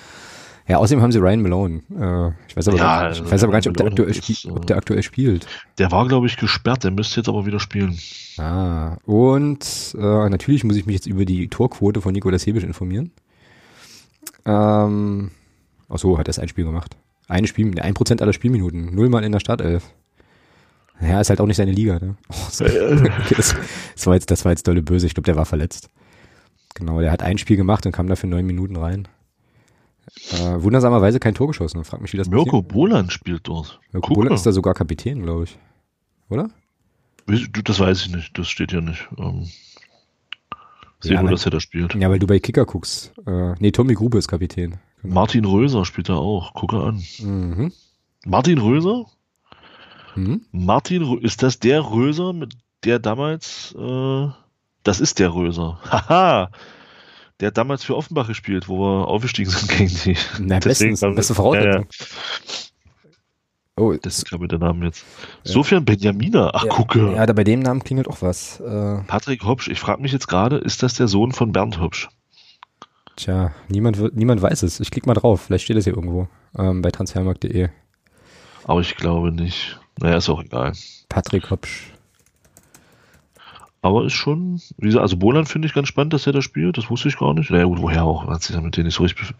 außerdem 0.77 1.01
haben 1.01 1.11
sie 1.11 1.19
Ryan 1.19 1.41
Malone. 1.41 1.81
Äh, 1.89 2.31
ich 2.47 2.55
weiß 2.55 2.67
aber, 2.67 2.77
Ja, 2.77 3.01
gar, 3.01 3.09
nicht, 3.09 3.25
ich 3.25 3.31
weiß 3.31 3.43
aber 3.43 3.51
gar 3.51 3.59
nicht, 3.59 3.67
ob 3.67 3.77
der, 3.77 3.87
aktuell 3.87 4.09
ist, 4.09 4.45
äh, 4.45 4.49
ob 4.49 4.65
der 4.67 4.77
aktuell 4.77 5.03
spielt. 5.03 5.47
der 5.77 5.91
war, 5.91 6.07
glaube 6.07 6.27
ich, 6.27 6.37
gesperrt. 6.37 6.83
Der 6.83 6.91
müsste 6.91 7.19
jetzt 7.19 7.29
aber 7.29 7.45
wieder 7.45 7.59
spielen. 7.59 7.97
Ah, 8.37 8.97
und 9.05 9.95
äh, 9.97 10.29
natürlich 10.29 10.63
muss 10.63 10.75
ich 10.75 10.85
mich 10.85 10.95
jetzt 10.95 11.07
über 11.07 11.25
die 11.25 11.47
Torquote 11.47 12.01
von 12.01 12.13
Nikolas 12.13 12.45
Hebisch 12.45 12.63
informieren. 12.63 13.11
Ähm, 14.45 15.31
ach 15.89 15.97
so, 15.97 16.17
hat 16.17 16.27
er 16.27 16.41
ein 16.41 16.47
Spiel 16.47 16.65
gemacht. 16.65 16.95
Ein 17.27 17.47
Spiel, 17.47 17.79
ein 17.79 17.93
Prozent 17.93 18.21
aller 18.21 18.33
Spielminuten, 18.33 18.93
nullmal 18.93 19.23
in 19.23 19.31
der 19.31 19.39
Startelf. 19.39 19.83
Ja, 21.01 21.21
ist 21.21 21.29
halt 21.29 21.39
auch 21.39 21.45
nicht 21.45 21.57
seine 21.57 21.71
Liga, 21.71 21.99
ne? 21.99 22.15
Oh, 22.29 22.33
so. 22.51 22.65
okay, 22.65 23.11
das, 23.37 23.55
das 23.95 24.07
war 24.07 24.15
jetzt, 24.15 24.29
das 24.31 24.45
war 24.45 24.51
jetzt 24.51 24.67
dolle 24.67 24.81
böse. 24.81 25.07
Ich 25.07 25.13
glaube, 25.13 25.25
der 25.25 25.35
war 25.35 25.45
verletzt. 25.45 25.89
Genau, 26.75 26.99
der 26.99 27.11
hat 27.11 27.23
ein 27.23 27.37
Spiel 27.37 27.57
gemacht 27.57 27.85
und 27.85 27.91
kam 27.91 28.07
dafür 28.07 28.29
neun 28.29 28.45
Minuten 28.45 28.75
rein. 28.75 29.07
Äh, 30.31 30.61
wundersamerweise 30.63 31.19
kein 31.19 31.35
Tor 31.35 31.47
geschossen. 31.47 31.83
Frag 31.83 32.01
mich, 32.01 32.13
wie 32.13 32.17
das 32.17 32.29
Mirko 32.29 32.61
Boland 32.61 33.11
spielt 33.11 33.47
dort. 33.47 33.79
Mirko 33.91 34.13
Boland 34.13 34.35
ist 34.35 34.45
da 34.45 34.51
sogar 34.51 34.73
Kapitän, 34.73 35.23
glaube 35.23 35.45
ich. 35.45 35.57
Oder? 36.29 36.49
Das 37.63 37.79
weiß 37.79 38.05
ich 38.05 38.15
nicht. 38.15 38.37
Das 38.37 38.47
steht 38.47 38.71
hier 38.71 38.81
nicht. 38.81 39.07
Ähm, 39.17 39.47
sehe 40.99 41.13
Ja, 41.13 41.19
nur, 41.21 41.25
nein. 41.25 41.35
dass 41.35 41.45
er 41.45 41.51
da 41.51 41.59
spielt. 41.59 41.93
Ja, 41.95 42.09
weil 42.09 42.19
du 42.19 42.27
bei 42.27 42.39
Kicker 42.39 42.65
guckst. 42.65 43.13
Äh, 43.25 43.53
nee, 43.59 43.71
Tommy 43.71 43.93
Grube 43.93 44.17
ist 44.17 44.27
Kapitän. 44.27 44.77
Genau. 45.01 45.13
Martin 45.13 45.45
Röser 45.45 45.85
spielt 45.85 46.09
da 46.09 46.15
auch. 46.15 46.53
Gucke 46.53 46.77
an. 46.77 47.03
Mhm. 47.19 47.71
Martin 48.25 48.57
Röser? 48.57 49.05
Mhm. 50.15 50.41
Martin, 50.51 51.03
Rö- 51.03 51.21
ist 51.21 51.43
das 51.43 51.59
der 51.59 51.89
Röser, 51.91 52.33
mit 52.33 52.57
der 52.83 52.99
damals, 52.99 53.73
äh, 53.77 54.27
das 54.83 54.99
ist 54.99 55.19
der 55.19 55.33
Röser. 55.33 55.79
Haha! 55.89 56.51
Der 57.39 57.47
hat 57.47 57.57
damals 57.57 57.83
für 57.83 57.95
Offenbach 57.95 58.27
gespielt, 58.27 58.67
wo 58.67 58.79
wir 58.79 59.07
aufgestiegen 59.07 59.49
sind 59.49 59.69
gegen 59.77 59.95
die. 60.03 60.17
Na, 60.39 60.59
bestens, 60.59 61.01
beste 61.01 61.35
Voraussetzung. 61.35 61.87
Ja, 61.89 62.05
Oh, 63.79 63.93
ja, 63.93 63.97
das 64.01 64.25
kam 64.25 64.41
mir 64.41 64.49
der 64.49 64.59
Name 64.59 64.87
jetzt. 64.87 65.05
Sofian 65.45 65.85
Benjamina, 65.85 66.51
ach 66.53 66.65
ja, 66.65 66.69
gucke. 66.69 67.13
Ja, 67.15 67.25
da 67.25 67.31
bei 67.31 67.45
dem 67.45 67.61
Namen 67.61 67.81
klingelt 67.81 68.09
auch 68.09 68.21
was. 68.21 68.59
Äh, 68.59 68.97
Patrick 69.07 69.45
Hopsch, 69.45 69.69
ich 69.69 69.79
frage 69.79 70.01
mich 70.01 70.11
jetzt 70.11 70.27
gerade, 70.27 70.57
ist 70.57 70.83
das 70.83 70.95
der 70.95 71.07
Sohn 71.07 71.31
von 71.31 71.53
Bernd 71.53 71.79
Hopsch? 71.79 72.09
tja, 73.15 73.53
niemand, 73.69 74.15
niemand 74.15 74.41
weiß 74.41 74.63
es. 74.63 74.79
Ich 74.79 74.91
klicke 74.91 75.07
mal 75.07 75.13
drauf. 75.13 75.41
Vielleicht 75.41 75.63
steht 75.65 75.77
es 75.77 75.85
hier 75.85 75.93
irgendwo. 75.93 76.27
Ähm, 76.57 76.81
bei 76.81 76.91
transfermarkt.de. 76.91 77.69
Aber 78.65 78.81
ich 78.81 78.95
glaube 78.97 79.31
nicht. 79.31 79.79
Naja, 79.99 80.17
ist 80.17 80.29
auch 80.29 80.41
egal. 80.41 80.73
Patrick 81.07 81.49
Hopsch. 81.49 81.91
Aber 83.81 84.05
ist 84.05 84.13
schon, 84.13 84.59
wie 84.77 84.87
gesagt, 84.87 85.01
also 85.03 85.15
Boland 85.17 85.47
finde 85.47 85.67
ich 85.67 85.73
ganz 85.73 85.87
spannend, 85.87 86.11
dass 86.13 86.27
er 86.27 86.33
da 86.33 86.41
spielt. 86.41 86.77
Das 86.77 86.89
wusste 86.89 87.07
ich 87.07 87.17
gar 87.17 87.33
nicht. 87.33 87.49
Naja, 87.49 87.63
gut, 87.63 87.81
woher 87.81 88.03
auch? 88.03 88.27
Hat 88.27 88.43
sich 88.43 88.55
ja 88.55 88.61
mit 88.61 88.75
denen 88.75 88.87
nicht 88.87 88.95
so 88.95 89.03
richtig, 89.03 89.33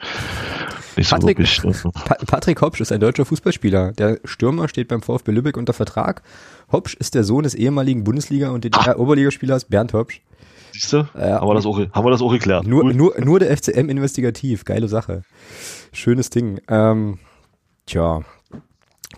nicht 0.96 1.10
so 1.10 1.16
Patrick- 1.18 1.38
wirklich. 1.40 1.64
ne? 1.64 1.74
Pa 2.06 2.16
Patrick 2.26 2.62
Hopsch 2.62 2.80
ist 2.80 2.92
ein 2.94 3.02
deutscher 3.02 3.26
Fußballspieler. 3.26 3.92
Der 3.94 4.20
Stürmer 4.24 4.70
steht 4.70 4.88
beim 4.88 5.02
VfB 5.02 5.32
Lübeck 5.32 5.58
unter 5.58 5.74
Vertrag. 5.74 6.22
Hopsch 6.72 6.94
ist 6.96 7.16
der 7.16 7.26
Sohn 7.26 7.44
des 7.44 7.54
ehemaligen 7.54 8.06
Bundesliga- 8.06 8.50
und 8.52 8.64
DDR-Oberligaspielers 8.64 9.66
Bernd 9.66 9.92
Hopsch. 9.94 10.22
Siehst 10.72 10.94
du? 10.94 10.98
Ja. 11.18 11.42
haben, 11.42 11.48
wir 11.48 11.56
das 11.56 11.66
auch, 11.66 11.78
haben 11.78 12.06
wir 12.06 12.12
das 12.12 12.22
auch 12.22 12.32
geklärt. 12.32 12.66
Nur, 12.66 12.84
Gut. 12.84 12.96
nur, 12.96 13.20
nur 13.20 13.40
der 13.40 13.50
FCM 13.58 13.90
investigativ. 13.90 14.64
Geile 14.64 14.88
Sache. 14.88 15.24
Schönes 15.92 16.30
Ding. 16.30 16.62
Ähm, 16.70 17.18
tja. 17.88 18.22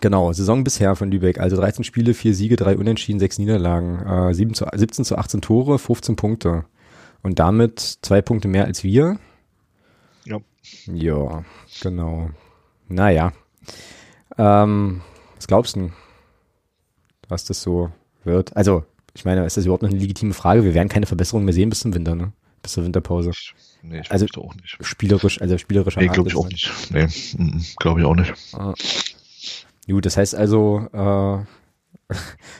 Genau, 0.02 0.32
Saison 0.32 0.64
bisher 0.64 0.96
von 0.96 1.12
Lübeck. 1.12 1.38
Also 1.38 1.54
13 1.56 1.84
Spiele, 1.84 2.12
4 2.12 2.34
Siege, 2.34 2.56
3 2.56 2.76
Unentschieden, 2.76 3.20
6 3.20 3.38
Niederlagen. 3.38 4.04
Äh, 4.04 4.34
7 4.34 4.52
zu, 4.52 4.66
17 4.74 5.04
zu 5.04 5.16
18 5.16 5.40
Tore, 5.42 5.78
15 5.78 6.16
Punkte. 6.16 6.64
Und 7.22 7.38
damit 7.38 7.78
zwei 8.02 8.20
Punkte 8.20 8.48
mehr 8.48 8.64
als 8.64 8.82
wir. 8.82 9.16
Ja. 10.24 10.38
Ja, 10.86 11.44
genau. 11.82 12.30
Naja. 12.88 13.32
Ähm, 14.36 15.02
was 15.36 15.46
glaubst 15.46 15.76
du, 15.76 15.90
was 17.28 17.44
das 17.44 17.62
so 17.62 17.92
wird? 18.24 18.56
Also, 18.56 18.84
ich 19.14 19.24
meine, 19.24 19.46
ist 19.46 19.56
das 19.56 19.66
überhaupt 19.66 19.84
noch 19.84 19.90
eine 19.90 20.00
legitime 20.00 20.34
Frage? 20.34 20.64
Wir 20.64 20.74
werden 20.74 20.88
keine 20.88 21.06
Verbesserung 21.06 21.44
mehr 21.44 21.54
sehen 21.54 21.70
bis 21.70 21.78
zum 21.80 21.94
Winter, 21.94 22.16
ne? 22.16 22.32
Bis 22.60 22.72
zur 22.72 22.84
Winterpause. 22.84 23.30
Nee, 23.82 24.00
ich 24.00 24.10
Also- 24.10 24.26
auch 24.38 24.54
nicht. 24.56 24.78
Spielerisch, 24.80 25.40
also 25.40 25.58
spielerischer 25.58 26.00
Nee, 26.00 26.08
glaube 26.08 26.28
ich 26.28 26.36
auch 26.36 26.48
nicht. 26.48 26.72
Nee, 26.90 27.06
glaube 27.78 28.00
ich 28.00 28.06
auch 28.06 28.16
nicht. 28.16 28.34
Gut, 29.88 30.06
das 30.06 30.16
heißt 30.16 30.34
also, 30.34 30.86
äh, 30.92 31.44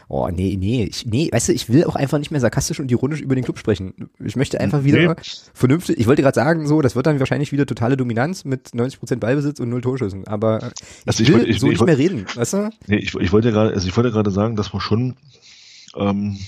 oh, 0.08 0.28
nee, 0.28 0.56
nee, 0.58 0.84
ich, 0.84 1.04
nee, 1.06 1.28
weißt 1.30 1.48
du, 1.48 1.52
ich 1.52 1.68
will 1.68 1.84
auch 1.84 1.94
einfach 1.94 2.18
nicht 2.18 2.30
mehr 2.30 2.40
sarkastisch 2.40 2.80
und 2.80 2.90
ironisch 2.90 3.20
über 3.20 3.34
den 3.34 3.44
Club 3.44 3.58
sprechen. 3.58 3.92
Ich 4.18 4.34
möchte 4.34 4.58
einfach 4.60 4.82
wieder 4.84 4.98
Nee. 5.14 5.22
vernünftig, 5.52 5.98
ich 5.98 6.06
wollte 6.06 6.22
gerade 6.22 6.34
sagen, 6.34 6.66
so, 6.66 6.80
das 6.80 6.96
wird 6.96 7.06
dann 7.06 7.18
wahrscheinlich 7.20 7.52
wieder 7.52 7.66
totale 7.66 7.96
Dominanz 7.96 8.44
mit 8.44 8.68
90% 8.70 9.16
Ballbesitz 9.16 9.60
und 9.60 9.68
null 9.68 9.82
Torschüssen, 9.82 10.26
aber 10.26 10.58
ich 10.74 11.06
Also 11.06 11.22
ich 11.22 11.28
will 11.28 11.36
wollte- 11.36 11.50
ich- 11.50 11.60
so 11.60 11.66
ich 11.66 11.72
nicht 11.72 11.80
wollte- 11.80 11.96
mehr 11.96 11.98
reden, 11.98 12.26
weißt 12.34 12.52
du? 12.54 12.70
Nee, 12.86 12.96
ich, 12.96 13.14
ich 13.14 13.32
wollte 13.32 13.48
ja 13.48 13.54
gerade, 13.54 13.74
also 13.74 13.86
ich 13.86 13.96
wollte 13.96 14.10
gerade 14.10 14.30
sagen, 14.30 14.56
dass 14.56 14.72
man 14.72 14.80
schon 14.80 15.16
ähm, 15.96 16.38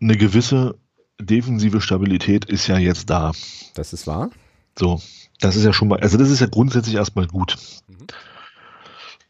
eine 0.00 0.16
gewisse 0.16 0.76
defensive 1.20 1.80
Stabilität 1.80 2.44
ist 2.46 2.66
ja 2.68 2.78
jetzt 2.78 3.10
da. 3.10 3.32
Das 3.74 3.92
ist 3.92 4.06
wahr. 4.06 4.30
So, 4.78 5.00
das 5.40 5.56
ist 5.56 5.64
ja 5.64 5.72
schon 5.72 5.88
mal, 5.88 5.98
also 6.00 6.16
das 6.16 6.30
ist 6.30 6.40
ja 6.40 6.46
grundsätzlich 6.46 6.94
erstmal 6.94 7.26
gut. 7.26 7.56
Mhm. 7.88 7.96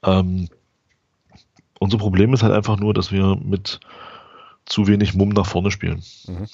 Ähm, 0.02 0.48
unser 1.78 1.98
Problem 1.98 2.34
ist 2.34 2.42
halt 2.42 2.52
einfach 2.52 2.78
nur, 2.78 2.94
dass 2.94 3.12
wir 3.12 3.36
mit 3.36 3.80
zu 4.66 4.86
wenig 4.86 5.14
Mumm 5.14 5.30
nach 5.30 5.46
vorne 5.46 5.70
spielen. 5.70 6.02
Mhm. 6.26 6.46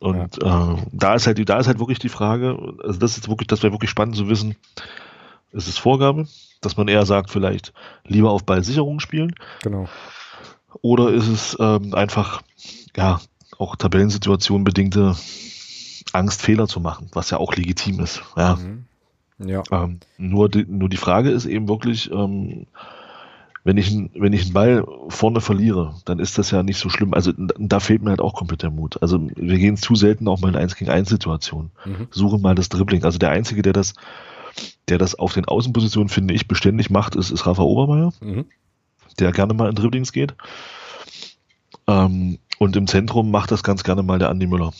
Und 0.00 0.42
äh, 0.42 0.76
da 0.92 1.14
ist 1.14 1.26
halt 1.26 1.48
da 1.48 1.58
ist 1.58 1.66
halt 1.66 1.80
wirklich 1.80 1.98
die 1.98 2.08
Frage, 2.08 2.56
also 2.84 2.98
das 3.00 3.18
ist 3.18 3.28
wirklich, 3.28 3.48
das 3.48 3.62
wäre 3.62 3.72
wirklich 3.72 3.90
spannend 3.90 4.16
zu 4.16 4.28
wissen, 4.28 4.54
ist 5.50 5.66
es 5.66 5.76
Vorgabe, 5.76 6.28
dass 6.60 6.76
man 6.76 6.88
eher 6.88 7.04
sagt, 7.04 7.30
vielleicht 7.30 7.72
lieber 8.04 8.30
auf 8.30 8.44
Ballsicherung 8.44 9.00
spielen, 9.00 9.34
Genau. 9.62 9.88
oder 10.82 11.10
ist 11.10 11.26
es 11.26 11.56
ähm, 11.58 11.94
einfach, 11.94 12.42
ja, 12.96 13.20
auch 13.58 13.74
Tabellensituation 13.74 14.62
bedingte 14.62 15.16
Angst, 16.12 16.42
Fehler 16.42 16.68
zu 16.68 16.78
machen, 16.80 17.10
was 17.12 17.30
ja 17.30 17.38
auch 17.38 17.54
legitim 17.54 17.98
ist. 18.00 18.22
Ja. 18.36 18.54
Mhm. 18.54 18.86
Ja. 19.38 19.62
Ähm, 19.70 20.00
nur, 20.16 20.48
die, 20.48 20.64
nur 20.66 20.88
die 20.88 20.96
Frage 20.96 21.30
ist 21.30 21.46
eben 21.46 21.68
wirklich, 21.68 22.10
ähm, 22.10 22.66
wenn 23.64 23.76
ich, 23.76 23.94
wenn 24.14 24.32
ich 24.32 24.44
einen 24.44 24.52
Ball 24.52 24.86
vorne 25.08 25.40
verliere, 25.40 25.94
dann 26.04 26.18
ist 26.18 26.38
das 26.38 26.50
ja 26.50 26.62
nicht 26.62 26.78
so 26.78 26.88
schlimm. 26.88 27.12
Also 27.12 27.32
da 27.58 27.80
fehlt 27.80 28.02
mir 28.02 28.10
halt 28.10 28.20
auch 28.20 28.34
komplett 28.34 28.62
der 28.62 28.70
Mut. 28.70 29.00
Also 29.02 29.28
wir 29.36 29.58
gehen 29.58 29.76
zu 29.76 29.94
selten 29.94 30.26
auch 30.26 30.40
mal 30.40 30.48
in 30.48 30.56
1 30.56 30.76
gegen 30.76 30.90
1 30.90 31.08
Situationen. 31.08 31.70
Mhm. 31.84 32.08
Suchen 32.10 32.40
mal 32.40 32.54
das 32.54 32.68
Dribbling. 32.68 33.04
Also 33.04 33.18
der 33.18 33.30
Einzige, 33.30 33.62
der 33.62 33.72
das, 33.72 33.94
der 34.88 34.98
das 34.98 35.16
auf 35.16 35.34
den 35.34 35.44
Außenpositionen, 35.44 36.08
finde 36.08 36.34
ich, 36.34 36.48
beständig 36.48 36.90
macht, 36.90 37.14
ist, 37.14 37.30
ist 37.30 37.46
Rafa 37.46 37.62
Obermeier, 37.62 38.12
mhm. 38.20 38.46
der 39.18 39.32
gerne 39.32 39.54
mal 39.54 39.68
in 39.68 39.74
Dribblings 39.74 40.12
geht. 40.12 40.34
Ähm, 41.86 42.38
und 42.58 42.74
im 42.74 42.86
Zentrum 42.86 43.30
macht 43.30 43.50
das 43.50 43.62
ganz 43.62 43.84
gerne 43.84 44.02
mal 44.02 44.18
der 44.18 44.30
Andi 44.30 44.46
Müller. 44.46 44.72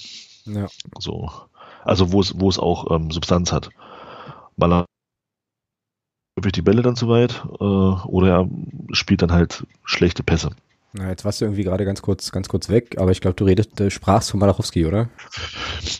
Ja. 0.46 0.66
So. 0.98 1.30
Also 1.84 2.12
wo 2.12 2.20
es, 2.20 2.40
wo 2.40 2.48
es 2.48 2.58
auch 2.58 2.90
ähm, 2.90 3.10
Substanz 3.10 3.52
hat. 3.52 3.70
Er 4.60 4.86
häufig 6.38 6.52
die 6.52 6.62
Bälle 6.62 6.82
dann 6.82 6.96
zu 6.96 7.08
weit 7.08 7.42
äh, 7.60 7.64
oder 7.64 8.28
er 8.28 8.48
spielt 8.92 9.22
dann 9.22 9.32
halt 9.32 9.66
schlechte 9.84 10.22
Pässe. 10.22 10.50
Na, 10.94 11.10
jetzt 11.10 11.24
warst 11.24 11.40
du 11.40 11.44
irgendwie 11.44 11.64
gerade 11.64 11.84
ganz 11.84 12.00
kurz, 12.00 12.32
ganz 12.32 12.48
kurz 12.48 12.70
weg, 12.70 12.96
aber 12.98 13.10
ich 13.10 13.20
glaube, 13.20 13.34
du 13.34 13.44
redest, 13.44 13.78
äh, 13.78 13.90
sprachst 13.90 14.30
von 14.30 14.40
Malachowski, 14.40 14.86
oder? 14.86 15.10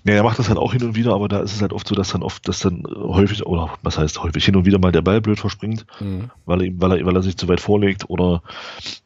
Ja, 0.05 0.15
er 0.15 0.23
macht 0.23 0.39
das 0.39 0.49
halt 0.49 0.59
auch 0.59 0.73
hin 0.73 0.83
und 0.83 0.97
wieder, 0.97 1.13
aber 1.13 1.29
da 1.29 1.41
ist 1.41 1.55
es 1.55 1.61
halt 1.61 1.75
oft 1.75 1.87
so, 1.87 1.95
dass 1.95 2.11
dann 2.11 2.23
oft, 2.23 2.49
dass 2.49 2.61
dann 2.61 2.85
häufig, 2.87 3.45
oder 3.45 3.71
was 3.83 3.99
heißt 3.99 4.23
häufig, 4.23 4.45
hin 4.47 4.57
und 4.57 4.65
wieder 4.65 4.79
mal 4.79 4.91
der 4.91 5.03
Ball 5.03 5.21
blöd 5.21 5.39
verspringt, 5.39 5.85
mhm. 6.01 6.31
weil, 6.47 6.63
er, 6.63 6.73
weil, 6.77 6.93
er, 6.93 7.07
weil 7.07 7.17
er 7.17 7.23
sich 7.23 7.37
zu 7.37 7.49
weit 7.49 7.61
vorlegt 7.61 8.09
oder 8.09 8.43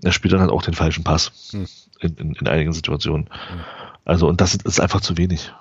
er 0.03 0.12
spielt 0.12 0.32
dann 0.32 0.40
halt 0.40 0.53
auch 0.53 0.62
den 0.62 0.74
falschen 0.74 1.03
Pass 1.03 1.53
mhm. 1.53 1.66
in, 2.00 2.14
in, 2.14 2.34
in, 2.36 2.46
einigen 2.46 2.72
Situationen. 2.72 3.24
Mhm. 3.24 3.61
Also, 4.05 4.28
und 4.28 4.40
das 4.40 4.55
ist 4.55 4.80
einfach 4.80 5.00
zu 5.00 5.16
wenig. 5.18 5.53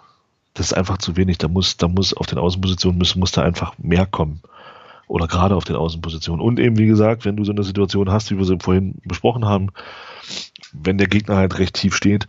Das 0.53 0.67
ist 0.67 0.73
einfach 0.73 0.97
zu 0.97 1.15
wenig. 1.15 1.37
Da 1.37 1.47
muss, 1.47 1.77
da 1.77 1.87
muss 1.87 2.13
auf 2.13 2.27
den 2.27 2.37
Außenpositionen 2.37 2.97
muss, 2.97 3.15
muss 3.15 3.31
da 3.31 3.41
einfach 3.41 3.77
mehr 3.77 4.05
kommen 4.05 4.41
oder 5.07 5.27
gerade 5.27 5.55
auf 5.55 5.65
den 5.65 5.75
Außenpositionen. 5.75 6.39
Und 6.39 6.59
eben, 6.59 6.77
wie 6.77 6.87
gesagt, 6.87 7.25
wenn 7.25 7.35
du 7.35 7.43
so 7.43 7.51
eine 7.51 7.63
Situation 7.63 8.11
hast, 8.11 8.31
wie 8.31 8.37
wir 8.37 8.45
sie 8.45 8.57
vorhin 8.59 8.95
besprochen 9.03 9.45
haben, 9.45 9.67
wenn 10.71 10.97
der 10.97 11.07
Gegner 11.07 11.35
halt 11.35 11.59
recht 11.59 11.75
tief 11.75 11.95
steht, 11.95 12.27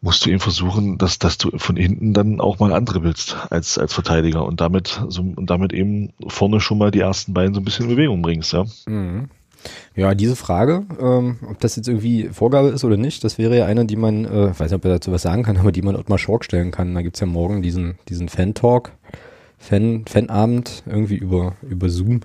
musst 0.00 0.26
du 0.26 0.30
eben 0.30 0.40
versuchen, 0.40 0.98
dass, 0.98 1.18
dass 1.18 1.38
du 1.38 1.56
von 1.56 1.76
hinten 1.76 2.12
dann 2.12 2.40
auch 2.40 2.58
mal 2.58 2.72
andribbelst 2.72 3.36
als, 3.50 3.78
als 3.78 3.94
Verteidiger 3.94 4.44
und 4.44 4.60
damit, 4.60 5.00
so, 5.08 5.22
und 5.22 5.48
damit 5.48 5.72
eben 5.72 6.12
vorne 6.26 6.60
schon 6.60 6.76
mal 6.78 6.90
die 6.90 7.00
ersten 7.00 7.32
beiden 7.32 7.54
so 7.54 7.60
ein 7.60 7.64
bisschen 7.64 7.88
in 7.88 7.96
Bewegung 7.96 8.20
bringst, 8.20 8.52
ja. 8.52 8.64
Mhm. 8.86 9.30
Ja, 9.96 10.14
diese 10.14 10.36
Frage, 10.36 10.84
ähm, 11.00 11.36
ob 11.48 11.60
das 11.60 11.76
jetzt 11.76 11.88
irgendwie 11.88 12.28
Vorgabe 12.28 12.68
ist 12.68 12.84
oder 12.84 12.96
nicht, 12.96 13.24
das 13.24 13.38
wäre 13.38 13.56
ja 13.56 13.66
eine, 13.66 13.84
die 13.84 13.96
man, 13.96 14.24
äh, 14.24 14.50
ich 14.50 14.60
weiß 14.60 14.70
nicht, 14.70 14.74
ob 14.74 14.84
er 14.84 14.92
dazu 14.92 15.12
was 15.12 15.22
sagen 15.22 15.42
kann, 15.42 15.56
aber 15.58 15.72
die 15.72 15.82
man 15.82 15.96
Ottmar 15.96 16.18
Schork 16.18 16.44
stellen 16.44 16.70
kann. 16.70 16.94
Da 16.94 17.02
gibt's 17.02 17.20
ja 17.20 17.26
morgen 17.26 17.62
diesen, 17.62 17.98
diesen 18.08 18.28
Fan-Talk 18.28 18.92
Fan, 19.58 20.04
Fanabend 20.06 20.82
irgendwie 20.86 21.16
über, 21.16 21.54
über 21.62 21.88
Zoom. 21.88 22.20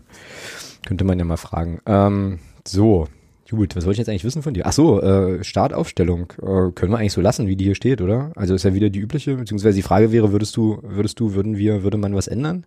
Könnte 0.86 1.06
man 1.06 1.20
ja 1.20 1.26
mal 1.26 1.38
fragen. 1.38 1.80
Ähm, 1.86 2.40
so, 2.68 3.08
gut, 3.50 3.76
was 3.76 3.86
soll 3.86 3.94
ich 3.94 3.98
jetzt 3.98 4.10
eigentlich 4.10 4.26
wissen 4.26 4.44
von 4.44 4.54
dir? 4.54 4.66
Ach 4.66 4.74
so, 4.74 5.02
äh, 5.02 5.44
Startaufstellung. 5.44 6.34
Äh, 6.42 6.72
können 6.74 6.92
wir 6.92 6.98
eigentlich 6.98 7.14
so 7.14 7.22
lassen, 7.22 7.48
wie 7.48 7.56
die 7.56 7.66
hier 7.66 7.76
steht, 7.76 8.02
oder? 8.02 8.32
Also 8.36 8.56
ist 8.56 8.64
ja 8.64 8.74
wieder 8.74 8.90
die 8.90 9.00
übliche, 9.00 9.36
beziehungsweise 9.36 9.78
die 9.78 9.84
Frage 9.84 10.12
wäre, 10.12 10.34
würdest 10.34 10.58
du, 10.58 10.80
würdest 10.84 11.20
du, 11.20 11.34
würden 11.34 11.58
wir, 11.58 11.84
würde 11.84 11.98
man 11.98 12.14
was 12.14 12.28
ändern? 12.28 12.66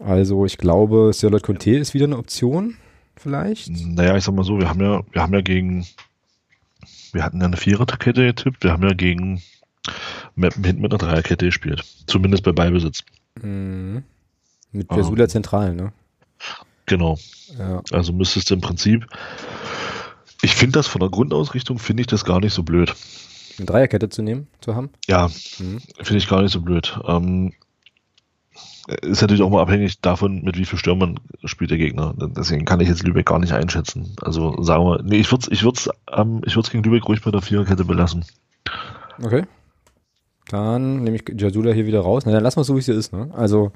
Also 0.00 0.46
ich 0.46 0.58
glaube, 0.58 1.12
Sirlot 1.12 1.42
Conte 1.42 1.76
ist 1.76 1.94
wieder 1.94 2.06
eine 2.06 2.18
Option, 2.18 2.76
vielleicht. 3.20 3.68
Naja, 3.68 4.16
ich 4.16 4.24
sag 4.24 4.34
mal 4.34 4.44
so, 4.44 4.58
wir 4.58 4.68
haben 4.68 4.80
ja, 4.80 5.02
wir 5.12 5.22
haben 5.22 5.34
ja 5.34 5.40
gegen, 5.40 5.86
wir 7.12 7.22
hatten 7.22 7.40
ja 7.40 7.46
eine 7.46 7.56
Viererkette 7.56 8.26
getippt, 8.26 8.64
wir 8.64 8.72
haben 8.72 8.82
ja 8.82 8.94
gegen 8.94 9.42
Mappen 10.34 10.64
hinten 10.64 10.82
mit 10.82 10.92
einer 10.92 10.98
Dreierkette 10.98 11.46
gespielt. 11.46 11.84
Zumindest 12.06 12.42
bei 12.44 12.52
Beibesitz. 12.52 13.04
Mhm. 13.40 14.02
Mit 14.72 14.88
Persula 14.88 15.24
ah. 15.24 15.28
zentral, 15.28 15.74
ne? 15.74 15.92
Genau. 16.86 17.18
Ja. 17.58 17.82
Also 17.92 18.12
müsstest 18.12 18.50
du 18.50 18.54
im 18.54 18.60
Prinzip. 18.60 19.06
Ich 20.42 20.54
finde 20.54 20.78
das 20.78 20.86
von 20.86 21.00
der 21.00 21.10
Grundausrichtung, 21.10 21.78
finde 21.78 22.02
ich 22.02 22.06
das 22.06 22.24
gar 22.24 22.40
nicht 22.40 22.54
so 22.54 22.62
blöd. 22.62 22.94
Eine 23.58 23.66
Dreierkette 23.66 24.08
zu 24.08 24.22
nehmen, 24.22 24.46
zu 24.60 24.74
haben? 24.74 24.90
Ja, 25.06 25.28
mhm. 25.58 25.80
finde 26.00 26.16
ich 26.16 26.28
gar 26.28 26.42
nicht 26.42 26.52
so 26.52 26.60
blöd. 26.60 26.98
Ähm, 27.06 27.52
ist 29.02 29.20
natürlich 29.20 29.42
auch 29.42 29.50
mal 29.50 29.62
abhängig 29.62 30.00
davon, 30.00 30.42
mit 30.42 30.56
wie 30.56 30.64
viel 30.64 30.78
Stürmern 30.78 31.20
spielt 31.44 31.70
der 31.70 31.78
Gegner. 31.78 32.14
Deswegen 32.16 32.64
kann 32.64 32.80
ich 32.80 32.88
jetzt 32.88 33.02
Lübeck 33.02 33.26
gar 33.26 33.38
nicht 33.38 33.52
einschätzen. 33.52 34.14
Also 34.22 34.62
sagen 34.62 34.84
wir, 34.84 35.02
nee, 35.02 35.18
ich 35.18 35.30
würde 35.30 35.42
es 35.42 35.48
ich 35.48 35.62
würd's, 35.62 35.88
ähm, 36.10 36.42
ich 36.44 36.56
würd's 36.56 36.70
gegen 36.70 36.82
Lübeck 36.82 37.06
ruhig 37.08 37.22
bei 37.22 37.30
der 37.30 37.42
Viererkette 37.42 37.84
belassen. 37.84 38.24
Okay. 39.22 39.44
Dann 40.48 41.04
nehme 41.04 41.16
ich 41.16 41.40
Jasula 41.40 41.72
hier 41.72 41.86
wieder 41.86 42.00
raus. 42.00 42.24
Na, 42.26 42.32
dann 42.32 42.42
lassen 42.42 42.56
wir 42.56 42.62
es 42.62 42.66
so, 42.66 42.74
wie 42.74 42.80
es 42.80 42.86
hier 42.86 42.96
ist. 42.96 43.12
Ne? 43.12 43.30
Also 43.36 43.72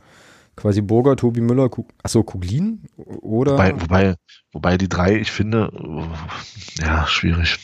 quasi 0.56 0.80
Burger, 0.80 1.16
Tobi 1.16 1.40
Müller, 1.40 1.68
Kug 1.68 1.88
achso, 2.02 2.22
Kuglin 2.22 2.80
oder? 2.96 3.52
Wobei, 3.52 3.80
wobei, 3.80 4.14
wobei 4.52 4.78
die 4.78 4.88
drei, 4.88 5.16
ich 5.16 5.30
finde, 5.30 5.70
ja, 6.80 7.06
schwierig. 7.06 7.58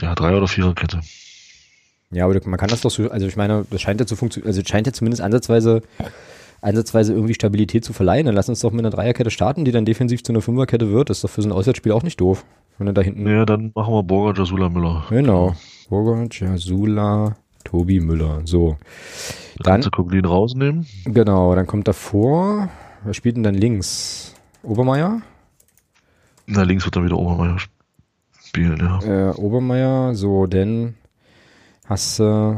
Ja, 0.00 0.14
drei 0.14 0.36
oder 0.36 0.48
Viererkette. 0.48 1.00
Ja, 2.10 2.24
aber 2.24 2.40
man 2.46 2.58
kann 2.58 2.70
das 2.70 2.80
doch 2.80 2.90
so, 2.90 3.10
also 3.10 3.26
ich 3.26 3.36
meine, 3.36 3.66
das 3.70 3.82
scheint 3.82 4.00
ja 4.00 4.06
zu 4.06 4.16
funktionieren, 4.16 4.48
also 4.48 4.62
scheint 4.64 4.86
ja 4.86 4.92
zumindest 4.92 5.22
ansatzweise, 5.22 5.82
ansatzweise 6.62 7.12
irgendwie 7.12 7.34
Stabilität 7.34 7.84
zu 7.84 7.92
verleihen. 7.92 8.26
Dann 8.26 8.34
lass 8.34 8.48
uns 8.48 8.60
doch 8.60 8.72
mit 8.72 8.80
einer 8.80 8.90
Dreierkette 8.90 9.30
starten, 9.30 9.64
die 9.64 9.72
dann 9.72 9.84
defensiv 9.84 10.22
zu 10.22 10.32
einer 10.32 10.40
Fünferkette 10.40 10.90
wird. 10.90 11.10
Das 11.10 11.18
ist 11.18 11.24
doch 11.24 11.30
für 11.30 11.42
so 11.42 11.48
ein 11.48 11.52
Auswärtsspiel 11.52 11.92
auch 11.92 12.02
nicht 12.02 12.20
doof. 12.20 12.44
Wenn 12.78 12.86
er 12.86 12.92
da 12.92 13.02
hinten. 13.02 13.26
Ja, 13.26 13.44
dann 13.44 13.72
machen 13.74 13.92
wir 13.92 14.02
Burger, 14.02 14.38
Jasula, 14.38 14.68
Müller. 14.68 15.04
Genau. 15.10 15.54
Burger, 15.88 16.28
Jasula, 16.30 17.36
Tobi 17.64 18.00
Müller. 18.00 18.42
So. 18.44 18.76
Dann. 19.58 19.82
Kannst 19.82 19.90
du 19.96 20.28
rausnehmen? 20.28 20.86
Genau, 21.04 21.54
dann 21.54 21.66
kommt 21.66 21.88
davor. 21.88 22.70
Wer 23.04 23.14
spielt 23.14 23.36
denn 23.36 23.42
dann 23.42 23.54
links? 23.54 24.34
Obermeier? 24.62 25.22
Na, 26.46 26.62
links 26.62 26.84
wird 26.84 26.96
dann 26.96 27.04
wieder 27.04 27.18
Obermeier 27.18 27.58
spielen, 28.44 28.78
ja. 28.78 29.30
Äh, 29.30 29.34
Obermeier, 29.34 30.14
so, 30.14 30.46
denn 30.46 30.94
hast 31.88 32.18
du, 32.18 32.24
äh, 32.24 32.56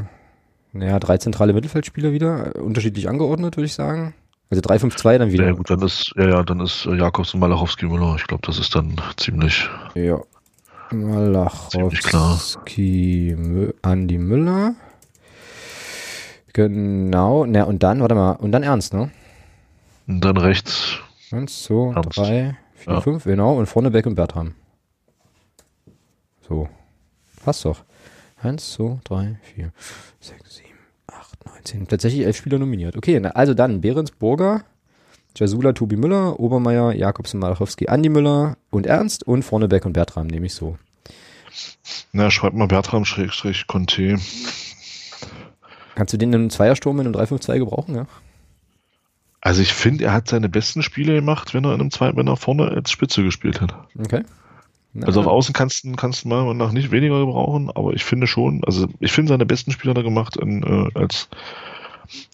naja, 0.73 0.99
drei 0.99 1.19
zentrale 1.19 1.53
Mittelfeldspieler 1.53 2.13
wieder, 2.13 2.57
äh, 2.57 2.59
unterschiedlich 2.59 3.09
angeordnet, 3.09 3.57
würde 3.57 3.67
ich 3.67 3.75
sagen. 3.75 4.15
Also 4.51 4.63
3-5-2 4.63 5.19
dann 5.19 5.31
wieder. 5.31 5.47
Ja 5.47 5.53
gut, 5.53 5.71
dann 5.71 5.81
ist, 5.83 6.13
ja, 6.17 6.29
ja, 6.29 6.43
dann 6.43 6.59
ist 6.61 6.85
äh, 6.87 6.97
Jakobs 6.97 7.33
und 7.35 7.41
Malachowski 7.41 7.87
Müller. 7.87 8.17
Ich 8.17 8.27
glaube, 8.27 8.45
das 8.45 8.59
ist 8.59 8.75
dann 8.75 8.97
ziemlich. 9.17 9.69
Ja. 9.95 10.21
Malachowski, 10.91 12.17
Mü 13.39 13.73
Andi 13.83 14.19
Müller. 14.19 14.75
Genau, 16.53 17.47
na 17.47 17.63
und 17.63 17.85
dann, 17.85 18.01
warte 18.01 18.17
mal, 18.17 18.33
und 18.33 18.51
dann 18.51 18.65
Ernst, 18.65 18.93
ne? 18.93 19.13
Und 20.09 20.25
dann 20.25 20.37
rechts. 20.37 20.99
Eins, 21.31 21.63
zwei, 21.63 21.93
Ernst. 21.95 22.19
drei, 22.19 22.57
vier, 22.75 22.95
ja. 22.95 23.01
fünf, 23.01 23.23
genau, 23.23 23.57
und 23.57 23.67
vorne 23.67 23.93
Beck 23.93 24.07
und 24.07 24.17
Bertram. 24.17 24.55
So. 26.49 26.69
Passt 27.45 27.65
doch. 27.65 27.85
Eins, 28.43 28.73
zwei, 28.73 28.99
drei, 29.05 29.39
vier, 29.43 29.73
sechs, 30.19 30.57
sieben, 30.57 30.79
acht, 31.07 31.45
neun, 31.45 31.65
zehn. 31.65 31.87
Tatsächlich 31.87 32.25
elf 32.25 32.37
Spieler 32.37 32.59
nominiert. 32.59 32.97
Okay, 32.97 33.21
also 33.35 33.55
dann 33.55 33.81
Behrens, 33.81 34.13
Burger, 34.13 34.65
Jasula, 35.37 35.73
Tobi 35.73 35.97
Müller, 35.97 36.41
Obermeier, 36.41 36.93
Jakobsen, 36.93 37.39
Malachowski, 37.39 37.89
Andi 37.89 38.09
Müller 38.09 38.57
und 38.71 38.87
Ernst 38.87 39.27
und 39.27 39.43
vorne 39.43 39.69
Beck 39.69 39.85
und 39.85 39.93
Bertram, 39.93 40.27
nehme 40.27 40.47
ich 40.47 40.55
so. 40.55 40.79
Na, 42.13 42.31
schreib 42.31 42.55
mal 42.55 42.67
Bertram 42.67 43.05
Schrägstrich 43.05 43.67
Conte. 43.67 44.19
Kannst 45.95 46.15
du 46.15 46.19
den 46.19 46.33
in 46.33 46.41
einem 46.41 46.51
Zweiersturm 46.51 46.99
in 47.01 47.07
einem 47.07 47.15
3-5-2 47.15 47.59
gebrauchen, 47.59 47.95
ja? 47.95 48.07
Also 49.43 49.63
ich 49.63 49.73
finde, 49.73 50.05
er 50.05 50.13
hat 50.13 50.29
seine 50.29 50.49
besten 50.49 50.83
Spiele 50.83 51.15
gemacht, 51.15 51.55
wenn 51.55 51.65
er 51.65 51.75
in 51.75 51.81
einem 51.81 51.91
Zwei, 51.91 52.15
wenn 52.15 52.29
er 52.29 52.37
vorne 52.37 52.69
als 52.69 52.91
Spitze 52.91 53.23
gespielt 53.23 53.61
hat. 53.61 53.75
Okay. 53.99 54.23
Na, 54.93 55.07
also 55.07 55.21
auf 55.21 55.27
Außen 55.27 55.53
kannst 55.53 55.85
du 55.85 55.93
kannst 55.93 56.25
du 56.25 56.29
mal 56.29 56.53
nach 56.55 56.73
nicht 56.73 56.91
weniger 56.91 57.21
gebrauchen, 57.21 57.71
aber 57.71 57.93
ich 57.93 58.05
finde 58.05 58.27
schon, 58.27 58.65
also 58.65 58.89
ich 58.99 59.13
finde 59.13 59.31
seine 59.31 59.47
besten 59.47 59.71
Spiele 59.71 59.91
hat 59.91 59.99
er 59.99 60.03
gemacht 60.03 60.37
in, 60.37 60.63
äh, 60.63 60.99
als, 60.99 61.29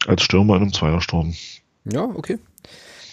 als 0.06 0.22
Stürmer 0.22 0.56
in 0.56 0.62
einem 0.62 0.72
Zweiersturm. 0.72 1.34
Ja, 1.84 2.04
okay. 2.04 2.38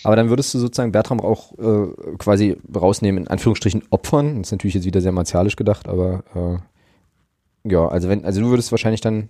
Aber 0.03 0.15
dann 0.15 0.29
würdest 0.29 0.53
du 0.53 0.59
sozusagen 0.59 0.91
Bertram 0.91 1.19
auch 1.21 1.57
äh, 1.57 1.87
quasi 2.17 2.57
rausnehmen, 2.73 3.23
in 3.23 3.29
Anführungsstrichen 3.29 3.83
opfern. 3.89 4.39
Das 4.39 4.47
ist 4.47 4.51
natürlich 4.51 4.75
jetzt 4.75 4.85
wieder 4.85 5.01
sehr 5.01 5.13
martialisch 5.13 5.55
gedacht, 5.55 5.87
aber 5.87 6.23
äh, 7.65 7.69
ja, 7.69 7.87
also 7.87 8.09
wenn, 8.09 8.25
also 8.25 8.41
du 8.41 8.49
würdest 8.49 8.71
wahrscheinlich 8.71 9.01
dann, 9.01 9.29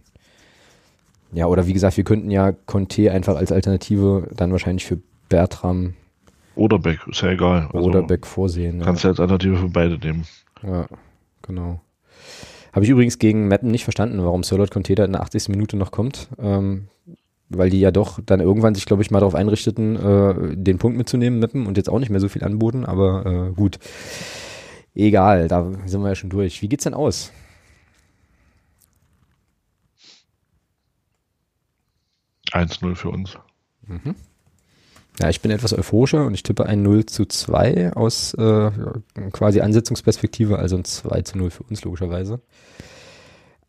ja, 1.32 1.46
oder 1.48 1.68
wie 1.68 1.74
gesagt, 1.74 1.98
wir 1.98 2.04
könnten 2.04 2.32
ja 2.32 2.52
Conte 2.52 3.12
einfach 3.12 3.36
als 3.36 3.52
Alternative 3.52 4.30
dann 4.36 4.52
wahrscheinlich 4.52 4.86
für 4.86 5.00
Bertram 5.30 5.94
oder 6.56 6.80
Beck, 6.80 7.00
ist 7.08 7.22
ja 7.22 7.30
egal. 7.30 7.70
Also 7.74 7.88
oder 7.90 8.04
Beck 8.04 8.26
vorsehen. 8.28 8.82
Kannst 8.82 9.04
du 9.04 9.08
ja. 9.08 9.12
als 9.12 9.20
Alternative 9.20 9.58
für 9.58 9.70
beide 9.70 9.98
nehmen. 9.98 10.26
Ja, 10.62 10.88
genau. 11.42 11.82
Habe 12.72 12.86
ich 12.86 12.92
übrigens 12.92 13.20
gegen 13.20 13.48
Mappen 13.48 13.70
nicht 13.70 13.84
verstanden, 13.84 14.24
warum 14.24 14.44
Sirlot 14.44 14.72
Conte 14.72 14.96
da 14.96 15.06
in 15.06 15.12
der 15.14 15.22
80. 15.22 15.50
Minute 15.50 15.78
noch 15.78 15.92
kommt. 15.92 16.30
Ähm, 16.40 16.88
weil 17.50 17.70
die 17.70 17.80
ja 17.80 17.92
doch 17.92 18.20
dann 18.26 18.40
irgendwann 18.40 18.76
sich, 18.76 18.86
glaube 18.86 19.04
ich, 19.04 19.12
mal 19.12 19.20
darauf 19.20 19.36
einrichteten, 19.36 19.96
äh, 19.96 20.56
den 20.56 20.78
Punkt 20.78 20.98
mitzunehmen, 20.98 21.40
Mappen 21.40 21.68
und 21.68 21.78
jetzt 21.78 21.90
auch 21.90 22.00
nicht 22.00 22.10
mehr 22.10 22.20
so 22.20 22.30
viel 22.30 22.44
anboten, 22.44 22.86
aber 22.86 23.26
äh, 23.26 23.54
gut. 23.54 23.80
Egal, 24.96 25.48
da 25.48 25.72
sind 25.86 26.02
wir 26.02 26.10
ja 26.10 26.16
schon 26.16 26.30
durch. 26.30 26.62
Wie 26.62 26.70
geht's 26.70 26.84
denn 26.84 26.94
aus? 26.94 27.32
Eins 32.52 32.82
0 32.82 32.96
für 32.96 33.10
uns. 33.10 33.38
Mhm. 33.88 34.16
Ja, 35.20 35.30
ich 35.30 35.42
bin 35.42 35.52
etwas 35.52 35.78
euphorischer 35.78 36.26
und 36.26 36.34
ich 36.34 36.44
tippe 36.44 36.66
ein 36.66 36.82
0 36.82 37.06
zu 37.06 37.26
2 37.26 37.94
aus 37.94 38.34
äh, 38.34 38.72
quasi 39.32 39.62
Ansetzungsperspektive, 39.62 40.58
also 40.58 40.78
ein 40.78 40.86
2 40.86 41.22
zu 41.22 41.38
0 41.38 41.52
für 41.52 41.64
uns 41.64 41.84
logischerweise. 41.84 42.42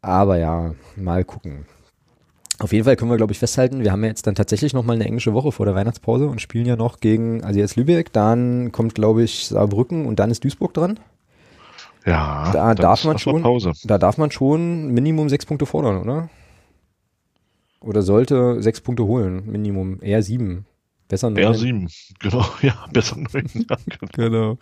Aber 0.01 0.38
ja, 0.38 0.74
mal 0.97 1.24
gucken. 1.24 1.66
Auf 2.61 2.72
jeden 2.72 2.84
Fall 2.84 2.97
können 2.97 3.11
wir, 3.11 3.16
glaube 3.16 3.32
ich, 3.32 3.38
festhalten, 3.38 3.82
wir 3.82 3.90
haben 3.90 4.03
ja 4.03 4.09
jetzt 4.09 4.26
dann 4.26 4.36
tatsächlich 4.36 4.72
nochmal 4.72 4.97
eine 4.97 5.07
englische 5.07 5.34
Woche 5.34 5.51
vor 5.51 5.66
der 5.66 5.74
Weihnachtspause 5.74 6.28
und 6.28 6.40
spielen 6.40 6.66
ja 6.66 6.76
noch 6.76 7.01
gegen, 7.01 7.42
also 7.42 7.59
jetzt 7.59 7.76
Lübeck, 7.76 8.12
dann 8.12 8.70
kommt, 8.70 8.95
glaube 8.95 9.24
ich, 9.24 9.47
Saarbrücken 9.49 10.07
und 10.07 10.20
dann 10.20 10.30
ist 10.30 10.45
Duisburg 10.45 10.72
dran. 10.72 11.01
Ja, 12.07 12.53
da 12.53 12.74
darf 12.74 13.05
man 13.05 13.18
schon, 13.18 13.42
Pause. 13.42 13.72
da 13.84 13.99
darf 13.99 14.18
man 14.18 14.30
schon 14.30 14.88
Minimum 14.92 15.28
sechs 15.28 15.47
Punkte 15.47 15.66
fordern, 15.66 16.01
oder? 16.01 16.28
Oder 17.80 18.03
sollte 18.03 18.62
sechs 18.62 18.80
Punkte 18.80 19.05
holen, 19.05 19.51
Minimum, 19.51 19.99
eher 20.01 20.22
sieben. 20.22 20.66
Besser 21.09 21.29
neun. 21.29 21.39
Eher 21.39 21.55
sieben, 21.55 21.89
genau, 22.21 22.47
ja, 22.63 22.87
besser 22.93 23.17
neun. 23.17 23.51
Ja, 23.55 23.77
genau. 23.87 24.31
genau. 24.31 24.59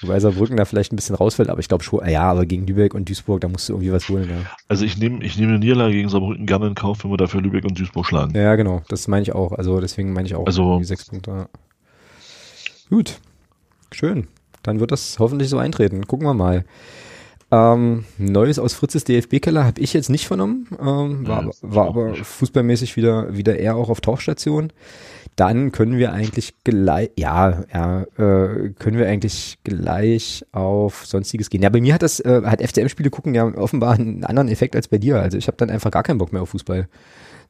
Wobei 0.00 0.20
Saarbrücken 0.20 0.56
da 0.56 0.64
vielleicht 0.64 0.92
ein 0.92 0.96
bisschen 0.96 1.16
rausfällt, 1.16 1.50
aber 1.50 1.60
ich 1.60 1.68
glaube 1.68 1.82
schon, 1.82 2.08
ja, 2.08 2.22
aber 2.22 2.46
gegen 2.46 2.66
Lübeck 2.66 2.94
und 2.94 3.08
Duisburg, 3.08 3.40
da 3.40 3.48
musst 3.48 3.68
du 3.68 3.72
irgendwie 3.72 3.92
was 3.92 4.08
holen, 4.08 4.28
ja. 4.30 4.50
Also 4.68 4.84
ich 4.84 4.98
nehme 4.98 5.24
ich 5.24 5.36
nehme 5.36 5.50
eine 5.50 5.58
Niederlage 5.58 5.94
gegen 5.94 6.08
Saarbrücken 6.08 6.46
gerne 6.46 6.68
in 6.68 6.74
Kauf, 6.74 7.02
wenn 7.02 7.10
wir 7.10 7.16
dafür 7.16 7.40
Lübeck 7.40 7.64
und 7.64 7.78
Duisburg 7.78 8.06
schlagen. 8.06 8.34
Ja, 8.36 8.54
genau, 8.54 8.82
das 8.88 9.08
meine 9.08 9.22
ich 9.22 9.32
auch. 9.32 9.52
Also 9.52 9.80
deswegen 9.80 10.12
meine 10.12 10.28
ich 10.28 10.34
auch 10.34 10.46
also, 10.46 10.78
die 10.78 10.84
sechs 10.84 11.06
Punkte. 11.06 11.30
Ja. 11.30 11.48
Gut, 12.88 13.20
schön. 13.92 14.28
Dann 14.62 14.78
wird 14.78 14.92
das 14.92 15.18
hoffentlich 15.18 15.48
so 15.48 15.58
eintreten. 15.58 16.06
Gucken 16.06 16.26
wir 16.26 16.34
mal. 16.34 16.64
Ähm, 17.52 18.04
Neues 18.18 18.58
aus 18.58 18.74
Fritzes 18.74 19.04
DFB-Keller 19.04 19.64
habe 19.64 19.80
ich 19.80 19.92
jetzt 19.92 20.08
nicht 20.08 20.28
vernommen, 20.28 20.68
ähm, 20.80 21.26
war, 21.26 21.44
ja, 21.44 21.50
war 21.62 21.88
aber 21.88 22.14
fußballmäßig 22.14 22.96
wieder, 22.96 23.36
wieder 23.36 23.58
eher 23.58 23.74
auch 23.74 23.88
auf 23.88 24.00
Tauchstation. 24.00 24.72
Dann 25.40 25.72
können 25.72 25.96
wir 25.96 26.12
eigentlich 26.12 26.52
gleich, 26.64 27.12
ja, 27.16 27.64
ja, 27.72 28.02
äh, 28.18 28.74
können 28.78 28.98
wir 28.98 29.08
eigentlich 29.08 29.58
gleich 29.64 30.44
auf 30.52 31.06
Sonstiges 31.06 31.48
gehen. 31.48 31.62
Ja, 31.62 31.70
bei 31.70 31.80
mir 31.80 31.94
hat 31.94 32.02
das, 32.02 32.20
äh, 32.20 32.42
hat 32.44 32.60
FCM-Spiele 32.60 33.08
gucken 33.08 33.34
ja 33.34 33.46
offenbar 33.46 33.94
einen 33.94 34.22
anderen 34.24 34.48
Effekt 34.48 34.76
als 34.76 34.88
bei 34.88 34.98
dir. 34.98 35.18
Also 35.18 35.38
ich 35.38 35.46
habe 35.46 35.56
dann 35.56 35.70
einfach 35.70 35.90
gar 35.90 36.02
keinen 36.02 36.18
Bock 36.18 36.34
mehr 36.34 36.42
auf 36.42 36.50
Fußball. 36.50 36.88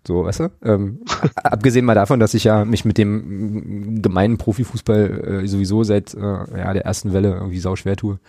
So, 0.06 0.24
weißt 0.24 0.38
du? 0.38 0.50
Ähm, 0.62 1.00
abgesehen 1.34 1.84
mal 1.84 1.96
davon, 1.96 2.20
dass 2.20 2.32
ich 2.34 2.44
ja 2.44 2.64
mich 2.64 2.84
mit 2.84 2.96
dem 2.96 4.00
gemeinen 4.02 4.38
Profifußball 4.38 5.42
äh, 5.42 5.48
sowieso 5.48 5.82
seit 5.82 6.14
äh, 6.14 6.20
ja, 6.20 6.72
der 6.72 6.84
ersten 6.84 7.12
Welle 7.12 7.32
irgendwie 7.32 7.58
sau 7.58 7.74
schwer 7.74 7.96
tue. 7.96 8.20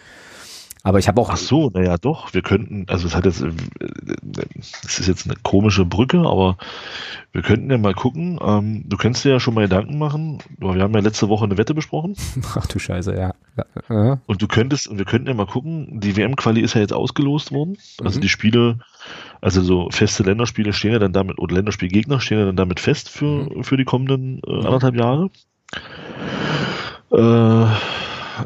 Aber 0.84 1.00
ich 1.00 1.08
habe 1.08 1.22
auch. 1.22 1.30
Ach 1.30 1.38
so, 1.38 1.70
naja, 1.74 1.98
doch. 1.98 2.34
Wir 2.34 2.42
könnten, 2.42 2.86
also 2.88 3.08
es 3.08 3.16
hat 3.16 3.26
jetzt, 3.26 3.42
äh, 3.42 3.52
es 4.60 5.00
ist 5.00 5.08
jetzt 5.08 5.26
eine 5.26 5.36
komische 5.44 5.86
Brücke, 5.86 6.20
aber 6.20 6.58
wir 7.32 7.44
könnten 7.44 7.70
ja 7.70 7.78
mal 7.78 7.94
gucken. 7.94 8.40
Ähm, 8.42 8.84
du 8.88 8.98
kannst 8.98 9.24
dir 9.24 9.30
ja 9.30 9.40
schon 9.40 9.54
mal 9.54 9.62
Gedanken 9.62 9.98
machen. 10.00 10.40
Wir 10.58 10.82
haben 10.82 10.94
ja 10.94 11.00
letzte 11.00 11.30
Woche 11.30 11.46
eine 11.46 11.58
Wette 11.58 11.74
besprochen. 11.74 12.16
Ach 12.56 12.66
du 12.66 12.80
Scheiße, 12.80 13.16
ja. 13.16 13.34
ja. 13.90 14.20
Und 14.26 14.42
du 14.42 14.48
könntest, 14.48 14.88
und 14.88 14.98
wir 14.98 15.06
könnten 15.06 15.28
ja 15.28 15.34
mal 15.34 15.46
gucken. 15.46 16.00
Die 16.00 16.18
WM-Quali 16.18 16.62
ist 16.62 16.74
ja 16.74 16.82
jetzt 16.82 16.94
ausgelost 16.94 17.52
worden. 17.52 17.78
Also 18.04 18.18
mhm. 18.18 18.22
die 18.22 18.30
Spiele, 18.30 18.80
also 19.40 19.62
so 19.62 19.90
feste 19.92 20.24
Länderspiele 20.24 20.74
stehen 20.74 20.94
ja 20.94 21.00
dann 21.00 21.14
damit, 21.14 21.38
oder 21.38 21.56
Länderspielgegner 21.56 22.20
stehen 22.20 22.40
ja 22.40 22.46
dann 22.46 22.56
damit 22.56 22.80
fest 22.80 23.10
für, 23.10 23.26
mhm. 23.26 23.64
für 23.64 23.78
die 23.78 23.86
kommenden 23.86 24.42
äh, 24.48 24.66
anderthalb 24.66 24.96
Jahre. 24.96 25.30
Äh, 27.12 27.66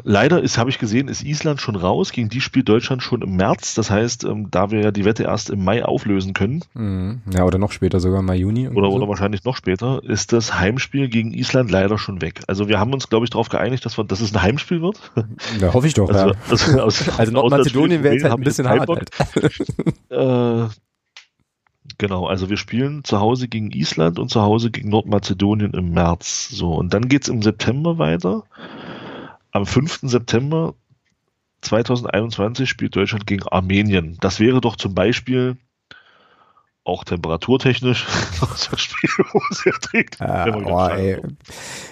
leider 0.04 0.42
ist, 0.42 0.58
habe 0.58 0.70
ich 0.70 0.78
gesehen, 0.78 1.08
ist 1.08 1.24
Island 1.24 1.60
schon 1.60 1.76
raus. 1.76 2.12
Gegen 2.12 2.28
die 2.28 2.40
spielt 2.40 2.68
Deutschland 2.68 3.02
schon 3.02 3.22
im 3.22 3.36
März. 3.36 3.74
Das 3.74 3.90
heißt, 3.90 4.24
ähm, 4.24 4.50
da 4.50 4.70
wir 4.70 4.80
ja 4.80 4.90
die 4.90 5.04
Wette 5.04 5.24
erst 5.24 5.50
im 5.50 5.64
Mai 5.64 5.84
auflösen 5.84 6.32
können. 6.34 6.62
Mhm. 6.74 7.22
Ja, 7.32 7.44
oder 7.44 7.58
noch 7.58 7.72
später, 7.72 8.00
sogar 8.00 8.22
Mai, 8.22 8.36
Juni. 8.36 8.68
Oder, 8.68 8.90
so. 8.90 8.96
oder 8.96 9.08
wahrscheinlich 9.08 9.44
noch 9.44 9.56
später, 9.56 10.02
ist 10.04 10.32
das 10.32 10.58
Heimspiel 10.58 11.08
gegen 11.08 11.32
Island 11.32 11.70
leider 11.70 11.98
schon 11.98 12.20
weg. 12.20 12.40
Also 12.46 12.68
wir 12.68 12.78
haben 12.78 12.92
uns, 12.92 13.08
glaube 13.08 13.24
ich, 13.24 13.30
darauf 13.30 13.48
geeinigt, 13.48 13.84
dass, 13.84 13.98
wir, 13.98 14.04
dass 14.04 14.20
es 14.20 14.34
ein 14.34 14.42
Heimspiel 14.42 14.82
wird. 14.82 15.00
Ja, 15.60 15.72
hoffe 15.72 15.86
ich 15.86 15.94
doch. 15.94 16.08
Also, 16.08 16.28
ja. 16.28 16.34
also, 16.50 16.80
aus, 16.80 17.18
also 17.18 17.32
Nordmazedonien 17.32 18.02
wäre 18.02 18.14
jetzt 18.14 18.24
halt 18.24 18.34
ein 18.34 18.40
bisschen 18.40 18.68
hart. 18.68 18.88
Halt. 18.88 19.10
äh, 20.10 20.68
Genau, 21.98 22.26
also 22.26 22.50
wir 22.50 22.58
spielen 22.58 23.04
zu 23.04 23.20
Hause 23.20 23.48
gegen 23.48 23.70
Island 23.70 24.18
und 24.18 24.28
zu 24.28 24.42
Hause 24.42 24.70
gegen 24.70 24.90
Nordmazedonien 24.90 25.72
im 25.72 25.92
März. 25.92 26.48
So, 26.50 26.74
und 26.74 26.92
dann 26.92 27.08
geht 27.08 27.22
es 27.22 27.28
im 27.28 27.42
September 27.42 27.98
weiter. 27.98 28.44
Am 29.56 29.64
5. 29.64 30.00
September 30.02 30.74
2021 31.62 32.68
spielt 32.68 32.94
Deutschland 32.94 33.26
gegen 33.26 33.48
Armenien. 33.48 34.18
Das 34.20 34.38
wäre 34.38 34.60
doch 34.60 34.76
zum 34.76 34.94
Beispiel 34.94 35.56
auch 36.84 37.04
temperaturtechnisch 37.04 38.04
das 38.40 38.68
Spiel, 38.78 39.08
wo 39.32 39.40
es 39.50 39.64
erträgt. 39.64 40.20
Äh, 40.20 40.52
oh, 40.52 40.88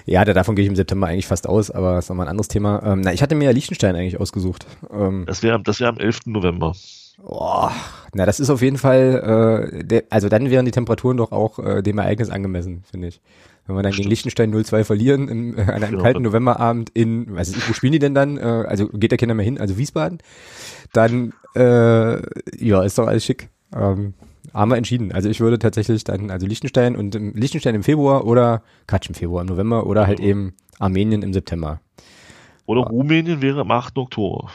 ja, 0.05 0.25
davon 0.27 0.57
gehe 0.57 0.65
ich 0.65 0.69
im 0.69 0.77
September 0.77 1.07
eigentlich 1.07 1.27
fast 1.27 1.49
aus, 1.49 1.71
aber 1.71 1.95
das 1.95 2.05
ist 2.05 2.09
nochmal 2.11 2.27
ein 2.27 2.33
anderes 2.33 2.49
Thema. 2.49 2.83
Ähm, 2.85 3.01
na, 3.01 3.15
ich 3.15 3.23
hatte 3.23 3.35
mir 3.35 3.47
ja 3.47 3.51
Liechtenstein 3.53 3.97
eigentlich 3.97 4.21
ausgesucht. 4.21 4.67
Ähm, 4.93 5.25
das 5.27 5.43
wäre 5.43 5.59
das 5.63 5.81
wär 5.81 5.89
am 5.89 5.97
11. 5.97 6.27
November. 6.27 6.75
Oh, 7.23 7.71
na, 8.13 8.27
das 8.27 8.41
ist 8.41 8.51
auf 8.51 8.61
jeden 8.61 8.77
Fall, 8.77 9.71
äh, 9.73 9.85
der, 9.85 10.05
also 10.11 10.29
dann 10.29 10.51
wären 10.51 10.67
die 10.67 10.71
Temperaturen 10.71 11.17
doch 11.17 11.33
auch 11.33 11.59
äh, 11.59 11.83
dem 11.83 11.97
Ereignis 11.97 12.29
angemessen, 12.29 12.85
finde 12.91 13.09
ich. 13.09 13.23
Wenn 13.67 13.77
wir 13.77 13.83
dann 13.83 13.93
gegen 13.93 14.09
Liechtenstein 14.09 14.55
0-2 14.55 14.85
verlieren 14.85 15.29
im, 15.29 15.57
äh, 15.57 15.63
an 15.63 15.71
einem 15.71 15.91
genau. 15.93 16.03
kalten 16.03 16.23
Novemberabend 16.23 16.91
in, 16.91 17.35
weiß 17.35 17.57
ich, 17.57 17.69
wo 17.69 17.73
spielen 17.73 17.93
die 17.93 17.99
denn 17.99 18.15
dann? 18.15 18.37
Äh, 18.37 18.43
also 18.43 18.89
geht 18.89 19.11
der 19.11 19.19
Kinder 19.19 19.35
mehr 19.35 19.45
hin, 19.45 19.59
also 19.59 19.79
Wiesbaden. 19.79 20.19
Dann, 20.93 21.33
äh, 21.55 22.23
ja, 22.63 22.83
ist 22.83 22.99
doch 22.99 23.07
alles 23.07 23.25
schick. 23.25 23.49
Ähm, 23.75 24.15
haben 24.53 24.71
wir 24.71 24.77
entschieden. 24.77 25.13
Also 25.13 25.31
ich 25.31 25.41
würde 25.41 25.59
tatsächlich 25.59 26.05
dann, 26.05 26.31
also 26.31 26.47
Liechtenstein 26.47 26.95
und 26.95 27.15
im, 27.15 27.33
Liechtenstein 27.35 27.75
im 27.75 27.83
Februar 27.83 28.27
oder 28.27 28.63
Quatsch 28.87 29.09
im 29.09 29.15
Februar, 29.15 29.41
im 29.43 29.49
November 29.49 29.87
oder 29.87 30.07
halt 30.07 30.21
eben 30.21 30.55
Armenien 30.79 31.23
im 31.23 31.33
September. 31.33 31.81
Oder 32.67 32.83
Rumänien 32.83 33.41
wäre 33.41 33.63
am 33.63 33.71
8. 33.71 33.97
Oktober. 33.97 34.51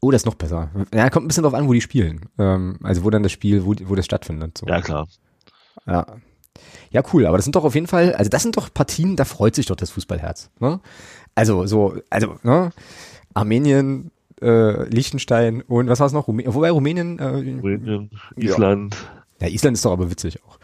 Oh, 0.00 0.10
das 0.10 0.22
ist 0.22 0.26
noch 0.26 0.34
besser. 0.34 0.70
Ja, 0.94 1.10
kommt 1.10 1.26
ein 1.26 1.28
bisschen 1.28 1.44
drauf 1.44 1.54
an, 1.54 1.68
wo 1.68 1.72
die 1.72 1.80
spielen. 1.80 2.28
Ähm, 2.38 2.78
also 2.82 3.04
wo 3.04 3.10
dann 3.10 3.22
das 3.22 3.32
Spiel, 3.32 3.64
wo, 3.64 3.74
wo 3.84 3.94
das 3.94 4.04
stattfindet. 4.04 4.58
So. 4.58 4.66
Ja, 4.66 4.80
klar. 4.80 5.06
Ja, 5.86 6.06
ja, 6.90 7.02
cool, 7.12 7.26
aber 7.26 7.38
das 7.38 7.44
sind 7.44 7.54
doch 7.56 7.64
auf 7.64 7.74
jeden 7.74 7.86
Fall, 7.86 8.14
also 8.14 8.28
das 8.28 8.42
sind 8.42 8.56
doch 8.56 8.72
Partien, 8.72 9.16
da 9.16 9.24
freut 9.24 9.54
sich 9.54 9.66
doch 9.66 9.76
das 9.76 9.90
Fußballherz. 9.90 10.50
Ne? 10.58 10.80
Also 11.34 11.66
so, 11.66 11.94
also 12.10 12.36
ne? 12.42 12.70
Armenien, 13.32 14.10
äh, 14.42 14.88
Liechtenstein 14.88 15.62
und 15.62 15.88
was 15.88 16.00
war 16.00 16.06
es 16.06 16.12
noch? 16.12 16.26
Rumä 16.26 16.44
Wobei 16.46 16.70
Rumänien, 16.70 17.18
äh, 17.18 17.26
Rumänien, 17.26 18.10
Island. 18.36 18.96
Ja. 19.40 19.46
ja, 19.46 19.52
Island 19.54 19.76
ist 19.76 19.84
doch 19.84 19.92
aber 19.92 20.10
witzig 20.10 20.40
auch. 20.44 20.58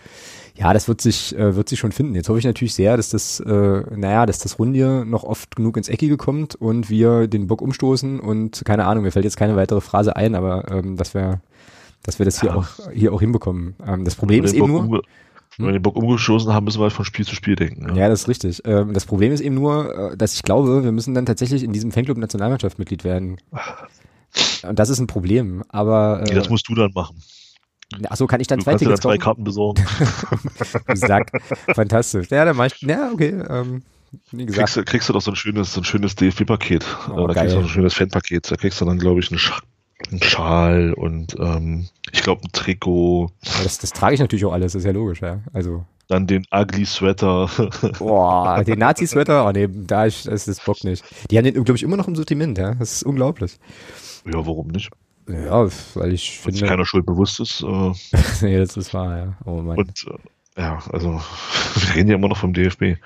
Ja, 0.57 0.72
das 0.72 0.89
wird 0.89 1.03
sich, 1.03 1.37
äh, 1.37 1.55
wird 1.55 1.68
sich 1.68 1.79
schon 1.79 1.93
finden. 1.93 2.14
Jetzt 2.14 2.29
hoffe 2.29 2.39
ich 2.39 2.45
natürlich 2.45 2.74
sehr, 2.74 2.97
dass 2.97 3.11
das, 3.11 3.41
äh, 3.41 3.83
naja, 3.95 4.24
dass 4.24 4.39
das 4.39 4.59
Runde 4.59 5.05
noch 5.07 5.22
oft 5.22 5.55
genug 5.55 5.77
ins 5.77 5.89
Eckige 5.89 6.16
kommt 6.16 6.55
und 6.55 6.89
wir 6.89 7.29
den 7.29 7.47
Bock 7.47 7.61
umstoßen 7.61 8.18
und 8.18 8.64
keine 8.64 8.87
Ahnung, 8.87 9.05
mir 9.05 9.12
fällt 9.12 9.27
jetzt 9.27 9.37
keine 9.37 9.55
weitere 9.55 9.83
Phrase 9.83 10.16
ein, 10.16 10.35
aber 10.35 10.70
ähm, 10.70 10.97
dass 10.97 11.12
wir, 11.12 11.41
dass 12.03 12.18
wir 12.18 12.24
das 12.24 12.41
hier 12.41 12.51
ja. 12.51 12.57
auch 12.57 12.66
hier 12.93 13.12
auch 13.12 13.20
hinbekommen. 13.20 13.77
Ähm, 13.87 14.05
das 14.05 14.14
Problem 14.14 14.45
ist 14.45 14.55
eben 14.55 14.68
nur. 14.68 15.03
Wenn 15.59 15.67
wir 15.67 15.73
den 15.73 15.83
Bock 15.83 15.97
umgestoßen 15.97 16.53
haben, 16.53 16.65
müssen 16.65 16.79
wir 16.79 16.85
halt 16.85 16.93
von 16.93 17.05
Spiel 17.05 17.27
zu 17.27 17.35
Spiel 17.35 17.57
denken. 17.57 17.89
Ja, 17.91 18.03
ja 18.03 18.09
das 18.09 18.23
ist 18.23 18.29
richtig. 18.29 18.63
Ähm, 18.65 18.93
das 18.93 19.07
Problem 19.07 19.33
ist 19.33 19.41
eben 19.41 19.55
nur, 19.55 20.13
äh, 20.13 20.17
dass 20.17 20.35
ich 20.35 20.43
glaube, 20.43 20.85
wir 20.85 20.93
müssen 20.93 21.15
dann 21.15 21.25
tatsächlich 21.25 21.63
in 21.63 21.73
diesem 21.73 21.93
Fanclub 21.93 22.19
Nationalmannschaft 22.19 22.79
Mitglied 22.79 23.05
werden. 23.05 23.39
Und 24.69 24.79
das 24.79 24.91
ist 24.91 24.99
ein 24.99 25.07
Problem. 25.07 25.65
Aber 25.69 26.23
äh, 26.29 26.35
das 26.35 26.51
musst 26.51 26.69
du 26.69 26.75
dann 26.75 26.93
machen. 26.95 27.23
Achso, 28.09 28.27
kann 28.27 28.41
ich 28.41 28.49
dann 28.49 28.59
du 28.59 28.65
zwei 28.65 28.75
Tickets 28.75 29.01
dann 29.01 29.13
zwei 29.13 29.19
Karten 29.19 29.45
besorgen. 29.45 29.85
Sag, 30.95 31.31
fantastisch. 31.75 32.29
Ja, 32.31 32.45
dann 32.45 32.57
mach 32.57 32.67
ich, 32.67 32.81
ja, 32.83 33.11
okay. 33.13 33.43
Ähm, 33.49 33.83
wie 34.33 34.47
gesagt. 34.47 34.67
Kriegst, 34.67 34.77
du, 34.77 34.85
kriegst 34.85 35.09
du 35.09 35.13
doch 35.13 35.21
so 35.21 35.31
ein 35.31 35.37
schönes, 35.37 35.73
so 35.73 35.81
ein 35.81 35.85
schönes 35.85 36.17
DFB-Paket. 36.17 36.85
Oh, 37.11 37.27
da 37.27 37.33
geil. 37.33 37.45
kriegst 37.45 37.57
du 37.57 37.61
so 37.61 37.67
ein 37.67 37.69
schönes 37.69 37.95
Fanpaket. 37.95 38.51
Da 38.51 38.57
kriegst 38.57 38.81
du 38.81 38.85
dann, 38.85 38.99
glaube 38.99 39.21
ich, 39.21 39.31
eine 39.31 39.39
Sch 39.39 39.53
ein 40.13 40.23
Schal 40.23 40.93
und 40.93 41.37
ähm, 41.41 41.89
ich 42.13 42.23
glaube 42.23 42.43
ein 42.45 42.53
Trikot. 42.53 43.31
Das, 43.63 43.79
das 43.79 43.93
trage 43.93 44.15
ich 44.15 44.21
natürlich 44.21 44.45
auch 44.45 44.53
alles, 44.53 44.75
ist 44.75 44.85
ja 44.85 44.93
logisch, 44.93 45.21
ja. 45.21 45.41
Also. 45.53 45.85
Dann 46.09 46.27
den 46.27 46.45
Ugly 46.55 46.87
Sweater. 46.87 47.51
Boah, 47.99 48.63
den 48.63 48.79
Nazi-Sweater? 48.79 49.47
Oh 49.47 49.51
nee, 49.51 49.69
da 49.69 50.05
ist, 50.05 50.27
das 50.27 50.47
ist 50.47 50.65
Bock 50.65 50.85
nicht. 50.85 51.05
Die 51.31 51.37
haben 51.37 51.45
den, 51.45 51.55
glaube 51.55 51.77
ich, 51.77 51.83
immer 51.83 51.97
noch 51.97 52.07
im 52.07 52.15
Sortiment, 52.15 52.59
ja. 52.59 52.75
Das 52.75 52.93
ist 52.93 53.03
unglaublich. 53.03 53.59
Ja, 54.25 54.47
warum 54.47 54.69
nicht? 54.69 54.91
Ja, 55.29 55.67
weil 55.95 56.13
ich 56.13 56.39
Wenn 56.45 56.53
finde. 56.53 56.61
Wenn 56.61 56.69
keiner 56.69 56.87
schuld 56.87 57.07
bewusst 57.07 57.41
ist. 57.41 57.63
Äh, 57.63 57.93
nee, 58.43 58.59
das 58.59 58.77
ist 58.77 58.95
wahr, 58.95 59.17
ja. 59.17 59.37
Oh 59.45 59.63
mein. 59.63 59.79
Und 59.79 60.07
äh, 60.09 60.19
ja, 60.57 60.79
also 60.91 61.21
wir 61.75 61.95
reden 61.95 62.09
ja 62.09 62.17
immer 62.17 62.29
noch 62.29 62.39
vom 62.39 62.55
DFB. 62.55 62.97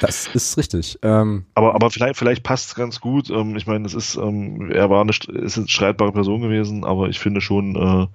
Das 0.00 0.28
ist 0.28 0.56
richtig. 0.56 0.98
Ähm, 1.02 1.44
aber 1.54 1.74
aber 1.74 1.90
vielleicht, 1.90 2.16
vielleicht 2.16 2.42
passt 2.42 2.68
es 2.68 2.74
ganz 2.74 3.00
gut. 3.00 3.30
Ähm, 3.30 3.56
ich 3.56 3.66
meine, 3.66 3.84
es 3.86 3.94
ist, 3.94 4.16
ähm, 4.16 4.70
er 4.70 4.88
war 4.90 5.00
eine, 5.00 5.10
ist 5.10 5.58
eine 5.58 5.68
streitbare 5.68 6.12
Person 6.12 6.40
gewesen, 6.40 6.84
aber 6.84 7.08
ich 7.08 7.18
finde 7.18 7.40
schon, 7.40 7.74
äh, 7.74 8.06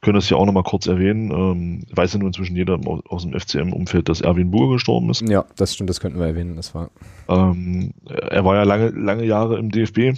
können 0.00 0.14
das 0.14 0.28
hier 0.28 0.36
auch 0.36 0.46
nochmal 0.46 0.62
kurz 0.62 0.86
erwähnen. 0.86 1.30
Ähm, 1.32 1.86
weiß 1.90 2.12
ja 2.12 2.20
nur 2.20 2.28
inzwischen 2.28 2.54
jeder 2.54 2.78
aus 3.08 3.22
dem 3.22 3.38
FCM-Umfeld, 3.38 4.08
dass 4.08 4.20
Erwin 4.20 4.52
Burger 4.52 4.74
gestorben 4.74 5.10
ist. 5.10 5.22
Ja, 5.22 5.44
das 5.56 5.74
stimmt, 5.74 5.90
das 5.90 6.00
könnten 6.00 6.20
wir 6.20 6.26
erwähnen. 6.26 6.54
Das 6.54 6.74
war. 6.74 6.90
Ähm, 7.28 7.92
er 8.08 8.44
war 8.44 8.54
ja 8.54 8.62
lange, 8.62 8.90
lange 8.90 9.24
Jahre 9.24 9.58
im 9.58 9.70
DFB. 9.70 9.98
Äh, 9.98 10.14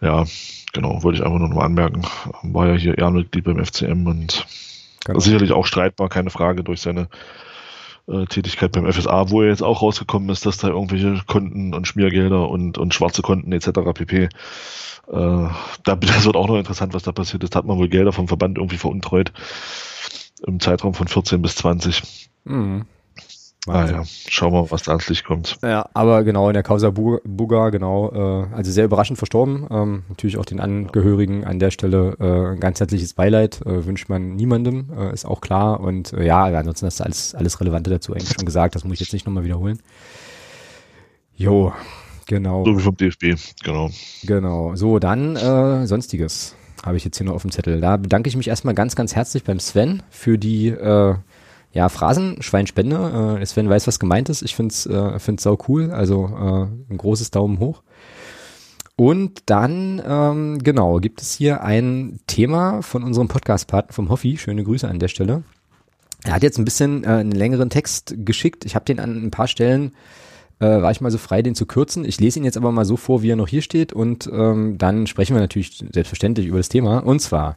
ja, 0.00 0.24
genau, 0.72 1.02
wollte 1.02 1.18
ich 1.18 1.24
einfach 1.24 1.38
nur 1.38 1.48
noch 1.48 1.56
mal 1.56 1.66
anmerken. 1.66 2.02
War 2.42 2.68
ja 2.68 2.74
hier 2.74 2.96
Ehrenmitglied 2.96 3.44
beim 3.44 3.62
FCM 3.64 4.06
und 4.06 4.46
Ganz 5.04 5.24
sicherlich 5.24 5.52
auch 5.52 5.66
streitbar, 5.66 6.08
keine 6.08 6.30
Frage, 6.30 6.64
durch 6.64 6.80
seine 6.80 7.08
äh, 8.06 8.26
Tätigkeit 8.26 8.72
beim 8.72 8.90
FSA, 8.90 9.30
wo 9.30 9.42
er 9.42 9.48
jetzt 9.48 9.62
auch 9.62 9.82
rausgekommen 9.82 10.28
ist, 10.30 10.46
dass 10.46 10.58
da 10.58 10.68
irgendwelche 10.68 11.22
Konten 11.26 11.74
und 11.74 11.86
Schmiergelder 11.86 12.48
und, 12.48 12.78
und 12.78 12.94
schwarze 12.94 13.22
Konten 13.22 13.52
etc. 13.52 13.70
pp. 13.94 14.24
Äh, 14.24 14.28
da, 15.08 15.50
das 15.96 16.24
wird 16.24 16.36
auch 16.36 16.48
noch 16.48 16.58
interessant, 16.58 16.94
was 16.94 17.02
da 17.02 17.12
passiert 17.12 17.44
ist. 17.44 17.54
Da 17.54 17.58
hat 17.58 17.66
man 17.66 17.78
wohl 17.78 17.88
Gelder 17.88 18.12
vom 18.12 18.28
Verband 18.28 18.58
irgendwie 18.58 18.78
veruntreut 18.78 19.32
im 20.46 20.60
Zeitraum 20.60 20.94
von 20.94 21.08
14 21.08 21.40
bis 21.42 21.56
20. 21.56 22.30
Mhm. 22.44 22.84
Ah 23.66 23.86
ja, 23.86 24.02
schauen 24.28 24.52
wir 24.52 24.62
mal, 24.62 24.70
was 24.70 24.82
da 24.82 24.92
ans 24.92 25.08
Licht 25.08 25.24
kommt. 25.24 25.56
Ja, 25.62 25.88
aber 25.94 26.22
genau 26.22 26.48
in 26.48 26.54
der 26.54 26.62
Causa 26.62 26.90
Buga, 26.90 27.70
genau, 27.70 28.12
äh, 28.12 28.54
also 28.54 28.70
sehr 28.70 28.84
überraschend 28.84 29.16
verstorben. 29.16 29.66
Ähm, 29.70 30.02
natürlich 30.10 30.36
auch 30.36 30.44
den 30.44 30.60
Angehörigen 30.60 31.44
an 31.44 31.58
der 31.58 31.70
Stelle 31.70 32.16
äh, 32.20 32.52
ein 32.52 32.60
ganz 32.60 32.80
herzliches 32.80 33.14
Beileid 33.14 33.62
äh, 33.64 33.86
wünscht 33.86 34.10
man 34.10 34.36
niemandem, 34.36 34.90
äh, 34.98 35.14
ist 35.14 35.24
auch 35.24 35.40
klar. 35.40 35.80
Und 35.80 36.12
äh, 36.12 36.26
ja, 36.26 36.44
ansonsten 36.44 36.86
hast 36.86 37.00
du 37.00 37.04
alles, 37.04 37.34
alles 37.34 37.58
Relevante 37.60 37.88
dazu 37.88 38.12
eigentlich 38.12 38.34
schon 38.34 38.44
gesagt, 38.44 38.74
das 38.74 38.84
muss 38.84 38.94
ich 38.94 39.00
jetzt 39.00 39.12
nicht 39.14 39.24
nochmal 39.24 39.44
wiederholen. 39.44 39.78
Jo, 41.34 41.72
genau. 42.26 42.64
So 42.66 42.76
wie 42.76 42.82
vom 42.82 42.96
DFB, 42.96 43.34
genau. 43.62 43.90
Genau. 44.24 44.76
So, 44.76 44.98
dann 44.98 45.36
äh, 45.36 45.86
sonstiges 45.86 46.54
habe 46.84 46.98
ich 46.98 47.04
jetzt 47.04 47.16
hier 47.16 47.26
noch 47.26 47.34
auf 47.34 47.42
dem 47.42 47.50
Zettel. 47.50 47.80
Da 47.80 47.96
bedanke 47.96 48.28
ich 48.28 48.36
mich 48.36 48.48
erstmal 48.48 48.74
ganz, 48.74 48.94
ganz 48.94 49.16
herzlich 49.16 49.42
beim 49.42 49.58
Sven 49.58 50.02
für 50.10 50.36
die 50.36 50.68
äh, 50.68 51.14
ja, 51.74 51.88
Phrasenschweinspende. 51.88 53.38
Äh, 53.40 53.46
Sven 53.46 53.68
weiß, 53.68 53.86
was 53.86 53.98
gemeint 53.98 54.28
ist. 54.28 54.42
Ich 54.42 54.54
finde 54.54 54.72
es 54.72 54.86
äh, 54.86 55.18
find's 55.18 55.42
sau 55.42 55.58
cool. 55.68 55.90
Also 55.90 56.26
äh, 56.26 56.92
ein 56.92 56.96
großes 56.96 57.32
Daumen 57.32 57.58
hoch. 57.58 57.82
Und 58.96 59.42
dann, 59.46 60.00
ähm, 60.06 60.60
genau, 60.62 60.98
gibt 61.00 61.20
es 61.20 61.34
hier 61.34 61.64
ein 61.64 62.20
Thema 62.28 62.80
von 62.80 63.02
unserem 63.02 63.26
Podcast-Partner 63.26 63.92
vom 63.92 64.08
Hoffi. 64.08 64.38
Schöne 64.38 64.62
Grüße 64.62 64.88
an 64.88 65.00
der 65.00 65.08
Stelle. 65.08 65.42
Er 66.22 66.34
hat 66.34 66.44
jetzt 66.44 66.58
ein 66.58 66.64
bisschen 66.64 67.02
äh, 67.02 67.08
einen 67.08 67.32
längeren 67.32 67.70
Text 67.70 68.14
geschickt. 68.18 68.64
Ich 68.64 68.76
habe 68.76 68.84
den 68.84 69.00
an 69.00 69.24
ein 69.24 69.32
paar 69.32 69.48
Stellen, 69.48 69.94
äh, 70.60 70.66
war 70.66 70.92
ich 70.92 71.00
mal 71.00 71.10
so 71.10 71.18
frei, 71.18 71.42
den 71.42 71.56
zu 71.56 71.66
kürzen. 71.66 72.04
Ich 72.04 72.20
lese 72.20 72.38
ihn 72.38 72.44
jetzt 72.44 72.56
aber 72.56 72.70
mal 72.70 72.84
so 72.84 72.96
vor, 72.96 73.22
wie 73.22 73.32
er 73.32 73.36
noch 73.36 73.48
hier 73.48 73.62
steht. 73.62 73.92
Und 73.92 74.30
ähm, 74.32 74.78
dann 74.78 75.08
sprechen 75.08 75.34
wir 75.34 75.40
natürlich 75.40 75.84
selbstverständlich 75.92 76.46
über 76.46 76.58
das 76.58 76.68
Thema. 76.68 76.98
Und 76.98 77.18
zwar, 77.18 77.56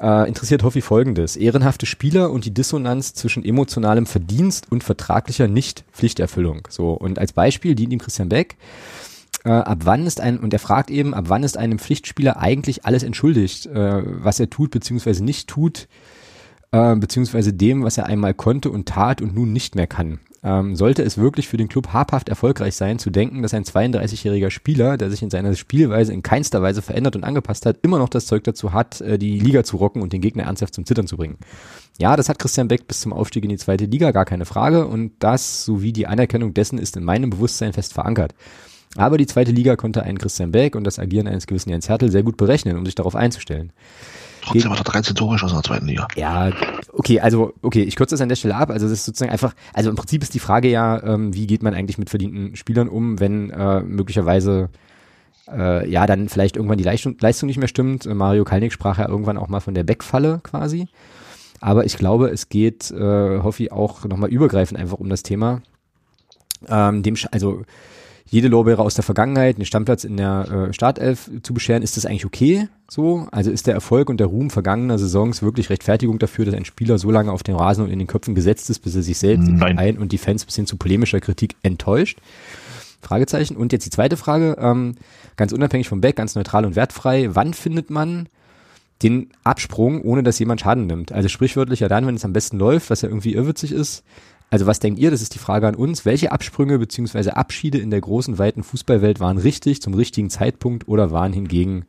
äh, 0.00 0.28
interessiert 0.28 0.62
Hoffi 0.62 0.80
folgendes. 0.80 1.36
Ehrenhafte 1.36 1.86
Spieler 1.86 2.30
und 2.30 2.44
die 2.44 2.54
Dissonanz 2.54 3.14
zwischen 3.14 3.44
emotionalem 3.44 4.06
Verdienst 4.06 4.70
und 4.70 4.84
vertraglicher 4.84 5.48
Nicht-Pflichterfüllung. 5.48 6.68
So, 6.68 6.92
und 6.92 7.18
als 7.18 7.32
Beispiel 7.32 7.74
dient 7.74 7.92
ihm 7.92 7.98
Christian 7.98 8.28
Beck. 8.28 8.56
Äh, 9.44 9.50
ab 9.50 9.78
wann 9.84 10.06
ist 10.06 10.20
ein, 10.20 10.38
und 10.38 10.52
er 10.52 10.58
fragt 10.58 10.90
eben, 10.90 11.14
ab 11.14 11.26
wann 11.28 11.44
ist 11.44 11.56
einem 11.56 11.78
Pflichtspieler 11.78 12.38
eigentlich 12.38 12.84
alles 12.84 13.02
entschuldigt, 13.02 13.66
äh, 13.66 14.02
was 14.04 14.40
er 14.40 14.50
tut 14.50 14.70
bzw. 14.72 15.22
nicht 15.22 15.48
tut, 15.48 15.88
äh, 16.72 16.96
beziehungsweise 16.96 17.52
dem, 17.52 17.84
was 17.84 17.96
er 17.96 18.06
einmal 18.06 18.34
konnte 18.34 18.70
und 18.70 18.88
tat 18.88 19.22
und 19.22 19.34
nun 19.34 19.52
nicht 19.52 19.76
mehr 19.76 19.86
kann. 19.86 20.18
Ähm, 20.42 20.76
sollte 20.76 21.02
es 21.02 21.18
wirklich 21.18 21.48
für 21.48 21.56
den 21.56 21.68
Club 21.68 21.92
habhaft 21.92 22.28
erfolgreich 22.28 22.76
sein, 22.76 22.98
zu 22.98 23.10
denken, 23.10 23.42
dass 23.42 23.54
ein 23.54 23.64
32-jähriger 23.64 24.50
Spieler, 24.50 24.96
der 24.96 25.10
sich 25.10 25.22
in 25.22 25.30
seiner 25.30 25.54
Spielweise 25.56 26.12
in 26.12 26.22
keinster 26.22 26.62
Weise 26.62 26.82
verändert 26.82 27.16
und 27.16 27.24
angepasst 27.24 27.66
hat, 27.66 27.78
immer 27.82 27.98
noch 27.98 28.08
das 28.08 28.26
Zeug 28.26 28.44
dazu 28.44 28.72
hat, 28.72 29.00
äh, 29.00 29.18
die 29.18 29.40
Liga 29.40 29.64
zu 29.64 29.76
rocken 29.76 30.02
und 30.02 30.12
den 30.12 30.20
Gegner 30.20 30.44
ernsthaft 30.44 30.74
zum 30.74 30.86
Zittern 30.86 31.06
zu 31.06 31.16
bringen. 31.16 31.38
Ja, 31.98 32.16
das 32.16 32.28
hat 32.28 32.38
Christian 32.38 32.68
Beck 32.68 32.86
bis 32.86 33.00
zum 33.00 33.12
Aufstieg 33.12 33.44
in 33.44 33.50
die 33.50 33.56
zweite 33.56 33.86
Liga, 33.86 34.10
gar 34.10 34.24
keine 34.24 34.44
Frage. 34.44 34.86
Und 34.86 35.12
das 35.18 35.64
sowie 35.64 35.92
die 35.92 36.06
Anerkennung 36.06 36.54
dessen 36.54 36.78
ist 36.78 36.96
in 36.96 37.04
meinem 37.04 37.30
Bewusstsein 37.30 37.72
fest 37.72 37.94
verankert. 37.94 38.34
Aber 38.96 39.18
die 39.18 39.26
zweite 39.26 39.52
Liga 39.52 39.76
konnte 39.76 40.02
einen 40.02 40.18
Christian 40.18 40.52
Beck 40.52 40.74
und 40.74 40.84
das 40.84 40.98
Agieren 40.98 41.26
eines 41.28 41.46
gewissen 41.46 41.70
Jens 41.70 41.88
Hertel 41.88 42.10
sehr 42.10 42.22
gut 42.22 42.36
berechnen, 42.36 42.76
um 42.76 42.86
sich 42.86 42.94
darauf 42.94 43.14
einzustellen. 43.14 43.72
Trotzdem 44.46 44.70
hat 44.70 44.78
er 44.78 44.84
13 44.84 45.14
Tore 45.14 45.32
geschossen 45.34 45.56
in 45.56 45.62
der 45.62 45.68
zweiten 45.68 45.86
Liga. 45.86 46.08
Ja, 46.16 46.50
okay, 46.92 47.20
also, 47.20 47.52
okay, 47.62 47.82
ich 47.82 47.96
kürze 47.96 48.14
das 48.14 48.20
an 48.20 48.28
der 48.28 48.36
Stelle 48.36 48.54
ab. 48.54 48.70
Also, 48.70 48.86
das 48.86 48.98
ist 48.98 49.04
sozusagen 49.04 49.32
einfach, 49.32 49.54
also 49.72 49.90
im 49.90 49.96
Prinzip 49.96 50.22
ist 50.22 50.34
die 50.34 50.38
Frage 50.38 50.68
ja, 50.68 51.02
ähm, 51.02 51.34
wie 51.34 51.46
geht 51.46 51.62
man 51.62 51.74
eigentlich 51.74 51.98
mit 51.98 52.10
verdienten 52.10 52.56
Spielern 52.56 52.88
um, 52.88 53.18
wenn 53.18 53.50
äh, 53.50 53.80
möglicherweise 53.80 54.70
äh, 55.50 55.88
ja 55.88 56.06
dann 56.06 56.28
vielleicht 56.28 56.56
irgendwann 56.56 56.78
die 56.78 56.84
Leistung, 56.84 57.16
Leistung 57.20 57.46
nicht 57.46 57.58
mehr 57.58 57.68
stimmt. 57.68 58.06
Mario 58.06 58.44
Kalnick 58.44 58.72
sprach 58.72 58.98
ja 58.98 59.08
irgendwann 59.08 59.38
auch 59.38 59.48
mal 59.48 59.60
von 59.60 59.74
der 59.74 59.84
Backfalle 59.84 60.40
quasi. 60.42 60.88
Aber 61.60 61.84
ich 61.84 61.96
glaube, 61.96 62.28
es 62.28 62.48
geht, 62.48 62.90
äh, 62.90 63.40
Hoffi, 63.42 63.70
auch 63.70 64.04
nochmal 64.04 64.30
übergreifend 64.30 64.78
einfach 64.78 64.98
um 64.98 65.08
das 65.08 65.22
Thema. 65.22 65.62
Ähm, 66.68 67.02
dem, 67.02 67.16
also 67.30 67.62
jede 68.28 68.48
Lorbeere 68.48 68.82
aus 68.82 68.94
der 68.94 69.04
Vergangenheit, 69.04 69.56
einen 69.56 69.64
Stammplatz 69.64 70.04
in 70.04 70.16
der 70.16 70.68
äh, 70.68 70.72
Startelf 70.72 71.30
zu 71.42 71.54
bescheren, 71.54 71.82
ist 71.82 71.96
das 71.96 72.06
eigentlich 72.06 72.26
okay 72.26 72.68
so? 72.90 73.28
Also 73.30 73.50
ist 73.50 73.66
der 73.66 73.74
Erfolg 73.74 74.08
und 74.08 74.18
der 74.18 74.26
Ruhm 74.26 74.50
vergangener 74.50 74.98
Saisons 74.98 75.42
wirklich 75.42 75.70
Rechtfertigung 75.70 76.18
dafür, 76.18 76.44
dass 76.44 76.54
ein 76.54 76.64
Spieler 76.64 76.98
so 76.98 77.10
lange 77.10 77.32
auf 77.32 77.42
den 77.42 77.54
Rasen 77.54 77.84
und 77.84 77.90
in 77.90 77.98
den 77.98 78.08
Köpfen 78.08 78.34
gesetzt 78.34 78.68
ist, 78.70 78.80
bis 78.80 78.96
er 78.96 79.02
sich 79.02 79.18
selbst 79.18 79.48
ein 79.60 79.98
und 79.98 80.12
die 80.12 80.18
Fans 80.18 80.44
bis 80.44 80.56
hin 80.56 80.66
zu 80.66 80.76
polemischer 80.76 81.20
Kritik 81.20 81.56
enttäuscht? 81.62 82.18
Fragezeichen. 83.00 83.56
Und 83.56 83.72
jetzt 83.72 83.86
die 83.86 83.90
zweite 83.90 84.16
Frage, 84.16 84.56
ähm, 84.58 84.96
ganz 85.36 85.52
unabhängig 85.52 85.88
vom 85.88 86.00
Back, 86.00 86.16
ganz 86.16 86.34
neutral 86.34 86.64
und 86.64 86.76
wertfrei. 86.76 87.34
Wann 87.34 87.54
findet 87.54 87.90
man 87.90 88.28
den 89.02 89.30
Absprung, 89.44 90.02
ohne 90.02 90.22
dass 90.22 90.38
jemand 90.38 90.60
Schaden 90.60 90.86
nimmt? 90.86 91.12
Also 91.12 91.28
sprichwörtlich 91.28 91.80
ja 91.80 91.88
dann, 91.88 92.06
wenn 92.06 92.16
es 92.16 92.24
am 92.24 92.32
besten 92.32 92.58
läuft, 92.58 92.90
was 92.90 93.02
ja 93.02 93.08
irgendwie 93.08 93.34
irrwitzig 93.34 93.72
ist. 93.72 94.02
Also 94.50 94.66
was 94.66 94.78
denkt 94.78 94.98
ihr, 94.98 95.10
das 95.10 95.22
ist 95.22 95.34
die 95.34 95.38
Frage 95.38 95.66
an 95.66 95.74
uns, 95.74 96.04
welche 96.04 96.30
Absprünge 96.32 96.78
beziehungsweise 96.78 97.36
Abschiede 97.36 97.78
in 97.78 97.90
der 97.90 98.00
großen, 98.00 98.38
weiten 98.38 98.62
Fußballwelt 98.62 99.18
waren 99.18 99.38
richtig, 99.38 99.82
zum 99.82 99.94
richtigen 99.94 100.30
Zeitpunkt 100.30 100.86
oder 100.88 101.10
waren 101.10 101.32
hingegen 101.32 101.84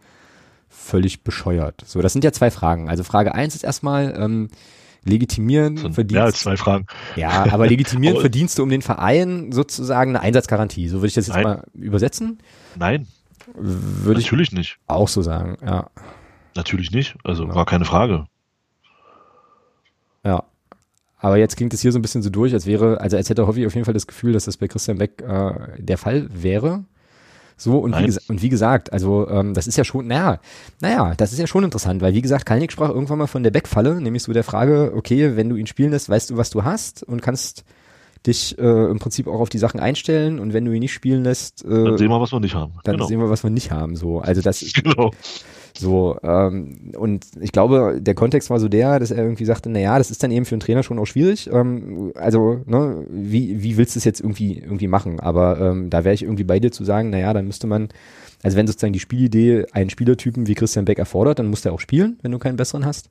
völlig 0.68 1.24
bescheuert? 1.24 1.84
So, 1.86 2.02
das 2.02 2.14
sind 2.14 2.24
ja 2.24 2.32
zwei 2.32 2.50
Fragen. 2.50 2.90
Also 2.90 3.04
Frage 3.04 3.36
eins 3.36 3.56
ist 3.56 3.64
erstmal, 3.64 4.16
ähm, 4.18 4.50
legitimieren 5.08 5.78
so, 5.78 5.92
Verdienst. 5.92 6.16
Ja, 6.16 6.26
als 6.26 6.40
zwei 6.40 6.58
Fragen. 6.58 6.86
Ja, 7.16 7.46
aber 7.52 7.68
legitimieren 7.68 8.18
Verdienste 8.22 8.62
um 8.64 8.70
den 8.70 8.82
Verein 8.82 9.52
sozusagen 9.52 10.12
eine 10.12 10.22
Einsatzgarantie. 10.22 10.88
So 10.90 10.98
würde 10.98 11.08
ich 11.08 11.14
das 11.14 11.28
jetzt 11.28 11.36
Nein. 11.36 11.44
mal 11.44 11.64
übersetzen. 11.74 12.40
Nein. 12.76 13.08
Würde 13.56 14.20
Natürlich 14.20 14.50
ich 14.50 14.58
nicht. 14.58 14.78
Auch 14.88 15.08
so 15.08 15.22
sagen, 15.22 15.58
ja. 15.66 15.90
Natürlich 16.56 16.92
nicht. 16.92 17.16
Also 17.24 17.46
ja. 17.46 17.56
war 17.56 17.66
keine 17.66 17.86
Frage. 17.86 18.26
Aber 21.20 21.38
jetzt 21.38 21.58
klingt 21.58 21.74
es 21.74 21.82
hier 21.82 21.92
so 21.92 22.00
ein 22.00 22.02
bisschen 22.02 22.22
so 22.22 22.30
durch, 22.30 22.54
als 22.54 22.66
wäre, 22.66 23.02
also 23.02 23.18
als 23.18 23.30
hätte 23.30 23.48
Hoffi 23.48 23.66
auf 23.66 23.74
jeden 23.74 23.86
Fall 23.86 23.94
das 23.94 24.08
Gefühl, 24.08 24.34
dass 24.34 24.46
das 24.46 24.58
bei 24.58 24.68
Christian 24.68 24.98
Beck 24.98 25.22
äh, 25.22 25.54
der 25.80 25.98
Fall 25.98 26.28
wäre. 26.32 26.84
So, 27.60 27.80
und 27.80 27.98
wie, 27.98 28.16
und 28.28 28.44
wie, 28.44 28.50
gesagt, 28.50 28.94
also 28.94 29.28
ähm, 29.30 29.56
das 29.56 29.66
ist 29.66 29.78
ja 29.78 29.84
schon, 29.84 30.06
naja, 30.06 30.40
naja, 30.80 31.16
das 31.18 31.34
ist 31.34 31.40
ja 31.40 31.48
schon 31.48 31.64
interessant, 31.64 32.04
weil 32.04 32.14
wie 32.14 32.22
gesagt, 32.22 32.46
Kalnick 32.46 32.72
sprach 32.72 32.90
irgendwann 32.90 33.18
mal 33.18 33.26
von 33.26 33.42
der 33.42 33.50
Beckfalle, 33.50 34.00
nämlich 34.00 34.22
so 34.22 34.32
der 34.32 34.44
Frage, 34.44 34.94
okay, 34.96 35.36
wenn 35.36 35.50
du 35.50 35.56
ihn 35.56 35.66
spielen 35.66 35.90
lässt, 35.90 36.08
weißt 36.08 36.30
du, 36.30 36.38
was 36.38 36.52
du 36.52 36.64
hast 36.66 37.02
und 37.02 37.24
kannst 37.24 37.66
dich 38.28 38.60
äh, 38.60 38.92
im 38.92 39.00
Prinzip 39.00 39.28
auch 39.28 39.40
auf 39.40 39.50
die 39.50 39.58
Sachen 39.58 39.80
einstellen 39.80 40.38
und 40.40 40.54
wenn 40.54 40.66
du 40.66 40.72
ihn 40.72 40.82
nicht 40.82 40.94
spielen 40.94 41.24
lässt, 41.24 41.66
äh, 41.66 41.70
dann 41.70 41.98
sehen 41.98 42.10
wir, 42.10 42.22
was 42.22 42.32
wir 42.32 42.40
nicht 42.40 42.54
haben. 42.54 42.74
Dann 42.84 42.98
genau. 42.98 43.08
sehen 43.08 43.20
wir, 43.20 43.30
was 43.30 43.44
wir 43.44 43.50
nicht 43.50 43.72
haben. 43.72 43.96
So, 43.96 44.20
also 44.20 44.42
das 44.42 44.60
genau. 44.76 45.12
So, 45.80 46.18
ähm, 46.24 46.92
und 46.98 47.26
ich 47.40 47.52
glaube, 47.52 48.00
der 48.02 48.16
Kontext 48.16 48.50
war 48.50 48.60
so 48.60 48.68
der, 48.68 49.00
dass 49.00 49.12
er 49.12 49.24
irgendwie 49.24 49.46
sagte, 49.46 49.70
naja, 49.70 49.98
das 49.98 50.12
ist 50.12 50.24
dann 50.24 50.32
eben 50.32 50.46
für 50.46 50.56
einen 50.56 50.62
Trainer 50.62 50.84
schon 50.84 50.98
auch 51.00 51.06
schwierig. 51.06 51.50
Ähm, 51.52 52.12
also, 52.16 52.62
ne, 52.66 53.06
wie, 53.10 53.62
wie 53.62 53.78
willst 53.78 53.96
du 53.96 54.00
es 54.00 54.06
jetzt 54.06 54.20
irgendwie, 54.20 54.58
irgendwie 54.60 54.88
machen? 54.88 55.20
Aber 55.20 55.60
ähm, 55.60 55.90
da 55.90 56.04
wäre 56.04 56.16
ich 56.16 56.24
irgendwie 56.24 56.44
bei 56.44 56.60
dir 56.60 56.72
zu 56.72 56.84
sagen, 56.84 57.10
naja, 57.10 57.34
dann 57.34 57.46
müsste 57.46 57.68
man, 57.68 57.90
also 58.44 58.58
wenn 58.58 58.68
sozusagen 58.68 58.94
die 58.94 59.00
Spielidee 59.00 59.66
einen 59.72 59.90
Spielertypen 59.90 60.48
wie 60.48 60.56
Christian 60.56 60.86
Beck 60.86 61.00
erfordert, 61.00 61.40
dann 61.40 61.48
muss 61.48 61.62
der 61.62 61.74
auch 61.74 61.80
spielen, 61.80 62.18
wenn 62.22 62.32
du 62.32 62.40
keinen 62.40 62.58
besseren 62.58 62.86
hast. 62.86 63.10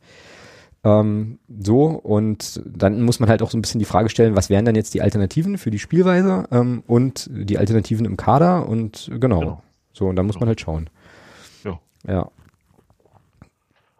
Ähm, 0.84 1.38
so, 1.48 1.86
und 1.86 2.62
dann 2.64 3.02
muss 3.02 3.20
man 3.20 3.28
halt 3.28 3.42
auch 3.42 3.50
so 3.50 3.58
ein 3.58 3.62
bisschen 3.62 3.80
die 3.80 3.84
Frage 3.84 4.08
stellen, 4.08 4.36
was 4.36 4.50
wären 4.50 4.64
dann 4.64 4.74
jetzt 4.74 4.94
die 4.94 5.02
Alternativen 5.02 5.58
für 5.58 5.70
die 5.70 5.78
Spielweise 5.78 6.46
ähm, 6.50 6.82
und 6.86 7.28
die 7.32 7.58
Alternativen 7.58 8.06
im 8.06 8.16
Kader 8.16 8.68
und 8.68 9.10
genau. 9.20 9.40
genau. 9.40 9.62
So, 9.92 10.06
und 10.06 10.16
dann 10.16 10.26
muss 10.26 10.38
man 10.38 10.48
halt 10.48 10.60
schauen. 10.60 10.90
Ja. 11.64 11.80
Ja. 12.06 12.30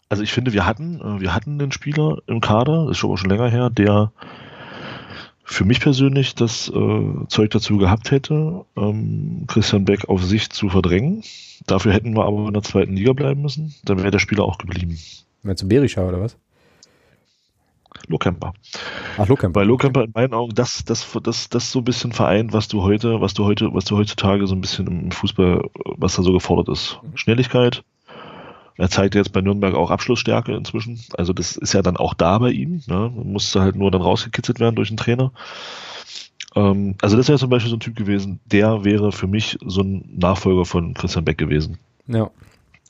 Also 0.09 0.23
ich 0.23 0.33
finde, 0.33 0.53
wir 0.53 0.67
hatten, 0.67 1.01
äh, 1.01 1.21
wir 1.21 1.35
hatten 1.35 1.61
einen 1.61 1.73
Spieler 1.73 2.19
im 2.27 2.41
Kader, 2.41 2.89
ist 2.91 2.99
schon, 2.99 3.17
schon 3.17 3.31
länger 3.31 3.49
her, 3.49 3.71
der 3.71 4.13
für 5.45 5.65
mich 5.65 5.81
persönlich 5.81 6.35
das 6.35 6.69
äh, 6.69 7.27
Zeug 7.29 7.51
dazu 7.51 7.79
gehabt 7.79 8.11
hätte, 8.11 8.65
ähm, 8.77 9.45
Christian 9.47 9.85
Beck 9.85 10.09
auf 10.09 10.25
sich 10.25 10.51
zu 10.51 10.69
verdrängen. 10.69 11.23
Dafür 11.67 11.93
hätten 11.93 12.17
wir 12.17 12.25
aber 12.25 12.49
in 12.49 12.53
der 12.53 12.63
zweiten 12.63 12.95
Liga 12.95 13.13
bleiben 13.13 13.43
müssen. 13.43 13.75
Dann 13.85 13.99
wäre 13.99 14.11
der 14.11 14.19
Spieler 14.19 14.45
auch 14.45 14.59
geblieben. 14.59 14.99
Meinst 15.43 15.63
du 15.63 15.69
Berisha 15.69 16.03
oder 16.03 16.21
was? 16.21 16.37
Lohkemper. 18.09 18.55
Ach, 19.17 19.29
Lohkemper. 19.29 19.61
Bei 19.61 19.65
Lohkemper 19.65 20.05
in 20.05 20.13
meinen 20.15 20.35
Augen 20.35 20.55
das, 20.55 20.85
das, 20.85 21.07
das, 21.23 21.49
das 21.49 21.73
so 21.73 21.81
ein 21.81 21.85
bisschen 21.85 22.13
vereint, 22.13 22.53
was 22.53 22.69
du 22.69 22.83
heute, 22.83 23.21
was 23.21 23.35
du 23.35 23.45
heute, 23.45 23.73
was 23.73 23.85
du 23.85 23.97
heutzutage 23.97 24.47
so 24.47 24.55
ein 24.55 24.61
bisschen 24.61 24.87
im 24.87 25.11
Fußball, 25.13 25.63
was 25.97 26.17
da 26.17 26.23
so 26.23 26.33
gefordert 26.33 26.69
ist. 26.69 26.99
Mhm. 27.03 27.17
Schnelligkeit, 27.17 27.85
er 28.79 28.91
zeigt 28.91 29.15
jetzt 29.15 29.33
bei 29.33 29.41
Nürnberg 29.41 29.75
auch 29.75 29.91
Abschlussstärke 29.91 30.55
inzwischen. 30.55 31.01
Also 31.17 31.33
das 31.33 31.57
ist 31.57 31.73
ja 31.73 31.83
dann 31.83 31.97
auch 31.97 32.15
da 32.15 32.39
bei 32.39 32.51
ihm. 32.51 32.83
Ne? 32.87 33.11
Musste 33.15 33.61
halt 33.61 33.77
nur 33.77 33.91
dann 33.91 34.03
rausgekitzelt 34.03 34.61
werden 34.61 34.77
durch 34.77 34.89
den 34.89 34.97
Trainer. 34.97 35.33
Ähm, 36.55 36.95
also 37.01 37.17
das 37.17 37.29
wäre 37.29 37.39
zum 37.39 37.51
Beispiel 37.51 37.71
so 37.71 37.77
ein 37.77 37.81
Typ 37.81 37.97
gewesen, 37.97 38.41
der 38.45 38.85
wäre 38.85 39.13
für 39.13 39.27
mich 39.27 39.59
so 39.65 39.83
ein 39.83 40.09
Nachfolger 40.17 40.65
von 40.65 40.95
Christian 40.95 41.25
Beck 41.25 41.39
gewesen. 41.39 41.79
Ja. 42.07 42.31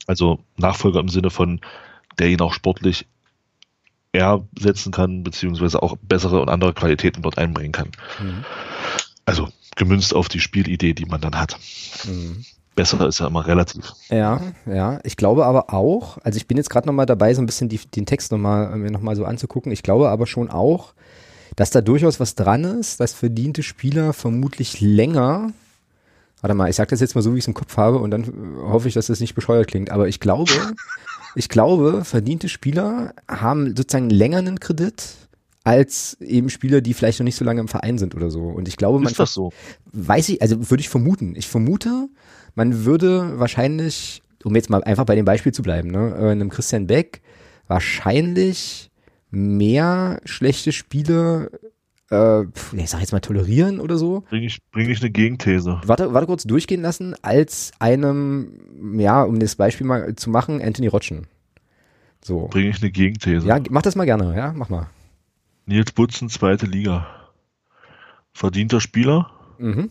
Also 0.07 0.39
Nachfolger 0.57 0.99
im 0.99 1.09
Sinne 1.09 1.29
von, 1.29 1.61
der 2.19 2.29
ihn 2.29 2.41
auch 2.41 2.53
sportlich 2.53 3.05
er 4.13 4.47
setzen 4.57 4.91
kann, 4.91 5.23
beziehungsweise 5.23 5.83
auch 5.83 5.97
bessere 6.01 6.41
und 6.41 6.49
andere 6.49 6.73
Qualitäten 6.73 7.21
dort 7.21 7.37
einbringen 7.37 7.73
kann. 7.73 7.91
Mhm. 8.19 8.45
Also 9.25 9.49
gemünzt 9.75 10.15
auf 10.15 10.27
die 10.27 10.39
Spielidee, 10.39 10.93
die 10.93 11.05
man 11.05 11.21
dann 11.21 11.39
hat. 11.39 11.59
Mhm. 12.05 12.43
Besser 12.77 13.05
ist 13.07 13.19
ja 13.19 13.27
immer 13.27 13.45
relativ. 13.45 13.93
Ja, 14.09 14.39
ja. 14.65 14.99
Ich 15.03 15.17
glaube 15.17 15.45
aber 15.45 15.73
auch, 15.73 16.19
also 16.23 16.37
ich 16.37 16.47
bin 16.47 16.57
jetzt 16.57 16.69
gerade 16.69 16.87
nochmal 16.87 17.05
dabei, 17.05 17.33
so 17.33 17.41
ein 17.41 17.45
bisschen 17.45 17.67
die, 17.67 17.79
den 17.79 18.05
Text 18.05 18.31
nochmal 18.31 18.75
mir 18.77 18.91
nochmal 18.91 19.15
so 19.15 19.25
anzugucken. 19.25 19.71
Ich 19.71 19.83
glaube 19.83 20.09
aber 20.09 20.27
schon 20.27 20.49
auch, 20.49 20.93
dass 21.55 21.71
da 21.71 21.81
durchaus 21.81 22.19
was 22.19 22.35
dran 22.35 22.63
ist, 22.63 22.99
dass 22.99 23.13
verdiente 23.13 23.63
Spieler 23.63 24.13
vermutlich 24.13 24.79
länger 24.79 25.51
Warte 26.41 26.53
mal, 26.53 26.69
ich 26.69 26.75
sage 26.75 26.91
das 26.91 26.99
jetzt 26.99 27.15
mal 27.15 27.23
so, 27.23 27.33
wie 27.33 27.39
ich 27.39 27.45
es 27.45 27.47
im 27.47 27.55
Kopf 27.55 27.77
habe 27.77 27.97
und 27.97 28.11
dann 28.11 28.31
hoffe 28.61 28.87
ich, 28.87 28.93
dass 28.93 29.07
das 29.07 29.19
nicht 29.19 29.33
bescheuert 29.33 29.67
klingt. 29.67 29.89
Aber 29.89 30.07
ich 30.07 30.19
glaube, 30.19 30.51
ich 31.35 31.49
glaube, 31.49 32.05
verdiente 32.05 32.47
Spieler 32.47 33.13
haben 33.27 33.75
sozusagen 33.75 34.11
länger 34.11 34.37
einen 34.37 34.59
Kredit 34.59 35.15
als 35.63 36.15
eben 36.21 36.49
Spieler, 36.49 36.81
die 36.81 36.93
vielleicht 36.93 37.19
noch 37.19 37.25
nicht 37.25 37.35
so 37.35 37.43
lange 37.43 37.59
im 37.59 37.67
Verein 37.67 37.97
sind 37.97 38.15
oder 38.15 38.29
so. 38.29 38.43
Und 38.43 38.67
ich 38.67 38.77
glaube, 38.77 38.99
man 38.99 39.11
ist 39.11 39.19
das 39.19 39.33
so? 39.33 39.51
Weiß 39.91 40.29
ich, 40.29 40.41
also 40.41 40.69
würde 40.69 40.81
ich 40.81 40.89
vermuten. 40.89 41.35
Ich 41.35 41.47
vermute, 41.47 42.07
man 42.57 42.85
würde 42.85 43.39
wahrscheinlich, 43.39 44.23
um 44.43 44.55
jetzt 44.55 44.69
mal 44.69 44.83
einfach 44.83 45.05
bei 45.05 45.15
dem 45.15 45.25
Beispiel 45.25 45.53
zu 45.53 45.61
bleiben, 45.61 45.91
ne, 45.91 46.15
äh, 46.19 46.31
einem 46.31 46.49
Christian 46.49 46.87
Beck 46.87 47.21
wahrscheinlich 47.67 48.89
mehr 49.29 50.19
schlechte 50.25 50.71
Spiele 50.71 51.51
äh, 52.09 52.43
ich 52.73 52.89
sag 52.89 53.01
jetzt 53.01 53.11
mal 53.11 53.19
tolerieren 53.19 53.79
oder 53.79 53.97
so. 53.97 54.23
Bring 54.29 54.43
ich, 54.43 54.59
bring 54.71 54.89
ich 54.89 55.01
eine 55.01 55.11
Gegenthese. 55.11 55.81
Warte, 55.85 56.13
warte 56.13 56.25
kurz 56.25 56.43
durchgehen 56.45 56.81
lassen, 56.81 57.15
als 57.21 57.71
einem, 57.79 58.97
ja, 58.97 59.23
um 59.23 59.39
das 59.39 59.55
Beispiel 59.55 59.85
mal 59.85 60.15
zu 60.15 60.29
machen, 60.29 60.61
Anthony 60.61 60.87
Rotschen. 60.87 61.27
So. 62.23 62.47
Bring 62.47 62.69
ich 62.69 62.81
eine 62.81 62.91
Gegenthese. 62.91 63.45
Ja, 63.45 63.59
mach 63.69 63.83
das 63.83 63.95
mal 63.95 64.05
gerne, 64.05 64.35
ja, 64.35 64.53
mach 64.55 64.69
mal. 64.69 64.89
Nils 65.65 65.91
Butzen, 65.91 66.29
zweite 66.29 66.65
Liga. 66.65 67.05
Verdienter 68.33 68.79
Spieler. 68.79 69.29
Mhm. 69.59 69.89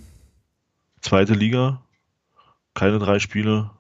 Zweite 1.03 1.35
Liga. 1.35 1.83
Keine 2.77 2.99
drei 2.99 3.19
Spiele. 3.19 3.71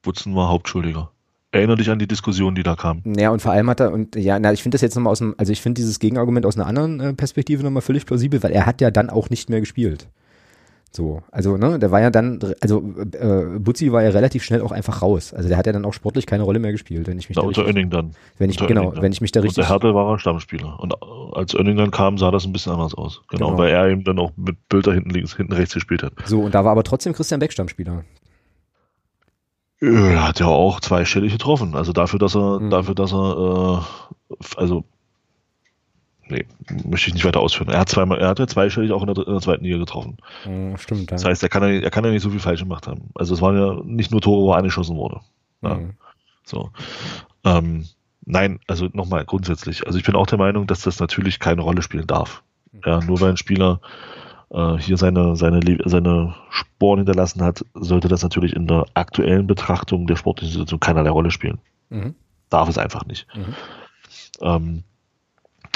Butzen 0.00 0.34
war 0.34 0.48
Hauptschuldiger. 0.48 1.10
Erinnere 1.52 1.76
dich 1.76 1.90
an 1.90 1.98
die 1.98 2.08
Diskussion, 2.08 2.54
die 2.54 2.62
da 2.62 2.76
kam. 2.76 3.02
Ja, 3.04 3.30
und 3.30 3.42
vor 3.42 3.52
allem 3.52 3.68
hat 3.68 3.80
er, 3.80 3.92
und 3.92 4.16
ja, 4.16 4.38
na, 4.38 4.52
ich 4.52 4.62
finde 4.62 4.74
das 4.74 4.80
jetzt 4.80 4.94
nochmal 4.94 5.12
aus 5.12 5.18
dem, 5.18 5.34
also 5.36 5.52
ich 5.52 5.60
finde 5.60 5.78
dieses 5.78 5.98
Gegenargument 5.98 6.46
aus 6.46 6.56
einer 6.56 6.66
anderen 6.66 6.98
äh, 7.00 7.12
Perspektive 7.12 7.62
nochmal 7.62 7.82
völlig 7.82 8.06
plausibel, 8.06 8.42
weil 8.42 8.52
er 8.52 8.64
hat 8.64 8.80
ja 8.80 8.90
dann 8.90 9.10
auch 9.10 9.28
nicht 9.28 9.50
mehr 9.50 9.60
gespielt. 9.60 10.08
So, 10.90 11.22
also, 11.30 11.58
ne, 11.58 11.78
der 11.78 11.90
war 11.90 12.00
ja 12.00 12.10
dann, 12.10 12.38
also 12.62 12.94
äh, 13.12 13.58
Butzi 13.58 13.92
war 13.92 14.02
ja 14.02 14.10
relativ 14.10 14.42
schnell 14.42 14.62
auch 14.62 14.72
einfach 14.72 15.02
raus. 15.02 15.34
Also 15.34 15.48
der 15.48 15.58
hat 15.58 15.66
ja 15.66 15.72
dann 15.72 15.84
auch 15.84 15.92
sportlich 15.92 16.24
keine 16.24 16.44
Rolle 16.44 16.58
mehr 16.58 16.72
gespielt, 16.72 17.06
wenn 17.06 17.18
ich 17.18 17.28
mich 17.28 17.36
Na, 17.36 17.42
da 17.42 17.48
unter 17.48 17.66
richtig, 17.66 17.76
Önning 17.76 17.90
dann. 17.90 18.12
Wenn 18.38 18.48
ich, 18.48 18.58
unter 18.60 18.74
genau, 18.74 18.94
wenn 19.00 19.12
ich 19.12 19.20
mich 19.20 19.32
da 19.32 19.40
richtig. 19.40 19.58
Und 19.58 19.64
der 19.64 19.74
Hertel 19.74 19.94
war 19.94 20.10
er 20.10 20.18
Stammspieler. 20.18 20.80
Und 20.80 20.94
als 21.34 21.54
Önning 21.54 21.76
dann 21.76 21.90
kam, 21.90 22.16
sah 22.16 22.30
das 22.30 22.46
ein 22.46 22.52
bisschen 22.52 22.72
anders 22.72 22.94
aus. 22.94 23.20
Genau, 23.28 23.48
genau. 23.48 23.58
weil 23.58 23.70
er 23.70 23.88
eben 23.88 24.04
dann 24.04 24.18
auch 24.18 24.32
mit 24.36 24.56
Bilder 24.70 24.94
hinten 24.94 25.10
links, 25.10 25.36
hinten 25.36 25.52
rechts 25.52 25.74
gespielt 25.74 26.02
hat. 26.02 26.12
So, 26.24 26.40
und 26.40 26.54
da 26.54 26.64
war 26.64 26.72
aber 26.72 26.84
trotzdem 26.84 27.12
Christian 27.12 27.40
Beck 27.40 27.52
Stammspieler. 27.52 28.04
Er 29.80 30.26
hat 30.26 30.40
ja 30.40 30.46
auch 30.46 30.80
zweistellig 30.80 31.32
getroffen. 31.32 31.74
Also 31.74 31.92
dafür, 31.92 32.18
dass 32.18 32.34
er, 32.34 32.60
mhm. 32.60 32.70
dafür, 32.70 32.94
dass 32.94 33.12
er, 33.12 33.84
äh, 34.30 34.34
also, 34.56 34.84
nee, 36.26 36.46
möchte 36.84 37.08
ich 37.08 37.14
nicht 37.14 37.24
weiter 37.24 37.40
ausführen. 37.40 37.70
Er 37.70 37.80
hat 37.80 37.88
zweimal, 37.88 38.18
er 38.18 38.28
hat 38.28 38.40
ja 38.40 38.46
zweistellig 38.46 38.90
auch 38.92 39.02
in 39.02 39.14
der, 39.14 39.26
in 39.26 39.32
der 39.32 39.40
zweiten 39.40 39.64
Liga 39.64 39.78
getroffen. 39.78 40.16
Mhm, 40.44 40.76
stimmt. 40.78 41.10
Ja. 41.10 41.16
Das 41.16 41.24
heißt, 41.24 41.42
er 41.42 41.48
kann 41.48 41.62
ja, 41.62 41.80
er 41.80 41.90
kann 41.90 42.04
ja 42.04 42.10
nicht 42.10 42.22
so 42.22 42.30
viel 42.30 42.40
falsch 42.40 42.60
gemacht 42.60 42.88
haben. 42.88 43.10
Also 43.14 43.34
es 43.34 43.40
waren 43.40 43.56
ja 43.56 43.80
nicht 43.84 44.10
nur 44.10 44.20
Tore, 44.20 44.42
wo 44.42 44.52
er 44.52 44.58
angeschossen 44.58 44.96
wurde. 44.96 45.20
Ja. 45.62 45.74
Mhm. 45.74 45.94
So. 46.42 46.70
Ähm, 47.44 47.86
nein, 48.24 48.58
also 48.66 48.88
nochmal 48.92 49.24
grundsätzlich. 49.24 49.86
Also 49.86 49.98
ich 49.98 50.04
bin 50.04 50.16
auch 50.16 50.26
der 50.26 50.38
Meinung, 50.38 50.66
dass 50.66 50.82
das 50.82 50.98
natürlich 50.98 51.38
keine 51.38 51.62
Rolle 51.62 51.82
spielen 51.82 52.06
darf. 52.06 52.42
Ja, 52.84 53.00
nur 53.00 53.20
weil 53.20 53.30
ein 53.30 53.36
Spieler 53.36 53.80
hier 54.50 54.96
seine, 54.96 55.36
seine, 55.36 55.60
seine 55.84 56.34
Sporen 56.48 57.00
hinterlassen 57.00 57.42
hat, 57.42 57.64
sollte 57.74 58.08
das 58.08 58.22
natürlich 58.22 58.54
in 58.56 58.66
der 58.66 58.86
aktuellen 58.94 59.46
Betrachtung 59.46 60.06
der 60.06 60.16
sportlichen 60.16 60.52
Situation 60.52 60.80
keinerlei 60.80 61.10
Rolle 61.10 61.30
spielen. 61.30 61.58
Mhm. 61.90 62.14
Darf 62.48 62.68
es 62.68 62.78
einfach 62.78 63.04
nicht. 63.04 63.26
Mhm. 63.36 63.54
Ähm, 64.40 64.84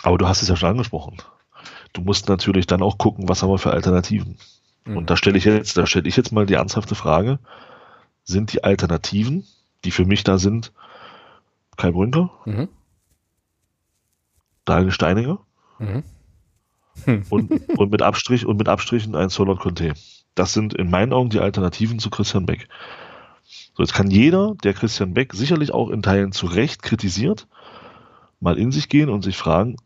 aber 0.02 0.16
du 0.18 0.26
hast 0.26 0.42
es 0.42 0.48
ja 0.48 0.56
schon 0.56 0.70
angesprochen. 0.70 1.18
Du 1.92 2.00
musst 2.00 2.28
natürlich 2.28 2.66
dann 2.66 2.82
auch 2.82 2.98
gucken, 2.98 3.28
was 3.28 3.42
haben 3.42 3.50
wir 3.50 3.58
für 3.58 3.72
Alternativen. 3.72 4.38
Mhm. 4.86 4.96
Und 4.96 5.10
da 5.10 5.16
stelle 5.16 5.38
ich 5.38 5.44
jetzt, 5.44 5.76
da 5.76 5.86
stelle 5.86 6.08
ich 6.08 6.16
jetzt 6.16 6.32
mal 6.32 6.46
die 6.46 6.54
ernsthafte 6.54 6.94
Frage: 6.94 7.38
Sind 8.24 8.52
die 8.52 8.64
Alternativen, 8.64 9.44
die 9.84 9.90
für 9.90 10.04
mich 10.04 10.24
da 10.24 10.38
sind, 10.38 10.72
Kai 11.76 11.90
Brünker, 11.90 12.30
mhm. 12.44 12.68
Daniel 14.64 14.92
Steininger, 14.92 15.38
mhm. 15.78 16.04
Und, 17.30 17.50
und 17.78 17.90
mit 17.90 18.02
Abstrich 18.02 18.46
und 18.46 18.56
mit 18.56 18.68
Abstrichen 18.68 19.14
ein 19.14 19.28
Solot 19.28 19.60
Conte. 19.60 19.94
Das 20.34 20.52
sind 20.52 20.74
in 20.74 20.90
meinen 20.90 21.12
Augen 21.12 21.30
die 21.30 21.40
Alternativen 21.40 21.98
zu 21.98 22.10
Christian 22.10 22.46
Beck. 22.46 22.68
So, 23.74 23.82
jetzt 23.82 23.94
kann 23.94 24.10
jeder, 24.10 24.54
der 24.62 24.74
Christian 24.74 25.14
Beck 25.14 25.32
sicherlich 25.32 25.72
auch 25.72 25.90
in 25.90 26.02
Teilen 26.02 26.32
zu 26.32 26.46
Recht 26.46 26.82
kritisiert, 26.82 27.48
mal 28.40 28.58
in 28.58 28.72
sich 28.72 28.88
gehen 28.88 29.08
und 29.08 29.22
sich 29.22 29.36
fragen, 29.36 29.76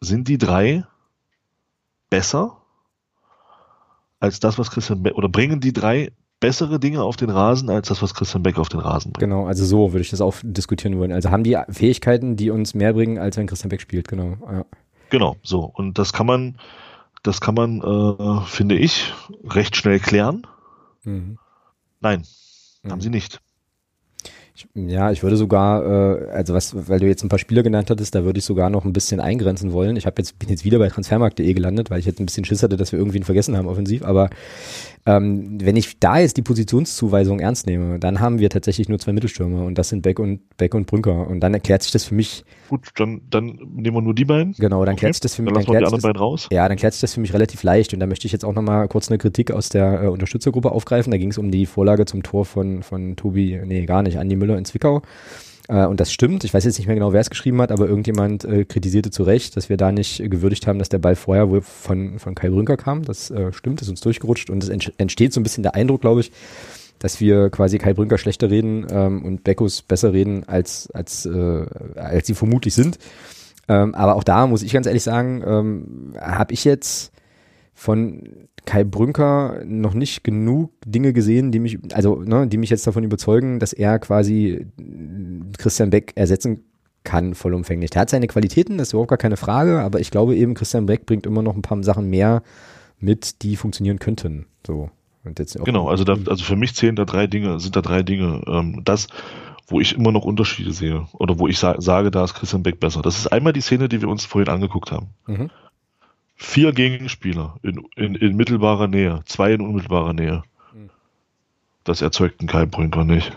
sind 0.00 0.28
die 0.28 0.38
drei 0.38 0.84
besser 2.10 2.58
als 4.20 4.40
das, 4.40 4.58
was 4.58 4.70
Christian 4.70 5.02
Beck, 5.02 5.14
oder 5.14 5.28
bringen 5.28 5.60
die 5.60 5.72
drei 5.72 6.12
bessere 6.40 6.78
Dinge 6.78 7.02
auf 7.02 7.16
den 7.16 7.30
Rasen 7.30 7.70
als 7.70 7.88
das, 7.88 8.02
was 8.02 8.14
Christian 8.14 8.42
Beck 8.42 8.58
auf 8.58 8.68
den 8.68 8.80
Rasen 8.80 9.12
bringt? 9.12 9.30
Genau, 9.30 9.46
also 9.46 9.64
so 9.64 9.92
würde 9.92 10.02
ich 10.02 10.10
das 10.10 10.20
auch 10.20 10.34
diskutieren 10.42 10.98
wollen. 10.98 11.12
Also 11.12 11.30
haben 11.30 11.44
die 11.44 11.58
Fähigkeiten, 11.70 12.36
die 12.36 12.50
uns 12.50 12.74
mehr 12.74 12.92
bringen, 12.92 13.18
als 13.18 13.36
wenn 13.36 13.46
Christian 13.46 13.70
Beck 13.70 13.80
spielt, 13.80 14.08
genau. 14.08 14.36
Ja. 14.50 14.64
Genau, 15.10 15.36
so. 15.42 15.60
Und 15.60 15.98
das 15.98 16.12
kann 16.12 16.26
man, 16.26 16.56
das 17.22 17.40
kann 17.40 17.54
man, 17.54 17.80
äh, 17.80 18.40
finde 18.46 18.76
ich, 18.76 19.12
recht 19.44 19.76
schnell 19.76 20.00
klären. 20.00 20.46
Mhm. 21.04 21.38
Nein, 22.00 22.24
mhm. 22.82 22.90
haben 22.90 23.00
sie 23.00 23.10
nicht. 23.10 23.40
Ich, 24.56 24.68
ja, 24.74 25.10
ich 25.10 25.22
würde 25.24 25.36
sogar, 25.36 25.84
äh, 25.84 26.30
also 26.30 26.54
was, 26.54 26.88
weil 26.88 27.00
du 27.00 27.08
jetzt 27.08 27.24
ein 27.24 27.28
paar 27.28 27.40
Spieler 27.40 27.64
genannt 27.64 27.90
hattest, 27.90 28.14
da 28.14 28.24
würde 28.24 28.38
ich 28.38 28.44
sogar 28.44 28.70
noch 28.70 28.84
ein 28.84 28.92
bisschen 28.92 29.18
eingrenzen 29.18 29.72
wollen. 29.72 29.96
Ich 29.96 30.06
habe 30.06 30.14
jetzt 30.18 30.38
bin 30.38 30.48
jetzt 30.48 30.64
wieder 30.64 30.78
bei 30.78 30.88
transfermarkt.de 30.88 31.52
gelandet, 31.52 31.90
weil 31.90 31.98
ich 31.98 32.06
jetzt 32.06 32.20
ein 32.20 32.26
bisschen 32.26 32.44
Schiss 32.44 32.62
hatte, 32.62 32.76
dass 32.76 32.92
wir 32.92 32.98
irgendwen 32.98 33.24
vergessen 33.24 33.56
haben 33.56 33.66
offensiv. 33.66 34.04
Aber 34.04 34.30
ähm, 35.06 35.58
wenn 35.60 35.76
ich 35.76 35.98
da 36.00 36.18
jetzt 36.18 36.38
die 36.38 36.42
Positionszuweisung 36.42 37.38
ernst 37.38 37.66
nehme, 37.66 37.98
dann 37.98 38.20
haben 38.20 38.38
wir 38.38 38.48
tatsächlich 38.48 38.88
nur 38.88 38.98
zwei 38.98 39.12
Mittelstürmer 39.12 39.64
und 39.64 39.76
das 39.76 39.90
sind 39.90 40.00
Beck 40.00 40.18
und 40.18 40.56
Beck 40.56 40.74
und 40.74 40.86
Brünker. 40.86 41.28
Und 41.28 41.40
dann 41.40 41.52
erklärt 41.52 41.82
sich 41.82 41.92
das 41.92 42.04
für 42.04 42.14
mich. 42.14 42.44
Gut, 42.70 42.88
dann, 42.96 43.20
dann 43.28 43.58
nehmen 43.74 43.96
wir 43.96 44.00
nur 44.00 44.14
die 44.14 44.24
beiden. 44.24 44.54
Genau, 44.54 44.82
dann 44.84 44.94
okay. 44.94 45.00
klärt 45.00 45.14
sich 45.14 45.20
das 45.20 45.34
für 45.34 45.42
mich. 45.42 45.52
Dann 45.52 45.56
lassen 45.56 45.72
wir 45.72 45.78
die 45.78 45.84
anderen 45.84 46.02
beiden 46.02 46.20
raus. 46.20 46.48
Ja, 46.50 46.66
dann 46.68 46.78
klärt 46.78 46.94
sich 46.94 47.02
das 47.02 47.12
für 47.12 47.20
mich 47.20 47.34
relativ 47.34 47.62
leicht. 47.62 47.92
Und 47.92 48.00
da 48.00 48.06
möchte 48.06 48.26
ich 48.26 48.32
jetzt 48.32 48.46
auch 48.46 48.54
nochmal 48.54 48.88
kurz 48.88 49.08
eine 49.08 49.18
Kritik 49.18 49.50
aus 49.50 49.68
der 49.68 50.04
äh, 50.04 50.06
Unterstützergruppe 50.06 50.72
aufgreifen. 50.72 51.10
Da 51.10 51.18
ging 51.18 51.30
es 51.30 51.38
um 51.38 51.50
die 51.50 51.66
Vorlage 51.66 52.06
zum 52.06 52.22
Tor 52.22 52.46
von, 52.46 52.82
von 52.82 53.16
Tobi, 53.16 53.60
nee, 53.64 53.84
gar 53.84 54.02
nicht, 54.02 54.18
Andi 54.18 54.36
Müller 54.36 54.56
in 54.56 54.64
Zwickau. 54.64 55.02
Äh, 55.68 55.86
und 55.86 56.00
das 56.00 56.12
stimmt. 56.12 56.44
Ich 56.44 56.52
weiß 56.52 56.64
jetzt 56.64 56.78
nicht 56.78 56.86
mehr 56.86 56.96
genau, 56.96 57.12
wer 57.12 57.20
es 57.20 57.30
geschrieben 57.30 57.60
hat, 57.60 57.72
aber 57.72 57.88
irgendjemand 57.88 58.44
äh, 58.44 58.64
kritisierte 58.64 59.10
zu 59.10 59.22
Recht, 59.22 59.56
dass 59.56 59.68
wir 59.68 59.76
da 59.76 59.92
nicht 59.92 60.18
gewürdigt 60.30 60.66
haben, 60.66 60.78
dass 60.78 60.88
der 60.88 60.98
Ball 60.98 61.16
vorher 61.16 61.48
wohl 61.50 61.62
von, 61.62 62.18
von 62.18 62.34
Kai 62.34 62.50
Brünker 62.50 62.76
kam. 62.76 63.02
Das 63.02 63.30
äh, 63.30 63.52
stimmt, 63.52 63.80
ist 63.82 63.88
uns 63.88 64.00
durchgerutscht 64.00 64.50
und 64.50 64.62
es 64.62 64.68
entsteht 64.68 65.32
so 65.32 65.40
ein 65.40 65.42
bisschen 65.42 65.62
der 65.62 65.74
Eindruck, 65.74 66.02
glaube 66.02 66.20
ich, 66.20 66.32
dass 66.98 67.20
wir 67.20 67.50
quasi 67.50 67.78
Kai 67.78 67.94
Brünker 67.94 68.18
schlechter 68.18 68.50
reden 68.50 68.86
ähm, 68.90 69.24
und 69.24 69.44
Beckus 69.44 69.82
besser 69.82 70.12
reden, 70.12 70.44
als, 70.46 70.90
als, 70.92 71.26
äh, 71.26 71.66
als 71.96 72.26
sie 72.26 72.34
vermutlich 72.34 72.74
sind. 72.74 72.98
Ähm, 73.66 73.94
aber 73.94 74.16
auch 74.16 74.24
da 74.24 74.46
muss 74.46 74.62
ich 74.62 74.72
ganz 74.72 74.86
ehrlich 74.86 75.02
sagen, 75.02 75.42
ähm, 75.46 76.14
habe 76.20 76.52
ich 76.52 76.64
jetzt 76.64 77.12
von 77.74 78.48
Kai 78.66 78.84
Brünker 78.84 79.62
noch 79.64 79.94
nicht 79.94 80.24
genug 80.24 80.70
Dinge 80.86 81.12
gesehen, 81.12 81.52
die 81.52 81.58
mich, 81.58 81.78
also, 81.92 82.16
ne, 82.16 82.46
die 82.46 82.56
mich 82.56 82.70
jetzt 82.70 82.86
davon 82.86 83.04
überzeugen, 83.04 83.58
dass 83.58 83.72
er 83.72 83.98
quasi 83.98 84.66
Christian 85.58 85.90
Beck 85.90 86.12
ersetzen 86.14 86.64
kann 87.04 87.34
vollumfänglich. 87.34 87.90
Der 87.90 88.02
hat 88.02 88.10
seine 88.10 88.26
Qualitäten, 88.26 88.78
das 88.78 88.88
ist 88.88 88.92
überhaupt 88.94 89.10
gar 89.10 89.18
keine 89.18 89.36
Frage, 89.36 89.80
aber 89.80 90.00
ich 90.00 90.10
glaube 90.10 90.34
eben, 90.36 90.54
Christian 90.54 90.86
Beck 90.86 91.04
bringt 91.04 91.26
immer 91.26 91.42
noch 91.42 91.54
ein 91.54 91.62
paar 91.62 91.82
Sachen 91.82 92.08
mehr 92.08 92.42
mit, 92.98 93.42
die 93.42 93.56
funktionieren 93.56 93.98
könnten. 93.98 94.46
So. 94.66 94.90
Und 95.24 95.38
jetzt 95.38 95.62
genau, 95.64 95.88
also, 95.88 96.04
da, 96.04 96.16
also 96.26 96.44
für 96.44 96.56
mich 96.56 96.74
zählen 96.74 96.96
da 96.96 97.04
drei 97.04 97.26
Dinge, 97.26 97.60
sind 97.60 97.76
da 97.76 97.82
drei 97.82 98.02
Dinge. 98.02 98.42
Ähm, 98.46 98.82
das, 98.84 99.08
wo 99.66 99.80
ich 99.80 99.96
immer 99.96 100.12
noch 100.12 100.24
Unterschiede 100.24 100.72
sehe 100.72 101.06
oder 101.14 101.38
wo 101.38 101.48
ich 101.48 101.58
sa 101.58 101.80
sage, 101.80 102.10
da 102.10 102.24
ist 102.24 102.34
Christian 102.34 102.62
Beck 102.62 102.80
besser. 102.80 103.02
Das 103.02 103.18
ist 103.18 103.28
einmal 103.28 103.52
die 103.52 103.62
Szene, 103.62 103.88
die 103.88 104.00
wir 104.00 104.08
uns 104.08 104.24
vorhin 104.24 104.48
angeguckt 104.48 104.92
haben. 104.92 105.08
Mhm. 105.26 105.50
Vier 106.36 106.72
Gegenspieler 106.72 107.56
in, 107.62 107.86
in, 107.96 108.14
in 108.16 108.36
mittelbarer 108.36 108.88
Nähe, 108.88 109.22
zwei 109.26 109.52
in 109.52 109.60
unmittelbarer 109.60 110.12
Nähe. 110.12 110.42
Mhm. 110.72 110.90
Das 111.84 112.02
erzeugt 112.02 112.40
einen 112.40 112.48
Keimbrünker 112.48 113.04
nicht. 113.04 113.36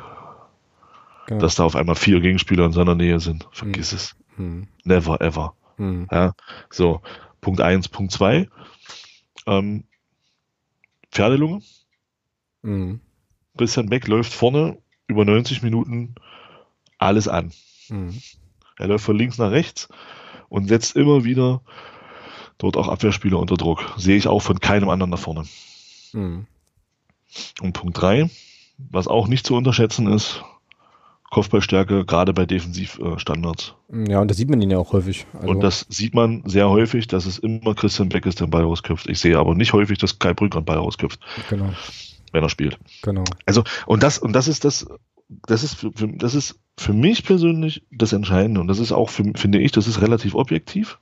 Ja. 1.30 1.38
Dass 1.38 1.56
da 1.56 1.64
auf 1.64 1.76
einmal 1.76 1.96
vier 1.96 2.22
Gegenspieler 2.22 2.66
in 2.66 2.72
seiner 2.72 2.96
Nähe 2.96 3.20
sind. 3.20 3.48
Vergiss 3.52 3.92
mhm. 3.92 3.98
es. 3.98 4.16
Mhm. 4.38 4.68
Never 4.84 5.22
ever. 5.22 5.54
Mhm. 5.78 6.08
Ja, 6.12 6.34
so, 6.70 7.02
Punkt 7.42 7.62
eins, 7.62 7.88
Punkt 7.88 8.12
zwei. 8.12 8.50
Ähm, 9.46 9.84
Pferdelunge. 11.12 11.62
Mhm. 12.64 13.02
Christian 13.58 13.90
Beck 13.90 14.08
läuft 14.08 14.34
vorne 14.34 14.78
über 15.08 15.26
90 15.26 15.64
Minuten 15.64 16.16
alles 16.98 17.28
an. 17.28 17.52
Er 18.78 18.88
läuft 18.88 19.06
von 19.06 19.18
links 19.18 19.38
nach 19.38 19.52
rechts 19.52 19.90
und 20.50 20.68
setzt 20.68 20.96
immer 20.96 21.24
wieder 21.24 21.62
dort 22.58 22.78
auch 22.78 22.88
Abwehrspieler 22.88 23.40
unter 23.40 23.56
Druck. 23.56 23.94
Sehe 23.98 24.18
ich 24.18 24.28
auch 24.28 24.42
von 24.42 24.60
keinem 24.60 24.90
anderen 24.90 25.12
da 25.12 25.18
vorne. 25.18 25.46
Mhm. 26.14 26.46
Und 27.62 27.74
Punkt 27.74 28.02
drei, 28.02 28.30
was 28.78 29.08
auch 29.08 29.28
nicht 29.28 29.46
zu 29.46 29.56
unterschätzen 29.56 30.08
ist, 30.08 30.44
Kopfballstärke, 31.30 32.06
gerade 32.06 32.34
bei 32.34 32.46
Defensivstandards. 32.46 33.76
Ja, 34.08 34.22
und 34.22 34.30
das 34.30 34.38
sieht 34.38 34.50
man 34.50 34.62
ihn 34.62 34.72
ja 34.72 34.78
auch 34.78 34.94
häufig. 34.94 35.26
Also 35.34 35.50
und 35.50 35.60
das 35.60 35.86
sieht 35.90 36.14
man 36.14 36.44
sehr 36.46 36.70
häufig, 36.70 37.08
dass 37.08 37.26
es 37.26 37.38
immer 37.38 37.76
Christian 37.76 38.10
Beck 38.10 38.26
ist, 38.26 38.40
der 38.40 38.48
den 38.48 38.52
Ball 38.52 38.64
rausköpft. 38.64 39.08
Ich 39.10 39.20
sehe 39.20 39.38
aber 39.38 39.54
nicht 39.54 39.74
häufig, 39.74 39.98
dass 39.98 40.20
Kai 40.20 40.34
Brücker 40.34 40.62
den 40.62 40.66
Ball 40.66 40.78
rausköpft. 40.78 41.20
Genau. 41.50 41.74
Wenn 42.32 42.44
er 42.44 42.50
spielt. 42.50 42.80
Genau. 43.04 43.26
Also, 43.46 43.64
und 43.86 44.04
das, 44.04 44.20
und 44.20 44.34
das 44.34 44.48
ist 44.48 44.64
das, 44.64 44.88
das 45.28 45.64
ist 45.64 45.76
für, 45.76 45.92
das 45.92 46.34
ist 46.34 46.60
für 46.78 46.94
mich 46.94 47.26
persönlich 47.26 47.84
das 47.92 48.14
Entscheidende. 48.14 48.62
Und 48.62 48.68
das 48.68 48.80
ist 48.80 48.94
auch, 48.94 49.10
für, 49.10 49.24
finde 49.36 49.60
ich, 49.60 49.74
das 49.74 49.88
ist 49.88 50.02
relativ 50.02 50.34
objektiv. 50.34 50.98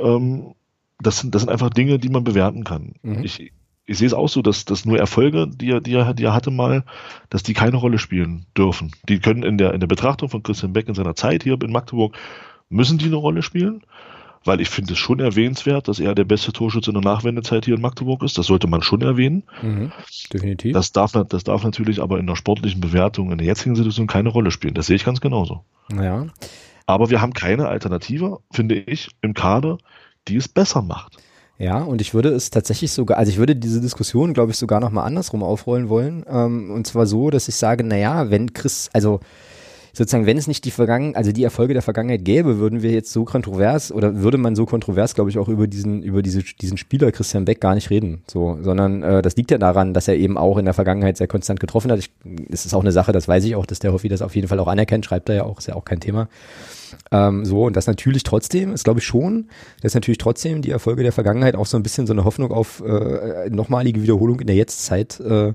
Ähm, 0.00 0.54
das, 1.00 1.18
sind, 1.18 1.34
das 1.34 1.42
sind 1.42 1.50
einfach 1.50 1.70
Dinge, 1.70 1.98
die 1.98 2.08
man 2.08 2.24
bewerten 2.24 2.64
kann. 2.64 2.94
Mhm. 3.02 3.24
Ich, 3.24 3.52
ich 3.86 3.98
sehe 3.98 4.06
es 4.06 4.14
auch 4.14 4.28
so, 4.28 4.42
dass, 4.42 4.64
dass 4.64 4.84
nur 4.84 4.98
Erfolge, 4.98 5.46
die 5.48 5.70
er, 5.70 5.80
die, 5.80 5.94
er, 5.94 6.14
die 6.14 6.24
er 6.24 6.34
hatte 6.34 6.50
mal, 6.50 6.84
dass 7.28 7.42
die 7.42 7.54
keine 7.54 7.76
Rolle 7.76 7.98
spielen 7.98 8.46
dürfen. 8.56 8.92
Die 9.08 9.18
können 9.18 9.42
in 9.42 9.58
der, 9.58 9.74
in 9.74 9.80
der 9.80 9.86
Betrachtung 9.86 10.28
von 10.28 10.42
Christian 10.42 10.72
Beck 10.72 10.88
in 10.88 10.94
seiner 10.94 11.14
Zeit 11.14 11.42
hier 11.42 11.60
in 11.60 11.72
Magdeburg, 11.72 12.16
müssen 12.70 12.98
die 12.98 13.06
eine 13.06 13.16
Rolle 13.16 13.42
spielen, 13.42 13.82
weil 14.44 14.60
ich 14.60 14.70
finde 14.70 14.94
es 14.94 14.98
schon 14.98 15.20
erwähnenswert, 15.20 15.88
dass 15.88 16.00
er 16.00 16.14
der 16.14 16.24
beste 16.24 16.52
Torschütze 16.52 16.90
in 16.90 17.00
der 17.00 17.12
Nachwendezeit 17.12 17.66
hier 17.66 17.74
in 17.74 17.80
Magdeburg 17.80 18.22
ist. 18.22 18.38
Das 18.38 18.46
sollte 18.46 18.66
man 18.66 18.82
schon 18.82 19.02
erwähnen. 19.02 19.44
Mhm, 19.62 19.92
definitiv. 20.32 20.72
Das 20.72 20.92
darf, 20.92 21.12
das 21.12 21.44
darf 21.44 21.62
natürlich 21.62 22.00
aber 22.00 22.18
in 22.18 22.26
der 22.26 22.36
sportlichen 22.36 22.80
Bewertung 22.80 23.32
in 23.32 23.38
der 23.38 23.46
jetzigen 23.46 23.76
Situation 23.76 24.06
keine 24.06 24.30
Rolle 24.30 24.50
spielen. 24.50 24.74
Das 24.74 24.86
sehe 24.86 24.96
ich 24.96 25.04
ganz 25.04 25.20
genauso. 25.20 25.64
Ja. 25.94 26.26
Aber 26.86 27.10
wir 27.10 27.20
haben 27.20 27.32
keine 27.32 27.68
Alternative, 27.68 28.40
finde 28.52 28.74
ich, 28.74 29.10
im 29.22 29.34
Kader, 29.34 29.78
die 30.28 30.36
es 30.36 30.48
besser 30.48 30.82
macht. 30.82 31.16
Ja, 31.56 31.82
und 31.82 32.00
ich 32.00 32.14
würde 32.14 32.30
es 32.30 32.50
tatsächlich 32.50 32.92
sogar, 32.92 33.16
also 33.16 33.30
ich 33.30 33.38
würde 33.38 33.54
diese 33.54 33.80
Diskussion, 33.80 34.34
glaube 34.34 34.50
ich, 34.50 34.58
sogar 34.58 34.80
nochmal 34.80 35.06
andersrum 35.06 35.42
aufrollen 35.42 35.88
wollen. 35.88 36.24
Ähm, 36.28 36.70
und 36.70 36.86
zwar 36.86 37.06
so, 37.06 37.30
dass 37.30 37.48
ich 37.48 37.54
sage, 37.54 37.84
naja, 37.84 38.30
wenn 38.30 38.52
Chris, 38.52 38.90
also 38.92 39.20
sozusagen, 39.94 40.26
wenn 40.26 40.36
es 40.36 40.46
nicht 40.46 40.64
die 40.64 40.70
Vergangen, 40.70 41.14
also 41.14 41.32
die 41.32 41.44
Erfolge 41.44 41.72
der 41.72 41.82
Vergangenheit 41.82 42.24
gäbe, 42.24 42.58
würden 42.58 42.82
wir 42.82 42.90
jetzt 42.90 43.12
so 43.12 43.24
kontrovers 43.24 43.92
oder 43.92 44.16
würde 44.16 44.38
man 44.38 44.56
so 44.56 44.66
kontrovers, 44.66 45.14
glaube 45.14 45.30
ich, 45.30 45.38
auch 45.38 45.48
über 45.48 45.66
diesen, 45.66 46.02
über 46.02 46.22
diese, 46.22 46.42
diesen 46.42 46.76
Spieler 46.76 47.12
Christian 47.12 47.44
Beck 47.44 47.60
gar 47.60 47.74
nicht 47.74 47.90
reden. 47.90 48.22
So, 48.26 48.58
sondern 48.60 49.02
äh, 49.02 49.22
das 49.22 49.36
liegt 49.36 49.50
ja 49.50 49.58
daran, 49.58 49.94
dass 49.94 50.08
er 50.08 50.16
eben 50.16 50.36
auch 50.36 50.58
in 50.58 50.64
der 50.64 50.74
Vergangenheit 50.74 51.16
sehr 51.16 51.28
konstant 51.28 51.60
getroffen 51.60 51.90
hat. 51.90 51.98
Ich, 52.00 52.10
es 52.50 52.66
ist 52.66 52.74
auch 52.74 52.80
eine 52.80 52.92
Sache, 52.92 53.12
das 53.12 53.28
weiß 53.28 53.44
ich 53.44 53.54
auch, 53.54 53.66
dass 53.66 53.78
der 53.78 53.92
Hoffi 53.92 54.08
das 54.08 54.20
auf 54.20 54.34
jeden 54.34 54.48
Fall 54.48 54.58
auch 54.58 54.68
anerkennt, 54.68 55.04
schreibt 55.04 55.28
er 55.28 55.36
ja 55.36 55.44
auch, 55.44 55.58
ist 55.58 55.68
ja 55.68 55.76
auch 55.76 55.84
kein 55.84 56.00
Thema. 56.00 56.28
Ähm, 57.10 57.44
so, 57.44 57.64
und 57.64 57.76
das 57.76 57.86
natürlich 57.86 58.24
trotzdem, 58.24 58.72
ist 58.72 58.84
glaube 58.84 59.00
ich 59.00 59.06
schon, 59.06 59.48
dass 59.82 59.94
natürlich 59.94 60.18
trotzdem 60.18 60.62
die 60.62 60.70
Erfolge 60.70 61.02
der 61.02 61.12
Vergangenheit 61.12 61.54
auch 61.54 61.66
so 61.66 61.76
ein 61.76 61.82
bisschen 61.82 62.06
so 62.06 62.12
eine 62.12 62.24
Hoffnung 62.24 62.50
auf 62.50 62.82
äh, 62.84 63.48
nochmalige 63.50 64.02
Wiederholung 64.02 64.40
in 64.40 64.46
der 64.46 64.56
Jetztzeit 64.56 65.20
äh, 65.20 65.52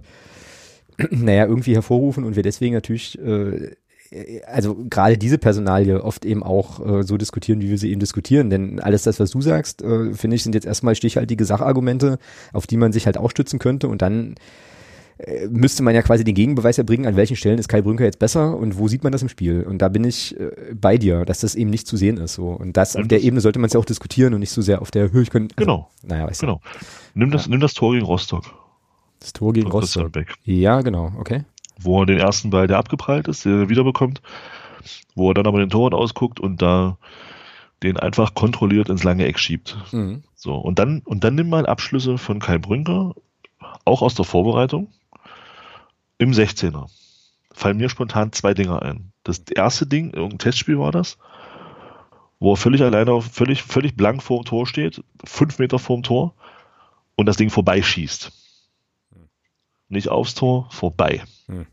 naja, 1.10 1.46
irgendwie 1.46 1.76
hervorrufen 1.76 2.24
und 2.24 2.36
wir 2.36 2.44
deswegen 2.44 2.74
natürlich 2.74 3.18
äh, 3.20 3.76
also 4.48 4.76
gerade 4.90 5.18
diese 5.18 5.38
Personalie 5.38 6.04
oft 6.04 6.26
eben 6.26 6.44
auch 6.44 6.86
äh, 6.86 7.04
so 7.04 7.18
diskutieren, 7.18 7.62
wie 7.62 7.70
wir 7.70 7.78
sie 7.78 7.92
eben 7.92 8.00
diskutieren. 8.00 8.50
Denn 8.50 8.80
alles 8.80 9.04
das, 9.04 9.20
was 9.20 9.32
du 9.32 9.42
sagst, 9.42 9.82
äh, 9.82 10.14
finde 10.14 10.36
ich, 10.36 10.44
sind 10.44 10.56
jetzt 10.56 10.66
erstmal 10.66 10.96
stichhaltige 10.96 11.46
Sachargumente, 11.46 12.18
auf 12.52 12.66
die 12.66 12.78
man 12.78 12.92
sich 12.92 13.06
halt 13.06 13.18
auch 13.18 13.30
stützen 13.30 13.60
könnte. 13.60 13.88
Und 13.88 14.02
dann 14.02 14.36
äh, 15.20 15.48
müsste 15.48 15.84
man 15.84 15.94
ja 15.94 16.02
quasi 16.02 16.24
den 16.24 16.34
Gegenbeweis 16.34 16.80
erbringen, 16.80 17.06
an 17.06 17.18
welchen 17.18 17.36
Stellen 17.36 17.60
ist 17.60 17.68
Kai 17.68 17.82
Brünker 17.82 18.06
jetzt 18.06 18.20
besser 18.20 18.58
und 18.58 18.80
wo 18.80 18.88
sieht 18.88 19.04
man 19.04 19.12
das 19.12 19.22
im 19.22 19.30
Spiel. 19.30 19.62
Und 19.64 19.80
da 19.80 19.90
bin 19.90 20.04
ich 20.04 20.40
äh, 20.40 20.74
bei 20.74 20.98
dir, 20.98 21.24
dass 21.26 21.42
das 21.42 21.54
eben 21.54 21.70
nicht 21.70 21.86
zu 21.86 21.96
sehen 21.96 22.18
ist. 22.18 22.34
So. 22.34 22.50
Und 22.50 22.78
das 22.78 22.96
auf 22.96 23.08
der 23.08 23.22
Ebene 23.22 23.42
sollte 23.42 23.60
man 23.60 23.68
es 23.68 23.74
ja 23.74 23.80
auch 23.80 23.86
diskutieren 23.86 24.34
und 24.34 24.40
nicht 24.40 24.52
so 24.52 24.64
sehr 24.64 24.82
auf 24.82 24.90
der 24.90 25.12
Höhe. 25.12 25.22
Ich 25.22 25.30
könnte, 25.30 25.56
also, 25.56 25.66
genau. 25.66 25.90
Naja, 26.04 26.26
weißt 26.26 26.42
du. 26.42 26.48
Genau. 26.48 26.62
Nimm 27.14 27.30
das, 27.30 27.46
ja. 27.46 27.52
nimm 27.52 27.60
das 27.60 27.76
Tor 27.76 27.94
gegen 27.94 28.06
Rostock. 28.06 28.46
Das 29.20 29.34
Tor 29.34 29.54
gegen 29.54 29.70
Rostock. 29.70 30.12
Ja, 30.46 30.82
genau, 30.82 31.12
okay 31.20 31.44
wo 31.82 32.02
er 32.02 32.06
den 32.06 32.20
ersten 32.20 32.50
Ball, 32.50 32.68
der 32.68 32.78
abgeprallt 32.78 33.28
ist, 33.28 33.46
der 33.46 33.54
er 33.54 33.70
wiederbekommt, 33.70 34.22
wo 35.16 35.30
er 35.30 35.34
dann 35.34 35.48
aber 35.48 35.60
den 35.60 35.70
Torwart 35.70 35.94
ausguckt 35.94 36.40
und 36.40 36.62
da 36.62 36.98
den 37.84 37.98
einfach 37.98 38.34
kontrolliert 38.34 38.90
ins 38.90 39.04
lange 39.04 39.26
Eck 39.26 39.40
schiebt. 39.40 39.78
Mhm. 39.92 40.24
So, 40.36 40.56
und 40.56 40.80
dann, 40.80 41.02
und 41.06 41.24
dann 41.24 41.36
nimm 41.36 41.50
mal 41.50 41.66
Abschlüsse 41.66 42.18
von 42.18 42.40
Kai 42.40 42.58
Brünker, 42.58 43.14
auch 43.86 44.02
aus 44.02 44.16
der 44.16 44.26
Vorbereitung, 44.26 44.90
im 46.18 46.32
16er. 46.32 46.88
Fallen 47.52 47.78
mir 47.78 47.90
spontan 47.90 48.32
zwei 48.32 48.54
Dinge 48.54 48.82
ein. 48.82 49.12
Das 49.24 49.40
erste 49.40 49.88
Ding, 49.88 50.12
irgendein 50.14 50.40
Testspiel 50.40 50.78
war 50.80 50.92
das, 50.92 51.18
wo 52.40 52.54
er 52.54 52.58
völlig 52.58 52.82
alleine, 52.82 53.12
auf, 53.12 53.26
völlig, 53.26 53.64
völlig 53.64 53.96
blank 53.96 54.22
vor 54.24 54.42
dem 54.42 54.46
Tor 54.46 54.68
steht, 54.68 55.04
fünf 55.26 55.60
Meter 55.60 55.80
vor 55.80 55.98
dem 55.98 56.04
Tor 56.04 56.34
und 57.16 57.26
das 57.26 57.38
Ding 57.38 57.50
vorbeischießt. 57.50 58.32
Nicht 59.90 60.10
aufs 60.10 60.36
Tor, 60.36 60.68
vorbei. 60.70 61.24
Hm. 61.48 61.66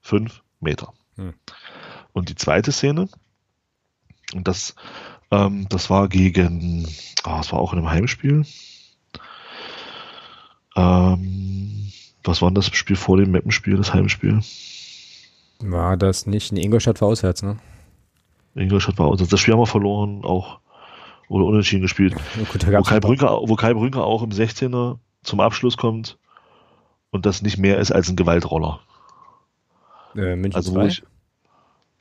Fünf 0.00 0.42
Meter. 0.60 0.92
Hm. 1.16 1.34
Und 2.12 2.30
die 2.30 2.34
zweite 2.34 2.72
Szene, 2.72 3.08
und 4.34 4.48
das, 4.48 4.74
ähm, 5.30 5.66
das 5.68 5.90
war 5.90 6.08
gegen, 6.08 6.88
ah, 7.24 7.38
das 7.38 7.52
war 7.52 7.60
auch 7.60 7.72
in 7.72 7.78
einem 7.78 7.90
Heimspiel. 7.90 8.44
Ähm, 10.76 11.92
was 12.24 12.42
war 12.42 12.50
denn 12.50 12.54
das 12.54 12.74
Spiel 12.74 12.96
vor 12.96 13.18
dem 13.18 13.32
Mappenspiel, 13.32 13.76
das 13.76 13.92
Heimspiel? 13.92 14.40
War 15.60 15.96
das 15.96 16.26
nicht? 16.26 16.50
In 16.52 16.56
Ingolstadt 16.56 17.00
war 17.00 17.08
auswärts, 17.08 17.42
ne? 17.42 17.58
Ingolstadt 18.54 18.98
war 18.98 19.06
auswärts. 19.06 19.30
Das 19.30 19.40
Spiel 19.40 19.54
haben 19.54 19.60
wir 19.60 19.66
verloren, 19.66 20.24
auch 20.24 20.60
oder 21.28 21.44
unentschieden 21.44 21.82
gespielt. 21.82 22.14
Gut, 22.52 22.66
wo, 22.66 22.82
Kai 22.82 23.00
Brünker, 23.00 23.40
wo 23.44 23.54
Kai 23.56 23.74
Brünker 23.74 24.04
auch 24.04 24.22
im 24.22 24.30
16er 24.30 24.98
zum 25.22 25.40
Abschluss 25.40 25.76
kommt 25.76 26.18
und 27.10 27.26
das 27.26 27.42
nicht 27.42 27.58
mehr 27.58 27.78
ist 27.78 27.92
als 27.92 28.08
ein 28.08 28.16
Gewaltroller. 28.16 28.80
Äh, 30.14 30.36
München 30.36 30.56
also, 30.56 30.72
2? 30.72 30.86
Ich, 30.86 31.02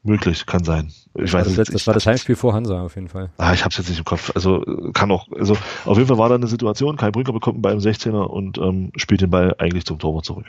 möglich, 0.03 0.45
kann 0.45 0.63
sein. 0.63 0.91
Ich 1.15 1.34
weiß 1.34 1.55
das, 1.55 1.69
das 1.69 1.88
war 1.88 1.93
das 1.93 2.05
Heimspiel 2.05 2.35
vor 2.35 2.53
Hansa 2.53 2.81
auf 2.81 2.95
jeden 2.95 3.09
Fall. 3.09 3.29
Ah, 3.38 3.53
ich 3.53 3.65
hab's 3.65 3.77
jetzt 3.77 3.89
nicht 3.89 3.99
im 3.99 4.05
Kopf. 4.05 4.31
Also 4.35 4.63
kann 4.93 5.11
auch, 5.11 5.27
also 5.31 5.57
auf 5.85 5.97
jeden 5.97 6.07
Fall 6.07 6.17
war 6.17 6.29
da 6.29 6.35
eine 6.35 6.47
Situation, 6.47 6.97
Kai 6.97 7.11
Brünker 7.11 7.34
bekommt 7.34 7.55
einen 7.55 7.61
Ball 7.61 7.73
im 7.73 7.79
16er 7.79 8.23
und 8.23 8.57
ähm, 8.57 8.91
spielt 8.95 9.21
den 9.21 9.29
Ball 9.29 9.55
eigentlich 9.57 9.85
zum 9.85 9.99
Torwart 9.99 10.25
zurück. 10.25 10.45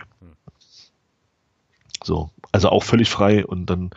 So, 2.03 2.31
also 2.53 2.71
auch 2.71 2.85
völlig 2.85 3.11
frei 3.11 3.45
und 3.45 3.67
dann 3.67 3.91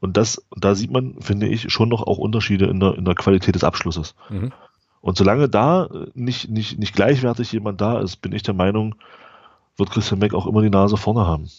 und 0.00 0.18
das, 0.18 0.44
da 0.54 0.74
sieht 0.74 0.90
man, 0.90 1.14
finde 1.20 1.48
ich, 1.48 1.72
schon 1.72 1.88
noch 1.88 2.02
auch 2.02 2.18
Unterschiede 2.18 2.66
in 2.66 2.78
der, 2.78 2.94
in 2.96 3.06
der 3.06 3.14
Qualität 3.14 3.54
des 3.54 3.64
Abschlusses. 3.64 4.14
Mhm. 4.28 4.52
Und 5.00 5.16
solange 5.16 5.48
da 5.48 5.88
nicht, 6.12 6.50
nicht, 6.50 6.78
nicht 6.78 6.94
gleichwertig 6.94 7.52
jemand 7.52 7.80
da 7.80 8.00
ist, 8.00 8.16
bin 8.16 8.32
ich 8.32 8.42
der 8.42 8.52
Meinung, 8.52 8.96
wird 9.76 9.90
Christian 9.90 10.20
Beck 10.20 10.34
auch 10.34 10.46
immer 10.46 10.62
die 10.62 10.70
Nase 10.70 10.96
vorne 10.96 11.26
haben. 11.26 11.50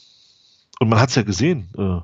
Und 0.79 0.89
man 0.89 0.99
hat 0.99 1.09
es 1.09 1.15
ja 1.15 1.23
gesehen 1.23 1.69
äh, 1.77 2.01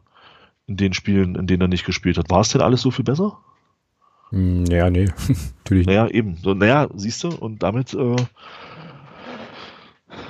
in 0.67 0.77
den 0.77 0.93
Spielen, 0.93 1.35
in 1.35 1.47
denen 1.47 1.61
er 1.61 1.67
nicht 1.67 1.85
gespielt 1.85 2.17
hat. 2.17 2.29
War 2.29 2.41
es 2.41 2.49
denn 2.49 2.61
alles 2.61 2.81
so 2.81 2.91
viel 2.91 3.05
besser? 3.05 3.37
Hm, 4.29 4.65
ja, 4.65 4.89
nee, 4.89 5.09
natürlich. 5.59 5.87
Naja, 5.87 6.07
eben. 6.07 6.37
So, 6.37 6.53
naja, 6.53 6.89
siehst 6.95 7.23
du, 7.23 7.29
und 7.29 7.63
damit, 7.63 7.93
äh, 7.93 8.15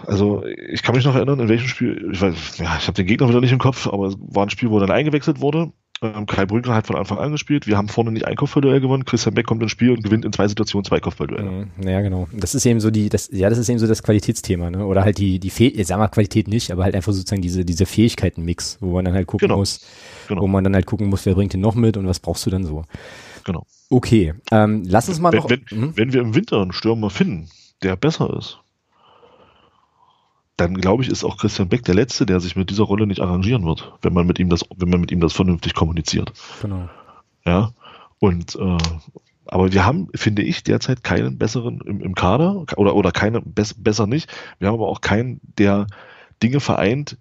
also 0.07 0.43
ich 0.45 0.83
kann 0.83 0.95
mich 0.95 1.05
noch 1.05 1.15
erinnern, 1.15 1.39
in 1.39 1.49
welchem 1.49 1.67
Spiel, 1.67 2.09
ich 2.11 2.21
weiß, 2.21 2.57
ja, 2.57 2.77
ich 2.77 2.87
habe 2.87 2.93
den 2.93 3.05
Gegner 3.05 3.29
wieder 3.29 3.41
nicht 3.41 3.51
im 3.51 3.59
Kopf, 3.59 3.87
aber 3.87 4.07
es 4.07 4.17
war 4.19 4.45
ein 4.45 4.49
Spiel, 4.49 4.69
wo 4.69 4.77
er 4.77 4.87
dann 4.87 4.95
eingewechselt 4.95 5.41
wurde 5.41 5.71
ähm, 6.01 6.25
Kai 6.25 6.45
Brünker 6.45 6.73
hat 6.73 6.87
von 6.87 6.95
Anfang 6.95 7.19
an 7.19 7.31
gespielt. 7.31 7.67
Wir 7.67 7.77
haben 7.77 7.87
vorne 7.87 8.11
nicht 8.11 8.25
ein 8.25 8.35
Kopfballduell 8.35 8.81
gewonnen. 8.81 9.05
Christian 9.05 9.35
Beck 9.35 9.45
kommt 9.45 9.61
ins 9.61 9.71
Spiel 9.71 9.91
und 9.91 10.03
gewinnt 10.03 10.25
in 10.25 10.33
zwei 10.33 10.47
Situationen 10.47 10.83
zwei 10.83 10.99
Kopfballduelle. 10.99 11.67
Mhm, 11.77 11.87
ja, 11.87 12.01
genau. 12.01 12.27
Das 12.33 12.55
ist 12.55 12.65
eben 12.65 12.79
so 12.79 12.89
die, 12.89 13.09
das, 13.09 13.29
ja, 13.31 13.49
das 13.49 13.59
ist 13.59 13.69
eben 13.69 13.77
so 13.77 13.87
das 13.87 14.01
Qualitätsthema, 14.01 14.71
ne? 14.71 14.85
Oder 14.85 15.03
halt 15.03 15.19
die, 15.19 15.39
die 15.39 15.51
Fäh 15.51 15.83
sagen 15.83 16.01
wir 16.01 16.09
Qualität 16.09 16.47
nicht, 16.47 16.71
aber 16.71 16.83
halt 16.83 16.95
einfach 16.95 17.13
sozusagen 17.13 17.43
diese, 17.43 17.65
diese 17.65 17.85
Fähigkeiten-Mix, 17.85 18.79
wo 18.81 18.93
man 18.93 19.05
dann 19.05 19.13
halt 19.13 19.27
gucken 19.27 19.47
genau. 19.47 19.59
muss, 19.59 19.85
genau. 20.27 20.41
wo 20.41 20.47
man 20.47 20.63
dann 20.63 20.73
halt 20.73 20.87
gucken 20.87 21.07
muss, 21.07 21.25
wer 21.25 21.35
bringt 21.35 21.53
den 21.53 21.61
noch 21.61 21.75
mit 21.75 21.97
und 21.97 22.07
was 22.07 22.19
brauchst 22.19 22.45
du 22.45 22.49
dann 22.49 22.63
so. 22.63 22.83
Genau. 23.43 23.65
Okay, 23.89 24.33
ähm, 24.51 24.83
lass 24.87 25.07
uns 25.07 25.19
mal 25.19 25.31
wenn, 25.33 25.39
noch. 25.39 25.49
Wenn, 25.49 25.65
mhm. 25.69 25.97
wenn 25.97 26.13
wir 26.13 26.21
im 26.21 26.33
Winter 26.33 26.61
einen 26.61 26.71
Stürmer 26.71 27.11
finden, 27.11 27.49
der 27.83 27.95
besser 27.95 28.35
ist, 28.37 28.60
dann 30.61 30.75
glaube 30.75 31.03
ich, 31.03 31.09
ist 31.09 31.23
auch 31.23 31.37
Christian 31.37 31.69
Beck 31.69 31.83
der 31.83 31.95
Letzte, 31.95 32.25
der 32.25 32.39
sich 32.39 32.55
mit 32.55 32.69
dieser 32.69 32.83
Rolle 32.83 33.07
nicht 33.07 33.21
arrangieren 33.21 33.65
wird, 33.65 33.93
wenn 34.01 34.13
man 34.13 34.27
mit 34.27 34.39
ihm 34.39 34.49
das, 34.49 34.63
wenn 34.75 34.89
man 34.89 35.01
mit 35.01 35.11
ihm 35.11 35.19
das 35.19 35.33
vernünftig 35.33 35.73
kommuniziert. 35.73 36.33
Genau. 36.61 36.89
Ja. 37.45 37.71
Und 38.19 38.55
äh, 38.55 38.77
aber 39.45 39.73
wir 39.73 39.85
haben, 39.85 40.07
finde 40.15 40.43
ich, 40.43 40.63
derzeit 40.63 41.03
keinen 41.03 41.37
besseren 41.37 41.81
im, 41.81 42.01
im 42.01 42.15
Kader 42.15 42.65
oder, 42.77 42.95
oder 42.95 43.11
keine, 43.11 43.41
bess, 43.41 43.73
besser 43.73 44.07
nicht. 44.07 44.31
Wir 44.59 44.67
haben 44.67 44.75
aber 44.75 44.87
auch 44.87 45.01
keinen, 45.01 45.41
der 45.57 45.87
Dinge 46.43 46.59
vereint, 46.59 47.17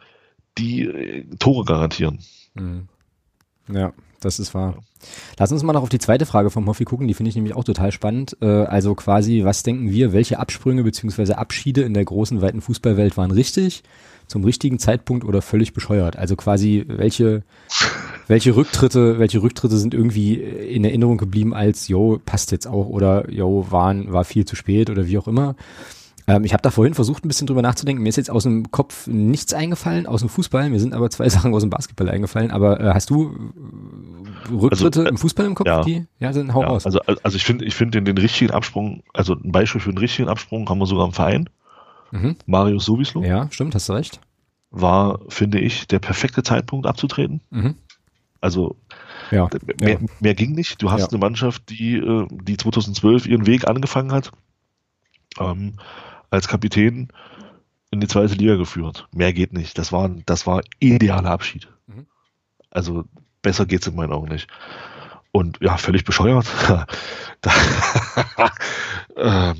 die 0.58 0.82
äh, 0.82 1.24
Tore 1.38 1.64
garantieren. 1.64 2.20
Mhm. 2.54 2.88
Ja, 3.68 3.92
das 4.20 4.38
ist 4.38 4.54
wahr. 4.54 4.76
Lass 5.38 5.50
uns 5.50 5.62
mal 5.62 5.72
noch 5.72 5.82
auf 5.82 5.88
die 5.88 5.98
zweite 5.98 6.26
Frage 6.26 6.50
vom 6.50 6.66
Hoffi 6.66 6.84
gucken, 6.84 7.08
die 7.08 7.14
finde 7.14 7.30
ich 7.30 7.36
nämlich 7.36 7.54
auch 7.54 7.64
total 7.64 7.90
spannend. 7.92 8.36
Äh, 8.40 8.46
also 8.46 8.94
quasi, 8.94 9.42
was 9.44 9.62
denken 9.62 9.90
wir, 9.90 10.12
welche 10.12 10.38
Absprünge 10.38 10.84
beziehungsweise 10.84 11.38
Abschiede 11.38 11.82
in 11.82 11.94
der 11.94 12.04
großen, 12.04 12.42
weiten 12.42 12.60
Fußballwelt 12.60 13.16
waren 13.16 13.30
richtig, 13.30 13.82
zum 14.26 14.44
richtigen 14.44 14.78
Zeitpunkt 14.78 15.24
oder 15.24 15.42
völlig 15.42 15.72
bescheuert? 15.72 16.16
Also 16.16 16.36
quasi, 16.36 16.84
welche, 16.86 17.42
welche 18.28 18.54
Rücktritte, 18.54 19.18
welche 19.18 19.42
Rücktritte 19.42 19.78
sind 19.78 19.94
irgendwie 19.94 20.34
in 20.34 20.84
Erinnerung 20.84 21.16
geblieben 21.16 21.54
als, 21.54 21.88
yo, 21.88 22.20
passt 22.24 22.52
jetzt 22.52 22.66
auch 22.66 22.88
oder 22.88 23.30
yo, 23.30 23.66
waren, 23.70 24.12
war 24.12 24.24
viel 24.24 24.44
zu 24.44 24.54
spät 24.54 24.90
oder 24.90 25.06
wie 25.06 25.18
auch 25.18 25.28
immer. 25.28 25.56
Ähm, 26.30 26.44
ich 26.44 26.52
habe 26.52 26.62
da 26.62 26.70
vorhin 26.70 26.94
versucht, 26.94 27.24
ein 27.24 27.28
bisschen 27.28 27.46
drüber 27.46 27.62
nachzudenken. 27.62 28.02
Mir 28.02 28.08
ist 28.08 28.16
jetzt 28.16 28.30
aus 28.30 28.44
dem 28.44 28.70
Kopf 28.70 29.06
nichts 29.08 29.52
eingefallen, 29.52 30.06
aus 30.06 30.20
dem 30.20 30.28
Fußball. 30.28 30.70
Mir 30.70 30.78
sind 30.78 30.94
aber 30.94 31.10
zwei 31.10 31.28
Sachen 31.30 31.52
aus 31.52 31.62
dem 31.62 31.70
Basketball 31.70 32.08
eingefallen. 32.08 32.50
Aber 32.50 32.80
äh, 32.80 32.94
hast 32.94 33.10
du 33.10 33.52
äh, 34.48 34.52
Rücktritte 34.52 35.00
also, 35.00 35.04
äh, 35.04 35.08
im 35.08 35.18
Fußball 35.18 35.46
im 35.46 35.54
Kopf? 35.54 35.66
Ja, 35.66 35.82
die, 35.82 36.06
ja 36.20 36.32
sind 36.32 36.54
hau 36.54 36.62
ja, 36.62 36.68
raus. 36.68 36.86
Also, 36.86 37.00
also 37.00 37.36
ich 37.36 37.44
finde, 37.44 37.64
ich 37.64 37.74
finde 37.74 37.98
den, 37.98 38.04
den 38.04 38.18
richtigen 38.18 38.52
Absprung, 38.52 39.02
also 39.12 39.34
ein 39.34 39.50
Beispiel 39.50 39.80
für 39.80 39.90
einen 39.90 39.98
richtigen 39.98 40.28
Absprung 40.28 40.68
haben 40.68 40.78
wir 40.78 40.86
sogar 40.86 41.06
im 41.06 41.12
Verein. 41.12 41.48
Mhm. 42.12 42.36
Marius 42.46 42.84
Sowislo. 42.84 43.22
Ja, 43.22 43.48
stimmt, 43.50 43.74
hast 43.74 43.88
du 43.88 43.92
recht. 43.94 44.20
War, 44.70 45.20
finde 45.28 45.58
ich, 45.58 45.88
der 45.88 45.98
perfekte 45.98 46.42
Zeitpunkt 46.44 46.86
abzutreten. 46.86 47.40
Mhm. 47.50 47.74
Also 48.40 48.76
ja, 49.30 49.48
mehr, 49.80 49.90
ja. 49.90 49.98
mehr, 50.20 50.34
ging 50.34 50.52
nicht. 50.52 50.80
Du 50.80 50.90
hast 50.90 51.02
ja. 51.02 51.08
eine 51.08 51.18
Mannschaft, 51.18 51.68
die, 51.70 51.96
äh, 51.96 52.26
die 52.30 52.56
2012 52.56 53.26
ihren 53.26 53.46
Weg 53.46 53.68
angefangen 53.68 54.12
hat. 54.12 54.32
Ähm, 55.38 55.74
als 56.30 56.48
Kapitän 56.48 57.08
in 57.90 58.00
die 58.00 58.06
zweite 58.06 58.34
Liga 58.34 58.56
geführt. 58.56 59.08
Mehr 59.12 59.32
geht 59.32 59.52
nicht. 59.52 59.76
Das 59.78 59.92
war, 59.92 60.08
das 60.26 60.46
war 60.46 60.62
idealer 60.78 61.30
Abschied. 61.30 61.68
Mhm. 61.86 62.06
Also 62.70 63.04
besser 63.42 63.66
geht's 63.66 63.86
in 63.86 63.96
meinen 63.96 64.12
Augen 64.12 64.28
nicht. 64.28 64.48
Und 65.32 65.58
ja, 65.60 65.76
völlig 65.76 66.04
bescheuert. 66.04 66.46
ähm, 69.16 69.56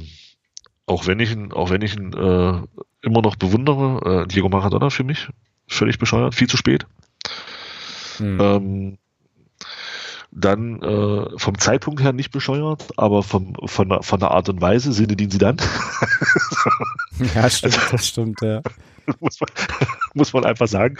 auch 0.87 1.07
wenn 1.07 1.21
ich 1.21 1.33
ihn, 1.33 1.53
auch 1.53 1.71
wenn 1.71 1.83
ich 1.83 1.97
ihn 1.97 2.13
äh, 2.13 2.63
immer 3.03 3.23
noch 3.23 3.37
bewundere, 3.37 4.23
äh, 4.23 4.27
Diego 4.29 4.49
Maradona 4.49 4.91
für 4.91 5.05
mich 5.05 5.29
völlig 5.67 5.99
bescheuert, 5.99 6.35
viel 6.35 6.49
zu 6.49 6.57
spät. 6.57 6.87
Mhm. 8.19 8.39
Ähm, 8.41 8.99
dann 10.33 10.83
äh, 10.83 11.39
vom 11.39 11.59
Zeitpunkt 11.59 12.03
her 12.03 12.13
nicht 12.13 12.31
bescheuert, 12.31 12.89
aber 12.97 13.23
vom, 13.23 13.55
von, 13.67 13.89
der, 13.89 14.03
von 14.03 14.21
der 14.21 14.31
Art 14.31 14.49
und 14.49 14.61
Weise, 14.61 14.93
Sinne 14.93 15.17
dienen 15.17 15.31
sie 15.31 15.39
dann. 15.39 15.57
ja, 17.35 17.51
stimmt, 17.51 17.77
also, 17.77 17.91
das 17.91 18.07
stimmt, 18.07 18.41
ja. 18.43 18.63
muss, 19.19 19.41
man, 19.41 19.49
muss 20.15 20.33
man 20.33 20.45
einfach 20.45 20.69
sagen. 20.69 20.97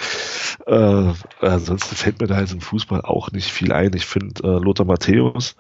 Äh, 0.67 1.13
ansonsten 1.41 1.95
fällt 1.95 2.21
mir 2.21 2.27
da 2.27 2.41
jetzt 2.41 2.53
im 2.53 2.61
Fußball 2.61 3.03
auch 3.03 3.31
nicht 3.31 3.51
viel 3.53 3.73
ein. 3.73 3.93
Ich 3.95 4.07
finde 4.07 4.43
äh, 4.43 4.63
Lothar 4.63 4.87
Matthäus 4.87 5.55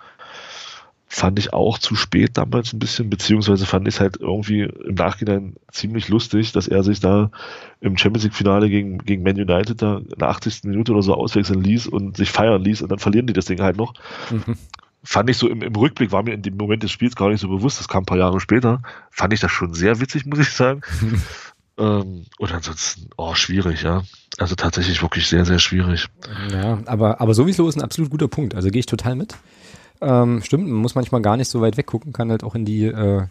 fand 1.12 1.40
ich 1.40 1.52
auch 1.52 1.76
zu 1.76 1.96
spät 1.96 2.38
damals 2.38 2.72
ein 2.72 2.78
bisschen, 2.78 3.10
beziehungsweise 3.10 3.66
fand 3.66 3.88
ich 3.88 3.96
es 3.96 4.00
halt 4.00 4.18
irgendwie 4.20 4.60
im 4.60 4.94
Nachhinein 4.94 5.56
ziemlich 5.72 6.08
lustig, 6.08 6.52
dass 6.52 6.68
er 6.68 6.84
sich 6.84 7.00
da 7.00 7.32
im 7.80 7.98
Champions 7.98 8.22
League 8.22 8.34
Finale 8.34 8.70
gegen, 8.70 8.98
gegen 8.98 9.24
Man 9.24 9.34
United 9.34 9.82
da 9.82 9.98
in 9.98 10.18
der 10.20 10.28
80. 10.28 10.62
Minute 10.64 10.92
oder 10.92 11.02
so 11.02 11.12
auswechseln 11.14 11.64
ließ 11.64 11.88
und 11.88 12.16
sich 12.16 12.30
feiern 12.30 12.62
ließ 12.62 12.82
und 12.82 12.92
dann 12.92 13.00
verlieren 13.00 13.26
die 13.26 13.32
das 13.32 13.46
Ding 13.46 13.60
halt 13.60 13.76
noch. 13.76 13.94
Mhm. 14.30 14.56
Fand 15.02 15.28
ich 15.28 15.36
so 15.36 15.48
im, 15.48 15.62
im 15.62 15.74
Rückblick, 15.74 16.12
war 16.12 16.22
mir 16.22 16.32
in 16.32 16.42
dem 16.42 16.56
Moment 16.56 16.84
des 16.84 16.92
Spiels 16.92 17.16
gar 17.16 17.28
nicht 17.28 17.40
so 17.40 17.48
bewusst, 17.48 17.80
das 17.80 17.88
kam 17.88 18.04
ein 18.04 18.06
paar 18.06 18.18
Jahre 18.18 18.38
später, 18.38 18.80
fand 19.10 19.32
ich 19.32 19.40
das 19.40 19.50
schon 19.50 19.74
sehr 19.74 19.98
witzig, 19.98 20.26
muss 20.26 20.38
ich 20.38 20.50
sagen. 20.50 20.82
ähm, 21.76 22.26
und 22.38 22.52
ansonsten, 22.52 23.10
oh, 23.16 23.34
schwierig, 23.34 23.82
ja. 23.82 24.04
Also 24.38 24.54
tatsächlich 24.54 25.02
wirklich 25.02 25.26
sehr, 25.26 25.44
sehr 25.44 25.58
schwierig. 25.58 26.06
Ja, 26.52 26.78
aber, 26.86 27.20
aber 27.20 27.34
sowieso 27.34 27.68
ist 27.68 27.76
ein 27.76 27.82
absolut 27.82 28.12
guter 28.12 28.28
Punkt. 28.28 28.54
Also 28.54 28.70
gehe 28.70 28.78
ich 28.78 28.86
total 28.86 29.16
mit. 29.16 29.36
Ähm, 30.00 30.42
stimmt, 30.42 30.68
man 30.68 30.78
muss 30.78 30.94
manchmal 30.94 31.20
gar 31.20 31.36
nicht 31.36 31.48
so 31.48 31.60
weit 31.60 31.76
weggucken, 31.76 32.12
kann 32.12 32.30
halt 32.30 32.44
auch 32.44 32.54
in 32.54 32.64
die, 32.64 32.84
äh, 32.84 33.26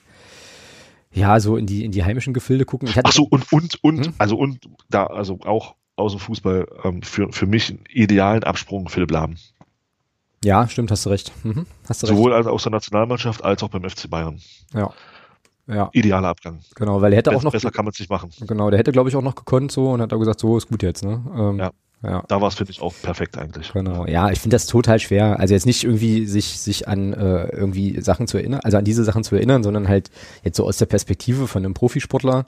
ja, 1.11 1.39
so 1.39 1.57
in 1.57 1.65
die, 1.65 1.83
in 1.83 1.91
die 1.91 2.03
heimischen 2.03 2.33
Gefilde 2.33 2.65
gucken. 2.65 2.87
Ich 2.87 2.99
Ach 3.03 3.11
so, 3.11 3.23
und, 3.23 3.51
und, 3.51 3.83
und, 3.83 4.05
hm? 4.07 4.13
also, 4.17 4.37
und 4.37 4.59
da, 4.89 5.05
also 5.07 5.39
auch 5.45 5.75
aus 5.95 6.13
dem 6.13 6.19
Fußball 6.19 6.67
ähm, 6.83 7.01
für, 7.01 7.31
für 7.31 7.45
mich 7.45 7.69
einen 7.69 7.83
idealen 7.89 8.43
Absprung 8.43 8.87
Philipp 8.89 9.11
Lahm. 9.11 9.35
Ja, 10.43 10.67
stimmt, 10.67 10.91
hast 10.91 11.05
du 11.05 11.09
recht. 11.09 11.33
Mhm, 11.43 11.65
hast 11.87 12.03
du 12.03 12.07
Sowohl 12.07 12.33
recht. 12.33 12.47
aus 12.47 12.63
der 12.63 12.71
Nationalmannschaft 12.71 13.43
als 13.43 13.61
auch 13.63 13.69
beim 13.69 13.87
FC 13.89 14.09
Bayern. 14.09 14.39
Ja. 14.73 14.91
Ja. 15.67 15.89
Idealer 15.91 16.29
Abgang. 16.29 16.61
Genau, 16.75 17.01
weil 17.01 17.13
er 17.13 17.17
hätte 17.17 17.29
Best, 17.29 17.39
auch 17.39 17.43
noch. 17.43 17.51
Besser 17.51 17.69
kann 17.69 17.85
man 17.85 17.91
es 17.91 17.99
nicht 17.99 18.09
machen. 18.09 18.31
Genau, 18.47 18.69
der 18.69 18.79
hätte, 18.79 18.91
glaube 18.91 19.09
ich, 19.09 19.15
auch 19.15 19.21
noch 19.21 19.35
gekonnt 19.35 19.71
so 19.71 19.91
und 19.91 20.01
hat 20.01 20.11
auch 20.13 20.17
gesagt, 20.17 20.39
so 20.39 20.57
ist 20.57 20.67
gut 20.67 20.81
jetzt, 20.81 21.03
ne? 21.03 21.21
Ähm, 21.35 21.59
ja. 21.59 21.71
Ja. 22.01 22.23
Da 22.27 22.39
war 22.39 22.47
es, 22.47 22.55
finde 22.55 22.71
ich, 22.71 22.81
auch 22.81 22.93
perfekt 23.01 23.37
eigentlich. 23.37 23.73
Genau, 23.73 24.05
ja, 24.05 24.31
ich 24.31 24.39
finde 24.39 24.55
das 24.55 24.67
total 24.67 24.99
schwer. 24.99 25.39
Also 25.39 25.53
jetzt 25.53 25.65
nicht 25.65 25.83
irgendwie 25.83 26.25
sich, 26.25 26.59
sich 26.59 26.87
an 26.87 27.13
äh, 27.13 27.47
irgendwie 27.49 27.99
Sachen 28.01 28.27
zu 28.27 28.37
erinnern, 28.37 28.61
also 28.63 28.77
an 28.77 28.85
diese 28.85 29.03
Sachen 29.03 29.23
zu 29.23 29.35
erinnern, 29.35 29.63
sondern 29.63 29.87
halt 29.87 30.09
jetzt 30.43 30.55
so 30.55 30.65
aus 30.65 30.77
der 30.77 30.85
Perspektive 30.85 31.47
von 31.47 31.65
einem 31.65 31.73
Profisportler, 31.73 32.45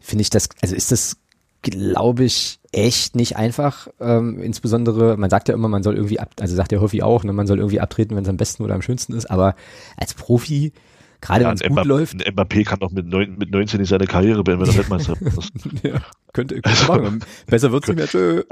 finde 0.00 0.22
ich 0.22 0.30
das, 0.30 0.50
also 0.60 0.74
ist 0.74 0.92
das, 0.92 1.16
glaube 1.62 2.24
ich, 2.24 2.58
echt 2.72 3.16
nicht 3.16 3.36
einfach. 3.36 3.88
Ähm, 3.98 4.42
insbesondere, 4.42 5.16
man 5.16 5.30
sagt 5.30 5.48
ja 5.48 5.54
immer, 5.54 5.68
man 5.68 5.82
soll 5.82 5.96
irgendwie 5.96 6.20
ab, 6.20 6.30
also 6.40 6.54
sagt 6.54 6.72
der 6.72 6.80
Hoffi 6.82 7.02
auch, 7.02 7.24
ne, 7.24 7.32
man 7.32 7.46
soll 7.46 7.58
irgendwie 7.58 7.80
abtreten, 7.80 8.14
wenn 8.16 8.24
es 8.24 8.28
am 8.28 8.36
besten 8.36 8.62
oder 8.62 8.74
am 8.74 8.82
schönsten 8.82 9.14
ist, 9.14 9.30
aber 9.30 9.54
als 9.96 10.12
Profi 10.12 10.72
Gerade 11.22 11.44
ja, 11.44 11.48
wenn 11.48 11.54
es 11.54 11.62
gut 11.62 11.70
Mbappé, 11.70 11.84
läuft. 11.86 12.26
Ein 12.26 12.34
Mbappé 12.34 12.64
kann 12.64 12.80
doch 12.80 12.90
mit, 12.90 13.06
neun, 13.06 13.38
mit 13.38 13.50
19 13.52 13.80
nicht 13.80 13.88
seine 13.88 14.06
Karriere 14.06 14.42
beenden, 14.42 14.66
wenn 14.66 14.70
er 14.70 14.76
Weltmeister 14.76 15.14
ist. 15.20 15.52
ja, 15.84 16.00
könnte, 16.32 16.56
könnte 16.60 16.68
also, 16.68 16.92
machen. 16.92 17.24
Besser 17.46 17.70
wird's 17.70 17.86
nicht 17.86 17.96
mehr. 17.96 18.08
Tschö. 18.08 18.42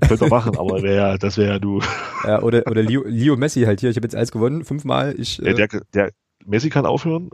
Könnte 0.00 0.26
machen, 0.28 0.56
aber 0.56 0.82
wär, 0.82 1.18
das 1.18 1.36
wäre 1.36 1.52
ja 1.52 1.58
du. 1.58 1.80
Ja, 2.24 2.42
oder, 2.42 2.66
oder 2.66 2.82
Leo, 2.82 3.04
Leo 3.06 3.36
Messi 3.36 3.62
halt 3.64 3.80
hier. 3.80 3.90
Ich 3.90 3.96
habe 3.96 4.06
jetzt 4.06 4.16
alles 4.16 4.32
gewonnen, 4.32 4.64
fünfmal. 4.64 5.14
Ich, 5.18 5.40
äh, 5.42 5.52
der, 5.52 5.68
der, 5.92 6.12
Messi 6.46 6.70
kann 6.70 6.86
aufhören, 6.86 7.28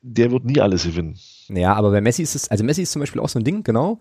der 0.00 0.30
wird 0.30 0.44
nie 0.44 0.60
alles 0.60 0.84
gewinnen. 0.84 1.18
Ja, 1.48 1.74
aber 1.74 1.90
bei 1.90 2.00
Messi 2.00 2.22
ist 2.22 2.36
es, 2.36 2.48
also 2.48 2.62
Messi 2.62 2.82
ist 2.82 2.92
zum 2.92 3.00
Beispiel 3.00 3.20
auch 3.20 3.28
so 3.28 3.40
ein 3.40 3.44
Ding, 3.44 3.64
genau. 3.64 3.98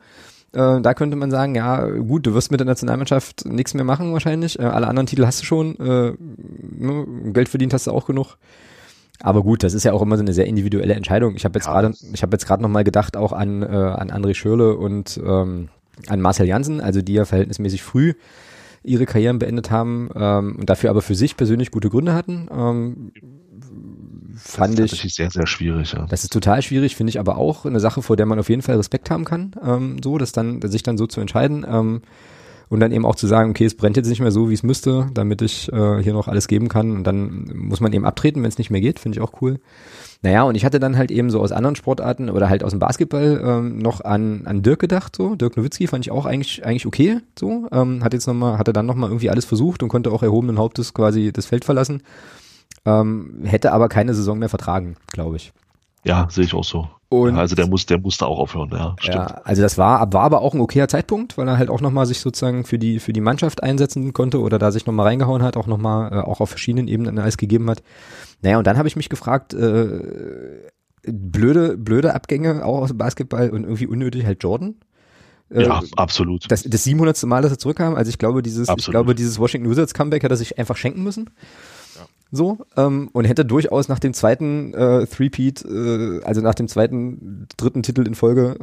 Äh, 0.54 0.82
da 0.82 0.94
könnte 0.94 1.16
man 1.16 1.32
sagen, 1.32 1.56
ja, 1.56 1.84
gut, 1.88 2.28
du 2.28 2.36
wirst 2.36 2.52
mit 2.52 2.60
der 2.60 2.68
Nationalmannschaft 2.68 3.46
nichts 3.46 3.74
mehr 3.74 3.84
machen 3.84 4.14
wahrscheinlich. 4.14 4.60
Äh, 4.60 4.64
alle 4.64 4.88
anderen 4.88 5.08
Titel 5.08 5.26
hast 5.26 5.42
du 5.42 5.46
schon. 5.46 5.76
Äh, 5.80 6.14
ne, 6.18 7.06
Geld 7.34 7.50
verdient 7.50 7.74
hast 7.74 7.88
du 7.88 7.92
auch 7.92 8.06
genug. 8.06 8.38
Aber 9.22 9.44
gut, 9.44 9.64
das 9.64 9.74
ist 9.74 9.84
ja 9.84 9.94
auch 9.94 10.02
immer 10.02 10.18
so 10.18 10.24
eine 10.24 10.34
sehr 10.34 10.48
individuelle 10.48 10.94
Entscheidung. 10.94 11.36
Ich 11.36 11.46
habe 11.46 11.58
jetzt 11.60 11.66
ja. 11.66 11.74
gerade, 11.74 11.94
ich 12.14 12.22
habe 12.22 12.34
jetzt 12.34 12.46
gerade 12.46 12.62
noch 12.62 12.70
mal 12.70 12.84
gedacht 12.84 13.18
auch 13.18 13.34
an 13.34 13.64
äh, 13.64 13.66
an 13.66 14.12
André 14.12 14.34
Schürle 14.34 14.76
und 14.76 15.20
ähm, 15.24 15.70
an 16.08 16.22
Marcel 16.22 16.48
Janssen, 16.48 16.80
also 16.80 17.02
die 17.02 17.14
ja 17.14 17.26
verhältnismäßig 17.26 17.84
früh 17.84 18.14
ihre 18.82 19.06
Karrieren 19.06 19.40
beendet 19.40 19.72
haben 19.72 20.10
ähm, 20.16 20.56
und 20.58 20.70
dafür 20.70 20.90
aber 20.90 21.02
für 21.02 21.16
sich 21.16 21.36
persönlich 21.36 21.72
gute 21.72 21.90
Gründe 21.90 22.14
hatten. 22.14 22.48
Ähm, 22.50 23.12
fand 24.38 24.80
das 24.80 24.94
ist 24.94 25.04
ich 25.04 25.16
sehr 25.16 25.30
sehr 25.30 25.48
schwierig. 25.48 25.92
Ja. 25.92 26.06
Das 26.10 26.24
ist 26.24 26.32
total 26.32 26.62
schwierig, 26.62 26.96
finde 26.96 27.10
ich 27.10 27.20
aber 27.20 27.38
auch 27.38 27.66
eine 27.66 27.82
Sache, 27.82 28.02
vor 28.02 28.16
der 28.16 28.26
man 28.26 28.40
auf 28.40 28.48
jeden 28.48 28.62
Fall 28.62 28.78
Respekt 28.78 29.12
haben 29.12 29.26
kann. 29.26 29.52
Ähm, 29.62 29.98
so, 30.02 30.18
das 30.18 30.32
dann 30.32 30.62
sich 30.62 30.84
dann 30.84 30.98
so 30.98 31.08
zu 31.08 31.20
entscheiden. 31.20 31.66
Ähm, 31.70 32.02
und 32.70 32.80
dann 32.80 32.92
eben 32.92 33.06
auch 33.06 33.16
zu 33.16 33.26
sagen, 33.26 33.50
okay, 33.50 33.66
es 33.66 33.76
brennt 33.76 33.98
jetzt 33.98 34.10
nicht 34.10 34.22
mehr 34.22 34.32
so, 34.32 34.50
wie 34.50 34.54
es 34.54 34.62
müsste, 34.62 35.08
damit 35.14 35.42
ich 35.42 35.72
äh, 35.74 36.02
hier 36.04 36.14
noch 36.14 36.28
alles 36.28 36.48
geben 36.48 36.70
kann. 36.70 36.92
Und 36.92 37.04
dann 37.04 37.52
muss 37.54 37.80
man 37.80 37.92
eben 37.92 38.06
abtreten, 38.06 38.44
wenn 38.44 38.50
es 38.50 38.60
nicht 38.60 38.70
mehr 38.70 38.80
geht, 38.80 39.00
finde 39.00 39.18
ich 39.18 39.22
auch 39.24 39.42
cool. 39.42 39.60
Naja, 40.22 40.44
und 40.44 40.56
ich 40.56 40.66
hatte 40.66 40.80
dann 40.80 40.96
halt 40.96 41.10
eben 41.10 41.32
so 41.32 41.42
aus 41.42 41.52
anderen 41.52 41.76
Sportarten 41.76 42.30
oder 42.30 42.48
halt 42.48 42.64
aus 42.64 42.72
dem 42.72 42.80
Basketball 42.80 43.42
ähm, 43.44 43.80
noch 43.80 44.02
an, 44.02 44.44
an 44.46 44.62
Dirk 44.62 44.80
gedacht, 44.80 45.16
so. 45.16 45.36
Dirk 45.36 45.58
Nowitzki 45.58 45.88
fand 45.88 46.06
ich 46.06 46.12
auch 46.12 46.26
eigentlich, 46.26 46.64
eigentlich 46.64 46.86
okay, 46.86 47.20
so. 47.38 47.68
Ähm, 47.72 48.04
hat 48.04 48.14
jetzt 48.14 48.28
nochmal, 48.28 48.60
hatte 48.60 48.74
dann 48.74 48.86
nochmal 48.86 49.10
irgendwie 49.10 49.32
alles 49.32 49.46
versucht 49.46 49.82
und 49.82 49.90
konnte 49.90 50.12
auch 50.12 50.22
erhobenen 50.22 50.60
Hauptes 50.60 50.94
quasi 50.94 51.32
das 51.32 51.48
Feld 51.48 51.66
verlassen. 51.66 52.04
Ähm, 52.86 53.42
hätte 53.46 53.72
aber 53.72 53.90
keine 53.90 54.14
Saison 54.14 54.38
mehr 54.38 54.50
vertragen, 54.50 54.96
glaube 55.12 55.38
ich. 55.38 55.54
Ja, 56.04 56.28
sehe 56.30 56.46
ich 56.46 56.54
auch 56.54 56.64
so. 56.64 56.88
Und 57.12 57.36
ja, 57.36 57.42
also 57.42 57.56
der 57.56 57.68
muss, 57.68 57.88
der 57.88 57.98
musste 57.98 58.28
auch 58.28 58.38
aufhören, 58.38 58.70
ja, 58.72 58.96
stimmt. 59.00 59.16
Ja, 59.16 59.42
also 59.44 59.64
das 59.64 59.80
war, 59.80 60.14
war 60.14 60.22
aber 60.22 60.42
auch 60.42 60.54
ein 60.54 60.62
okayer 60.62 60.88
Zeitpunkt, 60.88 61.40
weil 61.40 61.48
er 61.48 61.58
halt 61.58 61.72
auch 61.72 61.82
nochmal 61.82 62.06
sich 62.06 62.20
sozusagen 62.20 62.66
für 62.66 62.78
die, 62.78 63.00
für 63.00 63.14
die 63.14 63.22
Mannschaft 63.22 63.64
einsetzen 63.64 64.14
konnte 64.14 64.40
oder 64.40 64.60
da 64.60 64.72
sich 64.72 64.86
nochmal 64.86 65.08
reingehauen 65.08 65.42
hat, 65.42 65.58
auch 65.58 65.66
nochmal, 65.66 66.14
äh, 66.14 66.22
auch 66.22 66.40
auf 66.40 66.52
verschiedenen 66.52 66.88
Ebenen 66.88 67.18
alles 67.18 67.38
gegeben 67.38 67.68
hat. 67.68 67.82
Naja, 68.44 68.60
und 68.60 68.68
dann 68.68 68.78
habe 68.78 68.88
ich 68.88 68.96
mich 68.96 69.10
gefragt, 69.10 69.56
äh, 69.56 70.02
blöde, 71.02 71.78
blöde 71.78 72.14
Abgänge 72.14 72.64
auch 72.64 72.82
aus 72.82 72.90
dem 72.90 73.00
Basketball 73.00 73.50
und 73.50 73.64
irgendwie 73.64 73.88
unnötig 73.88 74.26
halt 74.28 74.44
Jordan. 74.44 74.76
Äh, 75.50 75.64
ja, 75.64 75.82
absolut. 75.96 76.46
Das, 76.52 76.62
das 76.62 76.84
700. 76.84 77.24
Mal, 77.24 77.42
dass 77.42 77.52
er 77.52 77.58
zurückkam. 77.58 77.96
Also 77.96 78.10
ich 78.10 78.20
glaube, 78.20 78.44
dieses, 78.44 78.70
absolut. 78.70 78.88
ich 78.88 78.92
glaube, 78.92 79.16
dieses 79.16 79.40
Washington 79.40 79.70
Wizards 79.70 79.96
Comeback 79.96 80.24
hat 80.24 80.30
er 80.32 80.38
sich 80.38 80.60
einfach 80.60 80.78
schenken 80.78 81.04
müssen. 81.04 81.32
So, 82.32 82.60
ähm, 82.78 83.10
und 83.14 83.26
hätte 83.26 83.44
durchaus 83.44 83.88
nach 83.88 83.98
dem 83.98 84.14
zweiten 84.14 84.74
äh, 84.76 85.08
Three-Peat, 85.08 85.66
äh, 85.66 86.24
also 86.24 86.42
nach 86.42 86.54
dem 86.54 86.68
zweiten, 86.68 87.48
dritten 87.58 87.82
Titel 87.82 88.06
in 88.06 88.14
Folge, 88.14 88.56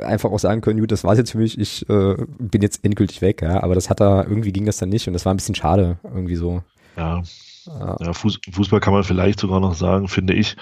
äh, 0.00 0.04
einfach 0.04 0.30
auch 0.30 0.38
sagen 0.38 0.60
können, 0.60 0.78
gut, 0.80 0.92
das 0.92 1.04
war's 1.04 1.16
jetzt 1.16 1.32
für 1.32 1.38
mich, 1.38 1.58
ich 1.58 1.88
äh, 1.88 2.16
bin 2.38 2.60
jetzt 2.60 2.84
endgültig 2.84 3.22
weg, 3.22 3.40
ja. 3.40 3.62
Aber 3.62 3.74
das 3.74 3.88
hat 3.88 4.00
er, 4.00 4.28
irgendwie 4.28 4.52
ging 4.52 4.66
das 4.66 4.76
dann 4.76 4.90
nicht 4.90 5.06
und 5.06 5.14
das 5.14 5.24
war 5.24 5.32
ein 5.32 5.38
bisschen 5.38 5.54
schade, 5.54 5.96
irgendwie 6.02 6.36
so. 6.36 6.62
Ja. 6.98 7.22
ja. 7.66 8.12
Fuß, 8.12 8.40
Fußball 8.52 8.80
kann 8.80 8.92
man 8.92 9.04
vielleicht 9.04 9.40
sogar 9.40 9.60
noch 9.60 9.74
sagen, 9.74 10.08
finde 10.08 10.34
ich, 10.34 10.56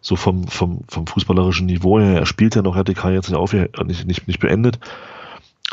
so 0.00 0.14
vom, 0.14 0.46
vom, 0.46 0.82
vom 0.88 1.08
fußballerischen 1.08 1.66
Niveau 1.66 1.98
her, 1.98 2.20
er 2.20 2.26
spielt 2.26 2.54
ja 2.54 2.62
noch, 2.62 2.76
er 2.76 2.80
hat 2.80 2.88
die 2.88 2.94
Karriere 2.94 3.16
jetzt 3.16 3.28
nicht, 3.28 3.38
auf, 3.38 3.52
nicht, 3.52 4.06
nicht, 4.06 4.28
nicht 4.28 4.38
beendet. 4.38 4.78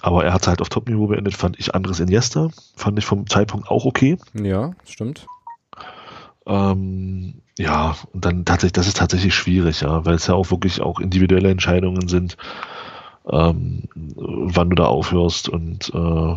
Aber 0.02 0.26
er 0.26 0.34
hat 0.34 0.48
halt 0.48 0.62
auf 0.62 0.70
Top-Niveau 0.70 1.08
beendet, 1.08 1.36
fand 1.36 1.58
ich 1.60 1.74
Andres 1.74 2.00
Iniesta, 2.00 2.50
fand 2.76 3.00
ich 3.00 3.06
vom 3.06 3.28
Zeitpunkt 3.28 3.70
auch 3.70 3.86
okay. 3.86 4.18
Ja, 4.34 4.72
stimmt. 4.86 5.26
Ähm, 6.46 7.36
ja, 7.58 7.96
und 8.14 8.26
dann 8.26 8.46
tatsächlich, 8.46 8.74
das 8.74 8.88
ist 8.88 8.98
tatsächlich 8.98 9.34
schwierig, 9.34 9.82
ja, 9.82 10.06
weil 10.06 10.16
es 10.16 10.28
ja 10.28 10.36
auch 10.36 10.52
wirklich 10.52 10.82
auch 10.82 11.00
individuelle 11.00 11.50
Entscheidungen 11.50 12.08
sind, 12.08 12.38
ähm, 13.32 13.84
wann 14.16 14.70
du 14.70 14.76
da 14.76 14.86
aufhörst 14.86 15.50
und 15.50 15.92
äh, 15.94 16.36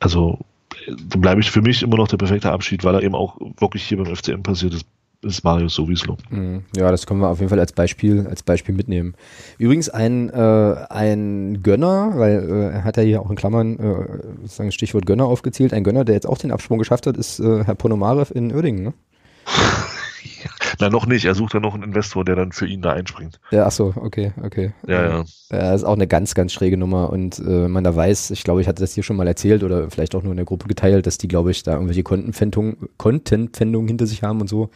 also 0.00 0.38
dann 0.86 1.20
bleibe 1.20 1.40
ich 1.40 1.50
für 1.50 1.62
mich 1.62 1.82
immer 1.82 1.96
noch 1.96 2.08
der 2.08 2.16
perfekte 2.16 2.52
Abschied, 2.52 2.84
weil 2.84 2.94
er 2.94 3.02
eben 3.02 3.14
auch 3.14 3.36
wirklich 3.58 3.84
hier 3.84 3.98
beim 3.98 4.14
FCM 4.14 4.42
passiert 4.42 4.74
ist 4.74 4.86
ist 5.22 5.44
Mario 5.44 5.68
Sowieso. 5.68 6.16
Mhm. 6.30 6.64
Ja, 6.76 6.90
das 6.90 7.06
können 7.06 7.20
wir 7.20 7.28
auf 7.28 7.38
jeden 7.38 7.50
Fall 7.50 7.60
als 7.60 7.72
Beispiel, 7.72 8.26
als 8.26 8.42
Beispiel 8.42 8.74
mitnehmen. 8.74 9.14
Übrigens 9.58 9.88
ein, 9.88 10.30
äh, 10.30 10.86
ein 10.88 11.62
Gönner, 11.62 12.12
weil 12.16 12.48
äh, 12.48 12.74
er 12.74 12.84
hat 12.84 12.96
ja 12.96 13.02
hier 13.02 13.22
auch 13.22 13.30
in 13.30 13.36
Klammern 13.36 13.78
äh, 13.78 14.06
sozusagen 14.42 14.72
Stichwort 14.72 15.06
Gönner 15.06 15.26
aufgezählt, 15.26 15.72
ein 15.72 15.84
Gönner, 15.84 16.04
der 16.04 16.14
jetzt 16.14 16.26
auch 16.26 16.38
den 16.38 16.52
Absprung 16.52 16.78
geschafft 16.78 17.06
hat, 17.06 17.16
ist 17.16 17.40
äh, 17.40 17.64
Herr 17.64 17.74
Ponomarev 17.74 18.32
in 18.34 18.52
Uerdingen, 18.52 18.84
ne? 18.84 18.94
Na, 20.80 20.90
noch 20.90 21.06
nicht. 21.06 21.24
Er 21.24 21.34
sucht 21.34 21.54
ja 21.54 21.60
noch 21.60 21.74
einen 21.74 21.82
Investor, 21.82 22.24
der 22.24 22.36
dann 22.36 22.52
für 22.52 22.66
ihn 22.66 22.82
da 22.82 22.92
einspringt. 22.92 23.40
Ja, 23.50 23.66
ach 23.66 23.72
so, 23.72 23.92
okay, 23.96 24.32
okay. 24.42 24.72
Ja, 24.86 25.08
ja. 25.08 25.24
Ja, 25.50 25.74
ist 25.74 25.84
auch 25.84 25.94
eine 25.94 26.06
ganz, 26.06 26.34
ganz 26.34 26.52
schräge 26.52 26.76
Nummer 26.76 27.10
und 27.10 27.38
äh, 27.38 27.68
man 27.68 27.84
da 27.84 27.94
weiß, 27.94 28.30
ich 28.32 28.42
glaube, 28.42 28.60
ich 28.60 28.68
hatte 28.68 28.80
das 28.82 28.94
hier 28.94 29.02
schon 29.02 29.16
mal 29.16 29.26
erzählt 29.26 29.62
oder 29.62 29.90
vielleicht 29.90 30.14
auch 30.14 30.22
nur 30.22 30.32
in 30.32 30.36
der 30.36 30.44
Gruppe 30.44 30.66
geteilt, 30.66 31.06
dass 31.06 31.18
die, 31.18 31.28
glaube 31.28 31.50
ich, 31.50 31.62
da 31.62 31.74
irgendwelche 31.74 32.02
Content-Pfändungen 32.02 33.88
hinter 33.88 34.06
sich 34.06 34.22
haben 34.22 34.40
und 34.40 34.48
so. 34.48 34.70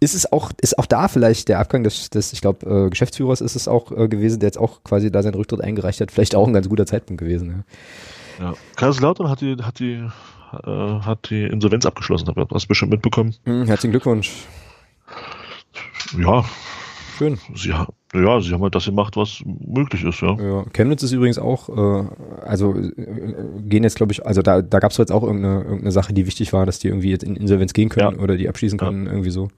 Ist 0.00 0.14
es 0.14 0.30
auch, 0.30 0.50
ist 0.60 0.78
auch 0.78 0.86
da 0.86 1.08
vielleicht 1.08 1.48
der 1.48 1.58
Abgang 1.58 1.84
des, 1.84 2.10
des 2.10 2.32
ich 2.32 2.40
glaube, 2.40 2.66
äh, 2.86 2.90
Geschäftsführers 2.90 3.40
ist 3.40 3.56
es 3.56 3.68
auch 3.68 3.90
äh, 3.92 4.08
gewesen, 4.08 4.40
der 4.40 4.48
jetzt 4.48 4.58
auch 4.58 4.84
quasi 4.84 5.10
da 5.10 5.22
seinen 5.22 5.34
Rücktritt 5.34 5.62
eingereicht 5.62 6.00
hat, 6.00 6.10
vielleicht 6.10 6.34
auch 6.34 6.46
ein 6.46 6.52
ganz 6.52 6.68
guter 6.68 6.84
Zeitpunkt 6.84 7.20
gewesen. 7.20 7.64
Ja. 8.38 8.44
ja. 8.44 8.54
Kaiserslautern 8.76 9.30
hat 9.30 9.40
die, 9.40 9.56
hat 9.62 9.78
die, 9.78 10.04
äh, 10.52 11.00
hat 11.00 11.30
die 11.30 11.44
Insolvenz 11.44 11.86
abgeschlossen, 11.86 12.28
hast 12.28 12.64
du 12.64 12.68
bestimmt 12.68 12.90
mitbekommen. 12.90 13.34
Hm, 13.44 13.64
herzlichen 13.64 13.92
Glückwunsch. 13.92 14.32
Ja. 16.18 16.44
Schön. 17.16 17.38
Sie, 17.54 17.68
ja, 17.68 18.40
sie 18.40 18.52
haben 18.52 18.62
halt 18.62 18.74
das 18.74 18.86
gemacht, 18.86 19.16
was 19.16 19.40
möglich 19.44 20.02
ist, 20.02 20.20
ja. 20.20 20.34
ja. 20.34 20.64
Chemnitz 20.72 21.04
ist 21.04 21.12
übrigens 21.12 21.38
auch, 21.38 21.68
äh, 21.68 22.08
also 22.44 22.74
äh, 22.74 23.34
gehen 23.62 23.84
jetzt, 23.84 23.96
glaube 23.96 24.12
ich, 24.12 24.26
also 24.26 24.42
da, 24.42 24.62
da 24.62 24.80
gab 24.80 24.90
es 24.90 24.96
jetzt 24.96 25.12
auch 25.12 25.22
irgendeine, 25.22 25.62
irgendeine 25.62 25.92
Sache, 25.92 26.12
die 26.12 26.26
wichtig 26.26 26.52
war, 26.52 26.66
dass 26.66 26.80
die 26.80 26.88
irgendwie 26.88 27.10
jetzt 27.10 27.22
in 27.22 27.36
Insolvenz 27.36 27.72
gehen 27.72 27.88
können 27.88 28.16
ja. 28.16 28.22
oder 28.22 28.36
die 28.36 28.48
abschließen 28.48 28.78
können, 28.78 29.06
ja. 29.06 29.12
irgendwie 29.12 29.30
so. 29.30 29.48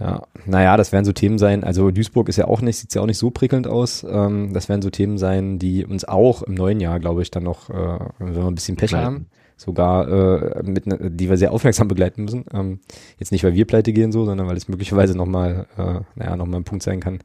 Ja, 0.00 0.22
naja, 0.46 0.76
das 0.76 0.92
werden 0.92 1.04
so 1.04 1.12
Themen 1.12 1.38
sein. 1.38 1.64
Also 1.64 1.90
Duisburg 1.90 2.28
ist 2.28 2.36
ja 2.36 2.46
auch 2.46 2.60
nicht, 2.60 2.76
sieht 2.76 2.94
ja 2.94 3.02
auch 3.02 3.06
nicht 3.06 3.18
so 3.18 3.30
prickelnd 3.30 3.66
aus. 3.66 4.06
Ähm, 4.08 4.52
das 4.52 4.68
werden 4.68 4.82
so 4.82 4.90
Themen 4.90 5.18
sein, 5.18 5.58
die 5.58 5.84
uns 5.84 6.04
auch 6.04 6.42
im 6.42 6.54
neuen 6.54 6.80
Jahr, 6.80 7.00
glaube 7.00 7.22
ich, 7.22 7.30
dann 7.30 7.42
noch, 7.42 7.70
äh, 7.70 7.98
wenn 8.18 8.34
wir 8.34 8.44
ein 8.44 8.54
bisschen 8.54 8.76
Pech 8.76 8.90
Begleiten. 8.90 9.06
haben, 9.06 9.26
sogar 9.58 10.08
äh, 10.08 10.62
mit, 10.62 10.86
ne, 10.86 11.10
die 11.10 11.28
wir 11.28 11.36
sehr 11.36 11.52
aufmerksam 11.52 11.88
begleiten 11.88 12.24
müssen. 12.24 12.44
Ähm, 12.54 12.80
jetzt 13.18 13.32
nicht, 13.32 13.44
weil 13.44 13.54
wir 13.54 13.66
pleite 13.66 13.92
gehen 13.92 14.12
so, 14.12 14.24
sondern 14.24 14.46
weil 14.46 14.56
es 14.56 14.68
möglicherweise 14.68 15.16
nochmal, 15.16 15.66
äh, 15.76 16.00
naja, 16.14 16.36
nochmal 16.36 16.60
ein 16.60 16.64
Punkt 16.64 16.84
sein 16.84 17.00
kann. 17.00 17.18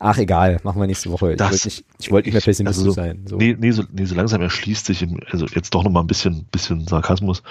Ach, 0.00 0.18
egal, 0.18 0.58
machen 0.64 0.80
wir 0.80 0.86
nächste 0.86 1.10
Woche. 1.10 1.36
Das, 1.36 1.54
ich 1.54 1.62
wollte 1.62 1.66
nicht, 1.66 1.84
ich 2.00 2.10
wollt 2.10 2.24
nicht 2.26 2.34
mehr 2.34 2.42
pessimistisch 2.42 2.80
also 2.80 2.90
so, 2.90 2.94
sein. 2.94 3.24
So. 3.26 3.36
Nee, 3.36 3.56
nee, 3.58 3.70
so, 3.70 3.84
nee, 3.92 4.04
so 4.06 4.14
langsam 4.14 4.40
erschließt 4.40 4.86
sich, 4.86 5.02
im, 5.02 5.20
also 5.30 5.46
jetzt 5.46 5.74
doch 5.74 5.84
nochmal 5.84 6.02
ein 6.02 6.06
bisschen, 6.06 6.46
bisschen 6.50 6.86
Sarkasmus, 6.86 7.42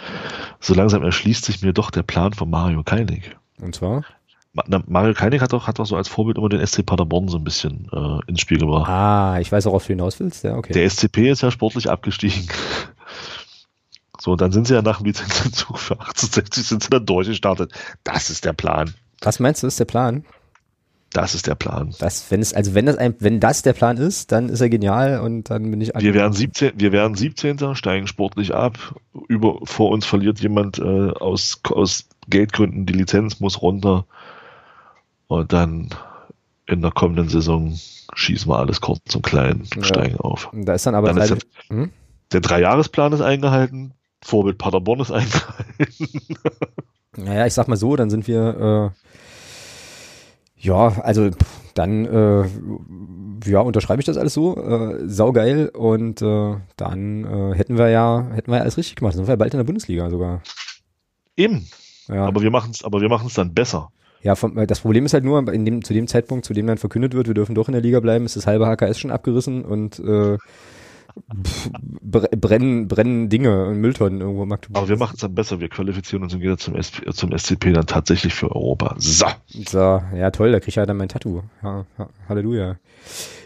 so 0.60 0.74
langsam 0.74 1.04
erschließt 1.04 1.46
sich 1.46 1.62
mir 1.62 1.74
doch 1.74 1.90
der 1.92 2.04
Plan 2.04 2.34
von 2.34 2.50
Mario 2.50 2.84
Keinig. 2.84 3.36
Und 3.62 3.76
zwar? 3.76 4.04
Mario 4.88 5.14
Keinig 5.14 5.42
hat 5.42 5.54
doch, 5.54 5.68
hat 5.68 5.80
doch 5.80 5.86
so 5.86 5.96
als 5.96 6.08
Vorbild 6.08 6.38
immer 6.38 6.50
den 6.50 6.66
SC 6.66 6.86
Paderborn 6.86 7.28
so 7.28 7.38
ein 7.38 7.44
bisschen 7.44 7.90
äh, 7.92 8.20
ins 8.30 8.42
Spiel 8.42 8.60
gebracht. 8.60 8.90
Ah, 8.90 9.40
ich 9.40 9.52
weiß 9.52 9.66
auch, 9.66 9.74
auf 9.74 9.88
du 9.88 9.94
hinaus 9.94 10.20
willst, 10.20 10.44
ja, 10.44 10.56
okay. 10.56 10.74
Der 10.74 10.88
SCP 10.88 11.32
ist 11.32 11.42
ja 11.42 11.50
sportlich 11.50 11.90
abgestiegen. 11.90 12.48
So, 14.24 14.38
dann 14.38 14.54
sind 14.54 14.68
sie 14.68 14.74
ja 14.74 14.82
nach 14.82 15.00
dem 15.00 15.08
Lizenzentzug 15.08 15.78
für 15.78 16.00
1860 16.00 16.66
sind 16.66 16.84
sie 16.84 16.90
dann 16.90 17.06
durchgestartet. 17.06 17.74
Das 18.06 18.30
ist 18.30 18.46
der 18.46 18.54
Plan. 18.54 18.94
Was 19.20 19.42
meinst 19.42 19.64
du, 19.64 19.68
ist 19.68 19.82
der 19.82 19.86
Plan? 19.86 20.24
Das 21.12 21.36
ist 21.36 21.46
der 21.46 21.56
Plan. 21.56 21.94
Das, 22.00 22.32
wenn 22.32 22.40
es, 22.40 22.54
also 22.54 22.74
wenn 22.74 22.86
das 22.86 22.96
ein, 22.96 23.16
wenn 23.20 23.42
das 23.42 23.64
der 23.64 23.74
Plan 23.74 23.98
ist, 23.98 24.32
dann 24.32 24.48
ist 24.48 24.62
er 24.62 24.70
genial 24.70 25.20
und 25.20 25.50
dann 25.50 25.70
bin 25.70 25.82
ich 25.82 25.92
Wir 25.94 26.14
werden 26.14 26.32
17, 26.32 26.72
wir 26.78 26.94
werden 26.94 27.16
17. 27.16 27.76
steigen 27.76 28.08
sportlich 28.08 28.56
ab. 28.56 28.96
Über, 29.28 29.60
vor 29.66 29.92
uns 29.92 30.06
verliert 30.06 30.40
jemand 30.40 30.80
äh, 30.80 31.10
aus, 31.10 31.60
aus 31.70 32.08
Geldgründen 32.30 32.86
die 32.86 32.94
Lizenz, 32.94 33.42
muss 33.42 33.62
runter. 33.62 34.06
Und 35.28 35.52
dann 35.52 35.90
in 36.66 36.82
der 36.82 36.92
kommenden 36.92 37.28
Saison 37.28 37.78
schießen 38.14 38.50
wir 38.50 38.58
alles 38.58 38.80
kurz 38.80 39.14
und 39.14 39.22
klein, 39.22 39.68
ja. 39.76 39.84
steigen 39.84 40.16
auf. 40.16 40.50
Da 40.54 40.76
ist 40.76 40.86
dann 40.86 40.96
aber 40.96 41.10
dann 41.10 41.18
ist 41.18 41.30
der, 41.30 41.40
hm? 41.68 41.92
der 42.32 42.40
Dreijahresplan 42.40 43.12
ist 43.12 43.22
eingehalten, 43.22 43.94
Vorbild 44.24 44.58
Paderborn 44.58 45.00
ist 45.00 45.12
eingehalten. 45.12 46.38
naja, 47.18 47.46
ich 47.46 47.54
sag 47.54 47.68
mal 47.68 47.78
so, 47.78 47.96
dann 47.96 48.10
sind 48.10 48.28
wir, 48.28 48.94
äh, 48.94 50.66
ja, 50.66 50.88
also 51.02 51.30
dann, 51.74 52.06
äh, 52.06 52.46
ja, 53.50 53.60
unterschreibe 53.60 54.00
ich 54.00 54.06
das 54.06 54.18
alles 54.18 54.34
so, 54.34 54.58
äh, 54.58 55.08
saugeil 55.08 55.70
und 55.70 56.22
äh, 56.22 56.56
dann 56.78 57.26
äh, 57.26 57.56
hätten 57.56 57.78
wir 57.78 57.90
ja, 57.90 58.30
hätten 58.34 58.52
wir 58.52 58.58
ja 58.58 58.64
alles 58.64 58.78
richtig 58.78 58.96
gemacht, 58.96 59.14
dann 59.14 59.20
sind 59.20 59.28
wir 59.28 59.34
ja 59.34 59.38
bald 59.38 59.54
in 59.54 59.60
der 59.60 59.66
Bundesliga 59.66 60.10
sogar. 60.10 60.42
Eben. 61.36 61.68
Ja. 62.08 62.26
Aber 62.26 62.42
wir 62.42 62.52
machen 62.52 62.72
es, 62.72 62.84
aber 62.84 63.02
wir 63.02 63.10
machen 63.10 63.28
es 63.28 63.34
dann 63.34 63.54
besser. 63.54 63.90
Ja, 64.22 64.36
vom, 64.36 64.58
äh, 64.58 64.66
das 64.68 64.80
Problem 64.80 65.06
ist 65.06 65.14
halt 65.14 65.26
nur, 65.26 65.52
in 65.52 65.66
dem, 65.66 65.84
zu 65.84 65.94
dem 65.94 66.08
Zeitpunkt, 66.08 66.46
zu 66.46 66.54
dem 66.54 66.68
dann 66.68 66.78
verkündet 66.78 67.14
wird, 67.14 67.28
wir 67.28 67.34
dürfen 67.34 67.56
doch 67.56 67.68
in 67.68 67.74
der 67.74 67.82
Liga 67.82 68.00
bleiben, 68.00 68.26
ist 68.26 68.36
das 68.36 68.48
halbe 68.48 68.66
HKS 68.66 69.00
schon 69.00 69.12
abgerissen 69.12 69.66
und 69.66 70.00
äh, 70.00 70.38
brennen, 72.02 72.88
brennen 72.88 73.30
Dinge 73.30 73.72
in 73.72 73.82
Mülltonnen 73.82 74.22
irgendwo 74.22 74.44
im 74.44 74.50
Magdeburg. 74.50 74.78
Aber 74.78 74.90
wir 74.90 74.98
machen 74.98 75.14
es 75.16 75.22
dann 75.22 75.36
besser. 75.36 75.60
Wir 75.60 75.70
qualifizieren 75.70 76.24
uns 76.24 76.34
im 76.34 76.40
Gegensatz 76.40 76.64
zum, 76.64 76.76
SP, 76.76 77.06
zum 77.12 77.38
SCP 77.38 77.74
dann 77.74 77.86
tatsächlich 77.86 78.34
für 78.34 78.52
Europa. 78.52 78.96
So. 78.98 79.26
So, 79.48 80.02
ja 80.16 80.32
toll, 80.32 80.52
da 80.52 80.60
krieg 80.60 80.70
ich 80.70 80.76
ja 80.76 80.86
dann 80.86 80.98
mein 80.98 81.10
Tattoo. 81.10 81.42
Ja, 81.62 81.86
Halleluja. 82.28 82.78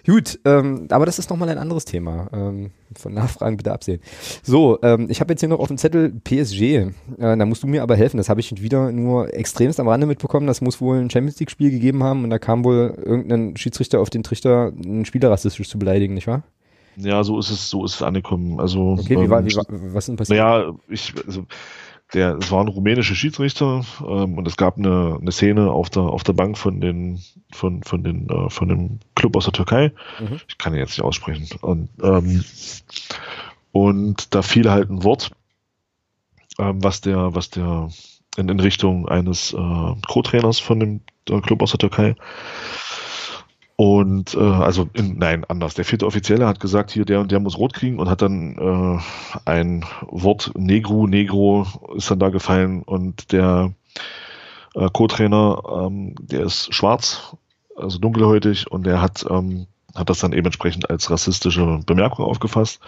Gut, 0.05 0.39
ähm, 0.45 0.87
aber 0.89 1.05
das 1.05 1.19
ist 1.19 1.29
nochmal 1.29 1.49
ein 1.49 1.57
anderes 1.57 1.83
Thema. 1.83 2.29
Ähm, 2.31 2.71
von 2.95 3.13
Nachfragen 3.13 3.57
bitte 3.57 3.73
absehen. 3.73 3.99
So, 4.41 4.79
ähm, 4.81 5.07
ich 5.09 5.19
habe 5.19 5.33
jetzt 5.33 5.41
hier 5.41 5.49
noch 5.49 5.59
auf 5.59 5.67
dem 5.67 5.77
Zettel 5.77 6.13
PSG. 6.23 6.61
Äh, 6.61 6.91
da 7.17 7.45
musst 7.45 7.63
du 7.63 7.67
mir 7.67 7.83
aber 7.83 7.95
helfen. 7.95 8.17
Das 8.17 8.29
habe 8.29 8.39
ich 8.39 8.61
wieder 8.61 8.91
nur 8.91 9.33
extremst 9.33 9.79
am 9.79 9.87
Rande 9.87 10.07
mitbekommen. 10.07 10.47
Das 10.47 10.61
muss 10.61 10.79
wohl 10.79 10.97
ein 10.97 11.09
Champions 11.09 11.39
League-Spiel 11.39 11.71
gegeben 11.71 12.03
haben 12.03 12.23
und 12.23 12.29
da 12.29 12.39
kam 12.39 12.63
wohl 12.63 12.97
irgendein 13.03 13.57
Schiedsrichter 13.57 13.99
auf 13.99 14.09
den 14.09 14.23
Trichter, 14.23 14.71
einen 14.71 15.05
Spieler 15.05 15.29
rassistisch 15.29 15.69
zu 15.69 15.77
beleidigen, 15.77 16.13
nicht 16.13 16.27
wahr? 16.27 16.43
Ja, 16.97 17.23
so 17.23 17.37
ist 17.37 17.51
es, 17.51 17.69
so 17.69 17.85
ist 17.85 17.95
es 17.95 18.01
angekommen. 18.01 18.59
Also, 18.59 18.97
okay, 18.99 19.21
wie 19.21 19.29
war, 19.29 19.45
wie 19.45 19.55
war, 19.55 19.65
was 19.69 20.03
ist 20.03 20.07
denn 20.07 20.15
passiert? 20.15 20.39
Naja, 20.39 20.73
ich, 20.89 21.13
also, 21.25 21.45
der, 22.13 22.37
es 22.37 22.51
war 22.51 22.61
ein 22.61 22.69
rumänischer 22.69 23.15
Schiedsrichter 23.15 23.83
ähm, 24.01 24.37
und 24.37 24.47
es 24.47 24.57
gab 24.57 24.77
eine, 24.77 25.17
eine 25.19 25.31
Szene 25.31 25.69
auf 25.69 25.89
der, 25.89 26.03
auf 26.03 26.23
der 26.23 26.33
Bank 26.33 26.57
von 26.57 26.81
den, 26.81 27.21
von, 27.51 27.83
von 27.83 28.03
den, 28.03 28.29
äh, 28.29 28.49
von 28.49 28.69
dem 28.69 28.99
Club 29.15 29.35
aus 29.35 29.43
der 29.43 29.53
Türkei. 29.53 29.91
Mhm. 30.19 30.39
Ich 30.47 30.57
kann 30.57 30.73
ihn 30.73 30.79
jetzt 30.79 30.91
nicht 30.91 31.03
aussprechen. 31.03 31.47
Und, 31.61 31.89
ähm, 32.01 32.43
und 33.71 34.33
da 34.33 34.41
fiel 34.41 34.71
halt 34.71 34.89
ein 34.89 35.03
Wort, 35.03 35.31
ähm, 36.57 36.83
was 36.83 37.01
der, 37.01 37.35
was 37.35 37.49
der 37.49 37.89
in, 38.37 38.49
in 38.49 38.59
Richtung 38.59 39.07
eines 39.07 39.53
äh, 39.53 39.95
Co-Trainers 40.07 40.59
von 40.59 40.79
dem 40.79 41.01
Club 41.43 41.61
aus 41.61 41.71
der 41.71 41.79
Türkei 41.79 42.15
und 43.77 44.33
äh, 44.33 44.39
also 44.39 44.89
in, 44.93 45.19
nein, 45.19 45.45
anders. 45.45 45.75
Der 45.75 45.85
vierte 45.85 46.07
Offizielle 46.07 46.47
hat 46.47 46.59
gesagt, 46.59 46.89
hier 46.89 47.05
der 47.05 47.19
und 47.19 47.31
der 47.31 47.39
muss 47.39 47.59
rot 47.59 47.73
kriegen 47.73 47.99
und 47.99 48.09
hat 48.09 48.23
dann 48.23 48.57
äh, 48.57 48.99
ein 49.45 49.85
Wort 50.07 50.51
Negro, 50.57 51.05
Negro 51.05 51.67
ist 51.95 52.09
dann 52.09 52.17
da 52.17 52.29
gefallen 52.29 52.81
und 52.81 53.31
der 53.31 53.71
äh, 54.73 54.89
Co-Trainer, 54.91 55.61
ähm, 55.85 56.15
der 56.19 56.41
ist 56.45 56.73
schwarz, 56.73 57.37
also 57.75 57.99
dunkelhäutig 57.99 58.69
und 58.71 58.87
der 58.87 58.99
hat 58.99 59.25
ähm, 59.29 59.67
hat 59.93 60.09
das 60.09 60.19
dann 60.19 60.33
eben 60.33 60.45
entsprechend 60.45 60.89
als 60.89 61.09
rassistische 61.11 61.79
Bemerkung 61.85 62.25
aufgefasst. 62.25 62.79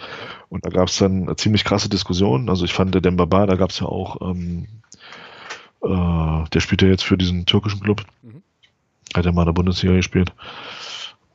Und 0.48 0.64
da 0.64 0.70
gab 0.70 0.88
es 0.88 0.98
dann 0.98 1.32
ziemlich 1.36 1.64
krasse 1.64 1.88
Diskussion. 1.88 2.48
Also 2.48 2.64
ich 2.64 2.72
fand 2.72 2.94
der 2.94 3.00
Dembaba, 3.00 3.46
da 3.46 3.56
gab 3.56 3.70
es 3.70 3.80
ja 3.80 3.86
auch, 3.86 4.20
ähm, 4.20 4.66
äh, 5.82 6.48
der 6.48 6.60
spielt 6.60 6.82
ja 6.82 6.88
jetzt 6.88 7.04
für 7.04 7.18
diesen 7.18 7.46
türkischen 7.46 7.80
Club. 7.80 8.04
Mhm. 8.22 8.39
Hat 9.14 9.24
ja 9.24 9.32
mal 9.32 9.42
in 9.42 9.46
der 9.46 9.52
Bundesliga 9.52 9.94
gespielt 9.94 10.32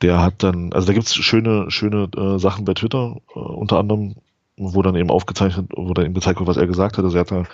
der 0.02 0.20
hat 0.20 0.42
dann, 0.42 0.72
also 0.72 0.86
da 0.86 0.92
gibt's 0.92 1.14
schöne, 1.14 1.70
schöne 1.70 2.08
äh, 2.16 2.38
Sachen 2.38 2.64
bei 2.64 2.74
Twitter, 2.74 3.16
äh, 3.34 3.38
unter 3.38 3.78
anderem, 3.78 4.16
wo 4.56 4.82
dann 4.82 4.96
eben 4.96 5.10
aufgezeichnet, 5.10 5.70
wo 5.74 5.92
dann 5.94 6.06
eben 6.06 6.14
gezeigt 6.14 6.38
wird, 6.38 6.48
was 6.48 6.56
er 6.56 6.66
gesagt 6.66 6.96
hat. 6.96 7.04
Also 7.04 7.16
er 7.16 7.20
hat 7.20 7.30
da, 7.30 7.44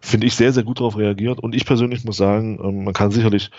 finde 0.00 0.26
ich, 0.26 0.34
sehr, 0.34 0.52
sehr 0.52 0.62
gut 0.62 0.80
darauf 0.80 0.96
reagiert. 0.96 1.40
Und 1.40 1.54
ich 1.54 1.64
persönlich 1.64 2.04
muss 2.04 2.16
sagen, 2.16 2.58
ähm, 2.62 2.84
man 2.84 2.94
kann 2.94 3.10
sicherlich 3.10 3.50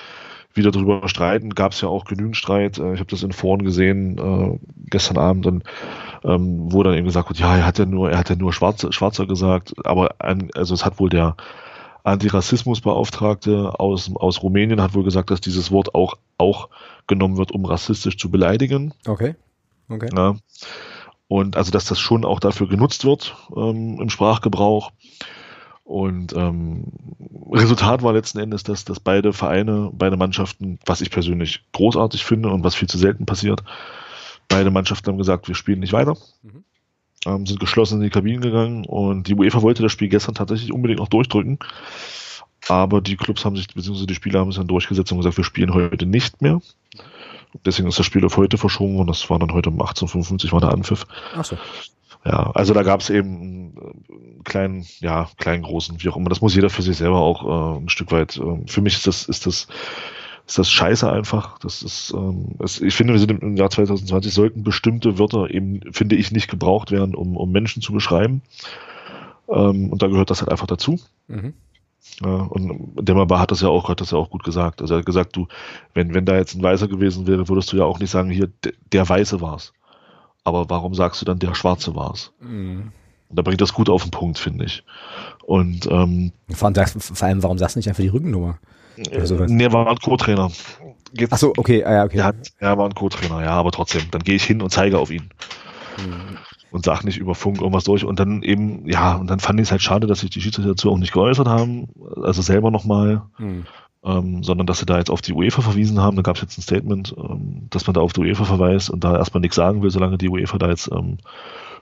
wieder 0.53 0.71
darüber 0.71 1.07
streiten. 1.09 1.49
Gab 1.49 1.71
es 1.71 1.81
ja 1.81 1.89
auch 1.89 2.05
genügend 2.05 2.37
Streit. 2.37 2.77
Äh, 2.77 2.93
ich 2.93 2.99
habe 2.99 3.09
das 3.09 3.23
in 3.23 3.33
Foren 3.33 3.63
gesehen 3.63 4.17
äh, 4.17 4.59
gestern 4.89 5.17
Abend, 5.17 5.45
und, 5.47 5.63
ähm, 6.23 6.71
wo 6.71 6.83
dann 6.83 6.93
eben 6.93 7.05
gesagt 7.05 7.29
wird, 7.29 7.39
ja, 7.39 7.57
er 7.57 7.65
hat 7.65 7.79
ja 7.79 7.85
nur, 7.85 8.11
er 8.11 8.19
hat 8.19 8.29
ja 8.29 8.35
nur 8.35 8.53
Schwarzer, 8.53 8.91
Schwarzer 8.91 9.25
gesagt, 9.25 9.73
aber 9.85 10.15
an, 10.19 10.49
also 10.55 10.73
es 10.73 10.85
hat 10.85 10.99
wohl 10.99 11.09
der 11.09 11.35
Antirassismusbeauftragte 12.03 13.79
aus, 13.79 14.11
aus 14.15 14.43
Rumänien 14.43 14.81
hat 14.81 14.93
wohl 14.93 15.03
gesagt, 15.03 15.31
dass 15.31 15.41
dieses 15.41 15.71
Wort 15.71 15.95
auch, 15.95 16.15
auch 16.37 16.69
genommen 17.07 17.37
wird, 17.37 17.51
um 17.51 17.65
rassistisch 17.65 18.17
zu 18.17 18.29
beleidigen. 18.29 18.93
Okay. 19.07 19.35
Okay. 19.89 20.09
Ja. 20.15 20.35
Und 21.27 21.55
also, 21.57 21.71
dass 21.71 21.85
das 21.85 21.99
schon 21.99 22.25
auch 22.25 22.39
dafür 22.39 22.67
genutzt 22.67 23.05
wird 23.05 23.35
ähm, 23.55 23.99
im 24.01 24.09
Sprachgebrauch. 24.09 24.91
Und 25.83 26.33
ähm, 26.33 26.91
Resultat 27.51 28.03
war 28.03 28.13
letzten 28.13 28.39
Endes, 28.39 28.63
dass, 28.63 28.85
dass 28.85 28.99
beide 28.99 29.33
Vereine, 29.33 29.89
beide 29.93 30.17
Mannschaften, 30.17 30.79
was 30.85 31.01
ich 31.01 31.11
persönlich 31.11 31.65
großartig 31.73 32.23
finde 32.23 32.49
und 32.49 32.63
was 32.63 32.75
viel 32.75 32.87
zu 32.87 32.97
selten 32.97 33.25
passiert, 33.25 33.63
beide 34.47 34.71
Mannschaften 34.71 35.09
haben 35.09 35.17
gesagt, 35.17 35.47
wir 35.47 35.55
spielen 35.55 35.79
nicht 35.79 35.93
weiter. 35.93 36.17
Mhm. 36.41 36.63
Ähm, 37.25 37.45
sind 37.45 37.59
geschlossen 37.59 37.95
in 37.95 38.03
die 38.03 38.09
Kabinen 38.09 38.41
gegangen 38.41 38.85
und 38.85 39.27
die 39.27 39.35
UEFA 39.35 39.61
wollte 39.61 39.83
das 39.83 39.91
Spiel 39.91 40.09
gestern 40.09 40.35
tatsächlich 40.35 40.73
unbedingt 40.73 40.99
noch 40.99 41.07
durchdrücken. 41.07 41.59
Aber 42.69 43.01
die 43.01 43.17
Clubs 43.17 43.43
haben 43.43 43.55
sich, 43.55 43.67
beziehungsweise 43.67 44.07
die 44.07 44.15
Spieler 44.15 44.39
haben 44.39 44.51
sich 44.51 44.57
dann 44.57 44.67
durchgesetzt 44.67 45.11
und 45.11 45.17
gesagt, 45.17 45.37
wir 45.37 45.43
spielen 45.43 45.73
heute 45.73 46.05
nicht 46.05 46.41
mehr. 46.41 46.61
Deswegen 47.65 47.87
ist 47.87 47.99
das 47.99 48.05
Spiel 48.05 48.25
auf 48.25 48.37
heute 48.37 48.57
verschoben 48.57 48.97
und 48.97 49.07
das 49.07 49.29
war 49.29 49.37
dann 49.37 49.53
heute 49.53 49.69
um 49.69 49.81
18.55 49.81 50.51
war 50.51 50.61
der 50.61 50.71
Anpfiff. 50.71 51.05
Ach 51.35 51.45
so. 51.45 51.57
Ja, 52.25 52.51
also 52.51 52.73
da 52.73 52.83
gab 52.83 53.01
es 53.01 53.09
eben 53.09 53.73
einen 53.75 54.43
kleinen, 54.45 54.85
ja, 54.99 55.29
kleinen, 55.37 55.63
großen, 55.63 56.01
wie 56.01 56.09
auch 56.09 56.15
immer. 56.15 56.29
Das 56.29 56.39
muss 56.39 56.55
jeder 56.55 56.69
für 56.69 56.81
sich 56.81 56.95
selber 56.95 57.19
auch 57.19 57.77
äh, 57.77 57.81
ein 57.81 57.89
Stück 57.89 58.11
weit. 58.11 58.37
Äh, 58.37 58.65
für 58.65 58.81
mich 58.81 58.95
ist 58.95 59.07
das, 59.07 59.25
ist 59.25 59.45
das, 59.45 59.67
ist 60.45 60.57
das 60.57 60.69
scheiße 60.69 61.11
einfach. 61.11 61.57
Das 61.59 61.81
ist, 61.83 62.13
ähm, 62.15 62.55
es, 62.59 62.81
ich 62.81 62.93
finde, 62.95 63.13
wir 63.13 63.19
sind 63.19 63.31
im 63.31 63.55
Jahr 63.55 63.69
2020 63.69 64.33
sollten 64.33 64.63
bestimmte 64.63 65.17
Wörter 65.17 65.49
eben, 65.49 65.81
finde 65.91 66.15
ich, 66.15 66.31
nicht 66.31 66.49
gebraucht 66.49 66.91
werden, 66.91 67.15
um, 67.15 67.37
um 67.37 67.51
Menschen 67.51 67.81
zu 67.81 67.93
beschreiben. 67.93 68.41
Ähm, 69.47 69.89
und 69.89 70.01
da 70.01 70.07
gehört 70.07 70.29
das 70.29 70.41
halt 70.41 70.51
einfach 70.51 70.67
dazu. 70.67 70.99
Mhm. 71.27 71.53
Ja, 72.21 72.35
und 72.35 72.95
Demmerbar 72.99 73.39
hat 73.39 73.51
das 73.51 73.61
ja 73.61 73.69
auch, 73.69 73.87
hat 73.89 74.01
das 74.01 74.11
ja 74.11 74.17
auch 74.17 74.29
gut 74.29 74.43
gesagt. 74.43 74.81
Also 74.81 74.95
er 74.95 74.99
hat 74.99 75.05
gesagt, 75.05 75.35
du, 75.35 75.47
wenn, 75.93 76.13
wenn 76.13 76.25
da 76.25 76.35
jetzt 76.35 76.55
ein 76.55 76.63
Weißer 76.63 76.87
gewesen 76.87 77.27
wäre, 77.27 77.47
würdest 77.47 77.71
du 77.71 77.77
ja 77.77 77.85
auch 77.85 77.99
nicht 77.99 78.11
sagen, 78.11 78.29
hier, 78.29 78.49
der, 78.63 78.73
der 78.91 79.07
Weiße 79.07 79.39
war's. 79.39 79.73
Aber 80.43 80.69
warum 80.69 80.93
sagst 80.93 81.21
du 81.21 81.25
dann, 81.25 81.39
der 81.39 81.55
Schwarze 81.55 81.95
war's? 81.95 82.33
Mhm. 82.41 82.91
Da 83.29 83.41
bringt 83.41 83.61
das 83.61 83.73
gut 83.73 83.89
auf 83.89 84.03
den 84.03 84.11
Punkt, 84.11 84.37
finde 84.37 84.65
ich. 84.65 84.83
Und 85.45 85.87
ähm, 85.89 86.33
vor, 86.51 86.67
allem, 86.67 86.99
vor 86.99 87.27
allem, 87.27 87.41
warum 87.41 87.57
sagst 87.57 87.75
du 87.75 87.79
nicht 87.79 87.87
einfach 87.87 88.03
die 88.03 88.09
Rückennummer? 88.09 88.59
Oder 88.97 89.47
Nee, 89.47 89.71
war 89.71 89.87
ein 89.87 89.97
Co-Trainer. 89.97 90.51
Ach 91.29 91.37
so, 91.37 91.53
okay, 91.57 91.83
ah, 91.83 91.93
ja, 91.93 92.03
okay. 92.05 92.17
Er, 92.19 92.33
er 92.57 92.77
war 92.77 92.85
ein 92.85 92.95
Co-Trainer, 92.95 93.43
ja, 93.43 93.51
aber 93.51 93.71
trotzdem. 93.71 94.03
Dann 94.11 94.23
gehe 94.23 94.35
ich 94.35 94.43
hin 94.43 94.61
und 94.61 94.69
zeige 94.69 94.97
auf 94.97 95.11
ihn. 95.11 95.29
Mhm 95.97 96.37
und 96.73 96.85
sag 96.85 97.03
nicht 97.03 97.19
über 97.19 97.35
Funk 97.35 97.59
irgendwas 97.59 97.83
durch. 97.83 98.03
Und 98.03 98.19
dann 98.19 98.41
eben, 98.41 98.89
ja, 98.89 99.13
und 99.15 99.29
dann 99.29 99.39
fand 99.39 99.59
ich 99.59 99.67
es 99.67 99.71
halt 99.71 99.83
schade, 99.83 100.07
dass 100.07 100.21
sich 100.21 100.31
die 100.31 100.41
Schiedsrichter 100.41 100.71
dazu 100.71 100.91
auch 100.91 100.97
nicht 100.97 101.13
geäußert 101.13 101.47
haben, 101.47 101.87
also 102.23 102.41
selber 102.41 102.71
nochmal, 102.71 103.21
hm. 103.35 103.65
ähm, 104.03 104.43
sondern 104.43 104.65
dass 104.65 104.79
sie 104.79 104.87
da 104.87 104.97
jetzt 104.97 105.11
auf 105.11 105.21
die 105.21 105.33
UEFA 105.33 105.61
verwiesen 105.61 106.01
haben. 106.01 106.15
Da 106.15 106.23
gab 106.23 106.35
es 106.35 106.41
jetzt 106.41 106.57
ein 106.57 106.63
Statement, 106.63 107.13
ähm, 107.15 107.67
dass 107.69 107.85
man 107.85 107.93
da 107.93 108.01
auf 108.01 108.13
die 108.13 108.21
UEFA 108.21 108.45
verweist 108.45 108.89
und 108.89 109.03
da 109.03 109.15
erstmal 109.15 109.41
nichts 109.41 109.55
sagen 109.55 109.83
will, 109.83 109.91
solange 109.91 110.17
die 110.17 110.29
UEFA 110.29 110.57
da 110.57 110.67
jetzt 110.67 110.89
ähm, 110.91 111.19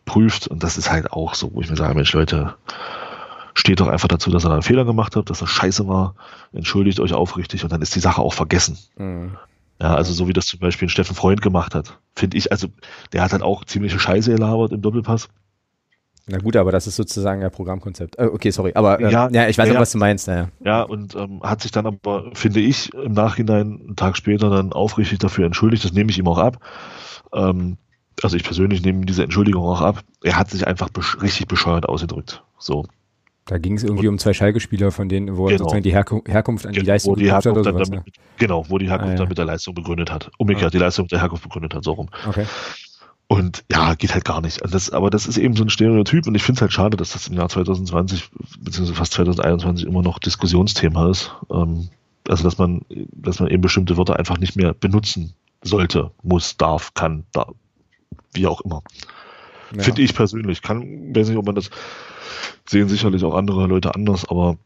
prüft. 0.04 0.50
Und 0.50 0.62
das 0.62 0.78
ist 0.78 0.92
halt 0.92 1.14
auch 1.14 1.36
so, 1.36 1.54
wo 1.54 1.62
ich 1.62 1.70
mir 1.70 1.78
sage, 1.78 1.96
Mensch, 1.96 2.12
Leute, 2.12 2.56
steht 3.62 3.80
doch 3.80 3.88
einfach 3.88 4.08
dazu, 4.08 4.30
dass 4.32 4.44
er 4.44 4.52
einen 4.52 4.62
Fehler 4.62 4.86
gemacht 4.86 5.16
hat, 5.16 5.30
dass 5.30 5.42
er 5.42 5.48
scheiße 5.48 5.88
war, 5.88 6.16
entschuldigt 6.52 7.00
euch 7.00 7.14
aufrichtig 7.14 7.64
und 7.64 7.72
dann 7.72 7.82
ist 7.82 7.96
die 7.96 8.00
Sache 8.00 8.22
auch 8.22 8.34
vergessen. 8.34 8.78
Mhm. 8.98 9.38
Ja, 9.82 9.96
also 9.96 10.14
so 10.14 10.28
wie 10.28 10.34
das 10.34 10.46
zum 10.46 10.60
Beispiel 10.60 10.88
ein 10.88 10.90
Steffen 10.90 11.16
Freund 11.16 11.42
gemacht 11.42 11.74
hat. 11.74 12.00
Finde 12.16 12.38
ich, 12.38 12.52
also 12.52 12.68
der 13.14 13.24
hat 13.24 13.32
halt 13.32 13.42
auch 13.42 13.64
ziemliche 13.66 14.00
Scheiße 14.00 14.32
gelabert 14.32 14.72
im 14.72 14.82
Doppelpass. 14.82 15.30
Na 16.28 16.38
gut, 16.38 16.56
aber 16.56 16.72
das 16.72 16.86
ist 16.86 16.96
sozusagen 16.96 17.44
ein 17.44 17.52
Programmkonzept. 17.52 18.18
Äh, 18.20 18.26
okay, 18.26 18.52
sorry, 18.52 18.74
aber 18.76 19.00
äh, 19.00 19.12
ja, 19.12 19.30
ja, 19.32 19.48
ich 19.48 19.58
weiß 19.58 19.70
ja, 19.70 19.76
auch, 19.76 19.80
was 19.80 19.92
du 19.92 19.98
meinst. 19.98 20.28
Naja. 20.28 20.50
Ja, 20.64 20.84
und 20.84 21.16
ähm, 21.16 21.42
hat 21.42 21.62
sich 21.62 21.72
dann 21.72 21.88
aber, 21.88 22.32
finde 22.34 22.60
ich, 22.60 22.94
im 22.94 23.14
Nachhinein, 23.14 23.82
einen 23.82 23.96
Tag 23.96 24.18
später 24.18 24.50
dann 24.50 24.72
aufrichtig 24.72 25.20
dafür 25.20 25.46
entschuldigt. 25.46 25.84
Das 25.84 25.94
nehme 25.94 26.12
ich 26.12 26.20
ihm 26.20 26.28
auch 26.28 26.38
ab. 26.38 26.58
Ähm, 27.34 27.78
also 28.22 28.36
ich 28.38 28.44
persönlich 28.44 28.84
nehme 28.84 29.06
diese 29.06 29.24
Entschuldigung 29.24 29.64
auch 29.64 29.82
ab. 29.82 30.02
Er 30.24 30.38
hat 30.38 30.50
sich 30.50 30.68
einfach 30.68 30.90
besch 30.90 31.22
richtig 31.22 31.48
bescheuert 31.48 31.90
ausgedrückt. 31.90 32.44
So. 32.60 32.86
Da 33.46 33.58
ging 33.58 33.76
es 33.76 33.84
irgendwie 33.84 34.08
um 34.08 34.18
zwei 34.20 34.34
Schalke-Spieler, 34.34 34.92
von 34.92 35.10
denen, 35.10 35.36
wo 35.36 35.46
genau. 35.46 35.58
sozusagen 35.60 35.84
die 35.84 35.92
Herku 35.92 36.22
Herkunft 36.26 36.68
an 36.68 36.74
die 36.74 36.82
Leistung 36.82 37.16
gegründet 37.16 37.34
hat 37.34 37.48
oder 37.48 37.64
sowas. 37.64 37.90
Damit, 37.90 38.06
ne? 38.06 38.14
Genau, 38.38 38.66
wo 38.70 38.78
die 38.78 38.88
Herkunft 38.88 39.10
ah, 39.10 39.14
ja. 39.14 39.18
dann 39.18 39.30
mit 39.30 39.38
der 39.38 39.46
Leistung 39.46 39.74
begründet 39.74 40.12
hat. 40.12 40.32
Umgekehrt, 40.38 40.68
ah. 40.68 40.70
die 40.70 40.78
Leistung 40.78 41.06
mit 41.06 41.12
der 41.12 41.22
Herkunft 41.22 41.44
begründet 41.44 41.74
hat, 41.74 41.84
so 41.84 41.94
rum. 41.94 42.10
Okay. 42.28 42.46
Und 43.28 43.64
ja, 43.72 43.96
geht 43.96 44.14
halt 44.14 44.26
gar 44.26 44.42
nicht. 44.42 44.60
Das, 44.70 44.90
aber 44.90 45.10
das 45.10 45.26
ist 45.26 45.38
eben 45.38 45.56
so 45.56 45.64
ein 45.64 45.70
Stereotyp 45.70 46.28
und 46.28 46.36
ich 46.36 46.44
finde 46.44 46.58
es 46.58 46.62
halt 46.62 46.74
schade, 46.74 46.98
dass 46.98 47.14
das 47.14 47.30
im 47.30 47.36
Jahr 47.36 47.48
2020 47.48 48.30
beziehungsweise 48.60 48.94
fast 48.94 49.14
2021 49.14 49.88
immer 49.88 50.02
noch 50.02 50.20
Diskussionsthema 50.20 51.10
ist. 51.10 51.32
Ähm, 51.50 51.90
also 52.28 52.44
dass 52.44 52.58
man, 52.58 52.82
dass 52.90 53.40
man 53.40 53.50
eben 53.50 53.62
bestimmte 53.62 53.98
Wörter 53.98 54.18
einfach 54.20 54.38
nicht 54.38 54.56
mehr 54.56 54.74
benutzen 54.74 55.34
sollte, 55.64 56.12
muss, 56.24 56.58
darf, 56.58 56.94
kann, 56.94 57.24
da, 57.32 57.48
wie 58.34 58.48
auch 58.48 58.62
immer. 58.62 58.84
Ja. 59.76 59.84
Finde 59.84 60.02
ich 60.02 60.14
persönlich. 60.14 60.62
Kann, 60.62 61.16
weiß 61.16 61.30
nicht, 61.30 61.38
ob 61.38 61.46
man 61.46 61.56
das 61.56 61.70
sehen 62.68 62.90
sicherlich 62.90 63.24
auch 63.24 63.36
andere 63.36 63.68
Leute 63.68 63.95
anders, 63.95 64.28
aber 64.30 64.58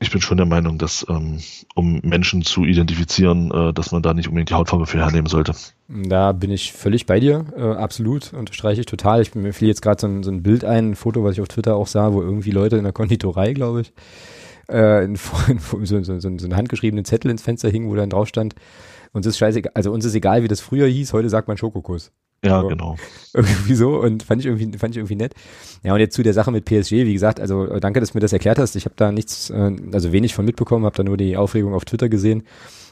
ich 0.00 0.10
bin 0.10 0.20
schon 0.20 0.36
der 0.36 0.46
Meinung, 0.46 0.78
dass 0.78 1.02
um, 1.02 1.38
um 1.74 2.00
Menschen 2.02 2.42
zu 2.42 2.64
identifizieren, 2.64 3.50
äh, 3.50 3.72
dass 3.72 3.92
man 3.92 4.02
da 4.02 4.14
nicht 4.14 4.28
unbedingt 4.28 4.50
die 4.50 4.54
Hautfarbe 4.54 4.86
für 4.86 4.98
hernehmen 4.98 5.26
sollte. 5.26 5.52
Da 5.88 6.32
bin 6.32 6.50
ich 6.50 6.72
völlig 6.72 7.06
bei 7.06 7.20
dir, 7.20 7.46
äh, 7.56 7.62
absolut, 7.62 8.32
unterstreiche 8.32 8.80
ich 8.80 8.86
total. 8.86 9.22
Ich, 9.22 9.34
mir 9.34 9.52
fiel 9.52 9.68
jetzt 9.68 9.82
gerade 9.82 10.00
so, 10.00 10.06
ein, 10.06 10.22
so 10.22 10.30
ein 10.30 10.42
Bild 10.42 10.64
ein, 10.64 10.90
ein 10.90 10.96
Foto, 10.96 11.24
was 11.24 11.34
ich 11.34 11.40
auf 11.40 11.48
Twitter 11.48 11.76
auch 11.76 11.86
sah, 11.86 12.12
wo 12.12 12.22
irgendwie 12.22 12.50
Leute 12.50 12.76
in 12.76 12.84
der 12.84 12.92
Konditorei, 12.92 13.52
glaube 13.52 13.82
ich, 13.82 13.92
äh, 14.70 15.04
in, 15.04 15.18
in, 15.48 15.86
so, 15.86 16.02
so, 16.02 16.20
so, 16.20 16.28
einen 16.28 16.56
handgeschriebenen 16.56 17.04
Zettel 17.04 17.30
ins 17.30 17.42
Fenster 17.42 17.70
hing, 17.70 17.88
wo 17.88 17.94
dann 17.94 18.10
drauf 18.10 18.28
stand, 18.28 18.54
uns 19.12 19.26
ist 19.26 19.38
scheißegal, 19.38 19.72
also 19.74 19.90
uns 19.92 20.04
ist 20.04 20.14
egal, 20.14 20.42
wie 20.42 20.48
das 20.48 20.60
früher 20.60 20.86
hieß, 20.86 21.12
heute 21.12 21.30
sagt 21.30 21.48
man 21.48 21.56
Schokokuss. 21.56 22.12
Ja, 22.44 22.60
so, 22.60 22.68
genau. 22.68 22.96
Irgendwie 23.34 23.74
so 23.74 24.00
und 24.00 24.22
fand 24.22 24.40
ich 24.40 24.46
irgendwie 24.46 24.78
fand 24.78 24.94
ich 24.94 24.98
irgendwie 24.98 25.16
nett. 25.16 25.34
Ja, 25.82 25.92
und 25.92 26.00
jetzt 26.00 26.14
zu 26.14 26.22
der 26.22 26.32
Sache 26.32 26.50
mit 26.50 26.64
PSG, 26.64 26.92
wie 26.92 27.12
gesagt, 27.12 27.40
also 27.40 27.66
äh, 27.66 27.80
danke, 27.80 28.00
dass 28.00 28.12
du 28.12 28.16
mir 28.16 28.20
das 28.22 28.32
erklärt 28.32 28.58
hast. 28.58 28.74
Ich 28.76 28.84
habe 28.84 28.94
da 28.96 29.12
nichts 29.12 29.50
äh, 29.50 29.76
also 29.92 30.12
wenig 30.12 30.34
von 30.34 30.44
mitbekommen, 30.44 30.84
habe 30.84 30.96
da 30.96 31.02
nur 31.02 31.16
die 31.16 31.36
Aufregung 31.36 31.74
auf 31.74 31.84
Twitter 31.84 32.08
gesehen 32.08 32.44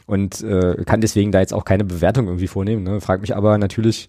und 0.07 0.43
äh, 0.43 0.85
kann 0.85 1.01
deswegen 1.01 1.33
da 1.33 1.41
jetzt 1.41 1.55
auch 1.55 1.65
keine 1.65 1.85
Bewertung 1.85 2.27
irgendwie 2.27 2.47
vornehmen, 2.49 2.83
ne? 2.83 3.01
Frag 3.01 3.21
mich 3.21 3.35
aber 3.35 3.59
natürlich 3.59 4.09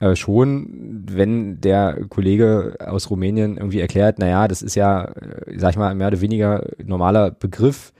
äh, 0.00 0.14
schon, 0.14 1.04
wenn 1.10 1.60
der 1.60 1.98
Kollege 2.08 2.76
aus 2.80 3.10
Rumänien 3.10 3.56
irgendwie 3.56 3.80
erklärt, 3.80 4.18
naja, 4.18 4.46
das 4.48 4.62
ist 4.62 4.74
ja, 4.74 5.04
äh, 5.04 5.58
sag 5.58 5.70
ich 5.70 5.76
mal, 5.76 5.94
mehr 5.94 6.08
oder 6.08 6.20
weniger 6.20 6.64
normaler 6.84 7.30
Begriff, 7.30 7.92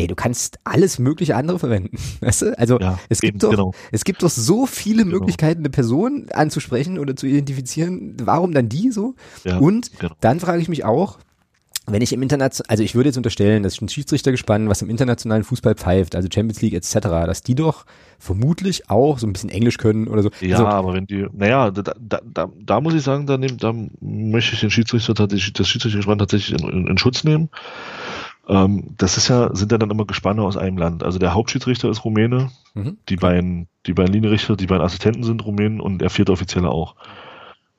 ey, 0.00 0.06
du 0.06 0.14
kannst 0.14 0.58
alles 0.64 0.98
mögliche 0.98 1.36
andere 1.36 1.58
verwenden. 1.58 1.96
Weißt 2.20 2.42
du? 2.42 2.58
Also 2.58 2.78
ja, 2.80 2.98
es 3.08 3.20
gibt 3.20 3.42
doch, 3.42 3.50
genau. 3.50 3.72
es 3.92 4.04
gibt 4.04 4.22
doch 4.22 4.30
so 4.30 4.66
viele 4.66 5.04
genau. 5.04 5.18
Möglichkeiten, 5.18 5.60
eine 5.60 5.70
Person 5.70 6.26
anzusprechen 6.32 6.98
oder 6.98 7.14
zu 7.16 7.26
identifizieren. 7.26 8.16
Warum 8.22 8.52
dann 8.52 8.68
die 8.68 8.90
so? 8.90 9.14
Ja, 9.44 9.58
Und 9.58 9.98
genau. 9.98 10.14
dann 10.20 10.40
frage 10.40 10.62
ich 10.62 10.68
mich 10.68 10.84
auch, 10.84 11.18
wenn 11.86 12.02
ich 12.02 12.12
im 12.12 12.22
Internet, 12.22 12.62
also 12.68 12.82
ich 12.82 12.94
würde 12.94 13.08
jetzt 13.08 13.16
unterstellen, 13.16 13.62
dass 13.62 13.80
ein 13.80 13.88
Schiedsrichtergespann, 13.88 14.68
was 14.68 14.82
im 14.82 14.90
internationalen 14.90 15.44
Fußball 15.44 15.74
pfeift, 15.74 16.14
also 16.14 16.28
Champions 16.32 16.60
League 16.62 16.74
etc., 16.74 17.00
dass 17.00 17.42
die 17.42 17.54
doch 17.54 17.84
vermutlich 18.18 18.90
auch 18.90 19.18
so 19.18 19.26
ein 19.26 19.32
bisschen 19.32 19.50
Englisch 19.50 19.78
können 19.78 20.06
oder 20.06 20.22
so. 20.22 20.30
Ja, 20.40 20.58
also, 20.58 20.66
aber 20.66 20.94
wenn 20.94 21.06
die, 21.06 21.26
naja, 21.32 21.70
da, 21.70 21.94
da, 21.98 22.20
da, 22.22 22.50
da 22.58 22.80
muss 22.80 22.94
ich 22.94 23.02
sagen, 23.02 23.26
da, 23.26 23.38
nehm, 23.38 23.56
da 23.56 23.74
möchte 24.00 24.54
ich 24.54 24.60
den 24.60 24.70
Schiedsrichter 24.70 25.14
tatsächlich, 25.14 25.52
das 25.54 25.68
Schiedsrichtergespann 25.68 26.18
tatsächlich 26.18 26.60
in, 26.60 26.68
in, 26.68 26.86
in 26.86 26.98
Schutz 26.98 27.24
nehmen. 27.24 27.48
Ähm, 28.50 28.96
das 28.98 29.16
ist 29.16 29.28
ja, 29.28 29.54
sind 29.54 29.70
ja 29.70 29.78
dann 29.78 29.90
immer 29.90 30.06
Gespanne 30.06 30.42
aus 30.42 30.56
einem 30.56 30.76
Land. 30.76 31.04
Also 31.04 31.20
der 31.20 31.34
Hauptschiedsrichter 31.34 31.88
ist 31.88 32.04
Rumäne, 32.04 32.50
mhm. 32.74 32.98
die 33.08 33.16
beiden, 33.16 33.68
die 33.86 33.94
beiden 33.94 34.12
Linienrichter, 34.12 34.56
die 34.56 34.66
beiden 34.66 34.84
Assistenten 34.84 35.22
sind 35.22 35.44
Rumänen 35.44 35.80
und 35.80 35.98
der 35.98 36.10
vierte 36.10 36.32
Offizielle 36.32 36.68
auch. 36.68 36.96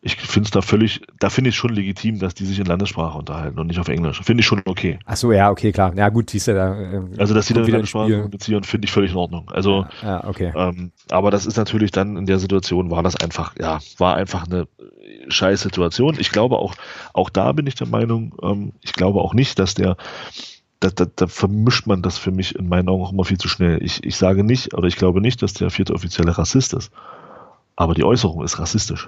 Ich 0.03 0.15
finde 0.15 0.47
es 0.47 0.51
da 0.51 0.61
völlig, 0.61 1.01
da 1.19 1.29
finde 1.29 1.49
ich 1.49 1.55
schon 1.55 1.75
legitim, 1.75 2.17
dass 2.17 2.33
die 2.33 2.45
sich 2.45 2.57
in 2.57 2.65
Landessprache 2.65 3.17
unterhalten 3.17 3.59
und 3.59 3.67
nicht 3.67 3.79
auf 3.79 3.87
Englisch. 3.87 4.19
Finde 4.23 4.41
ich 4.41 4.47
schon 4.47 4.63
okay. 4.65 4.97
Ach 5.05 5.15
so, 5.15 5.31
ja, 5.31 5.51
okay, 5.51 5.71
klar. 5.71 5.93
Ja, 5.95 6.09
gut, 6.09 6.31
siehst 6.31 6.47
du 6.47 6.55
da. 6.55 6.73
Äh, 6.73 7.01
also, 7.17 7.35
dass 7.35 7.45
sie 7.45 7.53
dann 7.53 7.65
in 7.65 7.71
Landessprache 7.71 8.11
kommunizieren, 8.11 8.63
finde 8.63 8.85
ich 8.85 8.91
völlig 8.91 9.11
in 9.11 9.17
Ordnung. 9.17 9.51
Also, 9.51 9.85
ja, 10.01 10.07
ja 10.07 10.27
okay. 10.27 10.53
Ähm, 10.55 10.91
aber 11.11 11.29
das 11.29 11.45
ist 11.45 11.57
natürlich 11.57 11.91
dann 11.91 12.17
in 12.17 12.25
der 12.25 12.39
Situation, 12.39 12.89
war 12.89 13.03
das 13.03 13.15
einfach, 13.17 13.53
ja, 13.59 13.79
war 13.97 14.15
einfach 14.15 14.47
eine 14.47 14.67
scheiß 15.27 15.61
Situation. 15.61 16.15
Ich 16.17 16.31
glaube 16.31 16.57
auch, 16.57 16.73
auch 17.13 17.29
da 17.29 17.51
bin 17.51 17.67
ich 17.67 17.75
der 17.75 17.87
Meinung, 17.87 18.33
ähm, 18.41 18.71
ich 18.81 18.93
glaube 18.93 19.19
auch 19.21 19.35
nicht, 19.35 19.59
dass 19.59 19.75
der, 19.75 19.97
da, 20.81 20.89
da, 20.89 21.05
da 21.05 21.27
vermischt 21.27 21.85
man 21.85 22.01
das 22.01 22.17
für 22.17 22.31
mich 22.31 22.55
in 22.55 22.67
meinen 22.67 22.89
Augen 22.89 23.03
auch 23.03 23.13
immer 23.13 23.23
viel 23.23 23.37
zu 23.37 23.47
schnell. 23.47 23.81
Ich, 23.83 24.03
ich 24.03 24.17
sage 24.17 24.43
nicht, 24.43 24.73
oder 24.73 24.87
ich 24.87 24.97
glaube 24.97 25.21
nicht, 25.21 25.41
dass 25.41 25.53
der 25.53 25.69
vierte 25.69 25.93
Offizielle 25.93 26.37
Rassist 26.37 26.73
ist. 26.73 26.91
Aber 27.75 27.93
die 27.93 28.03
Äußerung 28.03 28.43
ist 28.43 28.57
rassistisch. 28.57 29.07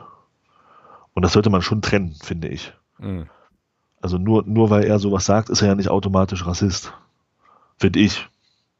Und 1.14 1.24
das 1.24 1.34
sollte 1.34 1.50
man 1.50 1.64
schon 1.64 1.82
trennen, 1.82 2.16
finde 2.22 2.48
ich. 2.48 2.74
Mhm. 3.00 3.28
Also 4.02 4.20
nur, 4.20 4.44
nur 4.46 4.70
weil 4.70 4.84
er 4.84 5.00
sowas 5.00 5.26
sagt, 5.26 5.50
ist 5.50 5.62
er 5.62 5.70
ja 5.70 5.76
nicht 5.76 5.90
automatisch 5.90 6.46
Rassist. 6.46 6.94
Finde 7.78 8.00
ich. 8.00 8.28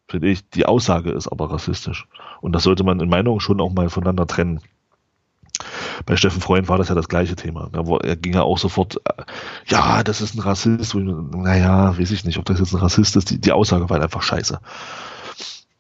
Finde 0.08 0.30
ich. 0.30 0.48
Die 0.52 0.68
Aussage 0.68 1.12
ist 1.12 1.28
aber 1.28 1.50
rassistisch. 1.50 2.08
Und 2.42 2.54
das 2.54 2.64
sollte 2.64 2.84
man 2.84 3.00
in 3.00 3.10
meinen 3.10 3.28
Augen 3.28 3.40
schon 3.40 3.60
auch 3.60 3.74
mal 3.74 3.90
voneinander 3.90 4.28
trennen. 4.28 4.62
Bei 6.06 6.16
Steffen 6.16 6.42
Freund 6.42 6.70
war 6.70 6.78
das 6.78 6.90
ja 6.90 6.96
das 6.96 7.08
gleiche 7.08 7.36
Thema. 7.36 7.70
Da 7.72 7.84
er 8.04 8.16
ging 8.16 8.34
ja 8.34 8.44
auch 8.44 8.58
sofort, 8.58 8.98
äh, 9.06 9.24
ja, 9.68 10.04
das 10.04 10.22
ist 10.22 10.36
ein 10.36 10.40
Rassist. 10.40 10.96
Naja, 10.96 11.98
weiß 11.98 12.12
ich 12.12 12.26
nicht, 12.26 12.38
ob 12.38 12.46
das 12.46 12.60
jetzt 12.60 12.74
ein 12.74 12.80
Rassist 12.80 13.16
ist. 13.16 13.30
Die, 13.30 13.40
die 13.40 13.52
Aussage 13.52 13.90
war 13.90 13.96
halt 13.96 14.04
einfach 14.04 14.22
scheiße. 14.22 14.60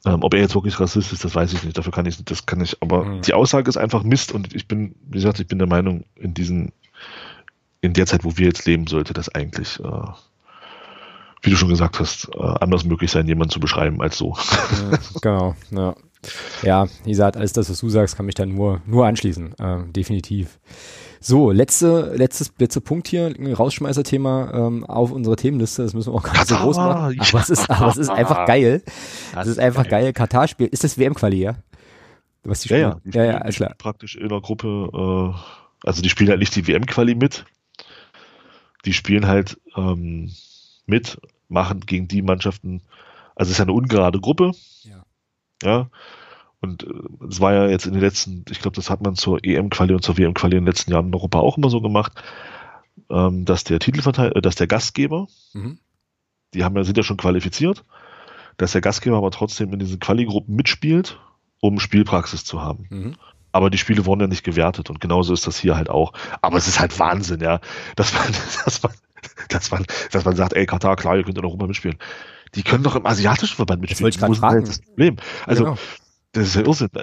Ähm, 0.05 0.19
ob 0.21 0.33
er 0.33 0.41
jetzt 0.41 0.55
wirklich 0.55 0.79
Rassist 0.79 1.13
ist, 1.13 1.23
das 1.23 1.33
weiß 1.33 1.53
ich 1.53 1.63
nicht. 1.63 1.77
Dafür 1.77 1.93
kann 1.93 2.05
ich, 2.05 2.23
das 2.25 2.45
kann 2.45 2.61
ich. 2.61 2.77
Aber 2.81 3.05
mhm. 3.05 3.21
die 3.21 3.33
Aussage 3.33 3.69
ist 3.69 3.77
einfach 3.77 4.03
Mist. 4.03 4.31
Und 4.31 4.53
ich 4.53 4.67
bin, 4.67 4.95
wie 5.05 5.17
gesagt, 5.17 5.39
ich 5.39 5.47
bin 5.47 5.59
der 5.59 5.67
Meinung, 5.67 6.05
in 6.15 6.33
diesen, 6.33 6.73
in 7.81 7.93
der 7.93 8.05
Zeit, 8.05 8.23
wo 8.23 8.37
wir 8.37 8.47
jetzt 8.47 8.65
leben, 8.65 8.87
sollte 8.87 9.13
das 9.13 9.29
eigentlich, 9.29 9.79
äh, 9.79 10.07
wie 11.41 11.49
du 11.49 11.55
schon 11.55 11.69
gesagt 11.69 11.99
hast, 11.99 12.29
äh, 12.35 12.39
anders 12.39 12.83
möglich 12.83 13.11
sein, 13.11 13.27
jemanden 13.27 13.51
zu 13.51 13.59
beschreiben 13.59 14.01
als 14.01 14.17
so. 14.17 14.35
Ja, 14.91 14.97
genau, 15.21 15.55
ja. 15.71 15.95
Ja, 16.61 16.87
wie 17.03 17.11
gesagt, 17.11 17.37
alles 17.37 17.53
das, 17.53 17.69
was 17.69 17.79
du 17.79 17.89
sagst, 17.89 18.15
kann 18.15 18.25
mich 18.25 18.35
dann 18.35 18.49
nur, 18.49 18.81
nur 18.85 19.05
anschließen. 19.05 19.53
Äh, 19.59 19.91
definitiv. 19.91 20.59
So, 21.19 21.51
letzte, 21.51 22.13
letztes, 22.15 22.53
letzter 22.57 22.81
Punkt 22.81 23.07
hier, 23.07 23.27
ein 23.27 23.53
Rausschmeißer-Thema 23.53 24.51
ähm, 24.53 24.83
auf 24.85 25.11
unserer 25.11 25.37
Themenliste. 25.37 25.83
Das 25.83 25.93
müssen 25.93 26.11
wir 26.11 26.17
auch 26.17 26.23
gar 26.23 26.33
nicht 26.33 26.47
so 26.47 26.55
groß 26.55 26.75
machen. 26.75 27.19
Aber 27.19 27.39
es 27.39 27.49
ist, 27.49 27.69
aber 27.69 27.87
es 27.87 27.97
ist 27.97 28.09
einfach 28.09 28.45
geil. 28.45 28.83
Es 29.39 29.47
ist 29.47 29.57
einfach 29.57 29.87
geil. 29.87 30.11
Katar-Spiel. 30.11 30.67
Ist 30.67 30.83
das 30.83 30.97
WM-Quali, 30.97 31.37
ja? 31.37 31.55
Was 32.43 32.61
die 32.61 32.69
ja, 32.69 32.77
ja, 32.77 32.99
die 33.05 33.17
ja, 33.17 33.23
ja, 33.23 33.37
alles 33.37 33.55
klar. 33.55 33.73
praktisch 33.77 34.15
in 34.15 34.27
der 34.27 34.41
Gruppe, 34.41 34.89
äh, 34.93 35.87
also 35.87 36.01
die 36.01 36.09
spielen 36.09 36.29
halt 36.29 36.39
nicht 36.39 36.55
die 36.55 36.67
WM-Quali 36.67 37.15
mit. 37.15 37.45
Die 38.83 38.91
spielen 38.91 39.27
halt 39.27 39.57
ähm, 39.77 40.29
mit, 40.85 41.21
machen 41.47 41.79
gegen 41.85 42.09
die 42.09 42.21
Mannschaften, 42.21 42.81
also 43.35 43.49
es 43.49 43.51
ist 43.51 43.59
ja 43.59 43.63
eine 43.63 43.71
ungerade 43.71 44.19
Gruppe. 44.19 44.51
Ja. 44.83 45.02
Ja. 45.63 45.89
Und 46.61 46.83
äh, 46.83 47.27
es 47.29 47.41
war 47.41 47.53
ja 47.53 47.67
jetzt 47.67 47.85
in 47.85 47.93
den 47.93 48.01
letzten, 48.01 48.45
ich 48.49 48.59
glaube, 48.59 48.75
das 48.75 48.89
hat 48.89 49.01
man 49.01 49.15
zur 49.15 49.43
EM-Quali 49.43 49.93
und 49.93 50.01
zur 50.01 50.17
WM-Quali 50.17 50.55
in 50.55 50.63
den 50.63 50.67
letzten 50.67 50.91
Jahren 50.91 51.07
in 51.07 51.13
Europa 51.13 51.39
auch 51.39 51.57
immer 51.57 51.69
so 51.69 51.81
gemacht, 51.81 52.13
ähm, 53.09 53.45
dass 53.45 53.63
der 53.63 53.79
Titelverteidiger, 53.79 54.37
äh, 54.37 54.41
dass 54.41 54.55
der 54.55 54.67
Gastgeber, 54.67 55.27
mhm. 55.53 55.79
die 56.53 56.63
haben 56.63 56.75
ja, 56.75 56.83
sind 56.83 56.97
ja 56.97 57.03
schon 57.03 57.17
qualifiziert, 57.17 57.83
dass 58.57 58.71
der 58.71 58.81
Gastgeber 58.81 59.17
aber 59.17 59.31
trotzdem 59.31 59.73
in 59.73 59.79
diesen 59.79 59.99
Quali-Gruppen 59.99 60.55
mitspielt, 60.55 61.19
um 61.59 61.79
Spielpraxis 61.79 62.45
zu 62.45 62.61
haben. 62.61 62.87
Mhm. 62.89 63.15
Aber 63.51 63.69
die 63.69 63.77
Spiele 63.77 64.05
wurden 64.05 64.21
ja 64.21 64.27
nicht 64.27 64.43
gewertet 64.43 64.89
und 64.89 64.99
genauso 64.99 65.33
ist 65.33 65.45
das 65.45 65.59
hier 65.59 65.75
halt 65.75 65.89
auch. 65.89 66.13
Aber 66.41 66.57
es 66.57 66.67
ist 66.67 66.79
halt 66.79 66.97
Wahnsinn, 66.97 67.41
ja, 67.41 67.59
dass 67.95 68.13
man, 68.13 68.23
dass 68.65 68.81
man, 68.81 68.93
dass 69.49 69.71
man, 69.71 69.85
dass 70.11 70.25
man 70.25 70.35
sagt, 70.35 70.53
ey, 70.53 70.65
Katar, 70.65 70.95
klar, 70.95 71.17
ihr 71.17 71.23
könnt 71.23 71.37
in 71.37 71.45
Europa 71.45 71.67
mitspielen. 71.67 71.97
Die 72.55 72.63
können 72.63 72.83
doch 72.83 72.95
im 72.95 73.05
asiatischen 73.05 73.55
Verband 73.55 73.81
mitspielen. 73.81 74.11
Das, 74.11 74.21
wollte 74.21 74.37
ich 74.37 74.41
halt 74.41 74.67
das 74.67 74.79
Problem. 74.79 75.15
Also, 75.45 75.63
genau. 75.63 75.77
Das 76.33 76.47
ist 76.47 76.55
ja 76.55 76.61
Irrsinn. 76.63 76.89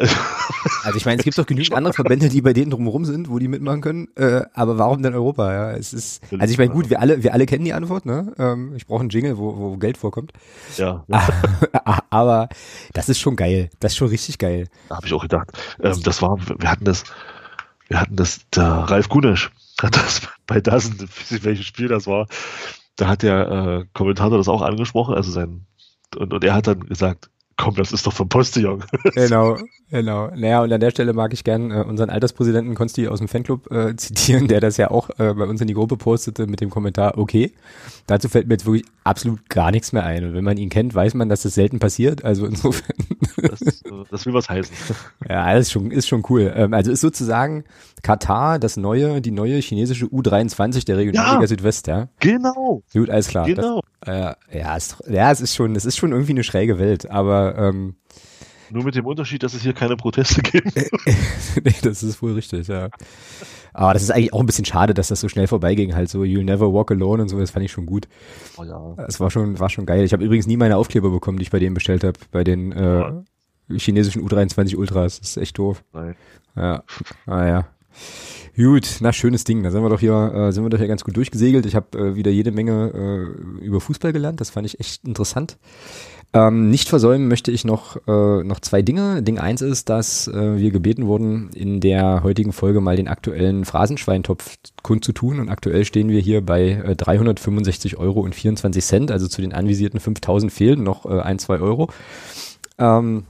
Also 0.82 0.96
ich 0.96 1.06
meine, 1.06 1.18
es 1.18 1.24
gibt 1.24 1.38
doch 1.38 1.46
genügend 1.46 1.74
andere 1.74 1.94
Verbände, 1.94 2.28
die 2.28 2.42
bei 2.42 2.52
denen 2.52 2.70
drumherum 2.70 3.04
sind, 3.04 3.30
wo 3.30 3.38
die 3.38 3.48
mitmachen 3.48 3.80
können. 3.80 4.08
Äh, 4.16 4.42
aber 4.54 4.76
warum 4.76 5.02
denn 5.02 5.14
Europa? 5.14 5.52
Ja, 5.52 5.72
es 5.72 5.94
ist. 5.94 6.22
Also 6.38 6.52
ich 6.52 6.58
meine, 6.58 6.70
gut, 6.70 6.90
wir 6.90 7.00
alle, 7.00 7.22
wir 7.22 7.32
alle 7.32 7.46
kennen 7.46 7.64
die 7.64 7.72
Antwort. 7.72 8.04
Ne? 8.04 8.34
Ähm, 8.38 8.74
ich 8.74 8.86
brauche 8.86 9.00
einen 9.00 9.08
Jingle, 9.08 9.38
wo, 9.38 9.56
wo 9.56 9.76
Geld 9.76 9.96
vorkommt. 9.96 10.32
Ja. 10.76 11.04
aber 12.10 12.48
das 12.92 13.08
ist 13.08 13.20
schon 13.20 13.36
geil. 13.36 13.70
Das 13.78 13.92
ist 13.92 13.98
schon 13.98 14.08
richtig 14.08 14.38
geil. 14.38 14.68
Da 14.88 14.96
habe 14.96 15.06
ich 15.06 15.12
auch 15.12 15.22
gedacht. 15.22 15.50
Ähm, 15.82 16.02
das 16.02 16.20
war, 16.20 16.36
wir 16.38 16.70
hatten 16.70 16.84
das, 16.84 17.04
wir 17.88 18.00
hatten 18.00 18.16
das. 18.16 18.40
Der 18.54 18.64
Ralf 18.64 19.08
Gunesch 19.08 19.50
hat 19.80 19.96
das 19.96 20.22
bei 20.46 20.60
Dassen, 20.60 20.96
welches 21.42 21.66
Spiel 21.66 21.88
das 21.88 22.06
war. 22.06 22.26
Da 23.00 23.08
hat 23.08 23.22
der 23.22 23.50
äh, 23.50 23.84
Kommentator 23.94 24.36
das 24.36 24.48
auch 24.48 24.62
angesprochen, 24.62 25.14
also 25.14 25.30
sein 25.30 25.66
und, 26.16 26.34
und 26.34 26.44
er 26.44 26.54
hat 26.54 26.66
dann 26.66 26.80
gesagt, 26.80 27.30
komm, 27.56 27.74
das 27.74 27.92
ist 27.92 28.06
doch 28.06 28.12
vom 28.12 28.28
Postillon. 28.28 28.84
genau, 29.14 29.58
genau. 29.90 30.30
Naja, 30.34 30.62
und 30.62 30.72
an 30.72 30.80
der 30.80 30.90
Stelle 30.90 31.12
mag 31.12 31.32
ich 31.34 31.44
gern 31.44 31.70
äh, 31.70 31.84
unseren 31.86 32.08
Alterspräsidenten 32.08 32.74
Konsti 32.74 33.06
aus 33.06 33.18
dem 33.18 33.28
Fanclub 33.28 33.70
äh, 33.70 33.94
zitieren, 33.96 34.48
der 34.48 34.60
das 34.60 34.78
ja 34.78 34.90
auch 34.90 35.10
äh, 35.18 35.34
bei 35.34 35.44
uns 35.44 35.60
in 35.60 35.66
die 35.66 35.74
Gruppe 35.74 35.96
postete 35.96 36.46
mit 36.46 36.60
dem 36.60 36.70
Kommentar, 36.70 37.18
okay, 37.18 37.52
dazu 38.06 38.28
fällt 38.28 38.48
mir 38.48 38.54
jetzt 38.54 38.64
wirklich 38.64 38.84
absolut 39.04 39.48
gar 39.50 39.70
nichts 39.70 39.92
mehr 39.92 40.04
ein. 40.04 40.24
Und 40.24 40.34
wenn 40.34 40.44
man 40.44 40.56
ihn 40.56 40.70
kennt, 40.70 40.94
weiß 40.94 41.14
man, 41.14 41.28
dass 41.28 41.42
das 41.42 41.54
selten 41.54 41.78
passiert. 41.78 42.24
Also 42.24 42.46
insofern. 42.46 42.96
das, 43.36 43.60
das 44.10 44.26
will 44.26 44.32
was 44.32 44.48
heißen. 44.48 44.74
Ja, 45.28 45.52
das 45.52 45.66
ist 45.66 45.72
schon, 45.72 45.90
ist 45.90 46.08
schon 46.08 46.22
cool. 46.28 46.52
Ähm, 46.56 46.72
also 46.72 46.90
ist 46.90 47.02
sozusagen 47.02 47.64
Katar 48.02 48.58
das 48.58 48.76
neue, 48.76 49.20
die 49.20 49.30
neue 49.30 49.58
chinesische 49.58 50.06
U23 50.06 50.84
der 50.86 50.96
Regionalliga 50.96 51.40
ja, 51.42 51.46
Südwest, 51.46 51.86
ja? 51.86 52.08
Genau. 52.20 52.82
Gut, 52.92 53.10
alles 53.10 53.28
klar. 53.28 53.46
Genau. 53.46 53.82
Das, 54.00 54.36
äh, 54.50 54.58
ja, 54.58 54.76
ist, 54.76 54.96
ja, 55.08 55.30
es 55.30 55.40
ist 55.40 55.54
schon, 55.54 55.76
es 55.76 55.84
ist 55.84 55.96
schon 55.96 56.12
irgendwie 56.12 56.32
eine 56.32 56.44
schräge 56.44 56.78
Welt, 56.78 57.10
aber 57.10 57.56
ähm, 57.58 57.96
nur 58.72 58.84
mit 58.84 58.94
dem 58.94 59.06
Unterschied, 59.06 59.42
dass 59.42 59.54
es 59.54 59.62
hier 59.62 59.72
keine 59.72 59.96
Proteste 59.96 60.42
gibt. 60.42 60.74
nee, 61.64 61.74
das 61.82 62.02
ist 62.02 62.22
wohl 62.22 62.34
richtig, 62.34 62.68
ja. 62.68 62.88
Aber 63.72 63.92
das 63.92 64.02
ist 64.02 64.10
eigentlich 64.10 64.32
auch 64.32 64.40
ein 64.40 64.46
bisschen 64.46 64.64
schade, 64.64 64.94
dass 64.94 65.08
das 65.08 65.20
so 65.20 65.28
schnell 65.28 65.46
vorbeiging, 65.46 65.94
halt 65.94 66.08
so 66.08 66.20
You'll 66.22 66.44
Never 66.44 66.72
Walk 66.72 66.90
Alone 66.90 67.22
und 67.22 67.28
so, 67.28 67.38
das 67.38 67.50
fand 67.50 67.64
ich 67.64 67.72
schon 67.72 67.86
gut. 67.86 68.08
Oh 68.56 68.64
ja. 68.64 68.94
Es 69.08 69.20
war 69.20 69.30
schon, 69.30 69.58
war 69.58 69.70
schon 69.70 69.86
geil. 69.86 70.04
Ich 70.04 70.12
habe 70.12 70.24
übrigens 70.24 70.46
nie 70.46 70.56
meine 70.56 70.76
Aufkleber 70.76 71.10
bekommen, 71.10 71.38
die 71.38 71.42
ich 71.42 71.50
bei 71.50 71.58
denen 71.58 71.74
bestellt 71.74 72.04
habe, 72.04 72.18
bei 72.30 72.44
den 72.44 72.72
äh, 72.72 73.22
chinesischen 73.76 74.26
U23 74.26 74.76
Ultras. 74.76 75.18
Das 75.20 75.30
ist 75.30 75.36
echt 75.36 75.58
doof. 75.58 75.82
Nein. 75.92 76.14
Ja, 76.56 76.82
ah 77.26 77.46
ja. 77.46 77.66
Gut, 78.56 78.98
na 79.00 79.12
schönes 79.12 79.44
Ding. 79.44 79.62
Da 79.62 79.70
sind 79.70 79.82
wir 79.82 79.88
doch 79.88 80.00
hier, 80.00 80.32
äh, 80.34 80.52
sind 80.52 80.64
wir 80.64 80.70
doch 80.70 80.78
hier 80.78 80.88
ganz 80.88 81.04
gut 81.04 81.16
durchgesegelt. 81.16 81.66
Ich 81.66 81.74
habe 81.76 81.98
äh, 81.98 82.14
wieder 82.16 82.30
jede 82.30 82.50
Menge 82.50 82.92
äh, 83.60 83.64
über 83.64 83.80
Fußball 83.80 84.12
gelernt. 84.12 84.40
Das 84.40 84.50
fand 84.50 84.66
ich 84.66 84.80
echt 84.80 85.06
interessant. 85.06 85.56
Ähm, 86.32 86.70
nicht 86.70 86.88
versäumen 86.88 87.26
möchte 87.26 87.50
ich 87.50 87.64
noch, 87.64 87.96
äh, 88.06 88.44
noch 88.44 88.60
zwei 88.60 88.82
Dinge. 88.82 89.22
Ding 89.22 89.38
eins 89.38 89.62
ist, 89.62 89.88
dass 89.88 90.28
äh, 90.28 90.58
wir 90.58 90.70
gebeten 90.70 91.06
wurden, 91.06 91.50
in 91.54 91.80
der 91.80 92.22
heutigen 92.22 92.52
Folge 92.52 92.80
mal 92.80 92.96
den 92.96 93.08
aktuellen 93.08 93.64
Phrasenschweintopf 93.64 94.56
kundzutun. 94.82 95.40
Und 95.40 95.48
aktuell 95.48 95.84
stehen 95.84 96.08
wir 96.08 96.20
hier 96.20 96.44
bei 96.44 96.70
äh, 96.70 96.96
365 96.96 97.96
Euro 97.96 98.20
und 98.20 98.34
24 98.34 98.84
Cent. 98.84 99.10
Also 99.10 99.26
zu 99.26 99.40
den 99.40 99.52
anvisierten 99.52 99.98
5000 99.98 100.52
fehlen 100.52 100.82
noch 100.84 101.04
äh, 101.04 101.20
ein, 101.20 101.38
zwei 101.38 101.58
Euro. 101.58 101.88
Ähm, 102.78 103.24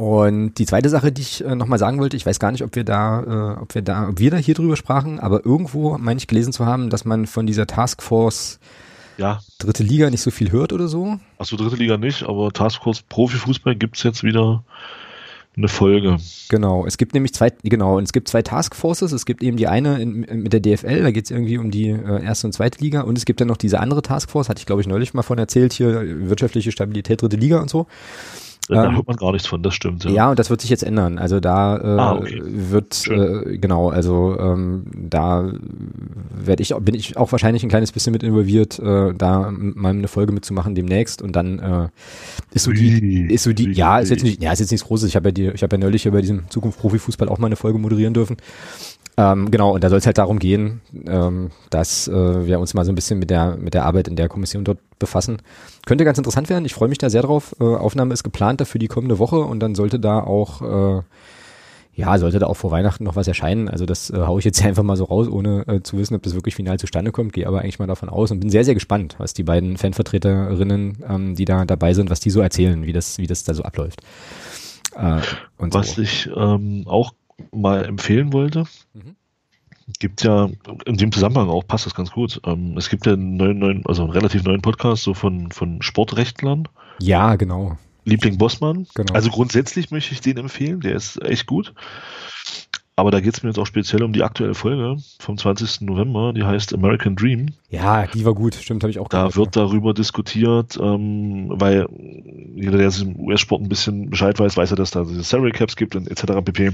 und 0.00 0.54
die 0.54 0.64
zweite 0.64 0.88
Sache, 0.88 1.12
die 1.12 1.20
ich 1.20 1.44
äh, 1.44 1.54
nochmal 1.54 1.78
sagen 1.78 1.98
wollte, 1.98 2.16
ich 2.16 2.24
weiß 2.24 2.40
gar 2.40 2.52
nicht, 2.52 2.64
ob 2.64 2.74
wir 2.74 2.84
da, 2.84 3.56
äh, 3.58 3.60
ob 3.60 3.74
wir 3.74 3.82
da, 3.82 4.08
ob 4.08 4.18
wir 4.18 4.30
da 4.30 4.38
hier 4.38 4.54
drüber 4.54 4.74
sprachen, 4.74 5.20
aber 5.20 5.44
irgendwo 5.44 5.98
meine 5.98 6.16
ich 6.16 6.26
gelesen 6.26 6.54
zu 6.54 6.64
haben, 6.64 6.88
dass 6.88 7.04
man 7.04 7.26
von 7.26 7.46
dieser 7.46 7.66
Taskforce 7.66 8.60
ja. 9.18 9.40
dritte 9.58 9.82
Liga 9.82 10.08
nicht 10.08 10.22
so 10.22 10.30
viel 10.30 10.52
hört 10.52 10.72
oder 10.72 10.88
so? 10.88 11.18
Achso, 11.36 11.58
dritte 11.58 11.76
Liga 11.76 11.98
nicht, 11.98 12.22
aber 12.22 12.50
Taskforce 12.50 13.02
Profifußball 13.02 13.76
gibt 13.76 13.98
es 13.98 14.02
jetzt 14.02 14.22
wieder 14.22 14.64
eine 15.54 15.68
Folge. 15.68 16.16
Genau, 16.48 16.86
es 16.86 16.96
gibt 16.96 17.12
nämlich 17.12 17.34
zwei, 17.34 17.52
genau, 17.62 17.98
und 17.98 18.04
es 18.04 18.14
gibt 18.14 18.28
zwei 18.28 18.40
Taskforces. 18.40 19.12
Es 19.12 19.26
gibt 19.26 19.42
eben 19.42 19.58
die 19.58 19.68
eine 19.68 20.00
in, 20.00 20.20
mit 20.20 20.54
der 20.54 20.60
DFL, 20.60 21.02
da 21.02 21.10
geht 21.10 21.26
es 21.26 21.30
irgendwie 21.30 21.58
um 21.58 21.70
die 21.70 21.90
äh, 21.90 22.24
erste 22.24 22.46
und 22.46 22.54
zweite 22.54 22.82
Liga. 22.82 23.02
Und 23.02 23.18
es 23.18 23.26
gibt 23.26 23.42
dann 23.42 23.48
noch 23.48 23.58
diese 23.58 23.80
andere 23.80 24.00
Taskforce, 24.00 24.48
hatte 24.48 24.60
ich 24.60 24.66
glaube 24.66 24.80
ich 24.80 24.88
neulich 24.88 25.12
mal 25.12 25.20
von 25.20 25.36
erzählt, 25.36 25.74
hier 25.74 26.02
wirtschaftliche 26.30 26.72
Stabilität, 26.72 27.20
dritte 27.20 27.36
Liga 27.36 27.60
und 27.60 27.68
so. 27.68 27.86
Da 28.70 28.84
ähm, 28.86 28.96
hört 28.96 29.08
man 29.08 29.16
gar 29.16 29.32
nichts 29.32 29.48
von, 29.48 29.62
das 29.62 29.74
stimmt. 29.74 30.04
Ja, 30.04 30.10
ja 30.10 30.30
und 30.30 30.38
das 30.38 30.48
wird 30.48 30.60
sich 30.60 30.70
jetzt 30.70 30.84
ändern. 30.84 31.18
Also 31.18 31.40
da 31.40 31.76
äh, 31.76 32.00
ah, 32.00 32.12
okay. 32.14 32.40
wird 32.44 33.06
äh, 33.08 33.58
genau, 33.58 33.90
also 33.90 34.38
ähm, 34.38 34.84
da 34.94 35.52
werde 36.32 36.62
ich 36.62 36.74
bin 36.76 36.94
ich 36.94 37.16
auch 37.16 37.32
wahrscheinlich 37.32 37.64
ein 37.64 37.68
kleines 37.68 37.90
bisschen 37.90 38.12
mit 38.12 38.22
involviert, 38.22 38.78
äh, 38.78 39.12
da 39.12 39.50
mal 39.50 39.90
eine 39.90 40.06
Folge 40.06 40.32
mitzumachen 40.32 40.76
demnächst 40.76 41.20
und 41.20 41.34
dann 41.34 41.58
äh, 41.58 41.88
ist 42.52 42.62
so 42.62 42.70
die 42.70 43.26
ist 43.32 43.42
so 43.42 43.52
die 43.52 43.72
ja 43.72 43.98
ist 43.98 44.10
jetzt 44.10 44.22
nicht 44.22 44.40
ja 44.40 44.52
ist 44.52 44.60
jetzt 44.60 44.70
nichts 44.70 44.86
Großes. 44.86 45.08
Ich 45.08 45.16
habe 45.16 45.30
ja 45.30 45.32
die 45.32 45.46
ich 45.48 45.62
habe 45.64 45.74
ja 45.74 45.80
neulich 45.80 46.06
über 46.06 46.20
diesem 46.20 46.48
Zukunft 46.48 46.78
Profifußball 46.78 47.28
auch 47.28 47.38
mal 47.38 47.46
eine 47.46 47.56
Folge 47.56 47.78
moderieren 47.78 48.14
dürfen. 48.14 48.36
Ähm, 49.20 49.50
genau, 49.50 49.74
und 49.74 49.84
da 49.84 49.90
soll 49.90 49.98
es 49.98 50.06
halt 50.06 50.16
darum 50.16 50.38
gehen, 50.38 50.80
ähm, 51.06 51.50
dass 51.68 52.08
äh, 52.08 52.46
wir 52.46 52.58
uns 52.58 52.72
mal 52.72 52.86
so 52.86 52.92
ein 52.92 52.94
bisschen 52.94 53.18
mit 53.18 53.28
der, 53.28 53.56
mit 53.56 53.74
der 53.74 53.84
Arbeit 53.84 54.08
in 54.08 54.16
der 54.16 54.30
Kommission 54.30 54.64
dort 54.64 54.78
befassen. 54.98 55.42
Könnte 55.84 56.06
ganz 56.06 56.16
interessant 56.16 56.48
werden, 56.48 56.64
ich 56.64 56.72
freue 56.72 56.88
mich 56.88 56.96
da 56.96 57.10
sehr 57.10 57.20
drauf. 57.20 57.54
Äh, 57.60 57.64
Aufnahme 57.64 58.14
ist 58.14 58.22
geplant 58.22 58.62
dafür 58.62 58.78
die 58.78 58.88
kommende 58.88 59.18
Woche 59.18 59.40
und 59.40 59.60
dann 59.60 59.74
sollte 59.74 60.00
da 60.00 60.20
auch, 60.20 60.62
äh, 60.62 61.02
ja, 61.92 62.16
sollte 62.16 62.38
da 62.38 62.46
auch 62.46 62.56
vor 62.56 62.70
Weihnachten 62.70 63.04
noch 63.04 63.14
was 63.14 63.28
erscheinen. 63.28 63.68
Also 63.68 63.84
das 63.84 64.08
äh, 64.08 64.20
haue 64.20 64.38
ich 64.38 64.46
jetzt 64.46 64.64
einfach 64.64 64.84
mal 64.84 64.96
so 64.96 65.04
raus, 65.04 65.28
ohne 65.28 65.68
äh, 65.68 65.82
zu 65.82 65.98
wissen, 65.98 66.14
ob 66.14 66.22
das 66.22 66.32
wirklich 66.32 66.54
final 66.54 66.78
zustande 66.78 67.12
kommt. 67.12 67.34
Gehe 67.34 67.46
aber 67.46 67.60
eigentlich 67.60 67.78
mal 67.78 67.86
davon 67.86 68.08
aus 68.08 68.30
und 68.30 68.40
bin 68.40 68.48
sehr, 68.48 68.64
sehr 68.64 68.74
gespannt, 68.74 69.16
was 69.18 69.34
die 69.34 69.42
beiden 69.42 69.76
Fanvertreterinnen, 69.76 71.04
ähm, 71.06 71.34
die 71.34 71.44
da 71.44 71.66
dabei 71.66 71.92
sind, 71.92 72.08
was 72.08 72.20
die 72.20 72.30
so 72.30 72.40
erzählen, 72.40 72.86
wie 72.86 72.94
das, 72.94 73.18
wie 73.18 73.26
das 73.26 73.44
da 73.44 73.52
so 73.52 73.64
abläuft. 73.64 74.00
Äh, 74.96 75.20
was 75.58 75.96
so. 75.96 76.02
ich 76.02 76.30
ähm, 76.34 76.84
auch 76.86 77.12
mal 77.52 77.84
empfehlen 77.84 78.32
wollte. 78.32 78.64
Mhm. 78.94 79.16
Gibt 79.98 80.22
ja 80.22 80.48
in 80.86 80.96
dem 80.96 81.10
Zusammenhang 81.10 81.48
auch, 81.48 81.66
passt 81.66 81.86
das 81.86 81.94
ganz 81.94 82.12
gut. 82.12 82.40
Ähm, 82.46 82.76
es 82.76 82.88
gibt 82.88 83.06
ja 83.06 83.14
einen 83.14 83.36
neuen, 83.36 83.58
neuen, 83.58 83.86
also 83.86 84.02
einen 84.02 84.12
relativ 84.12 84.44
neuen 84.44 84.62
Podcast 84.62 85.02
so 85.02 85.14
von, 85.14 85.50
von 85.50 85.82
Sportrechtlern. 85.82 86.68
Ja, 87.00 87.34
genau. 87.34 87.76
Liebling 88.04 88.38
Bossmann. 88.38 88.86
Genau. 88.94 89.12
Also 89.12 89.30
grundsätzlich 89.30 89.90
möchte 89.90 90.12
ich 90.12 90.20
den 90.20 90.36
empfehlen, 90.36 90.80
der 90.80 90.94
ist 90.94 91.20
echt 91.22 91.46
gut. 91.46 91.74
Aber 93.00 93.10
da 93.10 93.20
geht 93.20 93.32
es 93.32 93.42
mir 93.42 93.48
jetzt 93.48 93.58
auch 93.58 93.66
speziell 93.66 94.02
um 94.02 94.12
die 94.12 94.22
aktuelle 94.22 94.52
Folge 94.52 94.96
vom 95.20 95.38
20. 95.38 95.80
November, 95.82 96.34
die 96.34 96.44
heißt 96.44 96.74
American 96.74 97.16
Dream. 97.16 97.46
Ja, 97.70 98.06
die 98.06 98.26
war 98.26 98.34
gut, 98.34 98.54
stimmt, 98.54 98.82
habe 98.82 98.90
ich 98.90 98.98
auch 98.98 99.08
Da 99.08 99.34
wird 99.36 99.56
darüber 99.56 99.94
diskutiert, 99.94 100.78
ähm, 100.78 101.46
weil 101.48 101.86
jeder, 102.54 102.76
der 102.76 102.90
sich 102.90 103.06
im 103.06 103.18
US-Sport 103.18 103.62
ein 103.62 103.70
bisschen 103.70 104.10
Bescheid 104.10 104.38
weiß, 104.38 104.58
weiß 104.58 104.70
ja, 104.70 104.76
dass 104.76 104.90
da 104.90 105.04
diese 105.04 105.22
Salary 105.22 105.52
Caps 105.52 105.76
gibt 105.76 105.96
und 105.96 106.10
etc. 106.10 106.44
pp. 106.44 106.72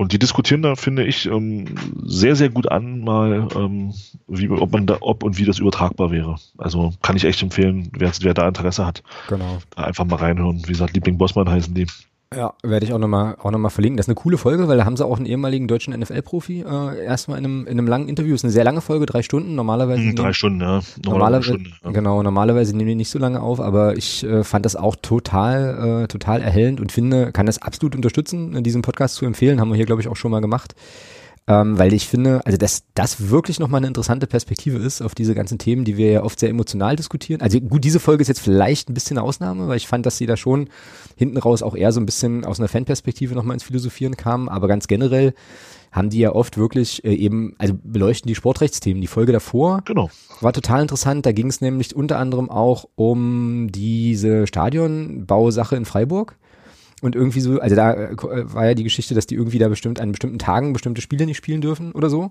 Und 0.00 0.14
die 0.14 0.18
diskutieren 0.18 0.62
da, 0.62 0.76
finde 0.76 1.04
ich, 1.04 1.26
ähm, 1.26 1.66
sehr, 2.06 2.34
sehr 2.34 2.48
gut 2.48 2.72
an, 2.72 3.00
mal, 3.00 3.48
ähm, 3.54 3.92
wie, 4.28 4.48
ob 4.48 4.72
man 4.72 4.86
da, 4.86 4.96
ob 5.02 5.22
und 5.22 5.36
wie 5.36 5.44
das 5.44 5.58
übertragbar 5.58 6.10
wäre. 6.10 6.36
Also 6.56 6.94
kann 7.02 7.16
ich 7.16 7.24
echt 7.24 7.42
empfehlen, 7.42 7.90
wer, 7.92 8.10
wer 8.22 8.32
da 8.32 8.48
Interesse 8.48 8.86
hat. 8.86 9.02
Genau. 9.28 9.58
Da 9.76 9.84
einfach 9.84 10.06
mal 10.06 10.16
reinhören. 10.16 10.62
Wie 10.64 10.72
gesagt, 10.72 10.94
Liebling 10.94 11.18
Bossmann 11.18 11.50
heißen 11.50 11.74
die. 11.74 11.86
Ja, 12.32 12.54
werde 12.62 12.86
ich 12.86 12.92
auch 12.92 12.98
nochmal 12.98 13.34
auch 13.40 13.50
noch 13.50 13.58
mal 13.58 13.70
verlinken. 13.70 13.96
Das 13.96 14.04
ist 14.04 14.08
eine 14.08 14.14
coole 14.14 14.38
Folge, 14.38 14.68
weil 14.68 14.76
da 14.76 14.84
haben 14.84 14.96
sie 14.96 15.04
auch 15.04 15.16
einen 15.16 15.26
ehemaligen 15.26 15.66
deutschen 15.66 15.98
NFL-Profi 15.98 16.60
äh, 16.60 17.04
erstmal 17.04 17.38
in 17.38 17.44
einem, 17.44 17.66
in 17.66 17.72
einem 17.72 17.88
langen 17.88 18.08
Interview. 18.08 18.30
Das 18.30 18.42
ist 18.42 18.44
eine 18.44 18.52
sehr 18.52 18.62
lange 18.62 18.80
Folge, 18.80 19.04
drei 19.04 19.22
Stunden. 19.22 19.56
Normalerweise. 19.56 20.00
Hm, 20.00 20.14
drei 20.14 20.22
nehmen, 20.22 20.34
Stunden, 20.34 20.60
ja. 20.60 20.80
Normalerweise, 21.04 21.54
Stunde, 21.54 21.70
ja. 21.82 21.90
Genau, 21.90 22.22
normalerweise 22.22 22.76
nehmen 22.76 22.90
die 22.90 22.94
nicht 22.94 23.10
so 23.10 23.18
lange 23.18 23.40
auf, 23.40 23.60
aber 23.60 23.96
ich 23.96 24.22
äh, 24.22 24.44
fand 24.44 24.64
das 24.64 24.76
auch 24.76 24.94
total, 24.94 26.04
äh, 26.04 26.06
total 26.06 26.40
erhellend 26.40 26.80
und 26.80 26.92
finde, 26.92 27.32
kann 27.32 27.46
das 27.46 27.60
absolut 27.60 27.96
unterstützen, 27.96 28.62
diesen 28.62 28.82
Podcast 28.82 29.16
zu 29.16 29.26
empfehlen. 29.26 29.60
Haben 29.60 29.70
wir 29.70 29.76
hier, 29.76 29.86
glaube 29.86 30.00
ich, 30.00 30.06
auch 30.06 30.16
schon 30.16 30.30
mal 30.30 30.40
gemacht 30.40 30.76
ähm, 31.46 31.78
weil 31.78 31.92
ich 31.92 32.06
finde, 32.06 32.44
also 32.44 32.58
dass 32.58 32.84
das 32.94 33.30
wirklich 33.30 33.58
nochmal 33.58 33.78
eine 33.78 33.88
interessante 33.88 34.26
Perspektive 34.26 34.78
ist 34.78 35.02
auf 35.02 35.14
diese 35.14 35.34
ganzen 35.34 35.58
Themen, 35.58 35.84
die 35.84 35.96
wir 35.96 36.10
ja 36.10 36.22
oft 36.22 36.38
sehr 36.38 36.50
emotional 36.50 36.96
diskutieren. 36.96 37.40
Also 37.40 37.60
gut, 37.60 37.84
diese 37.84 38.00
Folge 38.00 38.22
ist 38.22 38.28
jetzt 38.28 38.40
vielleicht 38.40 38.88
ein 38.88 38.94
bisschen 38.94 39.18
eine 39.18 39.26
Ausnahme, 39.26 39.66
weil 39.66 39.76
ich 39.76 39.86
fand, 39.86 40.06
dass 40.06 40.16
sie 40.16 40.26
da 40.26 40.36
schon 40.36 40.68
hinten 41.16 41.38
raus 41.38 41.62
auch 41.62 41.74
eher 41.74 41.92
so 41.92 42.00
ein 42.00 42.06
bisschen 42.06 42.44
aus 42.44 42.60
einer 42.60 42.68
Fanperspektive 42.68 43.34
nochmal 43.34 43.54
ins 43.54 43.64
Philosophieren 43.64 44.16
kamen, 44.16 44.48
aber 44.48 44.68
ganz 44.68 44.86
generell 44.86 45.34
haben 45.92 46.10
die 46.10 46.20
ja 46.20 46.32
oft 46.32 46.56
wirklich 46.56 47.04
äh, 47.04 47.14
eben, 47.14 47.54
also 47.58 47.74
beleuchten 47.82 48.28
die 48.28 48.34
Sportrechtsthemen. 48.34 49.00
Die 49.00 49.08
Folge 49.08 49.32
davor 49.32 49.82
genau. 49.84 50.10
war 50.40 50.52
total 50.52 50.82
interessant. 50.82 51.26
Da 51.26 51.32
ging 51.32 51.48
es 51.48 51.60
nämlich 51.60 51.96
unter 51.96 52.18
anderem 52.18 52.48
auch 52.48 52.84
um 52.94 53.68
diese 53.72 54.46
Stadionbausache 54.46 55.76
in 55.76 55.84
Freiburg. 55.84 56.36
Und 57.00 57.16
irgendwie 57.16 57.40
so, 57.40 57.60
also 57.60 57.74
da 57.74 57.94
äh, 57.94 58.16
war 58.18 58.66
ja 58.66 58.74
die 58.74 58.84
Geschichte, 58.84 59.14
dass 59.14 59.26
die 59.26 59.34
irgendwie 59.34 59.58
da 59.58 59.68
bestimmt 59.68 60.00
an 60.00 60.12
bestimmten 60.12 60.38
Tagen 60.38 60.72
bestimmte 60.72 61.00
Spiele 61.00 61.26
nicht 61.26 61.38
spielen 61.38 61.60
dürfen 61.60 61.92
oder 61.92 62.10
so. 62.10 62.30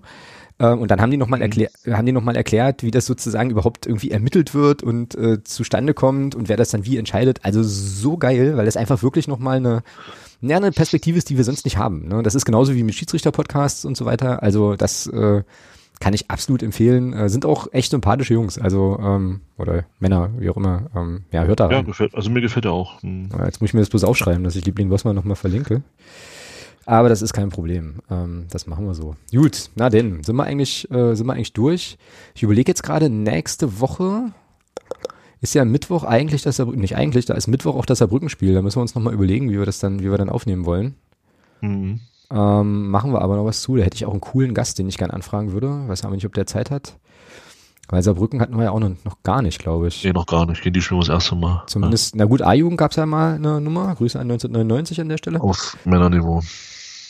Ähm, 0.58 0.80
und 0.80 0.90
dann 0.90 1.00
haben 1.00 1.10
die 1.10 1.16
nochmal 1.16 1.38
mhm. 1.38 1.44
erklärt, 1.44 1.72
haben 1.86 2.06
die 2.06 2.12
noch 2.12 2.22
mal 2.22 2.36
erklärt, 2.36 2.82
wie 2.82 2.90
das 2.90 3.06
sozusagen 3.06 3.50
überhaupt 3.50 3.86
irgendwie 3.86 4.10
ermittelt 4.10 4.54
wird 4.54 4.82
und 4.82 5.14
äh, 5.16 5.42
zustande 5.42 5.94
kommt 5.94 6.34
und 6.34 6.48
wer 6.48 6.56
das 6.56 6.70
dann 6.70 6.84
wie 6.84 6.98
entscheidet. 6.98 7.40
Also 7.42 7.62
so 7.62 8.16
geil, 8.16 8.56
weil 8.56 8.66
das 8.66 8.76
einfach 8.76 9.02
wirklich 9.02 9.26
nochmal 9.26 9.56
eine, 9.56 9.82
ja, 10.42 10.56
eine 10.56 10.72
Perspektive 10.72 11.18
ist, 11.18 11.30
die 11.30 11.36
wir 11.36 11.44
sonst 11.44 11.64
nicht 11.64 11.76
haben. 11.76 12.08
Ne? 12.08 12.22
Das 12.22 12.34
ist 12.34 12.44
genauso 12.44 12.74
wie 12.74 12.82
mit 12.82 12.94
Schiedsrichter-Podcasts 12.94 13.84
und 13.84 13.96
so 13.96 14.04
weiter. 14.04 14.42
Also 14.42 14.76
das 14.76 15.06
äh, 15.06 15.42
kann 16.00 16.14
ich 16.14 16.30
absolut 16.30 16.62
empfehlen. 16.62 17.12
Äh, 17.12 17.28
sind 17.28 17.44
auch 17.44 17.68
echt 17.72 17.90
sympathische 17.90 18.34
Jungs, 18.34 18.58
also 18.58 18.98
ähm, 19.00 19.40
oder 19.58 19.84
Männer, 20.00 20.30
wie 20.38 20.48
auch 20.50 20.56
immer. 20.56 20.90
Ähm, 20.96 21.24
ja, 21.30 21.44
hört 21.44 21.60
da. 21.60 21.70
Ja, 21.70 21.82
gefällt, 21.82 22.14
also 22.14 22.30
mir 22.30 22.40
gefällt 22.40 22.64
er 22.64 22.72
auch. 22.72 23.02
Hm. 23.02 23.28
Jetzt 23.44 23.60
muss 23.60 23.70
ich 23.70 23.74
mir 23.74 23.80
das 23.80 23.90
bloß 23.90 24.04
aufschreiben, 24.04 24.42
dass 24.42 24.56
ich 24.56 24.64
Liebling 24.64 24.88
Bossmann 24.88 25.14
nochmal 25.14 25.36
verlinke. 25.36 25.82
Aber 26.86 27.08
das 27.10 27.22
ist 27.22 27.34
kein 27.34 27.50
Problem. 27.50 27.96
Ähm, 28.10 28.46
das 28.50 28.66
machen 28.66 28.86
wir 28.86 28.94
so. 28.94 29.14
Gut, 29.30 29.70
na 29.76 29.90
denn, 29.90 30.24
sind 30.24 30.34
wir 30.36 30.44
eigentlich, 30.44 30.90
äh, 30.90 31.14
sind 31.14 31.26
wir 31.26 31.34
eigentlich 31.34 31.52
durch. 31.52 31.98
Ich 32.34 32.42
überlege 32.42 32.70
jetzt 32.70 32.82
gerade, 32.82 33.10
nächste 33.10 33.78
Woche 33.80 34.32
ist 35.42 35.54
ja 35.54 35.64
Mittwoch 35.64 36.04
eigentlich 36.04 36.42
das 36.42 36.56
Saarbrücken, 36.56 36.80
nicht 36.80 36.96
eigentlich, 36.96 37.26
da 37.26 37.34
ist 37.34 37.46
Mittwoch 37.46 37.76
auch 37.76 37.86
das 37.86 37.98
Saarbrückenspiel. 37.98 38.54
Da 38.54 38.62
müssen 38.62 38.78
wir 38.78 38.82
uns 38.82 38.94
nochmal 38.94 39.14
überlegen, 39.14 39.50
wie 39.50 39.58
wir 39.58 39.66
das 39.66 39.78
dann, 39.78 40.00
wie 40.00 40.10
wir 40.10 40.18
dann 40.18 40.30
aufnehmen 40.30 40.64
wollen. 40.64 40.94
Mhm. 41.60 42.00
Ähm, 42.32 42.90
machen 42.90 43.12
wir 43.12 43.22
aber 43.22 43.36
noch 43.36 43.44
was 43.44 43.60
zu. 43.60 43.76
Da 43.76 43.82
hätte 43.82 43.96
ich 43.96 44.06
auch 44.06 44.12
einen 44.12 44.20
coolen 44.20 44.54
Gast, 44.54 44.78
den 44.78 44.88
ich 44.88 44.98
gerne 44.98 45.14
anfragen 45.14 45.52
würde. 45.52 45.88
Weiß 45.88 46.04
aber 46.04 46.14
nicht, 46.14 46.26
ob 46.26 46.34
der 46.34 46.46
Zeit 46.46 46.70
hat. 46.70 46.96
Weil 47.88 48.02
Saarbrücken 48.04 48.40
hatten 48.40 48.56
wir 48.56 48.64
ja 48.64 48.70
auch 48.70 48.78
noch, 48.78 48.90
noch 49.04 49.22
gar 49.24 49.42
nicht, 49.42 49.58
glaube 49.58 49.88
ich. 49.88 50.04
Nee, 50.04 50.12
noch 50.12 50.26
gar 50.26 50.46
nicht. 50.46 50.62
Gehen 50.62 50.72
die 50.72 50.80
schon 50.80 51.00
das 51.00 51.08
erste 51.08 51.34
Mal. 51.34 51.64
Zumindest, 51.66 52.14
ja. 52.14 52.18
na 52.18 52.24
gut, 52.26 52.40
A-Jugend 52.40 52.78
gab 52.78 52.92
es 52.92 52.96
ja 52.96 53.04
mal 53.04 53.34
eine 53.34 53.60
Nummer. 53.60 53.92
Grüße 53.96 54.18
an 54.18 54.30
1999 54.30 55.00
an 55.00 55.08
der 55.08 55.18
Stelle. 55.18 55.40
Auf 55.40 55.76
Männerniveau. 55.84 56.40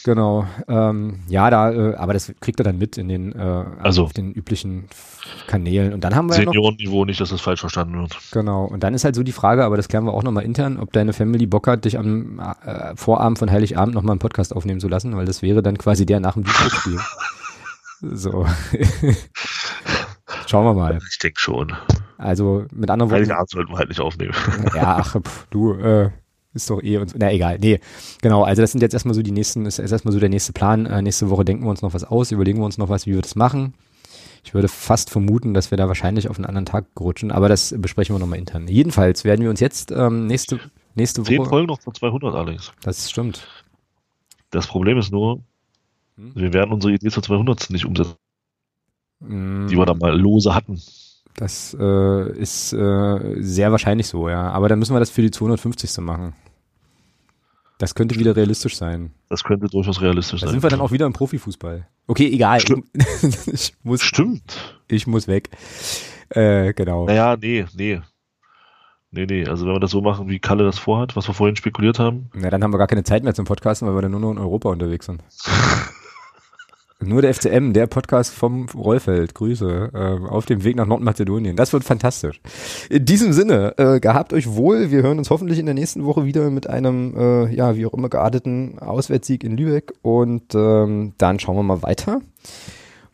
Genau. 0.05 0.47
Ähm, 0.69 1.21
ja, 1.29 1.51
da, 1.51 1.73
äh, 1.73 1.95
aber 1.97 2.13
das 2.13 2.33
kriegt 2.41 2.61
er 2.61 2.65
dann 2.65 2.79
mit 2.79 2.97
in 2.97 3.09
den, 3.09 3.33
äh, 3.33 3.65
also, 3.83 4.05
auf 4.05 4.13
den 4.13 4.33
üblichen 4.33 4.87
Kanälen. 5.47 5.93
Und 5.93 6.03
dann 6.03 6.15
haben 6.15 6.29
wir 6.29 6.35
Seniorenniveau, 6.35 7.01
ja 7.01 7.07
nicht, 7.07 7.21
dass 7.21 7.31
das 7.31 7.41
falsch 7.41 7.61
verstanden 7.61 7.99
wird. 8.01 8.17
Genau. 8.33 8.65
Und 8.65 8.83
dann 8.83 8.95
ist 8.95 9.05
halt 9.05 9.15
so 9.15 9.23
die 9.23 9.33
Frage, 9.33 9.65
aber 9.65 9.77
das 9.77 9.89
klären 9.89 10.05
wir 10.05 10.15
auch 10.15 10.23
nochmal 10.23 10.45
intern, 10.45 10.79
ob 10.79 10.93
deine 10.93 11.13
Family 11.13 11.47
Bock 11.47 11.67
hat, 11.67 11.85
dich 11.85 11.99
am 11.99 12.41
äh, 12.65 12.97
Vorabend 12.97 13.39
von 13.39 13.51
Heiligabend 13.51 13.95
nochmal 13.95 14.13
einen 14.13 14.21
Podcast 14.21 14.55
aufnehmen 14.55 14.81
zu 14.81 14.89
lassen, 14.89 15.17
weil 15.17 15.27
das 15.27 15.43
wäre 15.43 15.63
dann 15.63 15.77
quasi 15.77 16.07
der 16.07 16.21
nach 16.21 16.35
dem 16.35 16.45
Duisburg-Spiel. 16.45 16.99
so. 18.17 18.47
Schauen 20.47 20.65
wir 20.65 20.75
mal. 20.75 20.99
Ich 21.11 21.19
denke 21.19 21.41
schon. 21.41 21.73
Also 22.19 22.65
mit 22.73 22.91
anderen 22.91 23.11
Worten. 23.11 23.23
Heiligabend 23.23 23.51
sollten 23.51 23.73
wir 23.73 23.79
halt 23.79 23.89
nicht 23.89 24.01
aufnehmen. 24.01 24.35
ja, 24.75 24.97
ach, 24.97 25.17
pf, 25.23 25.47
du, 25.51 25.75
äh, 25.75 26.11
ist 26.53 26.69
doch 26.69 26.83
eh 26.83 26.99
und 26.99 27.15
na 27.17 27.33
egal. 27.33 27.59
Nee, 27.61 27.81
genau, 28.23 28.43
also 28.43 28.63
das 28.63 28.73
sind 28.73 28.83
jetzt 28.83 28.93
erstmal 28.93 29.15
so 29.15 29.23
die 29.23 29.31
nächsten, 29.31 29.67
ist 29.67 29.79
erstmal 29.79 30.13
so 30.13 30.21
der 30.21 30.29
nächste 30.29 30.53
Plan. 30.53 30.87
Äh, 30.87 31.03
nächste 31.03 31.31
Woche 31.31 31.45
denken 31.45 31.65
wir 31.65 31.71
uns 31.71 31.83
noch 31.83 31.95
was 31.95 32.05
aus, 32.05 32.33
überlegen 32.33 32.59
wir 32.59 32.65
uns 32.65 32.79
noch 32.79 32.89
was, 32.89 33.07
wie 33.07 33.15
wir 33.15 33.23
das 33.23 33.37
machen. 33.37 33.75
Ich 34.43 34.55
würde 34.55 34.69
fast 34.69 35.11
vermuten, 35.11 35.55
dass 35.55 35.71
wir 35.71 35.79
da 35.79 35.87
wahrscheinlich 35.89 36.29
auf 36.29 36.37
einen 36.37 36.47
anderen 36.47 36.67
Tag 36.67 36.87
rutschen, 36.99 37.31
aber 37.31 37.49
das 37.49 37.75
besprechen 37.79 38.15
wir 38.15 38.19
nochmal 38.19 38.39
intern. 38.39 38.67
Jedenfalls 38.69 39.25
werden 39.25 39.43
wir 39.43 39.51
uns 39.51 39.61
jetzt 39.61 39.93
ähm, 39.93 40.27
nächste, 40.27 40.59
nächste 40.95 41.23
Woche. 41.23 41.37
Zehn 41.37 41.45
Folgen 41.45 41.67
noch 41.67 41.79
zu 41.79 41.91
200, 41.91 42.35
Alex. 42.35 42.73
Das 42.83 43.11
stimmt. 43.11 43.47
Das 44.51 44.67
Problem 44.67 44.99
ist 44.99 45.13
nur, 45.13 45.43
hm? 46.17 46.33
wir 46.35 46.53
werden 46.53 46.73
unsere 46.73 46.95
Idee 46.95 47.11
zur 47.11 47.23
200. 47.23 47.71
nicht 47.71 47.85
umsetzen. 47.85 48.15
Hm. 49.21 49.69
Die 49.69 49.77
wir 49.77 49.87
da 49.87 49.95
mal 49.95 50.19
lose 50.19 50.55
hatten. 50.55 50.81
Das 51.37 51.77
äh, 51.79 52.33
ist 52.39 52.73
äh, 52.73 53.37
sehr 53.41 53.71
wahrscheinlich 53.71 54.09
so, 54.09 54.29
ja. 54.29 54.51
Aber 54.51 54.69
dann 54.69 54.79
müssen 54.79 54.95
wir 54.95 55.01
das 55.01 55.11
für 55.11 55.23
die 55.23 55.31
250. 55.31 55.99
machen. 55.99 56.35
Das 57.79 57.95
könnte 57.95 58.19
wieder 58.19 58.37
realistisch 58.37 58.77
sein. 58.77 59.13
Das 59.31 59.43
könnte 59.43 59.69
durchaus 59.69 60.03
realistisch 60.03 60.43
da 60.43 60.47
sein. 60.47 60.49
Da 60.49 60.53
sind 60.53 60.63
wir 60.63 60.69
dann 60.69 60.83
auch 60.83 60.93
wieder 60.93 61.07
im 61.07 61.15
Profifußball. 61.15 61.87
Okay, 62.07 62.27
egal. 62.27 62.61
Stimmt. 62.61 62.87
ich 63.47 63.75
muss, 63.83 64.03
Stimmt. 64.03 64.79
Ich 64.87 65.07
muss 65.07 65.29
weg. 65.29 65.49
Äh, 66.29 66.75
genau. 66.75 67.07
Naja, 67.07 67.37
nee, 67.41 67.65
nee. 67.75 68.03
Nee, 69.13 69.27
nee. 69.27 69.47
Also 69.47 69.67
wenn 69.67 69.73
wir 69.73 69.81
das 69.81 69.93
so 69.93 70.03
machen, 70.03 70.29
wie 70.29 70.39
Kalle 70.39 70.65
das 70.65 70.79
vorhat, 70.79 71.17
was 71.17 71.27
wir 71.27 71.35
vorhin 71.35 71.57
spekuliert 71.57 71.99
haben. 71.99 72.31
Na, 72.35 72.51
dann 72.51 72.63
haben 72.63 72.73
wir 72.73 72.79
gar 72.79 72.87
keine 72.87 73.03
Zeit 73.03 73.25
mehr 73.25 73.35
zum 73.35 73.47
Podcasten, 73.47 73.89
weil 73.89 73.95
wir 73.95 74.03
dann 74.03 74.13
nur 74.13 74.21
noch 74.21 74.31
in 74.31 74.39
Europa 74.39 74.69
unterwegs 74.69 75.07
sind. 75.07 75.23
Nur 77.03 77.23
der 77.23 77.33
FCM, 77.33 77.73
der 77.73 77.87
Podcast 77.87 78.35
vom 78.35 78.67
Rollfeld. 78.75 79.35
Grüße. 79.35 79.91
Äh, 79.95 80.29
auf 80.29 80.45
dem 80.45 80.65
Weg 80.65 80.77
nach 80.77 80.87
Nordmazedonien. 80.87 81.57
Das 81.57 81.73
wird 81.73 81.85
fantastisch. 81.85 82.41
In 82.91 83.05
diesem 83.05 83.33
Sinne, 83.33 83.75
äh, 83.79 84.01
gehabt 84.01 84.33
euch 84.33 84.53
wohl. 84.53 84.91
Wir 84.91 85.03
hören 85.03 85.19
uns 85.19 85.31
hoffentlich 85.31 85.59
in 85.59 85.67
der 85.67 85.75
nächsten 85.75 86.05
Woche 86.05 86.25
wieder 86.27 86.51
mit 86.51 86.69
einem, 86.69 87.15
äh, 87.17 87.55
ja, 87.55 87.77
wie 87.77 87.87
auch 87.87 87.95
immer 87.95 88.09
gearteten 88.09 88.79
Auswärtssieg 88.79 89.45
in 89.45 89.57
Lübeck. 89.57 89.95
Und 90.03 90.55
ähm, 90.55 91.15
dann 91.17 91.39
schauen 91.39 91.57
wir 91.57 91.63
mal 91.63 91.83
weiter. 91.83 92.21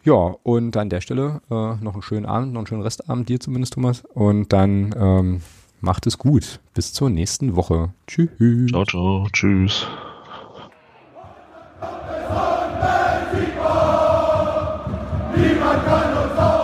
Ja, 0.02 0.36
und 0.42 0.76
an 0.76 0.88
der 0.88 1.00
Stelle 1.00 1.40
äh, 1.50 1.54
noch 1.54 1.94
einen 1.94 2.02
schönen 2.02 2.26
Abend, 2.26 2.52
noch 2.52 2.60
einen 2.60 2.66
schönen 2.66 2.82
Restabend 2.82 3.28
dir 3.28 3.40
zumindest, 3.40 3.74
Thomas. 3.74 4.04
Und 4.14 4.52
dann 4.52 4.94
ähm, 4.98 5.40
macht 5.80 6.06
es 6.06 6.18
gut. 6.18 6.60
Bis 6.74 6.92
zur 6.92 7.10
nächsten 7.10 7.56
Woche. 7.56 7.90
Tschüss. 8.06 8.30
Ciao, 8.68 8.84
ciao. 8.84 9.26
Tschüss. 9.32 9.86
y 15.38 15.54
marcanos 15.60 16.55